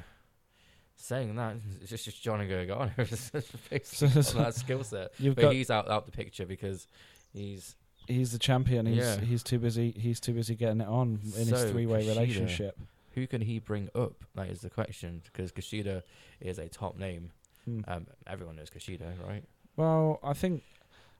saying 0.95 1.35
that, 1.35 1.55
it's 1.81 1.89
just, 1.89 2.05
just 2.05 2.21
Johnny 2.21 2.47
Gargano 2.47 2.91
is 2.97 3.31
basically 3.69 4.21
So- 4.23 4.37
on 4.39 4.43
that 4.45 4.55
skill 4.55 4.83
set. 4.83 5.11
You've 5.17 5.35
But 5.35 5.53
he's 5.53 5.69
out 5.71 5.89
out 5.89 6.05
the 6.05 6.11
picture 6.11 6.45
because 6.45 6.87
he's 7.33 7.75
he's 8.07 8.31
the 8.31 8.39
champion. 8.39 8.85
He's 8.85 8.97
Yeah. 8.97 9.19
he's 9.19 9.43
too 9.43 9.59
busy. 9.59 9.91
He's 9.91 10.19
too 10.19 10.33
busy 10.33 10.55
getting 10.55 10.81
it 10.81 10.87
on 10.87 11.19
in 11.23 11.47
his 11.47 11.49
So, 11.49 11.69
three 11.71 11.85
way 11.85 12.03
Kushida- 12.03 12.07
relationship. 12.09 12.79
who 13.15 13.27
can 13.27 13.41
he 13.41 13.59
bring 13.59 13.89
up? 13.95 14.13
That 14.35 14.49
is 14.49 14.61
the 14.61 14.69
question 14.69 15.21
because 15.25 15.51
Kushida 15.51 16.03
is 16.39 16.57
a 16.59 16.67
top 16.69 16.97
name. 16.97 17.31
Hmm. 17.65 17.81
Um, 17.87 18.07
everyone 18.27 18.55
knows 18.57 18.69
Kushida, 18.69 19.13
right? 19.25 19.43
Well, 19.77 20.19
I 20.23 20.33
think 20.33 20.63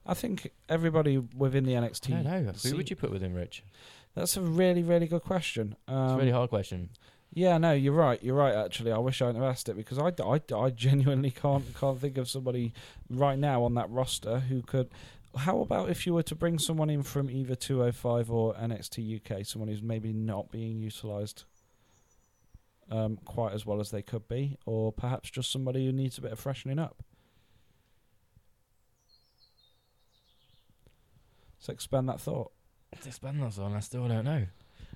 I 0.05 0.13
think 0.13 0.51
everybody 0.67 1.17
within 1.17 1.63
the 1.65 1.73
NXT. 1.73 2.13
I 2.13 2.23
don't 2.23 2.45
know. 2.45 2.51
Who 2.51 2.57
scene- 2.57 2.77
would 2.77 2.89
you 2.89 2.95
put 2.95 3.11
with 3.11 3.21
him, 3.21 3.33
Rich? 3.33 3.63
That's 4.15 4.35
a 4.37 4.41
really 4.41 4.83
really 4.83 5.07
good 5.07 5.21
question. 5.23 5.75
Um, 5.87 6.03
It's 6.03 6.13
a 6.13 6.17
really 6.17 6.31
hard 6.31 6.49
question. 6.49 6.89
Yeah, 7.35 7.57
no, 7.57 7.71
you're 7.73 7.93
right. 7.93 8.21
You're 8.21 8.35
right. 8.35 8.53
Actually, 8.53 8.91
I 8.91 8.99
wish 8.99 9.19
I 9.19 9.25
hadn't 9.27 9.41
asked 9.41 9.67
it 9.67 9.75
because 9.75 9.97
I, 9.97 10.11
I, 10.23 10.39
I 10.55 10.69
genuinely 10.69 11.31
can't 11.31 11.63
can't 11.79 11.99
think 11.99 12.17
of 12.19 12.29
somebody 12.29 12.73
right 13.09 13.39
now 13.39 13.63
on 13.63 13.73
that 13.75 13.89
roster 13.89 14.39
who 14.41 14.61
could. 14.61 14.89
How 15.35 15.61
about 15.61 15.89
if 15.89 16.05
you 16.05 16.13
were 16.13 16.23
to 16.23 16.35
bring 16.35 16.59
someone 16.59 16.89
in 16.89 17.03
from 17.03 17.29
either 17.29 17.55
205 17.55 18.29
or 18.31 18.53
NXT 18.53 19.19
UK, 19.19 19.45
someone 19.45 19.67
who's 19.69 19.81
maybe 19.81 20.13
not 20.13 20.51
being 20.51 20.79
utilised 20.79 21.45
um, 22.91 23.17
quite 23.25 23.53
as 23.53 23.65
well 23.65 23.79
as 23.79 23.91
they 23.91 24.01
could 24.01 24.27
be, 24.27 24.57
or 24.65 24.91
perhaps 24.91 25.29
just 25.31 25.51
somebody 25.51 25.85
who 25.85 25.91
needs 25.91 26.17
a 26.17 26.21
bit 26.21 26.31
of 26.31 26.39
freshening 26.39 26.79
up. 26.79 27.03
Let's 31.59 31.69
expand 31.69 32.09
that 32.09 32.19
thought. 32.19 32.51
Spend 33.09 33.41
that 33.41 33.57
on, 33.57 33.73
I 33.73 33.79
still 33.79 34.07
don't 34.07 34.25
know. 34.25 34.45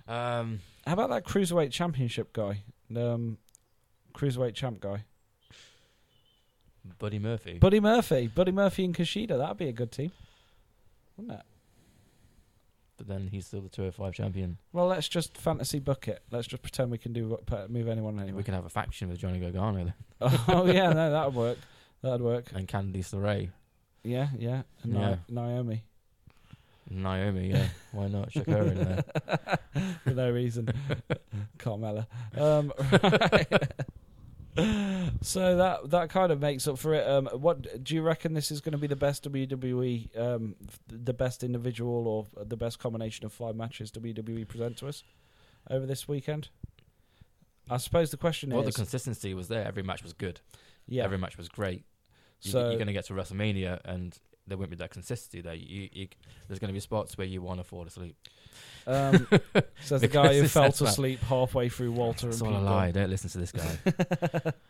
Um, 0.08 0.60
How 0.86 0.94
about 0.94 1.10
that 1.10 1.26
cruiserweight 1.26 1.72
championship 1.72 2.32
guy, 2.34 2.64
um, 2.96 3.38
cruiserweight 4.14 4.54
champ 4.54 4.80
guy? 4.80 5.06
Buddy 7.00 7.20
Murphy. 7.20 7.58
Buddy 7.58 7.80
Murphy, 7.80 8.28
Buddy 8.28 8.52
Murphy 8.52 8.86
and 8.86 8.96
Kushida. 8.96 9.38
That'd 9.38 9.58
be 9.58 9.70
a 9.70 9.74
good 9.74 9.92
team, 9.92 10.12
wouldn't 11.18 11.40
it? 11.40 11.46
but 12.98 13.08
then 13.08 13.28
he's 13.28 13.46
still 13.46 13.62
the 13.62 13.70
205 13.70 14.12
champion. 14.14 14.58
Well, 14.74 14.88
let's 14.88 15.08
just 15.08 15.38
fantasy 15.38 15.78
book 15.78 16.08
it. 16.08 16.24
Let's 16.32 16.48
just 16.48 16.64
pretend 16.64 16.90
we 16.90 16.98
can 16.98 17.14
do 17.14 17.28
what- 17.28 17.70
move 17.70 17.88
anyone 17.88 18.20
anyway. 18.20 18.38
We 18.38 18.44
can 18.44 18.56
have 18.56 18.66
a 18.66 18.70
faction 18.70 19.08
with 19.10 19.20
Johnny 19.20 19.40
Gargano 19.40 19.76
then. 19.86 19.94
oh 20.48 20.66
yeah, 20.66 20.92
no, 20.94 21.12
that'd 21.12 21.36
work. 21.36 21.60
That'd 22.02 22.22
work. 22.22 22.46
and 22.56 22.68
Candice 22.68 23.14
LeRae. 23.14 23.52
Yeah, 24.04 24.30
yeah. 24.40 24.64
And 24.82 24.96
Yeah. 24.96 25.16
Naomi 25.30 25.84
Naomi, 26.90 27.50
yeah. 27.52 27.68
Why 27.92 28.08
not? 28.08 28.32
Chuck 28.32 28.48
her 28.48 28.64
in 28.64 28.76
there. 28.76 29.04
for 30.04 30.12
no 30.12 30.32
reason. 30.32 30.70
Carmella. 31.60 32.08
Um, 32.36 32.72
right. 32.92 33.72
so 35.22 35.56
that 35.58 35.90
that 35.92 36.10
kind 36.10 36.32
of 36.32 36.40
makes 36.40 36.68
up 36.68 36.78
for 36.80 36.94
it. 36.94 37.08
Um, 37.08 37.28
what 37.28 37.84
do 37.84 37.96
you 37.96 38.02
reckon? 38.02 38.34
This 38.34 38.52
is 38.52 38.62
going 38.62 38.72
to 38.74 38.78
be 38.78 38.88
the 38.88 38.96
best 38.96 39.30
WWE, 39.30 40.18
um, 40.20 40.56
the 40.88 41.14
best 41.14 41.44
individual 41.44 42.08
or 42.08 42.46
the 42.46 42.58
best 42.58 42.80
combination 42.80 43.26
of 43.26 43.34
five 43.34 43.56
matches 43.56 43.92
WWE 43.92 44.48
present 44.48 44.78
to 44.78 44.88
us 44.88 45.04
over 45.70 45.86
this 45.86 46.08
weekend? 46.08 46.50
I 47.70 47.78
suppose 47.78 48.12
the 48.12 48.18
question 48.18 48.52
is 48.52 48.56
Well, 48.56 48.64
the 48.64 48.72
consistency 48.72 49.34
was 49.34 49.48
there. 49.48 49.66
Every 49.66 49.84
match 49.84 50.04
was 50.04 50.14
good. 50.14 50.40
yeah. 50.88 51.04
Every 51.04 51.18
match 51.18 51.38
was 51.38 51.50
great. 51.50 51.84
You, 52.42 52.52
so 52.52 52.68
you're 52.70 52.76
going 52.76 52.88
to 52.88 52.94
get 52.94 53.06
to 53.06 53.14
WrestleMania 53.14 53.82
and 53.84 54.18
there 54.48 54.58
won't 54.58 54.70
be 54.70 54.76
that 54.78 54.92
consistency 54.92 55.42
there. 55.42 55.54
You, 55.54 55.90
you, 55.92 56.08
there's 56.48 56.60
going 56.60 56.70
to 56.70 56.74
be 56.74 56.80
spots 56.80 57.18
where 57.18 57.28
you 57.28 57.42
want 57.42 57.60
to 57.60 57.64
fall 57.64 57.84
asleep. 57.86 58.16
um, 58.86 59.28
says 59.82 60.02
the 60.02 60.08
guy 60.08 60.34
who 60.40 60.48
fell 60.48 60.72
to 60.72 60.86
that. 60.86 61.18
halfway 61.28 61.70
through 61.70 61.92
Walter 61.92 62.30
It's 62.30 62.42
and 62.42 62.56
all 62.56 62.62
a 62.62 62.64
lie. 62.64 62.92
Don't 62.92 63.10
listen 63.10 63.30
to 63.30 63.38
this 63.38 63.52
guy. 63.52 64.54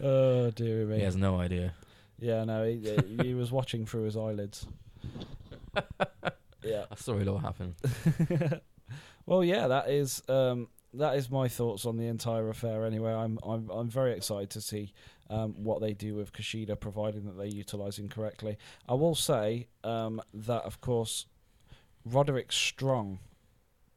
Oh 0.00 0.50
dear 0.52 0.86
me. 0.86 0.98
he 0.98 1.02
has 1.02 1.16
no 1.16 1.40
idea. 1.40 1.74
Yeah, 2.20 2.44
no, 2.44 2.64
he, 2.64 2.96
he 3.20 3.34
was 3.34 3.50
watching 3.50 3.84
through 3.84 4.04
his 4.04 4.16
eyelids. 4.16 4.64
yeah. 6.62 6.84
I 6.90 6.94
saw 6.94 7.18
it 7.18 7.26
all 7.26 7.38
happen. 7.38 7.74
well, 9.26 9.42
yeah, 9.42 9.66
that 9.66 9.90
is 9.90 10.22
um, 10.28 10.68
that 10.94 11.16
is 11.16 11.30
my 11.30 11.48
thoughts 11.48 11.84
on 11.86 11.96
the 11.96 12.06
entire 12.06 12.48
affair. 12.48 12.84
Anyway, 12.84 13.12
I'm 13.12 13.38
I'm 13.42 13.70
I'm 13.70 13.88
very 13.88 14.12
excited 14.12 14.50
to 14.50 14.60
see 14.60 14.92
um, 15.30 15.54
what 15.62 15.80
they 15.80 15.92
do 15.92 16.14
with 16.14 16.32
Kushida, 16.32 16.78
providing 16.78 17.24
that 17.26 17.38
they 17.38 17.48
utilise 17.48 17.98
him 17.98 18.08
correctly. 18.08 18.58
I 18.88 18.94
will 18.94 19.14
say 19.14 19.68
um, 19.82 20.20
that, 20.32 20.62
of 20.62 20.80
course, 20.80 21.26
Roderick 22.04 22.52
Strong 22.52 23.18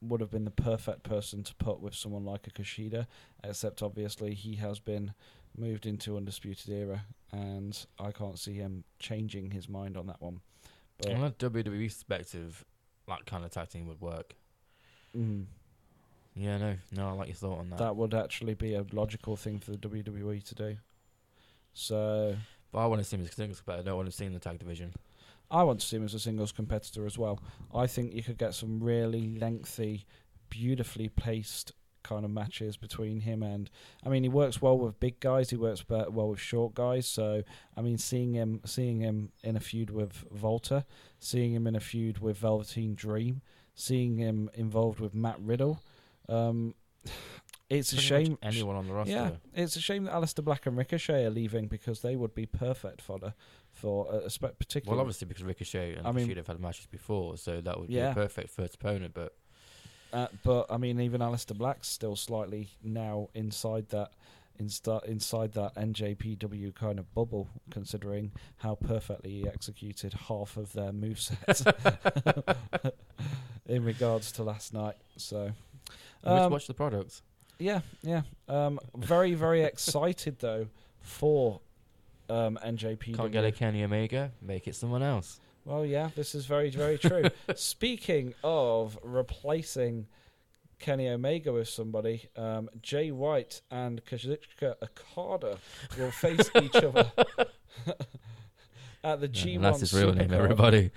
would 0.01 0.21
have 0.21 0.31
been 0.31 0.45
the 0.45 0.51
perfect 0.51 1.03
person 1.03 1.43
to 1.43 1.55
put 1.55 1.81
with 1.81 1.95
someone 1.95 2.23
like 2.23 2.47
a 2.47 2.51
Kushida, 2.51 3.07
except 3.43 3.81
obviously 3.81 4.33
he 4.33 4.55
has 4.55 4.79
been 4.79 5.13
moved 5.57 5.85
into 5.85 6.17
Undisputed 6.17 6.69
Era, 6.69 7.05
and 7.31 7.85
I 7.99 8.11
can't 8.11 8.37
see 8.37 8.53
him 8.53 8.83
changing 8.99 9.51
his 9.51 9.67
mind 9.67 9.97
on 9.97 10.07
that 10.07 10.21
one. 10.21 10.41
But 10.99 11.13
On 11.13 11.23
a 11.23 11.31
WWE 11.31 11.87
perspective, 11.87 12.63
that 13.07 13.25
kind 13.25 13.43
of 13.43 13.51
tag 13.51 13.69
team 13.69 13.87
would 13.87 14.01
work. 14.01 14.35
mm, 15.15 15.45
Yeah, 16.37 16.57
no, 16.57 16.75
no, 16.91 17.09
I 17.09 17.11
like 17.13 17.27
your 17.27 17.35
thought 17.35 17.59
on 17.59 17.69
that. 17.71 17.79
that 17.79 17.95
would 17.95 18.13
actually 18.13 18.53
be 18.53 18.75
a 18.75 18.85
logical 18.91 19.35
thing 19.35 19.59
for 19.59 19.71
the 19.71 19.77
WWE 19.77 20.43
to 20.43 20.55
do. 20.55 20.77
So 21.73 22.35
but 22.71 22.79
I 22.79 22.85
want 22.87 23.01
to 23.01 23.05
see 23.05 23.15
him 23.15 23.23
as 23.23 23.29
a 23.29 23.33
singles 23.33 23.59
competitor. 23.59 23.81
I 23.81 23.83
don't 23.89 23.97
want 23.97 24.09
to 24.09 24.15
see 24.15 24.25
him 24.25 24.29
in 24.29 24.33
the 24.33 24.39
tag 24.39 24.59
division. 24.59 24.93
I 25.49 25.63
want 25.63 25.79
to 25.79 25.85
see 25.85 25.95
him 25.95 26.03
as 26.03 26.13
a 26.13 26.19
singles 26.19 26.51
competitor 26.51 27.05
as 27.05 27.17
well. 27.17 27.41
I 27.73 27.87
think 27.87 28.13
you 28.13 28.23
could 28.23 28.37
get 28.37 28.53
some 28.53 28.83
really 28.83 29.37
lengthy, 29.39 30.05
beautifully 30.49 31.07
placed 31.09 31.71
kind 32.03 32.25
of 32.25 32.31
matches 32.31 32.77
between 32.77 33.21
him 33.21 33.43
and. 33.43 33.69
I 34.05 34.09
mean, 34.09 34.23
he 34.23 34.29
works 34.29 34.61
well 34.61 34.77
with 34.77 34.99
big 34.99 35.19
guys. 35.19 35.49
He 35.49 35.55
works 35.55 35.85
well 35.87 36.29
with 36.29 36.39
short 36.39 36.75
guys. 36.75 37.07
So 37.07 37.43
I 37.75 37.81
mean, 37.81 37.97
seeing 37.97 38.33
him 38.33 38.61
seeing 38.65 38.99
him 38.99 39.31
in 39.43 39.55
a 39.55 39.61
feud 39.61 39.89
with 39.89 40.25
Volta, 40.31 40.85
seeing 41.19 41.53
him 41.53 41.67
in 41.67 41.75
a 41.75 41.79
feud 41.79 42.19
with 42.19 42.37
Velveteen 42.37 42.95
Dream, 42.95 43.41
seeing 43.75 44.17
him 44.17 44.49
involved 44.53 44.99
with 44.99 45.13
Matt 45.13 45.39
Riddle. 45.39 45.81
Um, 46.29 46.73
it's 47.69 47.91
a 47.91 47.95
Pretty 47.95 48.07
shame. 48.07 48.37
Anyone 48.41 48.75
on 48.75 48.87
the 48.87 48.93
roster. 48.93 49.11
Yeah, 49.11 49.31
it's 49.53 49.75
a 49.75 49.81
shame 49.81 50.05
that 50.05 50.13
Aleister 50.13 50.43
Black 50.43 50.65
and 50.65 50.77
Ricochet 50.77 51.25
are 51.25 51.29
leaving 51.29 51.67
because 51.67 52.01
they 52.01 52.15
would 52.15 52.33
be 52.35 52.45
perfect 52.45 53.01
fodder 53.01 53.33
for 53.73 54.07
uh, 54.13 54.19
espe- 54.27 54.57
particularly. 54.57 54.97
Well, 54.97 55.01
obviously 55.01 55.27
because 55.27 55.43
Ricochet 55.43 55.95
and 55.95 56.07
I 56.07 56.11
mean- 56.11 56.27
Kushida 56.27 56.37
have 56.37 56.47
had 56.47 56.59
matches 56.59 56.87
before, 56.87 57.37
so 57.37 57.61
that 57.61 57.79
would 57.79 57.89
Yeah. 57.89 58.07
be 58.07 58.11
a 58.11 58.15
perfect 58.23 58.49
first 58.51 58.75
opponent. 58.75 59.13
But 59.13 59.33
Uh, 60.13 60.27
but 60.43 60.67
I 60.69 60.77
mean, 60.77 60.99
even 61.01 61.21
Aleister 61.21 61.57
Black's 61.57 61.87
still 61.89 62.15
slightly 62.15 62.69
now 62.83 63.29
inside 63.33 63.89
that 63.89 64.11
insta- 64.59 65.03
inside 65.05 65.51
that 65.53 65.75
NJPW 65.75 66.73
kind 66.73 66.97
of 66.97 67.13
bubble, 67.13 67.49
considering 67.69 68.31
how 68.57 68.73
perfectly 68.75 69.29
he 69.41 69.47
executed 69.47 70.13
half 70.13 70.57
of 70.57 70.73
their 70.73 70.91
moveset 70.91 72.55
in 73.67 73.83
regards 73.83 74.31
to 74.31 74.43
last 74.43 74.73
night. 74.73 74.95
So, 75.17 75.51
just 76.35 76.45
um, 76.45 76.51
watch 76.51 76.67
the 76.67 76.73
products. 76.73 77.21
yeah, 77.59 77.81
yeah, 78.03 78.21
um, 78.47 78.79
very 78.95 79.33
very 79.33 79.63
excited 79.63 80.39
though 80.39 80.67
for 81.01 81.61
um, 82.29 82.59
NJPW. 82.65 83.15
Can't 83.15 83.31
get 83.31 83.45
a 83.45 83.51
Kenny 83.51 83.83
Omega, 83.83 84.31
make 84.41 84.67
it 84.67 84.75
someone 84.75 85.01
else. 85.03 85.39
Well, 85.65 85.85
yeah, 85.85 86.11
this 86.15 86.33
is 86.33 86.45
very, 86.45 86.69
very 86.69 86.97
true. 86.97 87.25
Speaking 87.55 88.33
of 88.43 88.97
replacing 89.03 90.07
Kenny 90.79 91.09
Omega 91.09 91.51
with 91.51 91.67
somebody, 91.67 92.29
um, 92.37 92.69
Jay 92.81 93.11
White 93.11 93.61
and 93.69 94.03
Kazuchika 94.05 94.75
Okada 94.81 95.57
will 95.97 96.11
face 96.11 96.49
each 96.61 96.75
other 96.75 97.11
at 99.03 99.19
the 99.19 99.27
Yeah, 99.27 99.43
G1 99.43 99.55
and 99.55 99.63
that's 99.65 99.79
his 99.81 99.93
real 99.93 100.13
name, 100.13 100.31
everybody. 100.33 100.91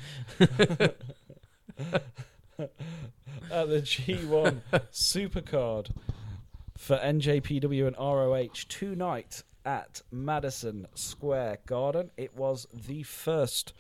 At 2.63 3.69
the 3.69 3.83
G1 3.83 4.61
Supercard 4.93 5.91
for 6.77 6.97
NJPW 6.97 7.87
and 7.87 7.97
ROH 7.99 8.65
tonight 8.69 9.43
at 9.65 10.03
Madison 10.11 10.87
Square 10.95 11.59
Garden. 11.67 12.11
It 12.17 12.37
was 12.37 12.67
the 12.73 13.03
first 13.03 13.73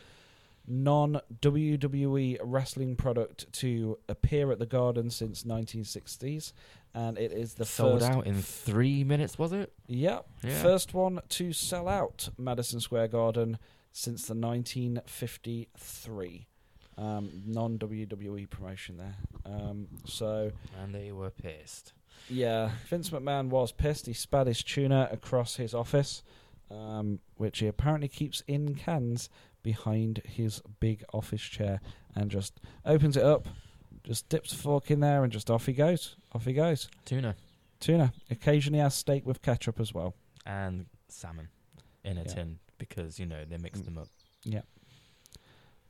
non 0.66 1.20
WWE 1.40 2.38
wrestling 2.42 2.96
product 2.96 3.50
to 3.54 3.98
appear 4.08 4.50
at 4.52 4.58
the 4.58 4.66
Garden 4.66 5.08
since 5.10 5.44
1960s, 5.44 6.52
and 6.94 7.18
it 7.18 7.32
is 7.32 7.54
the 7.54 7.64
Sold 7.64 8.00
first 8.00 8.12
out 8.12 8.26
in 8.26 8.42
three 8.42 9.04
minutes, 9.04 9.38
was 9.38 9.52
it? 9.52 9.72
Yep. 9.86 10.26
Yeah. 10.42 10.62
First 10.62 10.92
one 10.94 11.20
to 11.30 11.52
sell 11.52 11.88
out 11.88 12.28
Madison 12.38 12.80
Square 12.80 13.08
Garden 13.08 13.58
since 13.92 14.26
the 14.26 14.34
1953. 14.34 16.46
Um, 17.00 17.30
non 17.46 17.78
WWE 17.78 18.48
promotion 18.50 18.96
there. 18.98 19.14
Um, 19.46 19.88
so, 20.04 20.52
And 20.82 20.94
they 20.94 21.12
were 21.12 21.30
pissed. 21.30 21.92
yeah, 22.28 22.70
Vince 22.88 23.08
McMahon 23.10 23.48
was 23.48 23.72
pissed. 23.72 24.06
He 24.06 24.12
spat 24.12 24.46
his 24.46 24.62
tuna 24.62 25.08
across 25.10 25.56
his 25.56 25.72
office, 25.74 26.22
um, 26.70 27.20
which 27.36 27.60
he 27.60 27.66
apparently 27.66 28.08
keeps 28.08 28.42
in 28.46 28.74
cans 28.74 29.30
behind 29.62 30.22
his 30.26 30.60
big 30.78 31.02
office 31.14 31.40
chair 31.42 31.80
and 32.14 32.30
just 32.30 32.60
opens 32.84 33.16
it 33.16 33.22
up, 33.24 33.48
just 34.04 34.28
dips 34.28 34.52
a 34.52 34.56
fork 34.56 34.90
in 34.90 35.00
there, 35.00 35.22
and 35.24 35.32
just 35.32 35.50
off 35.50 35.66
he 35.66 35.72
goes. 35.72 36.16
Off 36.32 36.44
he 36.44 36.52
goes. 36.52 36.88
Tuna 37.04 37.34
Tuna. 37.80 38.12
Occasionally 38.30 38.78
has 38.80 38.94
steak 38.94 39.24
with 39.26 39.40
ketchup 39.42 39.80
as 39.80 39.94
well. 39.94 40.14
and 40.46 40.86
salmon 41.08 41.48
in 42.04 42.16
a 42.18 42.22
Yeah. 42.22 42.34
tin 42.34 42.58
because, 42.78 43.18
you 43.18 43.26
know, 43.26 43.44
they 43.44 43.56
mix 43.58 43.78
Mm. 43.80 43.84
them 43.84 43.98
up. 43.98 44.08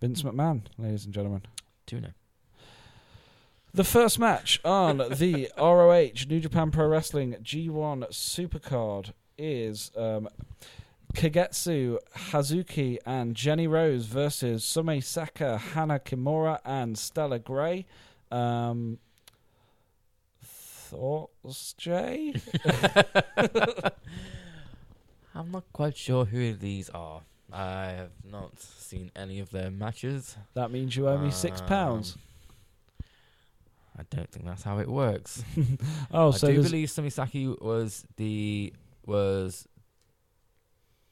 Vince 0.00 0.22
McMahon, 0.22 0.62
ladies 0.78 1.04
and 1.04 1.12
gentlemen. 1.12 1.42
Tuna. 1.86 2.14
The 3.74 3.84
first 3.84 4.18
match 4.18 4.58
on 4.64 4.96
the 4.96 5.50
ROH 5.58 6.26
New 6.28 6.40
Japan 6.40 6.70
Pro 6.70 6.88
Wrestling 6.88 7.36
G1 7.42 8.10
Supercard 8.10 9.12
is 9.36 9.90
um, 9.96 10.28
Kagetsu 11.14 11.98
Hazuki 12.16 12.96
and 13.04 13.34
Jenny 13.34 13.66
Rose 13.66 14.06
versus 14.06 14.64
Sumie 14.64 15.04
Sakai, 15.04 15.58
Hana 15.58 15.98
Kimura, 15.98 16.60
and 16.64 16.96
Stella 16.96 17.38
Grey. 17.38 17.84
Um, 18.30 18.98
thoughts, 20.42 21.74
Jay? 21.74 22.34
I'm 25.34 25.50
not 25.50 25.64
quite 25.74 25.96
sure 25.96 26.24
who 26.24 26.54
these 26.54 26.88
are. 26.90 27.22
I 27.52 27.86
have 27.90 28.12
not 28.24 28.58
seen 28.60 29.10
any 29.16 29.40
of 29.40 29.50
their 29.50 29.70
matches. 29.70 30.36
That 30.54 30.70
means 30.70 30.96
you 30.96 31.08
owe 31.08 31.18
me 31.18 31.30
six 31.30 31.60
pounds. 31.60 32.14
Um, 32.14 32.20
I 33.98 34.02
don't 34.14 34.30
think 34.30 34.46
that's 34.46 34.62
how 34.62 34.78
it 34.78 34.88
works. 34.88 35.44
Oh, 36.12 36.32
I 36.32 36.36
so 36.36 36.48
do 36.48 36.62
believe 36.62 36.88
Sumie 36.88 37.12
Sakai 37.12 37.46
was 37.46 38.04
the 38.16 38.72
was 39.06 39.68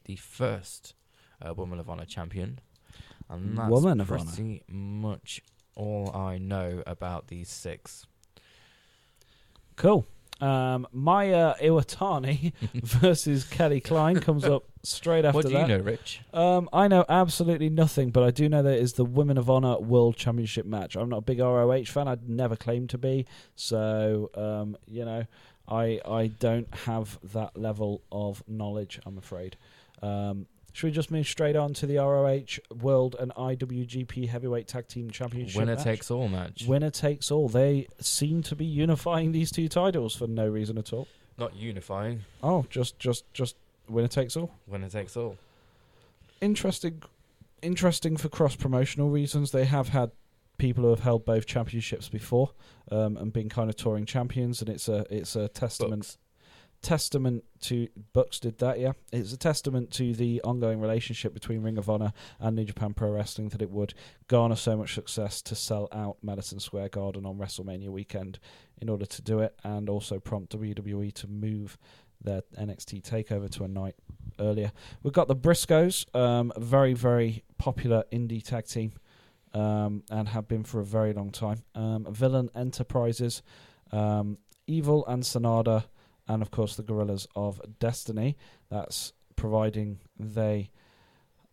the 0.05 0.15
first 0.15 0.93
uh, 1.41 1.53
Woman 1.53 1.79
of 1.79 1.89
Honor 1.89 2.05
champion, 2.05 2.59
and 3.29 3.57
that's 3.57 3.69
Woman 3.69 4.05
pretty 4.05 4.63
much 4.67 5.41
all 5.75 6.11
I 6.13 6.37
know 6.37 6.83
about 6.85 7.27
these 7.27 7.49
six. 7.49 8.05
Cool. 9.75 10.05
Um, 10.41 10.87
Mayu 10.95 11.59
Iwatani 11.59 12.53
versus 12.83 13.43
Kelly 13.43 13.81
Klein 13.81 14.19
comes 14.19 14.45
up 14.45 14.63
straight 14.83 15.25
after 15.25 15.31
that. 15.31 15.35
what 15.35 15.45
do 15.45 15.53
that. 15.53 15.69
you 15.69 15.77
know, 15.77 15.83
Rich? 15.83 16.21
Um, 16.33 16.69
I 16.71 16.87
know 16.87 17.03
absolutely 17.09 17.69
nothing, 17.69 18.11
but 18.11 18.23
I 18.23 18.31
do 18.31 18.47
know 18.47 18.63
that 18.63 18.73
it 18.73 18.81
is 18.81 18.93
the 18.93 19.05
Women 19.05 19.37
of 19.37 19.49
Honor 19.49 19.77
World 19.79 20.15
Championship 20.15 20.65
match. 20.65 20.95
I'm 20.95 21.09
not 21.09 21.17
a 21.17 21.21
big 21.21 21.39
ROH 21.39 21.83
fan. 21.85 22.07
I'd 22.07 22.29
never 22.29 22.55
claimed 22.55 22.89
to 22.91 22.97
be, 22.97 23.25
so 23.55 24.29
um, 24.35 24.77
you 24.87 25.03
know, 25.05 25.25
I 25.67 25.99
I 26.05 26.27
don't 26.27 26.73
have 26.85 27.19
that 27.33 27.57
level 27.57 28.01
of 28.11 28.43
knowledge. 28.47 28.99
I'm 29.05 29.17
afraid. 29.17 29.57
Um, 30.01 30.47
should 30.73 30.87
we 30.87 30.91
just 30.91 31.11
move 31.11 31.27
straight 31.27 31.55
on 31.55 31.73
to 31.75 31.85
the 31.85 31.97
ROH 31.97 32.59
World 32.81 33.15
and 33.19 33.31
IWGP 33.35 34.29
Heavyweight 34.29 34.67
Tag 34.67 34.87
Team 34.87 35.09
Championship? 35.09 35.59
Winner 35.59 35.75
match? 35.75 35.83
takes 35.83 36.11
all 36.11 36.27
match. 36.27 36.65
Winner 36.65 36.89
takes 36.89 37.31
all. 37.31 37.49
They 37.49 37.87
seem 37.99 38.43
to 38.43 38.55
be 38.55 38.65
unifying 38.65 39.31
these 39.31 39.51
two 39.51 39.67
titles 39.67 40.15
for 40.15 40.27
no 40.27 40.47
reason 40.47 40.77
at 40.77 40.93
all. 40.93 41.07
Not 41.37 41.55
unifying. 41.55 42.25
Oh, 42.43 42.65
just 42.69 42.99
just 42.99 43.31
just 43.33 43.55
winner 43.87 44.07
takes 44.07 44.35
all. 44.37 44.51
Winner 44.67 44.89
takes 44.89 45.15
all. 45.17 45.37
interesting 46.41 47.01
interesting 47.61 48.15
for 48.15 48.29
cross 48.29 48.55
promotional 48.55 49.09
reasons 49.09 49.51
they 49.51 49.65
have 49.65 49.89
had 49.89 50.11
people 50.57 50.83
who 50.83 50.89
have 50.89 51.01
held 51.01 51.25
both 51.25 51.45
championships 51.45 52.07
before 52.07 52.51
um, 52.91 53.17
and 53.17 53.33
been 53.33 53.49
kind 53.49 53.69
of 53.69 53.75
touring 53.75 54.05
champions 54.05 54.61
and 54.61 54.69
it's 54.69 54.87
a 54.87 55.05
it's 55.09 55.35
a 55.35 55.47
testament 55.49 56.01
Books. 56.01 56.17
Testament 56.81 57.43
to 57.61 57.87
Bucks 58.13 58.39
did 58.39 58.57
that 58.59 58.79
yeah 58.79 58.93
it's 59.11 59.33
a 59.33 59.37
testament 59.37 59.91
to 59.91 60.13
the 60.13 60.41
ongoing 60.43 60.79
relationship 60.79 61.33
between 61.33 61.61
Ring 61.61 61.77
of 61.77 61.89
Honor 61.89 62.13
and 62.39 62.55
New 62.55 62.65
Japan 62.65 62.93
Pro 62.93 63.11
Wrestling 63.11 63.49
that 63.49 63.61
it 63.61 63.69
would 63.69 63.93
garner 64.27 64.55
so 64.55 64.77
much 64.77 64.93
success 64.93 65.41
to 65.43 65.55
sell 65.55 65.89
out 65.91 66.17
Madison 66.21 66.59
Square 66.59 66.89
Garden 66.89 67.25
on 67.25 67.37
WrestleMania 67.37 67.89
weekend 67.89 68.39
in 68.81 68.89
order 68.89 69.05
to 69.05 69.21
do 69.21 69.39
it 69.39 69.55
and 69.63 69.89
also 69.89 70.19
prompt 70.19 70.57
WWE 70.57 71.13
to 71.13 71.27
move 71.27 71.77
their 72.21 72.41
NXT 72.57 73.01
takeover 73.01 73.49
to 73.49 73.63
a 73.63 73.67
night 73.67 73.95
earlier 74.39 74.71
We've 75.03 75.13
got 75.13 75.27
the 75.27 75.35
Briscoes, 75.35 76.13
um, 76.15 76.51
very, 76.57 76.93
very 76.93 77.43
popular 77.57 78.03
indie 78.11 78.43
tag 78.43 78.65
team, 78.65 78.93
um, 79.53 80.03
and 80.09 80.29
have 80.29 80.47
been 80.47 80.63
for 80.63 80.79
a 80.79 80.85
very 80.85 81.13
long 81.13 81.31
time. 81.31 81.63
Um, 81.75 82.07
Villain 82.09 82.49
Enterprises, 82.55 83.41
um, 83.91 84.37
Evil 84.67 85.05
and 85.07 85.23
Sanada, 85.23 85.85
and 86.29 86.41
of 86.41 86.49
course 86.51 86.75
the 86.77 86.83
Gorillas 86.83 87.27
of 87.35 87.59
Destiny. 87.79 88.37
That's 88.69 89.11
providing 89.35 89.99
they 90.17 90.69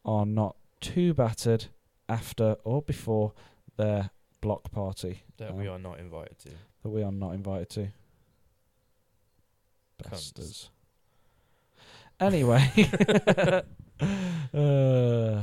are 0.04 0.24
not 0.26 0.54
too 0.80 1.12
battered 1.14 1.66
after 2.08 2.56
or 2.62 2.82
before 2.82 3.32
their 3.76 4.10
block 4.40 4.70
party 4.70 5.22
That 5.38 5.54
we 5.54 5.66
Um, 5.66 5.74
are 5.74 5.78
not 5.80 5.98
invited 5.98 6.38
to. 6.40 6.50
that 6.84 6.90
we 6.90 7.02
are 7.02 7.10
not 7.10 7.34
invited 7.34 7.68
to. 7.70 7.88
Bastards. 10.08 10.70
Anyway, 12.20 12.70
uh, 14.54 15.42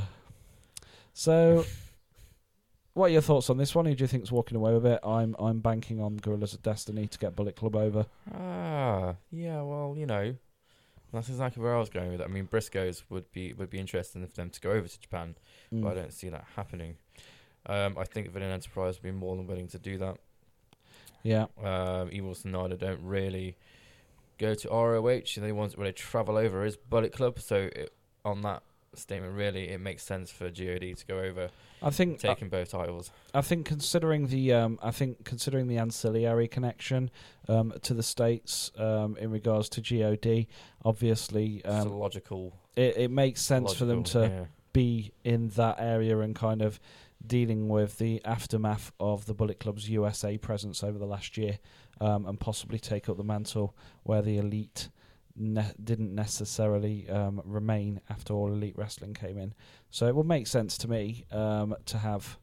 so 1.12 1.64
what 2.94 3.06
are 3.06 3.10
your 3.10 3.20
thoughts 3.20 3.50
on 3.50 3.56
this 3.58 3.74
one? 3.74 3.84
Who 3.86 3.94
do 3.94 4.02
you 4.04 4.08
think's 4.08 4.32
walking 4.32 4.56
away 4.56 4.72
with 4.72 4.86
it? 4.86 5.00
I'm 5.04 5.36
I'm 5.38 5.60
banking 5.60 6.00
on 6.00 6.16
Guerrillas 6.16 6.54
of 6.54 6.62
Destiny 6.62 7.06
to 7.06 7.18
get 7.18 7.36
Bullet 7.36 7.56
Club 7.56 7.76
over. 7.76 8.06
Ah, 8.32 9.14
yeah. 9.30 9.60
Well, 9.62 9.94
you 9.96 10.06
know, 10.06 10.34
that's 11.12 11.28
exactly 11.28 11.62
where 11.62 11.74
I 11.76 11.78
was 11.78 11.90
going 11.90 12.10
with 12.10 12.20
it. 12.20 12.24
I 12.24 12.28
mean, 12.28 12.46
Briscoes 12.46 13.02
would 13.10 13.30
be 13.32 13.52
would 13.52 13.70
be 13.70 13.78
interesting 13.78 14.26
for 14.26 14.34
them 14.34 14.50
to 14.50 14.60
go 14.60 14.70
over 14.70 14.88
to 14.88 15.00
Japan, 15.00 15.36
but 15.72 15.88
I 15.88 15.92
Mm. 15.92 15.94
don't 15.96 16.12
see 16.12 16.28
that 16.30 16.44
happening. 16.56 16.96
Um, 17.66 17.96
I 17.98 18.04
think 18.04 18.30
Villain 18.30 18.50
Enterprise 18.50 18.96
would 18.96 19.02
be 19.02 19.10
more 19.10 19.36
than 19.36 19.46
willing 19.46 19.68
to 19.68 19.78
do 19.78 19.96
that. 19.98 20.18
Yeah. 21.22 21.46
Um, 21.62 22.10
Evil 22.12 22.34
Sanada 22.34 22.78
don't 22.78 23.00
really 23.02 23.56
go 24.38 24.54
to 24.54 24.68
ROH. 24.68 25.40
They 25.40 25.52
want 25.52 25.76
where 25.78 25.86
they 25.88 25.92
travel 25.92 26.36
over 26.36 26.64
is 26.66 26.76
Bullet 26.76 27.12
Club. 27.12 27.38
So 27.40 27.70
it, 27.74 27.94
on 28.24 28.42
that 28.42 28.62
statement, 28.98 29.34
really, 29.34 29.68
it 29.68 29.80
makes 29.80 30.02
sense 30.02 30.30
for 30.30 30.50
God 30.50 30.94
to 30.94 31.06
go 31.06 31.18
over, 31.18 31.50
I 31.82 31.90
think 31.90 32.18
taking 32.18 32.48
both 32.48 32.70
titles. 32.70 33.10
I 33.32 33.40
think 33.40 33.66
considering 33.66 34.28
the 34.28 34.52
um, 34.52 34.78
I 34.82 34.90
think 34.90 35.24
considering 35.24 35.68
the 35.68 35.78
ancillary 35.78 36.48
connection 36.48 37.10
um, 37.48 37.72
to 37.82 37.94
the 37.94 38.02
states 38.02 38.70
um, 38.78 39.16
in 39.18 39.30
regards 39.30 39.68
to 39.70 39.80
God, 39.80 40.48
obviously 40.84 41.64
um, 41.64 41.88
logical. 41.90 42.54
it, 42.76 42.96
it 42.96 43.10
makes 43.10 43.42
sense 43.42 43.74
for 43.74 43.84
them 43.84 44.04
to 44.04 44.20
yeah. 44.20 44.44
be 44.72 45.12
in 45.24 45.48
that 45.50 45.76
area 45.78 46.18
and 46.18 46.34
kind 46.34 46.62
of 46.62 46.80
dealing 47.26 47.68
with 47.68 47.98
the 47.98 48.22
aftermath 48.24 48.92
of 49.00 49.26
the 49.26 49.34
Bullet 49.34 49.58
Club's 49.58 49.88
USA 49.88 50.36
presence 50.36 50.82
over 50.82 50.98
the 50.98 51.06
last 51.06 51.36
year, 51.36 51.58
um, 52.00 52.26
and 52.26 52.38
possibly 52.38 52.78
take 52.78 53.08
up 53.08 53.16
the 53.16 53.24
mantle 53.24 53.74
where 54.02 54.22
the 54.22 54.38
elite 54.38 54.88
ne- 55.36 55.72
didn't 55.82 56.14
necessarily 56.14 57.08
um, 57.08 57.40
remain 57.44 58.00
after 58.08 58.34
all 58.34 58.52
elite 58.52 58.76
wrestling 58.76 59.14
came 59.14 59.38
in. 59.38 59.54
So 59.90 60.06
it 60.06 60.14
would 60.14 60.26
make 60.26 60.46
sense 60.46 60.78
to 60.78 60.88
me 60.88 61.24
um, 61.32 61.74
to 61.86 61.98
have 61.98 62.38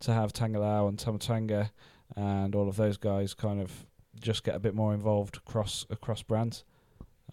to 0.00 0.12
have 0.12 0.32
Tanga 0.32 0.58
Loa 0.58 0.88
and 0.88 0.98
Tama 0.98 1.18
Tonga 1.18 1.70
and 2.16 2.54
all 2.54 2.68
of 2.68 2.76
those 2.76 2.96
guys 2.96 3.34
kind 3.34 3.60
of 3.60 3.86
just 4.18 4.44
get 4.44 4.54
a 4.54 4.58
bit 4.58 4.74
more 4.74 4.94
involved 4.94 5.36
across 5.36 5.86
across 5.90 6.22
brands. 6.22 6.64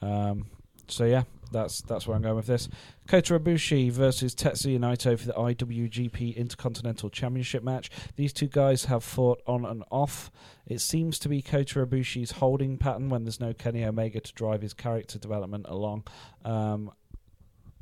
Um, 0.02 0.48
so 0.88 1.06
yeah, 1.06 1.24
that's 1.48 1.82
that's 1.82 2.08
where 2.08 2.16
I'm 2.16 2.22
going 2.22 2.36
with 2.36 2.48
this. 2.48 2.68
Kota 3.08 3.40
Ibushi 3.40 3.92
versus 3.92 4.36
Tetsuya 4.36 4.80
Naito 4.80 5.18
for 5.18 5.28
the 5.28 5.34
IWGP 5.34 6.36
Intercontinental 6.36 7.10
Championship 7.10 7.64
match. 7.64 7.90
These 8.16 8.34
two 8.34 8.48
guys 8.48 8.86
have 8.86 9.04
fought 9.04 9.42
on 9.48 9.66
and 9.66 9.84
off. 9.92 10.32
It 10.66 10.80
seems 10.80 11.20
to 11.20 11.30
be 11.30 11.42
Kota 11.42 11.86
Ibushi's 11.86 12.32
holding 12.32 12.78
pattern 12.78 13.10
when 13.10 13.24
there's 13.24 13.40
no 13.40 13.54
Kenny 13.54 13.84
Omega 13.86 14.20
to 14.20 14.34
drive 14.34 14.62
his 14.62 14.74
character 14.74 15.18
development 15.18 15.66
along, 15.70 16.04
um, 16.44 16.92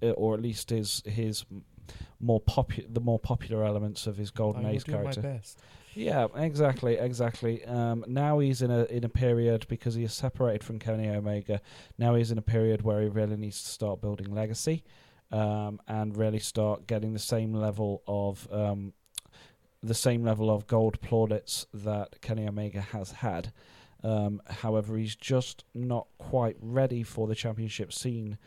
or 0.02 0.34
at 0.34 0.42
least 0.42 0.70
his 0.70 1.02
his 1.06 1.46
more 2.20 2.42
popu- 2.42 2.92
the 2.94 3.02
more 3.02 3.20
popular 3.20 3.64
elements 3.64 4.08
of 4.08 4.18
his 4.18 4.32
Golden 4.32 4.66
I 4.66 4.72
Age 4.72 4.86
character. 4.86 5.22
Yeah, 5.96 6.28
exactly, 6.36 6.96
exactly. 6.96 7.64
Um, 7.64 8.04
now 8.08 8.40
he's 8.40 8.62
in 8.62 8.70
a 8.70 8.84
in 8.86 9.06
a 9.06 9.10
period 9.10 9.66
because 9.70 9.96
he 9.96 10.04
is 10.04 10.14
separated 10.14 10.64
from 10.64 10.78
Kenny 10.78 11.08
Omega. 11.10 11.62
Now 11.98 12.16
he's 12.16 12.32
in 12.32 12.38
a 12.38 12.44
period 12.44 12.82
where 12.82 13.02
he 13.02 13.08
really 13.08 13.38
needs 13.38 13.64
to 13.64 13.70
start 13.70 14.02
building 14.02 14.34
legacy, 14.34 14.84
um, 15.32 15.80
and 15.88 16.18
really 16.18 16.40
start 16.40 16.86
getting 16.86 17.14
the 17.14 17.20
same 17.20 17.54
level 17.54 18.04
of 18.08 18.48
um, 18.52 18.94
the 19.82 19.94
same 19.94 20.24
level 20.24 20.50
of 20.50 20.68
gold 20.68 21.00
plaudits 21.00 21.66
that 21.74 22.22
Kenny 22.22 22.46
Omega 22.46 22.82
has 22.82 23.12
had. 23.12 23.54
Um, 24.04 24.42
however, 24.48 24.98
he's 24.98 25.16
just 25.16 25.64
not 25.74 26.08
quite 26.18 26.58
ready 26.60 27.04
for 27.04 27.26
the 27.26 27.36
championship 27.36 27.94
scene 27.94 28.38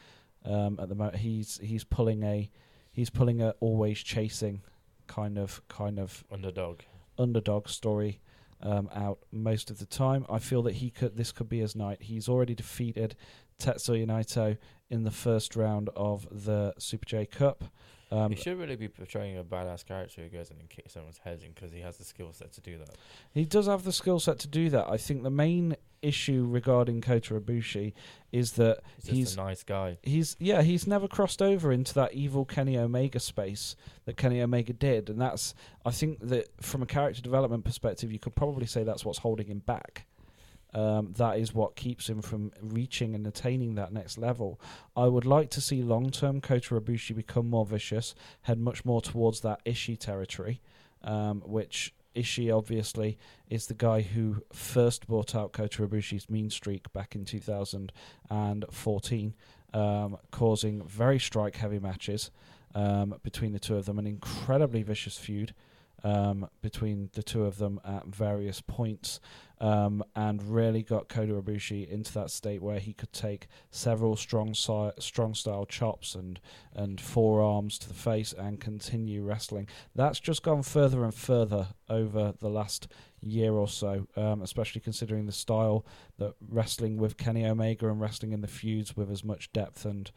um, 0.44 0.78
at 0.80 0.90
the 0.90 0.94
moment. 0.94 1.16
He's 1.16 1.58
he's 1.62 1.82
pulling 1.82 2.22
a 2.24 2.50
he's 2.92 3.08
pulling 3.08 3.40
a 3.40 3.54
always 3.60 3.98
chasing 4.00 4.60
kind 5.06 5.38
of 5.38 5.66
kind 5.68 5.98
of 5.98 6.24
Underdog. 6.30 6.80
Underdog 7.18 7.68
story 7.68 8.20
um, 8.62 8.88
out 8.94 9.18
most 9.30 9.70
of 9.70 9.78
the 9.78 9.86
time. 9.86 10.26
I 10.28 10.38
feel 10.38 10.62
that 10.62 10.76
he 10.76 10.90
could 10.90 11.16
this 11.16 11.32
could 11.32 11.48
be 11.48 11.60
his 11.60 11.76
night. 11.76 12.02
He's 12.02 12.28
already 12.28 12.54
defeated 12.54 13.14
Tetsuya 13.58 14.06
Naito 14.06 14.56
in 14.90 15.04
the 15.04 15.10
first 15.10 15.56
round 15.56 15.90
of 15.96 16.26
the 16.30 16.74
Super 16.78 17.06
J 17.06 17.26
Cup. 17.26 17.64
Um, 18.10 18.30
he 18.32 18.36
should 18.36 18.58
really 18.58 18.76
be 18.76 18.88
portraying 18.88 19.36
a 19.36 19.44
badass 19.44 19.84
character 19.84 20.22
who 20.22 20.28
goes 20.28 20.50
in 20.50 20.56
and 20.58 20.68
kicks 20.70 20.94
someone's 20.94 21.18
head 21.18 21.42
in 21.44 21.52
because 21.52 21.72
he 21.72 21.80
has 21.80 21.98
the 21.98 22.04
skill 22.04 22.32
set 22.32 22.52
to 22.52 22.60
do 22.62 22.78
that. 22.78 22.90
he 23.34 23.44
does 23.44 23.66
have 23.66 23.84
the 23.84 23.92
skill 23.92 24.18
set 24.18 24.38
to 24.40 24.48
do 24.48 24.70
that. 24.70 24.88
I 24.88 24.96
think 24.96 25.22
the 25.22 25.30
main 25.30 25.76
issue 26.00 26.46
regarding 26.48 27.00
Kota 27.00 27.34
Ibushi 27.38 27.92
is 28.32 28.52
that 28.52 28.78
He's 29.04 29.14
He's- 29.16 29.34
a 29.34 29.36
nice 29.38 29.62
guy. 29.64 29.98
he's 30.02 30.36
yeah 30.38 30.62
he's 30.62 30.86
never 30.86 31.08
crossed 31.08 31.42
over 31.42 31.72
into 31.72 31.92
that 31.94 32.14
evil 32.14 32.44
Kenny 32.44 32.78
Omega 32.78 33.18
space 33.20 33.74
that 34.04 34.16
Kenny 34.16 34.40
Omega 34.40 34.72
did, 34.72 35.10
and 35.10 35.20
that's 35.20 35.54
I 35.84 35.90
think 35.90 36.20
that 36.28 36.46
from 36.62 36.82
a 36.82 36.86
character 36.86 37.20
development 37.20 37.64
perspective, 37.64 38.10
you 38.12 38.18
could 38.18 38.34
probably 38.36 38.66
say 38.66 38.84
that's 38.84 39.04
what's 39.04 39.18
holding 39.18 39.48
him 39.48 39.58
back. 39.58 40.06
Um, 40.74 41.14
that 41.16 41.38
is 41.38 41.54
what 41.54 41.76
keeps 41.76 42.10
him 42.10 42.20
from 42.20 42.52
reaching 42.60 43.14
and 43.14 43.26
attaining 43.26 43.76
that 43.76 43.92
next 43.92 44.18
level. 44.18 44.60
I 44.94 45.06
would 45.06 45.24
like 45.24 45.48
to 45.50 45.62
see 45.62 45.82
long 45.82 46.10
term 46.10 46.42
Kota 46.42 46.78
become 46.80 47.48
more 47.48 47.64
vicious, 47.64 48.14
head 48.42 48.58
much 48.58 48.84
more 48.84 49.00
towards 49.00 49.40
that 49.40 49.64
Ishii 49.64 49.98
territory, 49.98 50.60
um, 51.02 51.40
which 51.46 51.94
Ishii 52.14 52.54
obviously 52.54 53.16
is 53.48 53.66
the 53.66 53.74
guy 53.74 54.02
who 54.02 54.42
first 54.52 55.06
brought 55.06 55.34
out 55.34 55.52
Kota 55.52 55.88
mean 56.28 56.50
streak 56.50 56.92
back 56.92 57.14
in 57.14 57.24
2014 57.24 59.34
um, 59.74 60.16
causing 60.30 60.86
very 60.86 61.18
strike 61.18 61.56
heavy 61.56 61.78
matches 61.78 62.30
um, 62.74 63.14
between 63.22 63.52
the 63.52 63.58
two 63.58 63.76
of 63.76 63.86
them, 63.86 63.98
an 63.98 64.06
incredibly 64.06 64.82
vicious 64.82 65.16
feud 65.16 65.54
um, 66.04 66.48
between 66.62 67.10
the 67.14 67.22
two 67.22 67.44
of 67.44 67.58
them 67.58 67.80
at 67.84 68.06
various 68.06 68.60
points, 68.60 69.20
um, 69.60 70.04
and 70.14 70.42
really 70.42 70.82
got 70.82 71.08
Kota 71.08 71.32
Ibushi 71.32 71.88
into 71.88 72.12
that 72.14 72.30
state 72.30 72.62
where 72.62 72.78
he 72.78 72.92
could 72.92 73.12
take 73.12 73.48
several 73.70 74.14
strong 74.16 74.54
si- 74.54 74.92
strong 75.00 75.34
style 75.34 75.66
chops 75.66 76.14
and 76.14 76.40
and 76.74 77.00
forearms 77.00 77.78
to 77.80 77.88
the 77.88 77.94
face 77.94 78.32
and 78.32 78.60
continue 78.60 79.22
wrestling. 79.22 79.66
That's 79.94 80.20
just 80.20 80.42
gone 80.42 80.62
further 80.62 81.04
and 81.04 81.14
further 81.14 81.68
over 81.88 82.34
the 82.38 82.48
last 82.48 82.88
year 83.20 83.52
or 83.52 83.66
so, 83.66 84.06
um, 84.16 84.42
especially 84.42 84.80
considering 84.80 85.26
the 85.26 85.32
style 85.32 85.84
that 86.18 86.34
wrestling 86.48 86.96
with 86.96 87.16
Kenny 87.16 87.44
Omega 87.44 87.88
and 87.88 88.00
wrestling 88.00 88.32
in 88.32 88.40
the 88.40 88.46
feuds 88.46 88.96
with 88.96 89.10
as 89.10 89.24
much 89.24 89.52
depth 89.52 89.84
and 89.84 90.12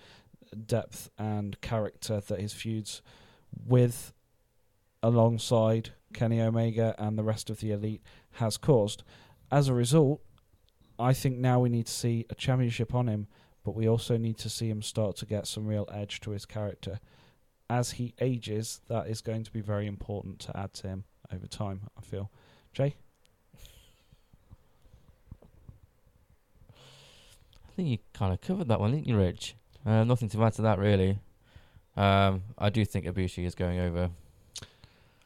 depth 0.65 1.09
and 1.17 1.59
character 1.61 2.19
that 2.19 2.39
his 2.39 2.53
feuds 2.53 3.01
with 3.65 4.13
alongside 5.03 5.91
Kenny 6.13 6.41
Omega 6.41 6.95
and 6.97 7.17
the 7.17 7.23
rest 7.23 7.49
of 7.49 7.59
the 7.59 7.71
elite 7.71 8.01
has 8.33 8.57
caused. 8.57 9.03
As 9.51 9.67
a 9.67 9.73
result, 9.73 10.21
I 10.99 11.13
think 11.13 11.37
now 11.37 11.59
we 11.59 11.69
need 11.69 11.87
to 11.87 11.91
see 11.91 12.25
a 12.29 12.35
championship 12.35 12.93
on 12.93 13.07
him, 13.07 13.27
but 13.63 13.75
we 13.75 13.87
also 13.87 14.17
need 14.17 14.37
to 14.39 14.49
see 14.49 14.69
him 14.69 14.81
start 14.81 15.15
to 15.17 15.25
get 15.25 15.47
some 15.47 15.65
real 15.65 15.87
edge 15.91 16.19
to 16.21 16.31
his 16.31 16.45
character. 16.45 16.99
As 17.69 17.91
he 17.91 18.13
ages, 18.19 18.81
that 18.87 19.07
is 19.07 19.21
going 19.21 19.43
to 19.43 19.51
be 19.51 19.61
very 19.61 19.87
important 19.87 20.39
to 20.39 20.57
add 20.57 20.73
to 20.75 20.87
him 20.87 21.05
over 21.33 21.47
time, 21.47 21.81
I 21.97 22.01
feel. 22.01 22.29
Jay? 22.73 22.95
I 26.69 27.73
think 27.75 27.87
you 27.87 27.97
kind 28.13 28.33
of 28.33 28.41
covered 28.41 28.67
that 28.67 28.79
one, 28.79 28.91
didn't 28.91 29.07
you, 29.07 29.17
Rich? 29.17 29.55
Uh, 29.85 30.03
nothing 30.03 30.29
to 30.29 30.43
add 30.43 30.53
to 30.53 30.61
that, 30.63 30.77
really. 30.77 31.19
Um, 31.95 32.43
I 32.57 32.69
do 32.69 32.85
think 32.85 33.05
Ibushi 33.05 33.45
is 33.45 33.55
going 33.55 33.79
over. 33.79 34.11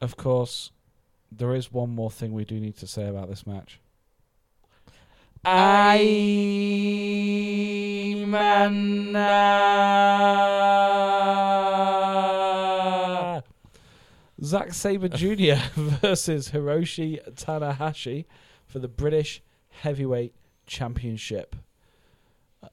Of 0.01 0.17
course, 0.17 0.72
there 1.31 1.55
is 1.55 1.72
one 1.72 1.93
more 1.93 2.11
thing 2.11 2.34
we 2.34 2.45
do 2.45 2.59
need 2.59 2.77
to 2.77 2.88
say 2.88 3.07
about 3.07 3.30
this 3.30 3.47
match. 3.47 3.80
I 5.47 5.97
Zack 14.43 14.73
Sabre 14.73 15.09
Jr. 15.09 15.55
versus 15.76 16.51
Hiroshi 16.51 17.19
Tanahashi 17.35 18.26
for 18.65 18.80
the 18.80 18.88
British 18.88 19.41
Heavyweight 19.69 20.34
Championship. 20.67 21.55
Uh, 22.61 22.67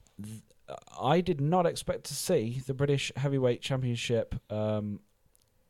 I 0.99 1.21
did 1.21 1.41
not 1.41 1.65
expect 1.65 2.05
to 2.05 2.13
see 2.13 2.61
the 2.65 2.73
British 2.73 3.11
Heavyweight 3.15 3.61
Championship. 3.61 4.35
Um, 4.51 4.99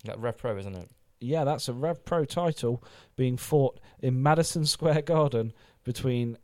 That 0.06 0.20
Rev 0.20 0.38
Pro, 0.38 0.58
isn't 0.58 0.76
it? 0.76 0.90
Yeah, 1.24 1.44
that's 1.44 1.68
a 1.70 1.74
Rev 1.74 2.04
Pro 2.06 2.26
title 2.26 2.84
being 3.16 3.38
fought 3.38 3.80
in 4.00 4.22
Madison 4.22 4.66
Square 4.76 5.04
Garden 5.04 5.54
between 5.84 6.38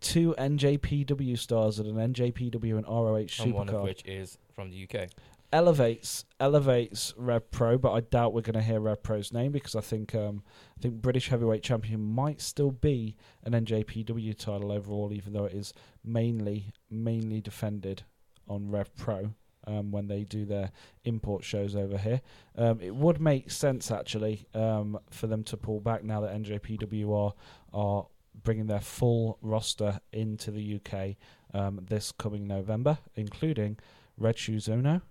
two 0.00 0.34
NJPW 0.38 1.38
stars 1.38 1.78
at 1.78 1.86
an 1.86 1.94
NJPW 1.94 2.76
and 2.76 2.86
ROH 2.86 3.42
And 3.44 3.52
one 3.54 3.68
of 3.68 3.74
Supercard. 3.74 3.84
which 3.84 4.02
is 4.04 4.38
from 4.54 4.70
the 4.70 4.88
UK. 4.90 5.08
Elevates 5.52 6.24
elevates 6.40 7.12
Rev 7.18 7.50
Pro, 7.50 7.76
but 7.76 7.92
I 7.92 8.00
doubt 8.00 8.32
we're 8.32 8.40
going 8.40 8.54
to 8.54 8.62
hear 8.62 8.80
Rev 8.80 9.02
Pro's 9.02 9.34
name 9.34 9.52
because 9.52 9.76
I 9.76 9.82
think 9.82 10.14
um, 10.14 10.42
I 10.78 10.80
think 10.80 10.94
British 11.02 11.28
Heavyweight 11.28 11.62
Champion 11.62 12.00
might 12.00 12.40
still 12.40 12.70
be 12.70 13.16
an 13.44 13.52
NJPW 13.52 14.36
title 14.38 14.72
overall, 14.72 15.12
even 15.12 15.34
though 15.34 15.44
it 15.44 15.52
is 15.52 15.74
mainly 16.02 16.72
mainly 16.90 17.42
defended 17.42 18.04
on 18.48 18.70
Rev 18.70 18.96
Pro 18.96 19.34
um, 19.66 19.90
when 19.90 20.08
they 20.08 20.24
do 20.24 20.44
their 20.44 20.70
import 21.04 21.44
shows 21.44 21.76
over 21.76 21.98
here. 21.98 22.20
Um, 22.56 22.80
it 22.80 22.94
would 22.94 23.20
make 23.20 23.50
sense 23.50 23.90
actually 23.90 24.46
um, 24.54 24.98
for 25.10 25.26
them 25.26 25.44
to 25.44 25.56
pull 25.56 25.80
back 25.80 26.04
now 26.04 26.20
that 26.20 26.34
NJPW 26.34 27.10
are 27.14 27.34
are 27.72 28.06
bringing 28.42 28.66
their 28.66 28.80
full 28.80 29.38
roster 29.42 30.00
into 30.12 30.50
the 30.50 30.80
UK 30.80 31.16
um, 31.54 31.80
this 31.88 32.12
coming 32.12 32.46
November, 32.46 32.98
including 33.14 33.78
Red 34.16 34.38
Shoes 34.38 34.66
Unno, 34.66 35.02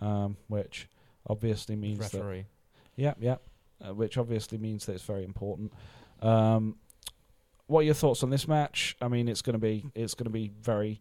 um, 0.00 0.36
which 0.48 0.88
obviously 1.26 1.76
means 1.76 1.98
that 2.10 2.18
Referee. 2.18 2.46
yeah, 2.96 3.14
yeah. 3.20 3.36
Uh, 3.84 3.94
which 3.94 4.16
obviously 4.16 4.58
means 4.58 4.86
that 4.86 4.92
it's 4.92 5.04
very 5.04 5.24
important. 5.24 5.72
Um, 6.20 6.76
what 7.66 7.80
are 7.80 7.84
your 7.84 7.94
thoughts 7.94 8.22
on 8.22 8.30
this 8.30 8.46
match? 8.46 8.96
I 9.00 9.08
mean, 9.08 9.28
it's 9.28 9.42
going 9.42 9.54
to 9.54 9.58
be 9.58 9.84
it's 9.94 10.14
going 10.14 10.26
to 10.26 10.30
be 10.30 10.52
very, 10.60 11.00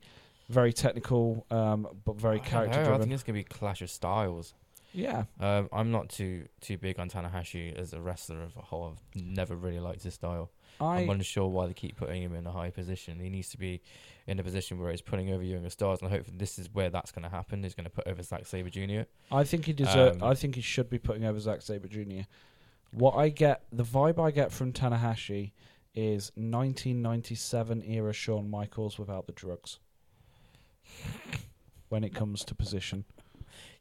very 0.51 0.73
technical, 0.73 1.45
um, 1.49 1.87
but 2.05 2.15
very 2.15 2.39
character 2.39 2.83
know, 2.83 2.93
I 2.95 2.97
think 2.99 3.11
it's 3.11 3.23
gonna 3.23 3.39
be 3.39 3.43
clash 3.43 3.81
of 3.81 3.89
styles. 3.89 4.53
Yeah, 4.93 5.23
Um, 5.39 5.69
I'm 5.71 5.91
not 5.91 6.09
too 6.09 6.47
too 6.59 6.77
big 6.77 6.99
on 6.99 7.09
Tanahashi 7.09 7.73
as 7.73 7.93
a 7.93 8.01
wrestler 8.01 8.41
as 8.41 8.55
a 8.57 8.61
whole. 8.61 8.91
I've 9.15 9.23
never 9.23 9.55
really 9.55 9.79
liked 9.79 10.03
his 10.03 10.15
style. 10.15 10.51
I 10.81 11.01
I'm 11.01 11.09
unsure 11.09 11.47
why 11.47 11.67
they 11.67 11.73
keep 11.73 11.95
putting 11.95 12.21
him 12.21 12.35
in 12.35 12.45
a 12.45 12.51
high 12.51 12.71
position. 12.71 13.19
He 13.19 13.29
needs 13.29 13.49
to 13.49 13.57
be 13.57 13.81
in 14.27 14.39
a 14.39 14.43
position 14.43 14.79
where 14.79 14.91
he's 14.91 15.01
putting 15.01 15.31
over 15.31 15.43
younger 15.43 15.69
stars, 15.69 16.01
and 16.01 16.11
hopefully 16.11 16.35
this 16.37 16.59
is 16.59 16.73
where 16.73 16.89
that's 16.89 17.11
going 17.11 17.23
to 17.23 17.29
happen. 17.29 17.63
He's 17.63 17.73
going 17.73 17.85
to 17.85 17.89
put 17.89 18.05
over 18.07 18.21
Zack 18.21 18.45
Sabre 18.45 18.69
Jr. 18.69 19.03
I 19.31 19.43
think 19.45 19.65
he 19.65 19.73
deserve. 19.73 20.21
Um, 20.21 20.27
I 20.27 20.33
think 20.33 20.55
he 20.55 20.61
should 20.61 20.89
be 20.89 20.99
putting 20.99 21.23
over 21.23 21.39
Zack 21.39 21.61
Sabre 21.61 21.87
Jr. 21.87 22.23
What 22.91 23.15
I 23.15 23.29
get, 23.29 23.63
the 23.71 23.85
vibe 23.85 24.19
I 24.19 24.31
get 24.31 24.51
from 24.51 24.73
Tanahashi 24.73 25.51
is 25.95 26.31
1997 26.35 27.83
era 27.83 28.13
Shawn 28.13 28.49
Michaels 28.49 28.99
without 28.99 29.25
the 29.27 29.33
drugs. 29.33 29.79
When 31.89 32.03
it 32.03 32.13
comes 32.13 32.43
to 32.45 32.55
position, 32.55 33.05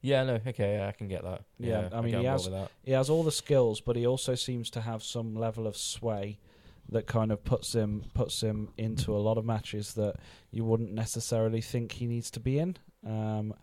Yeah, 0.02 0.24
no, 0.24 0.40
okay, 0.46 0.76
yeah, 0.78 0.88
I 0.88 0.92
can 0.92 1.08
get 1.08 1.22
that. 1.24 1.42
Yeah, 1.58 1.88
I 1.92 2.00
mean, 2.00 2.12
he 2.20 2.24
has- 2.32 2.46
he 2.82 2.92
has 2.92 3.10
all 3.10 3.22
the 3.22 3.30
skills, 3.32 3.80
but 3.80 3.96
he 3.96 4.06
also 4.06 4.34
seems 4.34 4.70
to 4.70 4.80
have 4.80 5.02
some 5.02 5.34
level 5.36 5.66
of 5.66 5.76
sway 5.76 6.38
that 6.88 7.06
kind 7.06 7.30
of 7.30 7.44
puts 7.44 7.74
him 7.74 8.04
puts 8.14 8.40
him 8.40 8.70
into 8.76 9.14
a 9.14 9.18
lot 9.20 9.38
of 9.38 9.44
matches 9.44 9.94
that 9.94 10.16
you 10.50 10.64
wouldn't 10.64 10.92
necessarily 10.92 11.60
think 11.60 11.92
he 11.92 12.06
needs 12.06 12.30
to 12.32 12.40
be 12.40 12.58
in. 12.58 12.76
Um, 13.06 13.54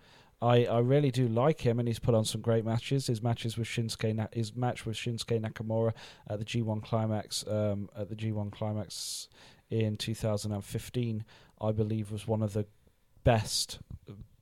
I 0.41 0.65
I 0.67 0.79
really 0.79 1.09
do 1.11 1.27
like 1.27 1.61
him, 1.61 1.79
and 1.79 1.87
he's 1.89 1.99
put 1.99 2.13
on 2.15 2.23
some 2.23 2.41
great 2.41 2.63
matches. 2.63 3.07
His 3.07 3.21
matches 3.23 3.57
with 3.57 3.67
Shinsuke, 3.67 4.15
Na- 4.15 4.27
his 4.31 4.55
match 4.55 4.85
with 4.85 4.95
Shinsuke 4.95 5.41
Nakamura 5.41 5.93
at 6.29 6.37
the 6.39 6.45
G1 6.45 6.81
Climax, 6.83 7.45
um, 7.47 7.89
at 7.97 8.07
the 8.09 8.15
G1 8.15 8.51
Climax 8.51 9.27
in 9.71 9.97
2015, 9.97 11.25
I 11.59 11.71
believe 11.71 12.11
was 12.11 12.27
one 12.27 12.43
of 12.43 12.53
the 12.53 12.65
best 13.27 13.79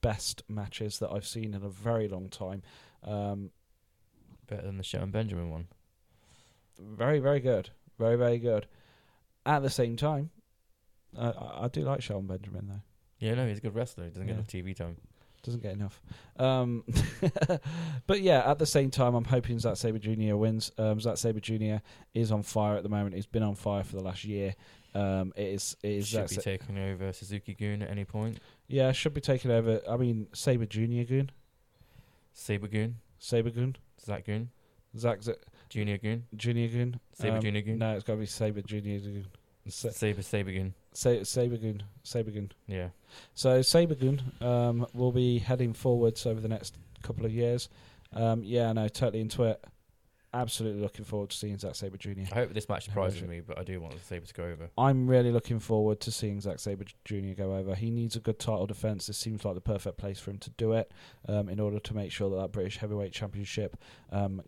best 0.02 0.44
matches 0.48 1.00
that 1.00 1.10
I've 1.12 1.26
seen 1.26 1.54
in 1.54 1.64
a 1.64 1.70
very 1.70 2.08
long 2.08 2.30
time. 2.30 2.62
Um, 3.04 3.50
Better 4.48 4.62
than 4.62 4.78
the 4.78 4.84
Shelton 4.84 5.10
Benjamin 5.12 5.50
one. 5.50 5.68
very 6.80 7.20
very 7.20 7.40
good, 7.40 7.70
very 7.98 8.16
very 8.16 8.38
good. 8.38 8.68
At 9.46 9.64
the 9.64 9.70
same 9.70 9.96
time, 9.96 10.30
uh, 11.18 11.34
I, 11.38 11.66
I 11.66 11.68
do 11.68 11.82
like 11.82 12.02
Shelton 12.02 12.28
Benjamin 12.28 12.68
though. 12.68 12.82
Yeah, 13.20 13.34
no, 13.36 13.48
he's 13.48 13.58
a 13.58 13.62
good 13.62 13.74
wrestler. 13.76 14.04
He 14.06 14.10
doesn't 14.12 14.28
Yeah. 14.28 14.34
get 14.36 14.54
enough 14.54 14.68
TV 14.74 14.76
time. 14.76 14.98
Doesn't 15.44 15.62
get 15.62 15.74
enough. 15.74 16.02
Um, 16.38 16.84
but 18.08 18.22
yeah, 18.22 18.50
at 18.50 18.58
the 18.60 18.66
same 18.66 18.90
time, 18.90 19.14
I'm 19.14 19.24
hoping 19.26 19.60
Zack 19.60 19.78
Sabre 19.78 20.00
Jr. 20.00 20.36
wins. 20.36 20.72
Um, 20.80 21.00
Zack 21.00 21.18
Sabre 21.18 21.40
Jr. 21.40 21.76
is 22.16 22.32
on 22.32 22.42
fire 22.42 22.76
at 22.78 22.84
the 22.84 22.90
moment. 22.90 23.14
He's 23.16 23.28
been 23.28 23.44
on 23.44 23.54
fire 23.56 23.84
for 23.84 23.96
the 23.96 24.02
last 24.02 24.26
year. 24.26 24.56
Um, 24.96 25.34
it 25.36 25.48
is 25.48 25.78
it 25.84 25.92
is 25.92 26.08
Should 26.08 26.22
Zack 26.22 26.30
be 26.30 26.36
Sa- 26.36 26.42
taking 26.42 26.78
over 26.80 27.14
Suzuki 27.14 27.54
Goon 27.54 27.82
at 27.84 27.92
any 27.92 28.06
point. 28.06 28.40
Yeah 28.68 28.92
should 28.92 29.14
be 29.14 29.22
taking 29.22 29.52
over. 29.52 29.82
I 29.90 29.98
mean 29.98 30.28
Sabre 30.34 30.66
Jr. 30.66 31.04
Goon, 31.04 31.32
Sabre 32.34 32.68
Goon, 32.68 32.96
Sabre 33.20 33.50
Goon, 33.52 33.76
Zach 34.04 34.26
Goon, 34.26 34.50
Zack 34.98 35.24
Z- 35.24 35.34
Junior 35.70 35.98
Goon, 35.98 36.26
Junior 36.36 36.68
Goon, 36.68 37.00
Sabre 37.14 37.36
Um, 37.38 37.42
Junior 37.42 37.62
Goon, 37.62 37.78
No, 37.80 37.96
it's 37.96 38.04
got 38.04 38.14
to 38.14 38.20
be 38.20 38.26
Sabre 38.26 38.62
Junior 38.62 39.00
Goon. 39.00 39.26
Sa- 39.68 39.90
Sabre 39.90 40.22
Sabre 40.22 40.52
Goon. 40.52 40.74
Sa- 40.94 41.24
Sabre 41.24 41.58
Goon, 41.58 41.84
Sabre 42.04 42.32
Goon. 42.32 42.52
Yeah, 42.68 42.90
So 43.34 43.60
Sabergoon 43.62 44.42
um, 44.42 44.86
will 44.94 45.12
be 45.12 45.40
heading 45.40 45.74
forwards 45.74 46.26
over 46.26 46.40
the 46.40 46.48
next 46.48 46.76
couple 47.04 47.26
of 47.26 47.32
years. 47.34 47.68
Um, 48.14 48.44
yeah, 48.44 48.72
no, 48.74 48.88
totally 48.88 49.22
into 49.22 49.44
it. 49.44 49.64
Absolutely 50.36 50.82
looking 50.82 51.06
forward 51.06 51.30
to 51.30 51.38
seeing 51.38 51.58
Zack 51.58 51.76
Sabre 51.76 51.96
Jr. 51.96 52.12
I 52.34 52.36
hope 52.36 52.54
this 52.54 52.68
match 52.68 52.84
surprises 52.86 53.24
me, 53.24 53.40
but 53.40 53.58
I 53.58 53.64
do 53.64 53.80
want 53.80 53.94
the 53.94 54.04
Sabre 54.04 54.26
to 54.26 54.34
go 54.34 54.44
over. 54.44 54.70
I'm 54.78 55.08
really 55.08 55.32
looking 55.32 55.60
forward 55.60 56.02
to 56.02 56.12
seeing 56.12 56.42
Zack 56.42 56.60
Sabre 56.60 56.84
Jr. 57.06 57.34
go 57.38 57.56
over. 57.56 57.74
He 57.74 57.90
needs 57.90 58.18
a 58.18 58.20
good 58.20 58.38
title 58.38 58.68
defense. 58.68 59.08
This 59.08 59.18
seems 59.18 59.46
like 59.46 59.56
the 59.56 59.62
perfect 59.62 59.98
place 59.98 60.20
for 60.20 60.32
him 60.32 60.40
to 60.40 60.50
do 60.52 60.74
it 60.74 60.92
um, 61.30 61.48
in 61.48 61.62
order 61.62 61.80
to 61.80 61.96
make 61.96 62.12
sure 62.12 62.30
that 62.30 62.36
that 62.36 62.52
British 62.52 62.78
Heavyweight 62.78 63.14
Championship 63.14 63.78
um, 64.12 64.42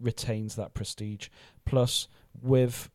retains 0.00 0.54
that 0.54 0.72
prestige. 0.72 1.30
Plus, 1.64 2.06
with 2.40 2.88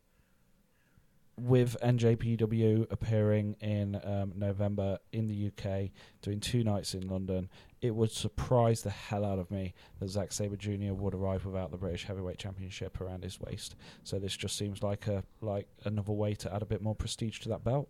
with 1.42 1.78
NJPW 1.82 2.92
appearing 2.92 3.56
in 3.62 4.00
um, 4.04 4.34
November 4.36 5.00
in 5.12 5.28
the 5.28 5.48
UK, 5.48 5.90
doing 6.22 6.40
two 6.40 6.64
nights 6.64 6.94
in 6.94 7.08
London, 7.08 7.50
it 7.82 7.96
would 7.96 8.12
surprise 8.12 8.82
the 8.82 8.90
hell 8.90 9.24
out 9.24 9.40
of 9.40 9.50
me 9.50 9.74
that 10.00 10.10
Zack 10.10 10.32
Sabre 10.32 10.58
Jr. 10.58 10.94
would 10.94 11.14
arrive 11.14 11.46
without 11.46 11.72
the 11.72 11.78
British 11.78 12.06
Heavyweight 12.06 12.38
Championship 12.38 13.00
around 13.00 13.24
his 13.24 13.40
waist. 13.40 13.76
So 14.04 14.20
this 14.20 14.36
just 14.36 14.58
seems 14.58 14.84
like 14.84 15.08
a 15.08 15.24
like 15.42 15.68
another 15.86 16.12
way 16.12 16.36
to 16.36 16.54
add 16.54 16.62
a 16.62 16.66
bit 16.66 16.82
more 16.82 16.96
prestige 16.96 17.40
to 17.40 17.50
that 17.50 17.64
belt. 17.64 17.88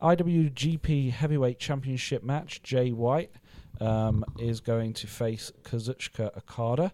IWGP 0.00 1.10
Heavyweight 1.10 1.58
Championship 1.58 2.22
match. 2.22 2.62
Jay 2.62 2.92
White 2.92 3.32
um, 3.80 4.24
is 4.38 4.60
going 4.60 4.92
to 4.94 5.06
face 5.06 5.52
Kazuchika 5.62 6.36
Okada. 6.36 6.92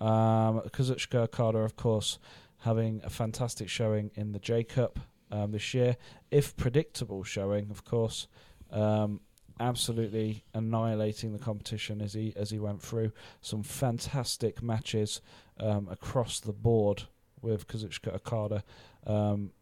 Um, 0.00 0.60
Kazuchika 0.70 1.24
Okada, 1.24 1.58
of 1.58 1.76
course, 1.76 2.18
having 2.66 3.00
a 3.04 3.10
fantastic 3.10 3.68
showing 3.68 4.10
in 4.16 4.32
the 4.32 4.38
J 4.40 4.64
Cup 4.64 4.98
um, 5.30 5.52
this 5.52 5.72
year, 5.72 5.96
if 6.30 6.56
predictable 6.56 7.22
showing, 7.22 7.70
of 7.70 7.84
course. 7.84 8.26
Um, 8.70 9.20
absolutely 9.58 10.44
annihilating 10.52 11.32
the 11.32 11.38
competition 11.38 12.02
as 12.02 12.12
he 12.12 12.34
as 12.36 12.50
he 12.50 12.58
went 12.58 12.82
through 12.82 13.10
some 13.40 13.62
fantastic 13.62 14.62
matches 14.62 15.22
um, 15.60 15.88
across 15.90 16.40
the 16.40 16.52
board 16.52 17.04
with 17.40 17.66
Kazuchika 17.66 18.14
Okada. 18.14 18.62
Um, 19.06 19.52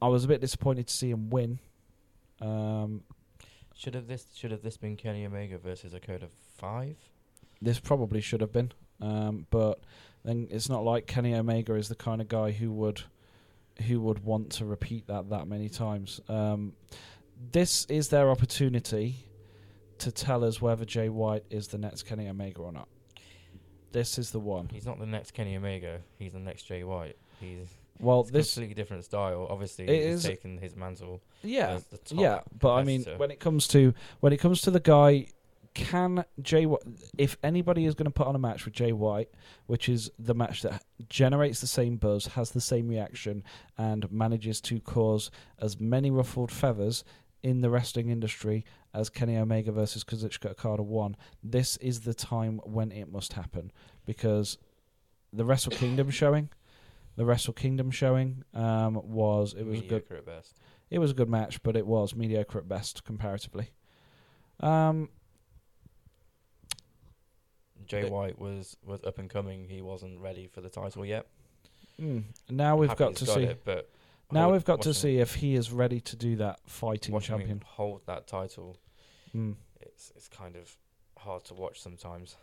I 0.00 0.08
was 0.08 0.24
a 0.24 0.28
bit 0.28 0.40
disappointed 0.40 0.86
to 0.86 0.94
see 0.94 1.10
him 1.10 1.30
win. 1.30 1.58
Um, 2.40 3.02
Should 3.74 3.94
have 3.94 4.06
this 4.06 4.26
should 4.36 4.50
have 4.52 4.62
this 4.62 4.76
been 4.76 4.96
Kenny 4.96 5.26
Omega 5.26 5.58
versus 5.58 5.94
Okada 5.94 6.28
five? 6.56 6.96
this 7.62 7.80
probably 7.80 8.20
should 8.20 8.40
have 8.40 8.52
been, 8.52 8.72
um, 9.00 9.46
but 9.50 9.80
then 10.24 10.48
it's 10.50 10.68
not 10.68 10.84
like 10.84 11.06
Kenny 11.06 11.34
Omega 11.34 11.74
is 11.74 11.88
the 11.88 11.94
kind 11.94 12.20
of 12.20 12.28
guy 12.28 12.50
who 12.52 12.70
would 12.72 13.02
who 13.86 14.00
would 14.00 14.22
want 14.24 14.50
to 14.50 14.64
repeat 14.66 15.06
that 15.06 15.30
that 15.30 15.46
many 15.48 15.68
times. 15.68 16.20
Um, 16.28 16.74
this 17.52 17.86
is 17.86 18.08
their 18.08 18.30
opportunity 18.30 19.26
to 19.98 20.12
tell 20.12 20.44
us 20.44 20.60
whether 20.60 20.84
Jay 20.84 21.08
White 21.08 21.44
is 21.50 21.68
the 21.68 21.78
next 21.78 22.02
Kenny 22.02 22.28
Omega 22.28 22.60
or 22.60 22.72
not. 22.72 22.88
This 23.92 24.18
is 24.18 24.30
the 24.30 24.38
one. 24.40 24.68
He's 24.72 24.86
not 24.86 24.98
the 24.98 25.06
next 25.06 25.32
Kenny 25.32 25.56
Omega. 25.56 26.00
He's 26.18 26.32
the 26.32 26.38
next 26.38 26.62
Jay 26.64 26.84
White. 26.84 27.16
He's 27.40 27.66
Well, 27.98 28.20
it's 28.20 28.30
a 28.30 28.32
this 28.32 28.54
completely 28.54 28.74
different 28.74 29.04
style. 29.04 29.46
Obviously, 29.50 29.86
It 29.88 30.06
he's 30.06 30.16
is- 30.16 30.24
taken 30.24 30.58
his 30.58 30.76
mantle. 30.76 31.22
yeah, 31.42 31.80
the 31.90 31.98
top 31.98 32.18
yeah, 32.18 32.40
but 32.58 32.74
I 32.74 32.84
mean, 32.84 33.04
when 33.16 33.30
it 33.30 33.40
comes 33.40 33.66
to 33.68 33.94
when 34.20 34.32
it 34.32 34.36
comes 34.38 34.60
to 34.62 34.70
the 34.70 34.80
guy, 34.80 35.26
can 35.74 36.24
Jay 36.40 36.66
White? 36.66 36.82
If 37.16 37.36
anybody 37.42 37.86
is 37.86 37.94
going 37.94 38.06
to 38.06 38.10
put 38.10 38.26
on 38.26 38.34
a 38.34 38.38
match 38.40 38.64
with 38.64 38.74
Jay 38.74 38.92
White, 38.92 39.30
which 39.66 39.88
is 39.88 40.10
the 40.18 40.34
match 40.34 40.62
that 40.62 40.82
generates 41.08 41.60
the 41.60 41.66
same 41.66 41.96
buzz, 41.96 42.26
has 42.26 42.50
the 42.50 42.60
same 42.60 42.88
reaction, 42.88 43.44
and 43.78 44.10
manages 44.10 44.60
to 44.62 44.80
cause 44.80 45.30
as 45.58 45.80
many 45.80 46.10
ruffled 46.10 46.50
feathers 46.50 47.04
in 47.42 47.60
the 47.60 47.70
wrestling 47.70 48.10
industry 48.10 48.64
as 48.92 49.08
Kenny 49.08 49.36
Omega 49.36 49.72
versus 49.72 50.04
Kazuchika 50.04 50.50
Okada 50.50 50.82
won, 50.82 51.16
this 51.42 51.76
is 51.78 52.00
the 52.00 52.14
time 52.14 52.60
when 52.64 52.90
it 52.92 53.10
must 53.10 53.32
happen 53.34 53.72
because 54.04 54.58
the 55.32 55.44
Wrestle 55.44 55.72
Kingdom 55.72 56.10
showing. 56.10 56.50
The 57.16 57.24
Wrestle 57.24 57.52
Kingdom 57.52 57.90
showing 57.90 58.44
um, 58.54 58.94
was 58.94 59.54
it 59.54 59.66
was 59.66 59.80
a 59.80 59.82
good 59.82 60.04
at 60.10 60.24
best. 60.24 60.58
it 60.90 60.98
was 60.98 61.10
a 61.10 61.14
good 61.14 61.28
match, 61.28 61.62
but 61.62 61.76
it 61.76 61.86
was 61.86 62.14
mediocre 62.14 62.58
at 62.58 62.68
best 62.68 63.04
comparatively. 63.04 63.70
Um, 64.60 65.08
Jay 67.90 68.02
It- 68.06 68.12
White 68.12 68.38
was 68.38 68.76
was 68.84 69.02
up 69.04 69.18
and 69.18 69.28
coming. 69.28 69.68
He 69.68 69.82
wasn't 69.82 70.20
ready 70.20 70.46
for 70.46 70.60
the 70.60 70.70
title 70.70 71.04
yet. 71.04 71.26
mm, 72.00 72.22
now 72.48 72.76
we've 72.76 72.94
got 72.96 73.16
to 73.16 73.26
see. 73.26 73.42
it, 73.42 73.62
but 73.64 73.90
now 74.30 74.42
hold- 74.44 74.52
we've 74.52 74.64
got 74.64 74.82
to 74.82 74.94
see 74.94 75.18
if 75.18 75.34
he 75.34 75.54
is 75.56 75.72
ready 75.72 76.00
to 76.00 76.16
do 76.16 76.36
that 76.36 76.60
fighting 76.66 77.18
champion. 77.20 77.62
hold 77.66 78.06
that 78.06 78.26
title. 78.26 78.76
Mm. 79.34 79.56
It's 79.80 80.12
it's 80.16 80.28
kind 80.28 80.56
of 80.56 80.76
hard 81.18 81.44
to 81.46 81.54
watch 81.54 81.80
sometimes. 81.80 82.36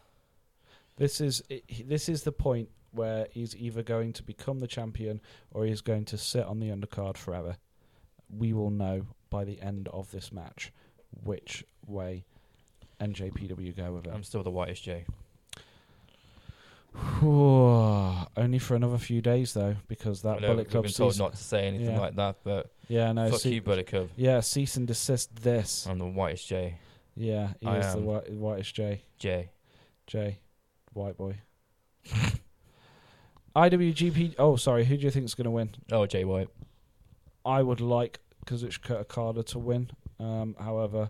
This 0.98 1.22
is 1.22 1.41
this 1.86 2.10
is 2.10 2.24
the 2.24 2.32
point 2.32 2.69
where 2.91 3.28
he's 3.32 3.56
either 3.56 3.84
going 3.84 4.11
to 4.14 4.24
become 4.24 4.60
the 4.60 4.68
champion 4.68 5.22
or 5.52 5.65
he's 5.65 5.82
going 5.82 6.06
to 6.06 6.18
sit 6.18 6.45
on 6.45 6.60
the 6.60 6.69
undercard 6.69 7.15
forever. 7.18 7.56
We 8.30 8.53
will 8.53 8.72
know 8.72 9.06
by 9.30 9.44
the 9.45 9.61
end 9.61 9.88
of 9.90 10.11
this 10.11 10.32
match 10.32 10.72
which 11.24 11.64
way 11.86 12.26
NJPW 12.99 13.76
go 13.76 13.94
with 13.94 14.07
it. 14.07 14.14
I'm 14.14 14.24
still 14.24 14.44
the 14.44 14.49
whitest 14.52 14.84
Jay. 14.84 15.06
Only 18.38 18.60
for 18.60 18.76
another 18.76 18.98
few 18.98 19.22
days 19.22 19.53
though, 19.53 19.76
because 19.88 20.22
that 20.22 20.41
know 20.41 20.48
Bullet 20.49 20.57
we've 20.57 20.69
Club 20.69 20.84
been 20.84 20.94
told 20.94 21.18
not 21.18 21.32
to 21.34 21.38
say 21.38 21.68
anything 21.68 21.91
Yeah. 21.95 21.99
like 21.99 22.15
that, 22.15 22.38
but 22.44 22.72
yeah, 22.88 23.11
no, 23.11 23.30
fuck 23.32 23.40
see- 23.41 23.56
you, 23.56 23.61
Bullet 23.61 23.88
Club. 23.88 24.10
Yeah, 24.15 24.40
cease 24.41 24.76
and 24.78 24.88
desist 24.88 25.36
this. 25.41 25.88
I'm 25.88 25.99
the 25.99 26.06
whitest 26.06 26.48
J. 26.48 26.78
Yeah, 27.15 27.53
he 27.60 27.68
I 27.68 27.78
is 27.80 27.94
the 27.95 28.02
white, 28.02 28.32
whitest 28.32 28.76
J. 28.76 29.02
J. 29.18 29.49
J. 30.06 30.40
White 30.94 31.18
boy. 31.18 31.38
IWGP. 33.56 34.36
Oh, 34.38 34.56
sorry. 34.56 34.86
Who 34.86 34.98
do 34.98 35.03
you 35.03 35.11
think 35.11 35.26
is 35.26 35.34
going 35.34 35.45
to 35.45 35.52
win? 35.52 35.72
Oh, 35.91 36.06
Jay 36.06 36.24
White. 36.24 36.49
I 37.44 37.64
would 37.64 37.82
like 37.82 38.19
Kazuchika 38.45 39.02
Okada 39.02 39.41
to 39.44 39.60
win. 39.60 39.90
Um, 40.19 40.56
however, 40.60 41.10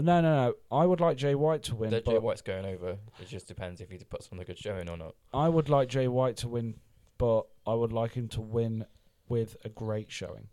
no, 0.00 0.20
no, 0.20 0.46
no. 0.46 0.54
I 0.70 0.84
would 0.84 1.00
like 1.00 1.16
Jay 1.16 1.34
White 1.34 1.62
to 1.64 1.74
win. 1.74 1.90
That 1.90 2.04
but 2.04 2.12
Jay 2.12 2.18
White's 2.18 2.42
going 2.42 2.64
over. 2.64 2.98
It 3.20 3.28
just 3.28 3.48
depends 3.48 3.80
if 3.80 3.90
he 3.90 3.98
puts 3.98 4.28
on 4.32 4.38
a 4.38 4.44
good 4.44 4.58
showing 4.58 4.88
or 4.88 4.96
not. 4.96 5.14
I 5.32 5.48
would 5.48 5.68
like 5.68 5.88
Jay 5.88 6.08
White 6.08 6.36
to 6.38 6.48
win, 6.48 6.76
but 7.16 7.46
I 7.66 7.74
would 7.74 7.92
like 7.92 8.12
him 8.12 8.28
to 8.28 8.40
win 8.40 8.86
with 9.28 9.56
a 9.64 9.68
great 9.68 10.10
showing. 10.10 10.48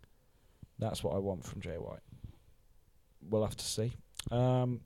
That's 0.78 1.02
what 1.02 1.14
I 1.14 1.18
want 1.18 1.44
from 1.44 1.60
Jay 1.60 1.76
White. 1.76 2.00
We'll 3.28 3.44
have 3.44 3.56
to 3.56 3.64
see. 3.64 3.92
Um, 4.30 4.80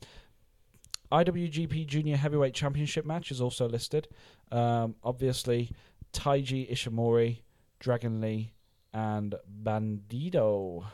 IWGP 1.12 1.86
Junior 1.86 2.16
Heavyweight 2.16 2.54
Championship 2.54 3.04
match 3.04 3.30
is 3.30 3.40
also 3.40 3.68
listed. 3.68 4.08
Um, 4.52 4.94
obviously, 5.02 5.72
Taiji 6.12 6.70
Ishimori, 6.70 7.40
Dragon 7.80 8.20
Lee, 8.20 8.52
and 8.92 9.34
Bandido. 9.62 10.84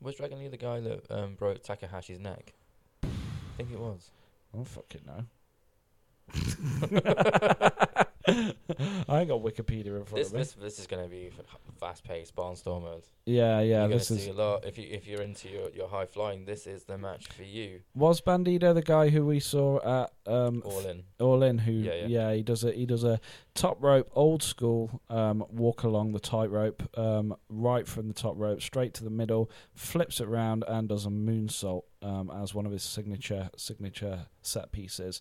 Was 0.00 0.14
Dragon 0.16 0.38
Lee 0.38 0.48
the 0.48 0.56
guy 0.56 0.80
that 0.80 1.10
um, 1.10 1.34
broke 1.34 1.62
Takahashi's 1.62 2.20
neck? 2.20 2.52
I 3.02 3.08
think 3.56 3.72
it 3.72 3.80
was. 3.80 4.10
Oh 4.56 4.64
fucking 4.64 5.02
no. 5.06 5.24
I 9.08 9.20
ain't 9.20 9.28
got 9.28 9.42
Wikipedia 9.42 9.96
in 9.96 10.04
front 10.04 10.16
This, 10.16 10.28
of 10.28 10.32
me. 10.34 10.38
this 10.40 10.52
this 10.52 10.78
is 10.78 10.86
going 10.86 11.02
to 11.04 11.08
be 11.10 11.30
fast 11.80 12.04
paced 12.04 12.34
barnstormers. 12.36 13.04
yeah, 13.24 13.60
yeah. 13.60 13.80
you're 13.86 13.88
This 13.88 14.10
is 14.10 14.26
a 14.26 14.32
lot. 14.32 14.64
If 14.64 14.78
you 14.78 14.86
if 14.90 15.06
you're 15.06 15.22
into 15.22 15.48
your, 15.48 15.70
your 15.70 15.88
high 15.88 16.06
flying, 16.06 16.44
this 16.44 16.66
is 16.66 16.84
the 16.84 16.98
match 16.98 17.28
for 17.28 17.42
you. 17.44 17.80
was 17.94 18.20
Bandido 18.20 18.74
the 18.74 18.82
guy 18.82 19.08
who 19.08 19.24
we 19.26 19.40
saw 19.40 20.02
at 20.02 20.12
um, 20.32 20.62
All 20.64 20.80
in. 20.86 21.02
All 21.20 21.42
in 21.42 21.58
who 21.58 21.72
Yeah, 21.72 22.06
yeah. 22.06 22.32
he 22.34 22.42
does 22.42 22.64
a 22.64 22.72
he 22.72 22.84
does 22.86 23.04
a 23.04 23.20
top 23.54 23.82
rope 23.82 24.10
old 24.14 24.42
school 24.42 25.00
um, 25.08 25.44
walk 25.50 25.82
along 25.82 26.12
the 26.12 26.20
tightrope 26.20 26.82
um, 26.98 27.34
right 27.48 27.86
from 27.88 28.08
the 28.08 28.14
top 28.14 28.34
rope 28.36 28.60
straight 28.62 28.94
to 28.94 29.04
the 29.04 29.10
middle 29.10 29.50
flips 29.74 30.20
it 30.20 30.28
round 30.28 30.64
and 30.68 30.88
does 30.88 31.06
a 31.06 31.10
moonsault 31.10 31.82
um, 32.02 32.30
as 32.42 32.54
one 32.54 32.66
of 32.66 32.72
his 32.72 32.82
signature 32.82 33.50
signature 33.56 34.26
set 34.42 34.70
pieces 34.70 35.20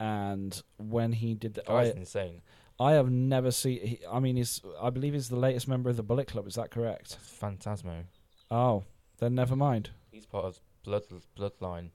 and 0.00 0.62
when 0.76 1.12
he 1.12 1.34
did 1.34 1.54
the, 1.54 1.62
Guy's 1.62 1.94
I, 1.94 1.98
insane. 1.98 2.42
I 2.80 2.92
have 2.92 3.10
never 3.10 3.50
seen 3.50 3.80
he, 3.86 4.00
I 4.10 4.18
mean 4.20 4.36
he's 4.36 4.60
I 4.80 4.90
believe 4.90 5.12
he's 5.12 5.28
the 5.28 5.36
latest 5.36 5.68
member 5.68 5.90
of 5.90 5.96
the 5.96 6.02
Bullet 6.02 6.26
Club 6.26 6.46
is 6.46 6.54
that 6.54 6.70
correct 6.70 7.18
Phantasmo. 7.40 8.04
oh 8.50 8.84
then 9.18 9.34
never 9.34 9.54
mind 9.54 9.90
He's 10.10 10.26
part 10.26 10.44
of 10.44 10.60
Blood 10.84 11.02
Bloodline. 11.36 11.90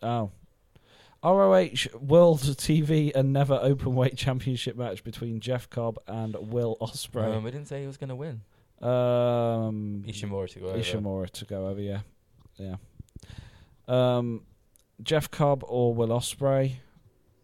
Oh. 0.00 0.30
ROH 1.24 1.98
World 1.98 2.40
TV 2.40 3.12
and 3.14 3.32
Never 3.32 3.58
Openweight 3.58 4.16
Championship 4.16 4.76
match 4.76 5.02
between 5.02 5.40
Jeff 5.40 5.68
Cobb 5.68 5.98
and 6.06 6.36
Will 6.52 6.76
Ospreay. 6.80 7.34
Um, 7.34 7.42
we 7.42 7.50
didn't 7.50 7.66
say 7.66 7.80
he 7.80 7.86
was 7.86 7.96
going 7.96 8.10
to 8.10 8.14
win. 8.14 8.42
Um, 8.80 10.04
Ishimori 10.06 10.50
to 10.50 10.60
go 10.60 10.68
over. 10.68 10.78
Ishimura 10.78 11.30
to 11.30 11.44
go 11.46 11.66
over, 11.66 11.80
yeah, 11.80 12.00
yeah. 12.58 12.76
Um, 13.88 14.42
Jeff 15.02 15.30
Cobb 15.30 15.64
or 15.66 15.94
Will 15.94 16.08
Ospreay. 16.08 16.76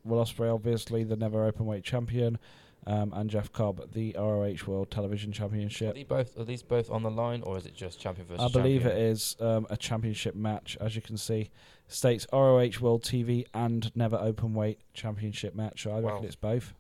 Will 0.05 0.25
Ospreay, 0.25 0.53
obviously, 0.53 1.05
the 1.05 1.17
Never 1.17 1.51
Openweight 1.51 1.85
champion, 1.85 2.39
um, 2.87 3.13
and 3.15 3.31
Jeff 3.31 3.53
Cobb, 3.53 3.93
the 3.93 4.15
ROH 4.19 4.67
World 4.67 4.91
Television 4.91 5.31
Are, 5.31 5.35
Championship. 5.35 5.95
they 5.95 6.03
both, 6.03 6.37
are 6.39 6.45
these 6.45 6.63
both 6.63 6.91
on 6.91 7.03
the 7.03 7.11
line, 7.11 7.43
or 7.43 7.57
is 7.57 7.67
it 7.67 7.75
just 7.75 8.01
champion 8.01 8.27
versus 8.27 8.41
champion? 8.41 8.61
I 8.61 8.63
believe 8.63 8.83
champion? 8.83 9.07
it 9.07 9.11
is 9.11 9.37
um, 9.41 9.67
a 9.71 9.77
championship 9.77 10.35
match, 10.35 10.77
as 10.81 10.97
you 10.97 11.03
can 11.03 11.17
see. 11.17 11.51
States 11.87 12.27
ROH 12.33 12.81
World 12.81 13.03
TV 13.05 13.45
and 13.55 13.95
Never 13.95 14.17
Openweight 14.19 14.79
Championship 14.95 15.55
match. 15.55 15.83
So 15.85 15.93
I 15.93 16.01
reckon 16.01 16.25
it's 16.25 16.37
both. 16.37 16.75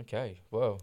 Okay, 0.00 0.40
well, 0.50 0.80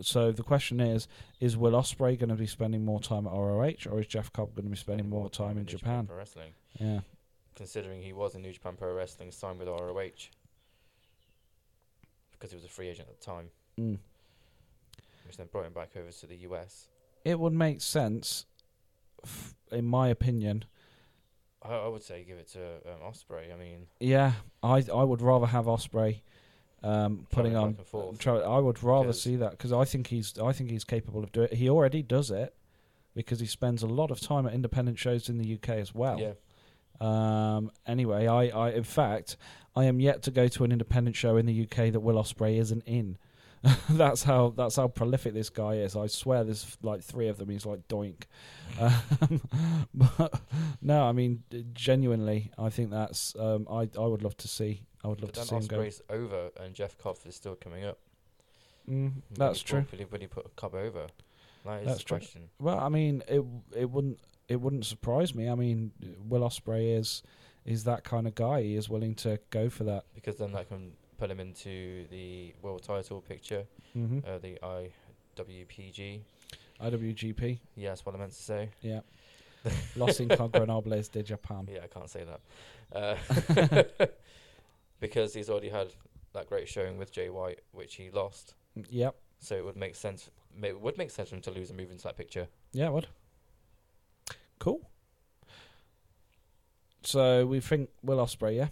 So 0.00 0.30
the 0.30 0.42
question 0.44 0.78
is: 0.80 1.08
Is 1.40 1.56
Will 1.56 1.72
Ospreay 1.72 2.16
going 2.18 2.28
to 2.28 2.36
be 2.36 2.46
spending 2.46 2.84
more 2.84 3.00
time 3.00 3.26
at 3.26 3.32
ROH, 3.32 3.90
or 3.90 3.98
is 4.00 4.06
Jeff 4.06 4.32
Cobb 4.32 4.54
going 4.54 4.66
to 4.66 4.70
be 4.70 4.76
spending 4.76 5.08
more 5.08 5.28
time 5.28 5.52
in 5.52 5.64
New 5.64 5.64
Japan? 5.64 6.08
Wrestling, 6.14 6.52
Yeah. 6.78 7.00
Considering 7.58 8.00
he 8.00 8.12
was 8.14 8.34
in 8.36 8.40
New 8.42 8.52
Japan 8.52 8.76
Pro 8.78 8.94
Wrestling, 8.94 9.30
signed 9.32 9.58
with 9.58 9.68
ROH 9.68 10.30
because 12.32 12.50
he 12.50 12.56
was 12.56 12.64
a 12.64 12.68
free 12.68 12.88
agent 12.88 13.08
at 13.08 13.18
the 13.18 13.24
time, 13.26 13.50
Mm. 13.76 13.98
which 15.26 15.36
then 15.36 15.48
brought 15.50 15.66
him 15.66 15.72
back 15.72 15.96
over 15.96 16.10
to 16.10 16.26
the 16.26 16.36
US. 16.38 16.88
It 17.24 17.38
would 17.40 17.52
make 17.52 17.80
sense, 17.80 18.46
f- 19.24 19.54
in 19.72 19.84
my 19.84 20.08
opinion. 20.08 20.64
I, 21.62 21.74
I 21.74 21.88
would 21.88 22.02
say 22.04 22.22
give 22.24 22.38
it 22.38 22.46
to 22.52 22.76
um, 22.86 23.00
Ospreay. 23.12 23.52
I 23.52 23.56
mean, 23.56 23.88
Yeah, 23.98 24.34
I 24.62 24.84
I 24.94 25.02
would 25.02 25.20
rather 25.20 25.46
have 25.46 25.64
Ospreay 25.66 26.20
um, 26.84 27.26
putting 27.30 27.56
on. 27.56 27.72
back 27.72 27.78
and 27.80 27.86
forth. 27.88 28.18
Try, 28.20 28.36
I 28.38 28.58
would 28.60 28.80
rather 28.84 29.12
see 29.12 29.34
that 29.36 29.50
because 29.50 29.72
I 29.72 29.84
think 29.84 30.06
he's 30.06 30.38
I 30.38 30.52
think 30.52 30.70
he's 30.70 30.84
capable 30.84 31.24
of 31.24 31.32
doing. 31.32 31.48
it. 31.50 31.54
He 31.56 31.68
already 31.68 32.02
does 32.02 32.30
it 32.30 32.54
because 33.16 33.40
he 33.40 33.46
spends 33.46 33.82
a 33.82 33.88
lot 33.88 34.12
of 34.12 34.20
time 34.20 34.46
at 34.46 34.54
independent 34.54 35.00
shows 35.00 35.28
in 35.28 35.38
the 35.38 35.54
UK 35.54 35.70
as 35.70 35.92
well. 35.92 36.20
yeah, 36.20 36.34
Um, 37.00 37.70
anyway, 37.86 38.26
I, 38.26 38.48
I 38.48 38.70
in 38.70 38.84
fact 38.84 39.36
I 39.76 39.84
am 39.84 40.00
yet 40.00 40.22
to 40.24 40.30
go 40.30 40.48
to 40.48 40.64
an 40.64 40.72
independent 40.72 41.16
show 41.16 41.36
in 41.36 41.46
the 41.46 41.62
UK 41.62 41.92
that 41.92 42.00
Will 42.00 42.16
Ospreay 42.16 42.58
isn't 42.58 42.82
in. 42.86 43.18
that's 43.90 44.22
how 44.22 44.50
that's 44.56 44.76
how 44.76 44.86
prolific 44.88 45.34
this 45.34 45.50
guy 45.50 45.74
is. 45.74 45.96
I 45.96 46.06
swear, 46.06 46.44
there's 46.44 46.76
like 46.82 47.02
three 47.02 47.28
of 47.28 47.38
them. 47.38 47.48
He's 47.48 47.66
like 47.66 47.86
doink. 47.88 48.24
Um, 48.80 49.40
but 49.94 50.40
no, 50.82 51.04
I 51.04 51.12
mean 51.12 51.42
genuinely, 51.72 52.52
I 52.56 52.68
think 52.68 52.90
that's 52.90 53.34
um, 53.36 53.66
I 53.68 53.88
I 53.98 54.06
would 54.06 54.22
love 54.22 54.36
to 54.36 54.48
see. 54.48 54.82
I 55.02 55.08
would 55.08 55.20
love 55.20 55.32
but 55.32 55.40
to 55.40 55.48
see 55.48 55.56
him 55.56 55.66
go. 55.66 55.78
Ospreay's 55.78 56.02
over, 56.10 56.50
and 56.60 56.74
Jeff 56.74 56.96
Cobb 56.98 57.16
is 57.26 57.34
still 57.34 57.56
coming 57.56 57.84
up. 57.84 57.98
Mm, 58.88 59.14
that's 59.32 59.60
true. 59.62 59.84
Will, 59.90 60.20
he, 60.20 60.26
put 60.26 60.54
Cobb 60.54 60.74
over? 60.74 61.06
That 61.64 61.80
is 61.80 61.86
That's 61.86 62.04
the 62.04 62.20
true. 62.20 62.42
Well, 62.60 62.78
I 62.78 62.88
mean, 62.88 63.22
it 63.26 63.42
it 63.74 63.90
wouldn't 63.90 64.20
it 64.48 64.60
wouldn't 64.60 64.86
surprise 64.86 65.34
me. 65.34 65.48
I 65.48 65.54
mean, 65.54 65.92
Will 66.28 66.42
Ospreay 66.42 66.98
is 66.98 67.22
is 67.64 67.84
that 67.84 68.02
kind 68.02 68.26
of 68.26 68.34
guy. 68.34 68.62
He 68.62 68.76
is 68.76 68.88
willing 68.88 69.14
to 69.16 69.38
go 69.50 69.68
for 69.68 69.84
that. 69.84 70.04
Because 70.14 70.36
then 70.36 70.52
that 70.52 70.68
can 70.68 70.92
put 71.18 71.30
him 71.30 71.40
into 71.40 72.06
the 72.10 72.54
world 72.62 72.82
title 72.82 73.20
picture, 73.20 73.64
hmm 73.92 74.20
uh, 74.26 74.38
the 74.38 74.58
IWPG. 75.36 76.20
IWGP. 76.80 77.58
Yeah, 77.76 77.90
that's 77.90 78.06
what 78.06 78.14
I 78.14 78.18
meant 78.18 78.32
to 78.32 78.42
say. 78.42 78.70
Yeah. 78.82 79.00
Los 79.96 80.18
Incongranables 80.18 81.10
de 81.10 81.22
Japan. 81.22 81.68
Yeah, 81.70 81.80
I 81.82 81.88
can't 81.88 82.08
say 82.08 82.24
that. 82.24 82.40
Uh, 84.00 84.06
because 85.00 85.34
he's 85.34 85.50
already 85.50 85.68
had 85.68 85.88
that 86.32 86.48
great 86.48 86.68
showing 86.68 86.96
with 86.96 87.12
Jay 87.12 87.28
White, 87.28 87.60
which 87.72 87.96
he 87.96 88.10
lost. 88.10 88.54
Yep. 88.88 89.16
So 89.40 89.56
it 89.56 89.64
would 89.64 89.76
make 89.76 89.96
sense. 89.96 90.30
It 90.62 90.80
would 90.80 90.96
make 90.96 91.10
sense 91.10 91.30
for 91.30 91.34
him 91.34 91.42
to 91.42 91.50
lose 91.50 91.70
and 91.70 91.78
move 91.78 91.90
into 91.90 92.04
that 92.04 92.16
picture. 92.16 92.46
Yeah, 92.72 92.86
it 92.86 92.92
would. 92.92 93.08
Cool. 94.58 94.80
So 97.02 97.46
we 97.46 97.60
think 97.60 97.90
Will 98.02 98.18
Ospreay, 98.18 98.56
yeah? 98.56 98.68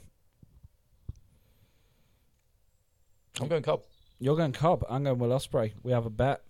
I'm 3.41 3.49
going 3.49 3.63
Cobb. 3.63 3.83
You're 4.19 4.37
going 4.37 4.53
Cobb. 4.53 4.85
I'm 4.89 5.05
going 5.05 5.19
Will 5.19 5.31
Ospreay. 5.31 5.73
We 5.83 5.93
have 5.93 6.07
a 6.07 6.11
bet. 6.11 6.43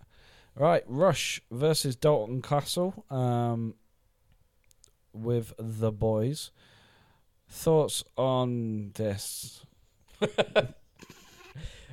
Right, 0.55 0.83
Rush 0.87 1.39
versus 1.51 1.95
Dalton 1.95 2.41
Castle 2.41 3.05
um, 3.11 3.75
with 5.13 5.53
the 5.59 5.91
boys. 5.91 6.51
Thoughts 7.49 8.03
on 8.17 8.91
this? 8.95 9.65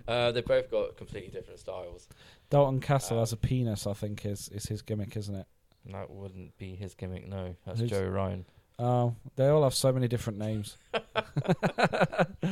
Uh, 0.07 0.31
they 0.33 0.43
both 0.43 0.71
got 0.71 0.99
completely 0.99 1.31
different 1.31 1.59
styles. 1.59 2.09
Dalton 2.51 2.79
Castle 2.79 3.17
Um, 3.17 3.23
has 3.23 3.33
a 3.33 3.39
penis, 3.39 3.87
I 3.87 3.95
think, 3.95 4.27
is, 4.27 4.51
is 4.51 4.67
his 4.67 4.83
gimmick, 4.83 5.17
isn't 5.17 5.35
it? 5.35 5.47
That 5.93 6.11
wouldn't 6.11 6.57
be 6.59 6.75
his 6.75 6.95
gimmick, 6.95 7.29
no. 7.29 7.55
That's 7.67 7.81
Who's- 7.81 7.91
Joe 7.91 8.05
Ryan. 8.07 8.45
Oh, 8.79 9.15
they 9.37 9.49
all 9.49 9.63
have 9.63 9.75
so 9.75 9.93
many 9.93 10.09
different 10.09 10.39
names. 10.39 10.77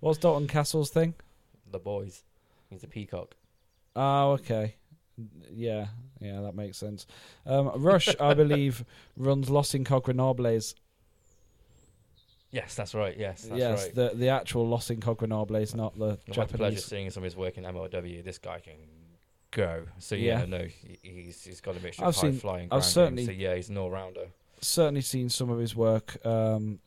What's 0.00 0.18
Dalton 0.18 0.46
Castle's 0.46 0.90
thing? 0.90 1.14
The 1.70 1.78
boys. 1.78 2.22
He's 2.70 2.84
a 2.84 2.88
peacock. 2.88 3.34
Oh, 3.96 4.32
okay. 4.32 4.74
Yeah, 5.52 5.86
yeah, 6.20 6.40
that 6.42 6.54
makes 6.54 6.78
sense. 6.78 7.06
Um, 7.46 7.72
Rush, 7.76 8.08
I 8.20 8.34
believe, 8.42 8.84
runs 9.16 9.50
Los 9.50 9.72
Incongranables. 9.72 10.74
Yes, 12.50 12.74
that's 12.74 12.94
right. 12.94 13.16
Yes, 13.18 13.42
that's 13.42 13.58
yes, 13.58 13.84
right. 13.84 13.94
the 13.94 14.12
the 14.14 14.28
actual 14.28 14.68
Los 14.68 14.88
Incongranables, 14.90 15.74
not 15.74 15.98
the 15.98 16.18
I've 16.30 16.36
had 16.36 16.48
the 16.48 16.58
pleasure 16.58 16.76
Japanese. 16.76 16.84
seeing 16.84 17.10
some 17.10 17.22
of 17.22 17.24
his 17.24 17.36
work 17.36 17.58
in 17.58 17.64
MLW. 17.64 18.22
This 18.24 18.38
guy 18.38 18.60
can 18.60 18.74
go. 19.50 19.86
So 19.98 20.14
Yeah. 20.14 20.40
yeah, 20.40 20.44
no, 20.46 20.64
he, 20.64 20.98
he's 21.02 21.44
he's 21.44 21.60
got 21.60 21.76
a 21.76 21.80
mixture 21.80 22.02
I've 22.02 22.08
of 22.10 22.14
high 22.16 22.20
seen- 22.30 22.38
flying. 22.40 22.68
I've 22.70 22.84
certainly- 22.84 23.24
So 23.26 23.32
yeah, 23.32 23.54
he's 23.54 23.68
an 23.68 23.78
all 23.78 23.90
rounder. 23.90 24.28
Certainly 24.60 25.02
seen 25.02 25.28
some 25.28 25.50
of 25.50 25.58
his 25.58 25.74
work. 25.76 26.24
Um, 26.26 26.80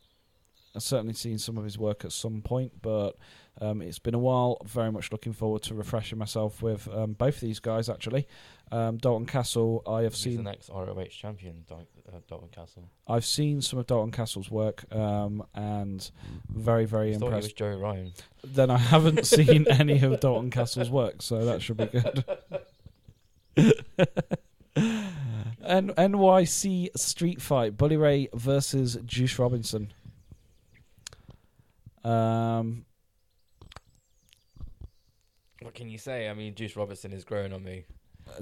I've 0.76 0.84
certainly 0.84 1.14
seen 1.14 1.38
some 1.38 1.58
of 1.58 1.64
his 1.64 1.78
work 1.78 2.04
at 2.06 2.12
some 2.12 2.42
point, 2.42 2.82
but 2.82 3.18
Um, 3.60 3.82
it's 3.82 4.00
been 4.00 4.14
a 4.16 4.20
while. 4.20 4.58
Very 4.66 4.92
much 4.92 5.12
looking 5.12 5.34
forward 5.34 5.62
to 5.64 5.76
refreshing 5.76 6.18
myself 6.18 6.62
with 6.64 6.88
um, 6.94 7.14
both 7.14 7.36
of 7.36 7.42
these 7.42 7.60
guys. 7.60 7.90
Actually, 7.90 8.28
um, 8.72 8.98
Dalton 8.98 9.26
Castle. 9.28 9.84
I 9.86 10.02
have 10.04 10.14
He's 10.14 10.24
the 10.24 10.32
seen. 10.38 10.44
next 10.44 10.70
ROH 10.70 11.06
champion, 11.12 11.66
Dal- 11.68 11.86
uh, 12.12 12.20
Dalton 12.28 12.50
Castle. 12.50 12.90
I've 13.08 13.26
seen 13.26 13.62
some 13.62 13.78
of 13.78 13.86
Dalton 13.88 14.12
Castle's 14.12 14.50
work, 14.50 14.86
um, 14.96 15.44
and 15.54 16.10
very 16.50 16.86
very 16.86 17.08
I 17.10 17.12
he 17.12 17.18
was 17.18 17.22
impressed. 17.24 17.56
Joey 17.58 17.76
Ryan. 17.76 18.14
Then 18.44 18.72
I 18.72 18.78
haven't 18.78 19.26
seen 19.28 19.68
any 19.70 20.02
of 20.02 20.20
Dalton 20.22 20.50
Castle's 20.50 20.90
work, 20.90 21.22
so 21.22 21.46
that 21.46 21.62
should 21.62 21.78
be 21.78 21.86
good. 21.88 22.24
N- 25.64 25.90
NYC 25.98 26.98
Street 26.98 27.42
Fight: 27.42 27.78
Bully 27.78 27.98
Ray 27.98 28.30
versus 28.34 28.98
Juice 29.06 29.38
Robinson. 29.38 29.92
Um, 32.04 32.86
What 35.62 35.74
can 35.74 35.90
you 35.90 35.98
say? 35.98 36.30
I 36.30 36.34
mean, 36.34 36.56
Juice 36.56 36.76
Robinson 36.76 37.12
is 37.14 37.24
growing 37.24 37.54
on 37.54 37.64
me. 37.64 37.86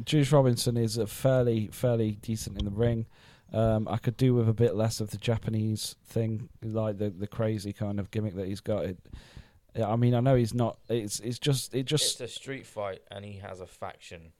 Juice 0.03 0.31
Robinson 0.31 0.77
is 0.77 0.97
a 0.97 1.07
fairly 1.07 1.67
fairly 1.71 2.11
decent 2.21 2.57
in 2.59 2.65
the 2.65 2.71
ring. 2.71 3.05
Um, 3.51 3.87
I 3.87 3.97
could 3.97 4.15
do 4.17 4.35
with 4.35 4.47
a 4.47 4.53
bit 4.53 4.75
less 4.75 4.99
of 5.01 5.09
the 5.09 5.17
Japanese 5.17 5.95
thing, 6.05 6.49
like 6.63 6.97
the 6.97 7.09
the 7.09 7.27
crazy 7.27 7.73
kind 7.73 7.99
of 7.99 8.11
gimmick 8.11 8.35
that 8.35 8.47
he's 8.47 8.61
got. 8.61 8.85
It, 8.85 8.97
I 9.83 9.95
mean, 9.95 10.13
I 10.13 10.19
know 10.19 10.35
he's 10.35 10.53
not. 10.53 10.77
It's 10.89 11.19
it's 11.19 11.39
just 11.39 11.73
it 11.73 11.83
just 11.85 12.21
it's 12.21 12.31
a 12.31 12.39
street 12.39 12.65
fight, 12.67 13.01
and 13.11 13.25
he 13.25 13.37
has 13.39 13.59
a 13.61 13.67
faction. 13.67 14.31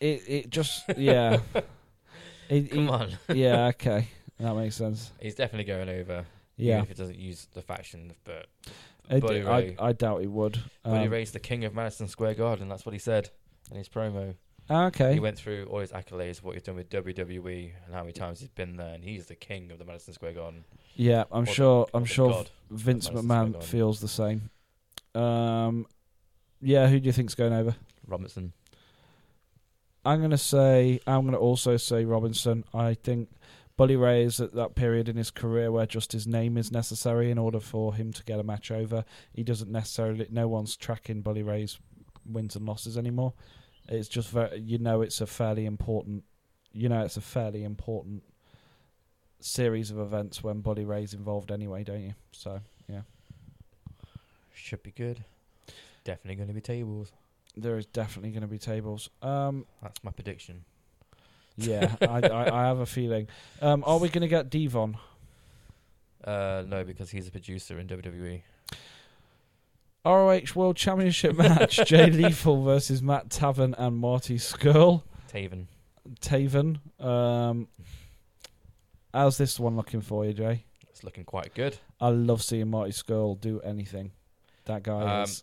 it 0.00 0.22
it 0.26 0.50
just 0.50 0.82
yeah. 0.96 1.38
It- 2.48 2.70
Come 2.70 2.88
it- 2.88 2.90
on, 2.90 3.18
yeah, 3.36 3.66
okay, 3.68 4.08
that 4.40 4.54
makes 4.56 4.74
sense. 4.76 5.12
he's 5.20 5.34
definitely 5.34 5.64
going 5.64 5.88
over. 5.88 6.24
Yeah, 6.56 6.78
even 6.78 6.84
if 6.84 6.90
it 6.90 6.96
doesn't 6.96 7.18
use 7.18 7.46
the 7.54 7.62
faction, 7.62 8.12
but 8.24 8.46
I, 9.10 9.20
Bully 9.20 9.42
Ray. 9.42 9.76
I 9.78 9.92
doubt 9.92 10.20
he 10.20 10.26
would. 10.26 10.58
Um, 10.84 11.08
Ray's 11.10 11.32
the 11.32 11.40
king 11.40 11.64
of 11.64 11.74
Madison 11.74 12.08
Square 12.08 12.34
Garden. 12.34 12.68
That's 12.68 12.84
what 12.86 12.92
he 12.92 12.98
said 12.98 13.30
in 13.70 13.76
his 13.76 13.88
promo. 13.88 14.34
okay, 14.70 15.14
He 15.14 15.20
went 15.20 15.38
through 15.38 15.66
all 15.70 15.78
his 15.80 15.92
accolades, 15.92 16.42
what 16.42 16.54
he's 16.54 16.62
done 16.62 16.76
with 16.76 16.90
WWE, 16.90 17.72
and 17.86 17.94
how 17.94 18.00
many 18.00 18.12
times 18.12 18.40
he's 18.40 18.48
been 18.50 18.76
there, 18.76 18.94
and 18.94 19.02
he's 19.04 19.26
the 19.26 19.34
king 19.36 19.70
of 19.70 19.78
the 19.78 19.84
Madison 19.84 20.12
Square 20.14 20.34
Garden. 20.34 20.64
yeah, 20.94 21.24
I'm 21.32 21.44
Or 21.44 21.46
sure. 21.46 21.80
or 21.84 21.88
I'm 21.94 22.04
sure 22.04 22.30
god. 22.30 22.50
Vince 22.70 23.08
McMahon 23.08 23.62
feels 23.62 24.00
the 24.00 24.08
same. 24.08 24.50
Um, 25.14 25.86
yeah, 26.60 26.86
who 26.88 27.00
do 27.00 27.06
you 27.06 27.12
think's 27.12 27.34
going 27.34 27.52
over? 27.52 27.74
Robinson. 28.06 28.52
I'm 30.04 30.20
gonna 30.20 30.38
say 30.38 31.00
I'm 31.06 31.24
gonna 31.24 31.38
also 31.38 31.76
say 31.76 32.04
Robinson. 32.04 32.64
I 32.72 32.94
think 32.94 33.28
Bully 33.78 33.96
Ray 33.96 34.24
is 34.24 34.40
at 34.40 34.52
that 34.54 34.74
period 34.74 35.08
in 35.08 35.16
his 35.16 35.30
career 35.30 35.70
where 35.70 35.86
just 35.86 36.10
his 36.10 36.26
name 36.26 36.58
is 36.58 36.72
necessary 36.72 37.30
in 37.30 37.38
order 37.38 37.60
for 37.60 37.94
him 37.94 38.12
to 38.12 38.24
get 38.24 38.40
a 38.40 38.42
match 38.42 38.72
over. 38.72 39.04
He 39.32 39.44
doesn't 39.44 39.70
necessarily. 39.70 40.26
No 40.30 40.48
one's 40.48 40.76
tracking 40.76 41.22
Bully 41.22 41.44
Ray's 41.44 41.78
wins 42.26 42.56
and 42.56 42.66
losses 42.66 42.98
anymore. 42.98 43.34
It's 43.88 44.08
just 44.08 44.30
very, 44.30 44.58
you 44.58 44.78
know, 44.78 45.00
it's 45.00 45.20
a 45.20 45.26
fairly 45.26 45.64
important. 45.64 46.24
You 46.72 46.88
know, 46.88 47.02
it's 47.02 47.16
a 47.16 47.20
fairly 47.22 47.62
important 47.62 48.24
series 49.40 49.92
of 49.92 49.98
events 50.00 50.42
when 50.42 50.60
Bully 50.60 50.84
Ray's 50.84 51.14
involved 51.14 51.52
anyway, 51.52 51.84
don't 51.84 52.02
you? 52.02 52.14
So 52.32 52.60
yeah, 52.88 53.02
Should 54.52 54.82
be 54.82 54.90
good. 54.90 55.24
Definitely 56.02 56.34
going 56.34 56.48
to 56.48 56.54
be 56.54 56.60
tables. 56.60 57.12
there 57.56 57.78
is 57.78 57.86
definitely 57.86 58.30
going 58.30 58.42
to 58.42 58.48
be 58.48 58.58
tables. 58.58 59.08
Um, 59.22 59.66
That's 59.82 60.02
my 60.02 60.10
prediction. 60.10 60.64
Yeah, 61.58 61.94
I, 62.00 62.20
I, 62.26 62.62
I 62.64 62.66
have 62.68 62.78
a 62.78 62.86
feeling. 62.86 63.26
Um, 63.60 63.82
are 63.86 63.98
we 63.98 64.08
going 64.08 64.22
to 64.22 64.28
get 64.28 64.48
Devon? 64.48 64.96
Uh, 66.24 66.62
no, 66.66 66.84
because 66.84 67.10
he's 67.10 67.26
a 67.26 67.30
producer 67.32 67.78
in. 67.78 67.86
WWE. 67.88 68.42
ROH 70.04 70.40
World 70.54 70.76
Championship 70.76 71.36
match: 71.36 71.76
Jay 71.86 72.10
Lethal 72.10 72.62
versus 72.62 73.02
Matt 73.02 73.28
Taven 73.28 73.74
and 73.76 73.96
Marty 73.96 74.36
Scurll. 74.36 75.02
Taven. 75.32 75.66
Taven. 76.20 76.78
Um, 77.04 77.68
how's 79.12 79.36
this 79.36 79.58
one 79.60 79.76
looking 79.76 80.00
for 80.00 80.24
you, 80.24 80.32
Jay? 80.32 80.64
It's 80.88 81.04
looking 81.04 81.24
quite 81.24 81.54
good. 81.54 81.76
I 82.00 82.08
love 82.08 82.42
seeing 82.42 82.70
Marty 82.70 82.92
Scurll 82.92 83.38
do 83.40 83.60
anything. 83.60 84.12
That 84.64 84.82
guy 84.82 85.18
Um, 85.18 85.24
is. 85.24 85.42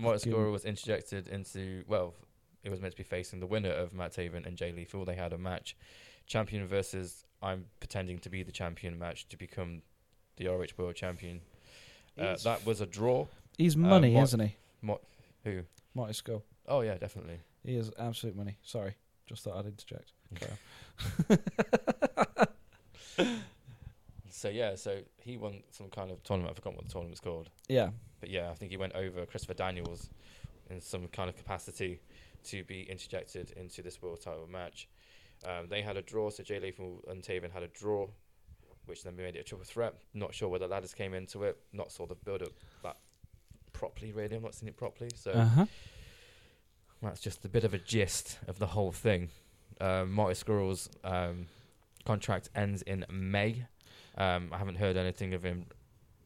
Fucking- 0.00 0.18
Scorer 0.32 0.50
was 0.50 0.64
interjected 0.64 1.28
into, 1.28 1.84
well, 1.86 2.14
it 2.64 2.70
was 2.70 2.80
meant 2.80 2.92
to 2.92 2.96
be 2.96 3.04
facing 3.04 3.38
the 3.40 3.46
winner 3.46 3.70
of 3.70 3.92
Matt 3.92 4.14
Taven 4.14 4.46
and 4.46 4.56
Jay 4.56 4.72
Lethal. 4.72 5.04
They 5.04 5.14
had 5.14 5.32
a 5.32 5.38
match. 5.38 5.76
Champion 6.26 6.66
versus 6.66 7.24
I'm 7.42 7.66
pretending 7.78 8.18
to 8.20 8.30
be 8.30 8.42
the 8.42 8.50
champion 8.50 8.98
match 8.98 9.28
to 9.28 9.36
become 9.36 9.82
the 10.36 10.48
ROH 10.48 10.66
World 10.78 10.94
Champion. 10.96 11.42
Uh, 12.18 12.36
that 12.44 12.64
was 12.64 12.80
a 12.80 12.86
draw. 12.86 13.26
He's 13.58 13.76
uh, 13.76 13.80
money, 13.80 14.14
Mar- 14.14 14.22
isn't 14.24 14.40
he? 14.40 14.56
Who? 15.44 15.60
Marty 15.94 16.14
Scurll. 16.14 16.42
Oh, 16.66 16.80
yeah, 16.80 16.96
definitely. 16.96 17.40
He 17.64 17.76
is 17.76 17.90
absolute 17.98 18.34
money. 18.34 18.56
Sorry, 18.62 18.94
just 19.26 19.44
thought 19.44 19.58
I'd 19.58 19.66
interject. 19.66 20.12
So, 24.30 24.48
yeah, 24.50 24.74
so 24.74 24.98
he 25.20 25.38
won 25.38 25.62
some 25.70 25.88
kind 25.88 26.10
of 26.10 26.22
tournament. 26.22 26.50
I 26.52 26.54
forgot 26.56 26.74
what 26.74 26.84
the 26.84 26.92
tournament's 26.92 27.20
called. 27.20 27.48
Yeah. 27.66 27.90
But 28.20 28.28
yeah, 28.28 28.50
I 28.50 28.54
think 28.54 28.72
he 28.72 28.76
went 28.76 28.92
over 28.94 29.24
Christopher 29.24 29.54
Daniels 29.54 30.10
in 30.68 30.82
some 30.82 31.06
kind 31.08 31.30
of 31.30 31.36
capacity 31.36 32.00
to 32.44 32.64
be 32.64 32.82
interjected 32.82 33.52
into 33.56 33.82
this 33.82 34.00
world 34.02 34.20
title 34.22 34.46
match. 34.50 34.88
Um, 35.44 35.66
they 35.68 35.82
had 35.82 35.96
a 35.96 36.02
draw, 36.02 36.30
so 36.30 36.42
Jay 36.42 36.58
Lethal 36.60 37.02
and 37.08 37.22
Taven 37.22 37.50
had 37.52 37.62
a 37.62 37.68
draw, 37.68 38.06
which 38.86 39.02
then 39.04 39.16
made 39.16 39.36
it 39.36 39.40
a 39.40 39.42
triple 39.42 39.64
threat. 39.64 39.94
Not 40.14 40.34
sure 40.34 40.48
where 40.48 40.58
the 40.60 40.68
ladders 40.68 40.94
came 40.94 41.14
into 41.14 41.42
it. 41.44 41.58
Not 41.72 41.90
saw 41.92 42.06
the 42.06 42.14
build 42.14 42.42
up 42.42 42.52
that 42.82 42.96
properly. 43.72 44.12
Really, 44.12 44.36
I've 44.36 44.42
not 44.42 44.54
seen 44.54 44.68
it 44.68 44.76
properly. 44.76 45.10
So 45.14 45.32
Uh 45.32 45.44
huh. 45.44 45.66
that's 47.02 47.20
just 47.20 47.44
a 47.44 47.48
bit 47.48 47.64
of 47.64 47.74
a 47.74 47.78
gist 47.78 48.38
of 48.48 48.58
the 48.58 48.66
whole 48.68 48.92
thing. 48.92 49.28
Um, 49.80 50.12
Marty 50.12 50.34
Squirrel's 50.34 50.88
um, 51.02 51.46
contract 52.04 52.48
ends 52.54 52.82
in 52.82 53.04
May. 53.10 53.64
Um, 54.16 54.50
I 54.52 54.58
haven't 54.58 54.76
heard 54.76 54.96
anything 54.96 55.34
of 55.34 55.42
him 55.42 55.66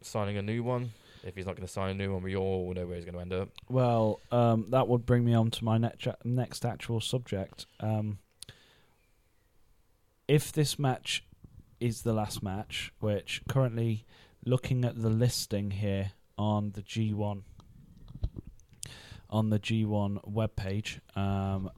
signing 0.02 0.36
a 0.36 0.42
new 0.42 0.62
one. 0.62 0.90
If 1.28 1.36
he's 1.36 1.46
not 1.46 1.56
going 1.56 1.66
to 1.66 1.72
sign 1.72 1.90
a 1.90 1.94
new 1.94 2.14
one, 2.14 2.22
we 2.22 2.34
all 2.34 2.72
know 2.72 2.86
where 2.86 2.96
he's 2.96 3.04
going 3.04 3.14
to 3.14 3.20
end 3.20 3.34
up. 3.34 3.50
Well, 3.68 4.20
um, 4.32 4.66
that 4.70 4.88
would 4.88 5.04
bring 5.04 5.24
me 5.24 5.34
on 5.34 5.50
to 5.52 5.64
my 5.64 5.76
next 5.76 6.08
next 6.24 6.64
actual 6.64 7.00
subject. 7.02 7.66
Um, 7.80 8.18
if 10.26 10.50
this 10.52 10.78
match 10.78 11.24
is 11.80 12.02
the 12.02 12.14
last 12.14 12.42
match, 12.42 12.92
which 13.00 13.42
currently 13.48 14.06
looking 14.44 14.84
at 14.84 15.00
the 15.00 15.10
listing 15.10 15.72
here 15.72 16.12
on 16.38 16.72
the 16.72 16.82
G1 16.82 17.42
on 19.30 19.50
the 19.50 19.58
G1 19.58 20.32
webpage, 20.32 21.00
um, 21.14 21.70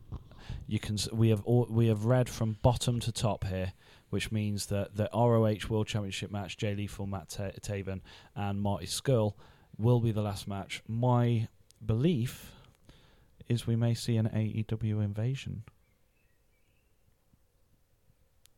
you 0.69 0.79
can 0.79 0.97
we 1.13 1.31
have 1.31 1.43
all, 1.45 1.67
we 1.69 1.89
have 1.89 2.05
read 2.05 2.29
from 2.29 2.57
bottom 2.63 3.01
to 3.01 3.11
top 3.11 3.45
here, 3.45 3.73
which 4.11 4.31
means 4.31 4.67
that 4.67 4.97
the 4.97 5.09
ROH 5.15 5.69
World 5.69 5.87
Championship 5.87 6.31
match, 6.31 6.57
Jay 6.57 6.75
Lethal, 6.75 7.07
Matt 7.07 7.31
Ta- 7.31 7.51
Taven, 7.61 8.01
and 8.37 8.61
Marty 8.61 8.87
Scurll 8.87 9.35
will 9.79 10.01
be 10.01 10.13
the 10.13 10.23
last 10.23 10.47
match. 10.47 10.83
My 10.87 11.49
belief 11.85 12.53
is 13.49 13.67
we 13.67 13.77
may 13.77 13.95
see 13.95 14.17
an 14.17 14.29
AEW 14.29 15.03
invasion. 15.03 15.63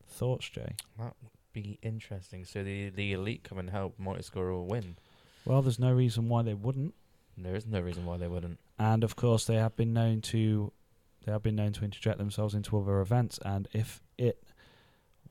Thoughts, 0.07 0.49
Jay? 0.49 0.75
That 0.99 1.15
would 1.21 1.31
be 1.53 1.79
interesting. 1.81 2.45
So 2.45 2.63
the 2.63 2.89
the 2.89 3.13
elite 3.13 3.43
come 3.43 3.57
and 3.57 3.69
help 3.69 3.97
Marty 3.97 4.21
Squirrel 4.21 4.67
win. 4.67 4.97
Well, 5.45 5.61
there's 5.61 5.79
no 5.79 5.91
reason 5.91 6.29
why 6.29 6.43
they 6.43 6.53
wouldn't. 6.53 6.93
There 7.37 7.55
is 7.55 7.65
no 7.65 7.81
reason 7.81 8.05
why 8.05 8.17
they 8.17 8.27
wouldn't. 8.27 8.59
And 8.77 9.03
of 9.03 9.15
course, 9.15 9.45
they 9.45 9.55
have 9.55 9.75
been 9.75 9.93
known 9.93 10.21
to 10.21 10.71
they 11.25 11.31
have 11.31 11.41
been 11.43 11.55
known 11.55 11.73
to 11.73 11.85
interject 11.85 12.17
themselves 12.17 12.53
into 12.53 12.77
other 12.77 12.99
events. 13.01 13.39
And 13.43 13.67
if 13.73 14.01
it 14.17 14.42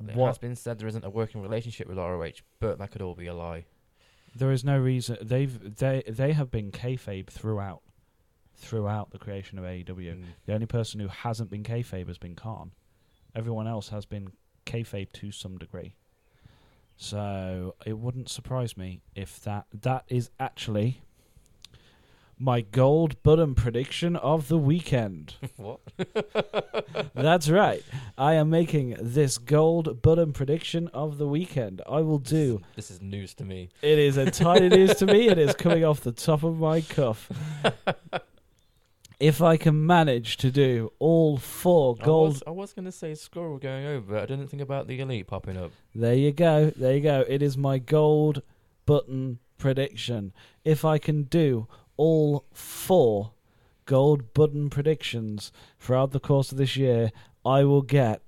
It 0.08 0.16
has 0.16 0.38
been 0.38 0.56
said 0.56 0.78
there 0.78 0.88
isn't 0.88 1.04
a 1.04 1.10
working 1.10 1.42
relationship 1.42 1.88
with 1.88 1.98
ROH, 1.98 2.42
but 2.60 2.78
that 2.78 2.90
could 2.90 3.02
all 3.02 3.14
be 3.14 3.26
a 3.26 3.34
lie. 3.34 3.64
there 4.34 4.50
is 4.50 4.64
no 4.64 4.78
reason 4.78 5.18
they've 5.20 5.76
they 5.76 6.02
they 6.08 6.32
have 6.32 6.50
been 6.50 6.70
kayfabe 6.72 7.28
throughout 7.28 7.82
throughout 8.56 9.10
the 9.10 9.18
creation 9.18 9.58
of 9.58 9.64
AEW. 9.64 9.86
Mm. 9.86 10.24
The 10.46 10.54
only 10.54 10.66
person 10.66 11.00
who 11.00 11.08
hasn't 11.08 11.50
been 11.50 11.62
kayfabe 11.62 12.08
has 12.08 12.18
been 12.18 12.34
Khan. 12.34 12.72
Everyone 13.34 13.66
else 13.66 13.88
has 13.88 14.06
been 14.06 14.32
kayfabe 14.66 15.12
to 15.12 15.32
some 15.32 15.58
degree. 15.58 15.94
So 16.96 17.74
it 17.84 17.98
wouldn't 17.98 18.28
surprise 18.28 18.76
me 18.76 19.00
if 19.14 19.40
that 19.40 19.66
that 19.72 20.04
is 20.08 20.30
actually 20.38 21.02
my 22.42 22.60
gold 22.60 23.22
button 23.22 23.54
prediction 23.54 24.16
of 24.16 24.48
the 24.48 24.58
weekend. 24.58 25.36
what? 25.56 25.78
That's 27.14 27.48
right. 27.48 27.84
I 28.18 28.34
am 28.34 28.50
making 28.50 28.96
this 29.00 29.38
gold 29.38 30.02
button 30.02 30.32
prediction 30.32 30.88
of 30.88 31.18
the 31.18 31.28
weekend. 31.28 31.82
I 31.88 32.00
will 32.00 32.18
do. 32.18 32.60
This 32.74 32.90
is 32.90 33.00
news 33.00 33.32
to 33.34 33.44
me. 33.44 33.68
It 33.80 33.96
is 33.96 34.16
entirely 34.16 34.68
news 34.76 34.96
to 34.96 35.06
me. 35.06 35.28
It 35.28 35.38
is 35.38 35.54
coming 35.54 35.84
off 35.84 36.00
the 36.00 36.10
top 36.10 36.42
of 36.42 36.58
my 36.58 36.80
cuff. 36.80 37.30
If 39.20 39.40
I 39.40 39.56
can 39.56 39.86
manage 39.86 40.36
to 40.38 40.50
do 40.50 40.92
all 40.98 41.36
four 41.36 41.96
I 42.00 42.04
gold 42.04 42.28
was, 42.30 42.42
I 42.44 42.50
was 42.50 42.72
going 42.72 42.86
to 42.86 42.92
say 42.92 43.14
Squirrel 43.14 43.58
going 43.58 43.86
over, 43.86 44.14
but 44.14 44.22
I 44.24 44.26
didn't 44.26 44.48
think 44.48 44.64
about 44.64 44.88
the 44.88 44.98
elite 44.98 45.28
popping 45.28 45.56
up. 45.56 45.70
There 45.94 46.14
you 46.14 46.32
go. 46.32 46.70
There 46.70 46.96
you 46.96 47.02
go. 47.02 47.24
It 47.28 47.40
is 47.40 47.56
my 47.56 47.78
gold 47.78 48.42
button 48.84 49.38
prediction. 49.58 50.32
If 50.64 50.84
I 50.84 50.98
can 50.98 51.22
do 51.22 51.68
all 52.02 52.46
four 52.52 53.32
gold 53.86 54.32
button 54.34 54.70
predictions 54.70 55.52
throughout 55.78 56.10
the 56.12 56.20
course 56.20 56.50
of 56.52 56.58
this 56.58 56.76
year, 56.76 57.12
I 57.44 57.64
will 57.64 57.82
get. 57.82 58.22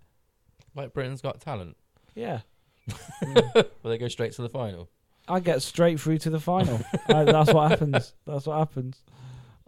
Like 0.74 0.92
Britain's 0.92 1.20
Got 1.22 1.40
Talent. 1.40 1.76
Yeah. 2.14 2.40
Will 3.34 3.64
they 3.90 3.98
go 3.98 4.08
straight 4.08 4.32
to 4.34 4.42
the 4.42 4.48
final? 4.48 4.88
I 5.26 5.40
get 5.40 5.62
straight 5.62 5.98
through 6.00 6.18
to 6.18 6.30
the 6.30 6.40
final. 6.40 6.80
I, 7.08 7.24
that's 7.24 7.52
what 7.52 7.70
happens. 7.70 8.14
That's 8.26 8.46
what 8.46 8.58
happens. 8.58 9.02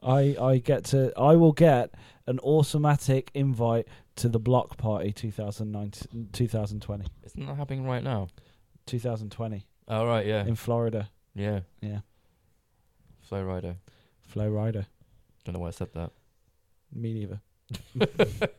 I 0.02 0.36
I 0.40 0.58
get 0.58 0.84
to 0.92 1.12
I 1.18 1.34
will 1.36 1.52
get 1.52 1.94
an 2.26 2.38
automatic 2.40 3.30
invite 3.34 3.88
to 4.16 4.28
the 4.28 4.38
block 4.38 4.76
party 4.76 5.12
2019 5.12 6.28
2020 6.32 7.04
Isn't 7.24 7.46
that 7.46 7.56
happening 7.56 7.86
right 7.86 8.02
now? 8.04 8.28
2020 8.86 9.66
Oh, 9.88 10.06
right, 10.06 10.26
yeah. 10.26 10.44
in 10.44 10.54
Florida. 10.56 11.08
yeah. 11.34 11.60
Yeah. 11.80 12.00
Flow 13.22 13.42
Rider. 13.42 13.76
Flow 14.26 14.48
Rider. 14.48 14.86
Don't 15.44 15.54
know 15.54 15.60
why 15.60 15.68
I 15.68 15.72
said 15.72 15.92
that. 15.94 16.10
Me 16.92 17.12
neither. 17.14 17.40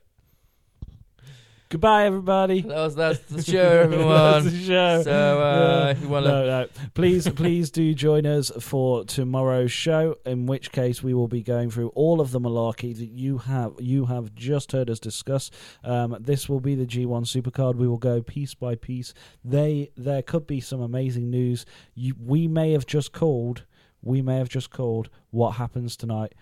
Goodbye, 1.70 2.06
everybody. 2.06 2.62
That 2.62 2.76
was 2.78 2.96
that's 2.96 3.20
the 3.24 3.44
show, 3.44 3.60
everyone. 3.62 4.08
That's 4.44 4.46
the 4.46 4.64
show. 4.64 5.02
So, 5.04 5.12
uh, 5.42 5.84
Yeah. 5.86 5.90
if 5.90 6.02
you 6.02 6.08
want 6.08 6.26
to 6.26 6.32
No, 6.32 6.46
no. 6.46 6.68
Please, 6.94 7.28
please 7.28 7.70
do 7.72 7.94
join 7.94 8.26
us 8.26 8.50
for 8.62 9.04
tomorrow's 9.04 9.70
show. 9.74 10.16
In 10.26 10.46
which 10.46 10.72
case, 10.72 11.04
we 11.04 11.14
will 11.14 11.28
be 11.28 11.44
going 11.44 11.70
through 11.70 11.90
all 11.90 12.22
of 12.22 12.32
the 12.32 12.40
malarkey 12.40 12.96
that 12.98 13.10
you 13.10 13.40
have 13.40 13.74
you 13.80 14.06
have 14.06 14.34
just 14.34 14.72
heard 14.72 14.90
us 14.90 14.98
discuss. 15.02 15.52
Um, 15.84 16.16
this 16.22 16.48
will 16.48 16.62
be 16.62 16.74
the 16.76 16.86
G1 16.86 17.26
Supercard. 17.26 17.76
We 17.76 17.90
will 17.90 17.98
go 17.98 18.22
piece 18.22 18.54
by 18.54 18.76
piece. 18.76 19.14
They 19.44 19.90
there 19.98 20.22
could 20.22 20.48
be 20.48 20.62
some 20.62 20.80
amazing 20.80 21.30
news. 21.30 21.66
You, 21.94 22.16
we 22.18 22.48
may 22.48 22.72
have 22.72 22.86
just 22.86 23.12
called. 23.12 23.66
We 24.02 24.22
may 24.22 24.38
have 24.38 24.50
just 24.50 24.70
called 24.70 25.10
what 25.32 25.52
happens 25.52 25.96
tonight. 25.98 26.34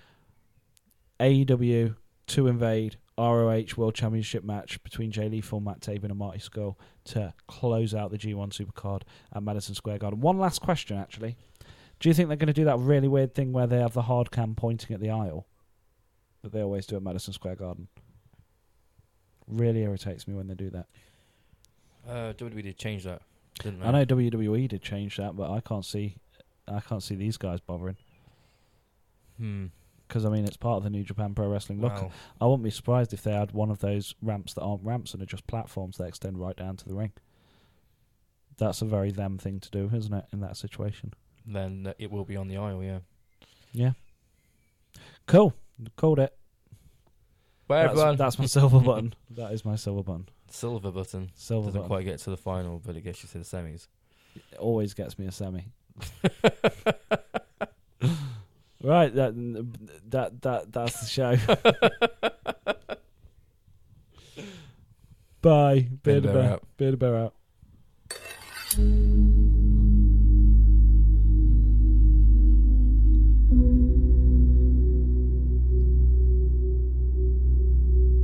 AEW 1.20 1.96
to 2.28 2.48
invade 2.48 2.98
ROH 3.18 3.76
World 3.78 3.96
Championship 3.96 4.44
match 4.44 4.82
between 4.84 5.12
Jay 5.12 5.30
Lethal, 5.30 5.62
Matt 5.62 5.80
Taven, 5.80 6.06
and 6.06 6.18
Marty 6.18 6.40
Scurll 6.40 6.76
to 7.06 7.34
close 7.48 7.94
out 7.94 8.12
the 8.12 8.18
G1 8.18 8.50
Supercard 8.50 9.04
at 9.34 9.42
Madison 9.44 9.76
Square 9.76 10.00
Garden. 10.00 10.20
One 10.20 10.38
last 10.38 10.60
question, 10.62 10.98
actually. 10.98 11.38
Do 12.00 12.10
you 12.10 12.14
think 12.14 12.28
they're 12.28 12.36
going 12.38 12.48
to 12.48 12.54
do 12.54 12.66
that 12.66 12.78
really 12.78 13.08
weird 13.08 13.34
thing 13.34 13.54
where 13.54 13.68
they 13.68 13.80
have 13.80 13.94
the 13.94 14.02
hard 14.04 14.32
cam 14.32 14.54
pointing 14.54 14.94
at 14.94 15.00
the 15.00 15.10
aisle 15.10 15.48
that 16.42 16.52
they 16.52 16.62
always 16.62 16.86
do 16.86 16.98
at 16.98 17.04
Madison 17.04 17.34
Square 17.34 17.56
Garden? 17.56 17.88
Really 19.48 19.84
irritates 19.84 20.28
me 20.28 20.34
when 20.34 20.48
they 20.48 20.56
do 20.56 20.70
that. 20.72 20.88
Uh, 22.08 22.34
WWE 22.34 22.64
did 22.64 22.78
change 22.78 23.04
that, 23.06 23.22
didn't 23.60 23.80
they? 23.80 23.86
I 23.86 23.92
know 23.92 24.06
WWE 24.06 24.68
did 24.68 24.82
change 24.82 25.18
that, 25.18 25.36
but 25.36 25.50
I 25.50 25.62
can't 25.62 25.86
see, 25.86 26.18
I 26.68 26.80
can't 26.80 27.04
see 27.04 27.16
these 27.16 27.38
guys 27.38 27.60
bothering 27.60 27.98
Hmm. 29.38 29.66
because 30.08 30.26
I 30.26 30.30
mean 30.30 30.46
it's 30.46 30.58
part 30.58 30.78
of 30.78 30.84
the 30.84 30.90
New 30.90 31.04
Japan 31.04 31.34
Pro 31.36 31.48
Wrestling. 31.50 31.82
Look, 31.82 31.94
Wow. 31.94 32.12
I 32.42 32.46
wouldn't 32.46 32.64
be 32.64 32.70
surprised 32.72 33.14
if 33.14 33.22
they 33.24 33.34
had 33.34 33.52
one 33.52 33.70
of 33.70 33.80
those 33.80 34.16
ramps 34.22 34.54
that 34.54 34.62
aren't 34.62 34.84
ramps 34.84 35.14
and 35.14 35.22
are 35.22 35.26
just 35.28 35.46
platforms 35.48 35.98
that 35.98 36.06
extend 36.06 36.38
right 36.40 36.56
down 36.56 36.78
to 36.78 36.88
the 36.88 36.96
ring. 36.96 37.12
That's 38.58 38.82
a 38.82 38.86
very 38.86 39.12
them 39.12 39.38
thing 39.38 39.60
to 39.60 39.70
do, 39.70 39.90
isn't 39.94 40.14
it? 40.14 40.26
In 40.32 40.40
that 40.40 40.56
situation. 40.58 41.14
Then 41.46 41.94
it 42.00 42.10
will 42.10 42.24
be 42.26 42.38
on 42.38 42.48
the 42.48 42.58
aisle, 42.58 42.82
yeah. 42.84 43.00
Yeah. 43.74 43.92
Cool. 45.28 45.54
Called 45.98 46.20
it. 46.20 46.36
Bye, 47.68 47.82
That's, 47.84 47.92
everyone. 47.92 48.16
that's 48.16 48.40
my 48.40 48.46
silver 48.46 48.80
button. 48.90 49.14
That 49.32 49.52
is 49.52 49.66
my 49.66 49.76
silver 49.76 50.04
button. 50.04 50.30
Silver 50.50 50.92
button. 50.92 51.32
Silver 51.36 51.66
Doesn't 51.68 51.82
button. 51.82 51.88
quite 51.90 52.06
get 52.06 52.20
to 52.20 52.30
the 52.30 52.38
final, 52.38 52.80
but 52.80 52.96
it 52.96 53.02
gets 53.02 53.24
you 53.24 53.30
to 53.30 53.40
the 53.40 53.44
semis. 53.44 53.88
It 54.36 54.58
always 54.60 54.94
gets 54.94 55.20
me 55.20 55.26
a 55.26 55.32
semi. 55.32 55.66
Right. 58.82 59.14
That 59.14 59.34
that 60.10 60.42
that 60.42 60.72
that's 60.72 61.00
the 61.02 61.08
show. 61.08 61.36
Bye. 65.42 65.88
Beard 66.04 66.24
Bear 66.24 66.34
bear 66.34 66.52
out. 66.54 66.64
Beard 66.78 67.00
bear 67.00 67.16
out. 67.16 67.34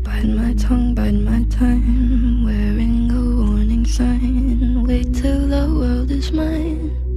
Bite 0.03 0.25
my 0.25 0.53
tongue, 0.55 0.95
bite 0.95 1.13
my 1.13 1.43
time, 1.43 2.43
wearing 2.43 3.11
a 3.11 3.13
warning 3.45 3.85
sign. 3.85 4.83
Wait 4.87 5.13
till 5.13 5.47
the 5.47 5.67
world 5.73 6.09
is 6.11 6.31
mine. 6.31 7.10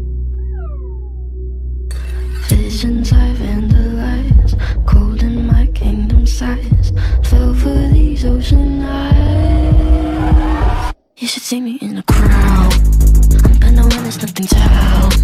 I 2.87 2.91
cold 4.85 5.23
in 5.23 5.47
my 5.47 5.65
kingdom 5.69 6.27
size. 6.27 6.93
Fell 7.23 7.55
for 7.55 7.75
these 7.89 8.27
ocean 8.27 8.83
eyes. 8.83 10.13
You 11.17 11.27
should 11.27 11.45
see 11.45 11.63
me 11.63 11.79
in 11.81 11.97
a 11.97 12.03
crowd. 12.03 12.75
I'm 13.43 13.59
gonna 13.59 13.89
nothing 13.89 14.47
to 14.49 14.57
help. 14.57 15.15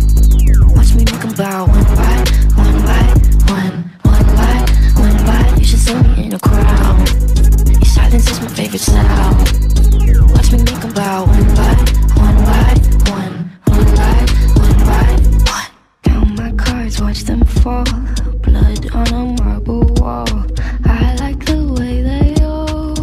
Watch 0.74 0.94
me 0.94 1.04
make 1.04 1.22
'em 1.22 1.34
bow 1.34 1.66
one 1.66 1.84
by 2.00 2.24
one 2.56 2.80
by 2.88 3.04
one, 3.52 3.90
one 4.08 4.26
by 4.40 4.64
one 5.04 5.18
by. 5.26 5.44
You 5.58 5.64
should 5.66 5.80
see 5.80 5.94
me 5.96 6.24
in 6.24 6.32
a 6.32 6.38
crowd. 6.38 7.08
Your 7.68 7.84
silence 7.84 8.30
is 8.30 8.40
my 8.40 8.48
favorite 8.48 8.80
sound. 8.80 9.36
Watch 10.32 10.50
me 10.50 10.58
make 10.64 10.82
'em 10.82 10.92
bow 10.94 11.26
one 11.26 11.54
by 11.54 11.76
one 12.16 12.38
by 12.46 12.89
fall. 17.62 17.84
Blood 18.42 18.90
on 18.94 19.08
a 19.08 19.42
marble 19.42 19.84
wall. 19.98 20.26
I 20.84 21.16
like 21.20 21.44
the 21.44 21.60
way 21.76 22.02
they 22.02 22.34
all 22.42 22.94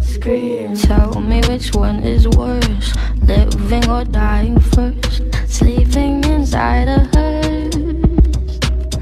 scream. 0.00 0.76
Tell 0.76 1.20
me 1.20 1.40
which 1.48 1.74
one 1.74 2.00
is 2.02 2.28
worse, 2.28 2.94
living 3.22 3.88
or 3.88 4.04
dying 4.04 4.60
first. 4.60 5.22
Sleeping 5.48 6.24
inside 6.24 6.88
a 6.88 6.98
hearse. 7.14 7.76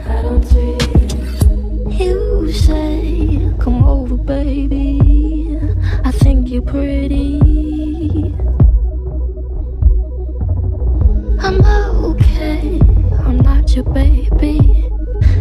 I 0.07 0.23
don't 0.23 0.45
dream. 0.51 1.91
You 1.91 2.53
say, 2.53 3.51
come 3.59 3.83
over, 3.85 4.17
baby. 4.17 5.01
I 6.05 6.13
think 6.13 6.49
you're 6.49 6.63
pretty. 6.63 8.44
Baby. 13.83 14.89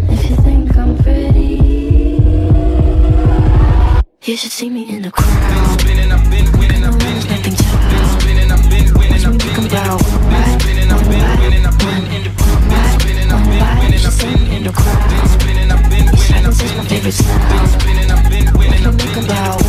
If 0.10 0.30
you 0.30 0.36
think 0.38 0.76
I'm 0.76 0.98
pretty, 0.98 1.62
you 4.24 4.36
should 4.36 4.52
see 4.52 4.72
me 4.72 4.90
in 4.90 5.04
the 5.04 5.12
crowd. 5.12 5.80
Spinning, 5.80 6.12
I've 6.12 6.32
been 6.32 6.52
winning, 6.58 6.84
I've 6.84 6.98
been 6.98 7.22
spinning, 7.22 8.52
I've 8.52 8.70
been 8.70 8.94
winning, 8.98 9.26
I've 9.26 9.38
been 9.38 9.54
One 9.54 10.02
by 10.32 10.58
spinning, 10.58 10.90
I've 10.90 11.08
been 11.08 11.40
winning, 11.40 11.66
I've 11.66 11.78
been 11.78 12.06
in 12.10 12.24
the 12.24 12.30
spinning, 12.98 13.32
I've 13.32 13.46
been 13.46 13.68
winning, 13.78 14.02
I've 14.02 14.18
been 14.18 14.64
crowd. 14.74 15.30
spinning, 15.38 15.70
I've 15.70 15.90
been 15.90 16.06
winning, 16.10 16.46
I've 16.46 16.58
been 16.58 17.12
spinning, 17.14 18.10
I've 18.10 18.30
been 18.30 18.46
winning, 18.58 18.88
I've 18.88 18.98
been 18.98 19.14
in 19.14 19.28
the 19.28 19.34
One 19.34 19.63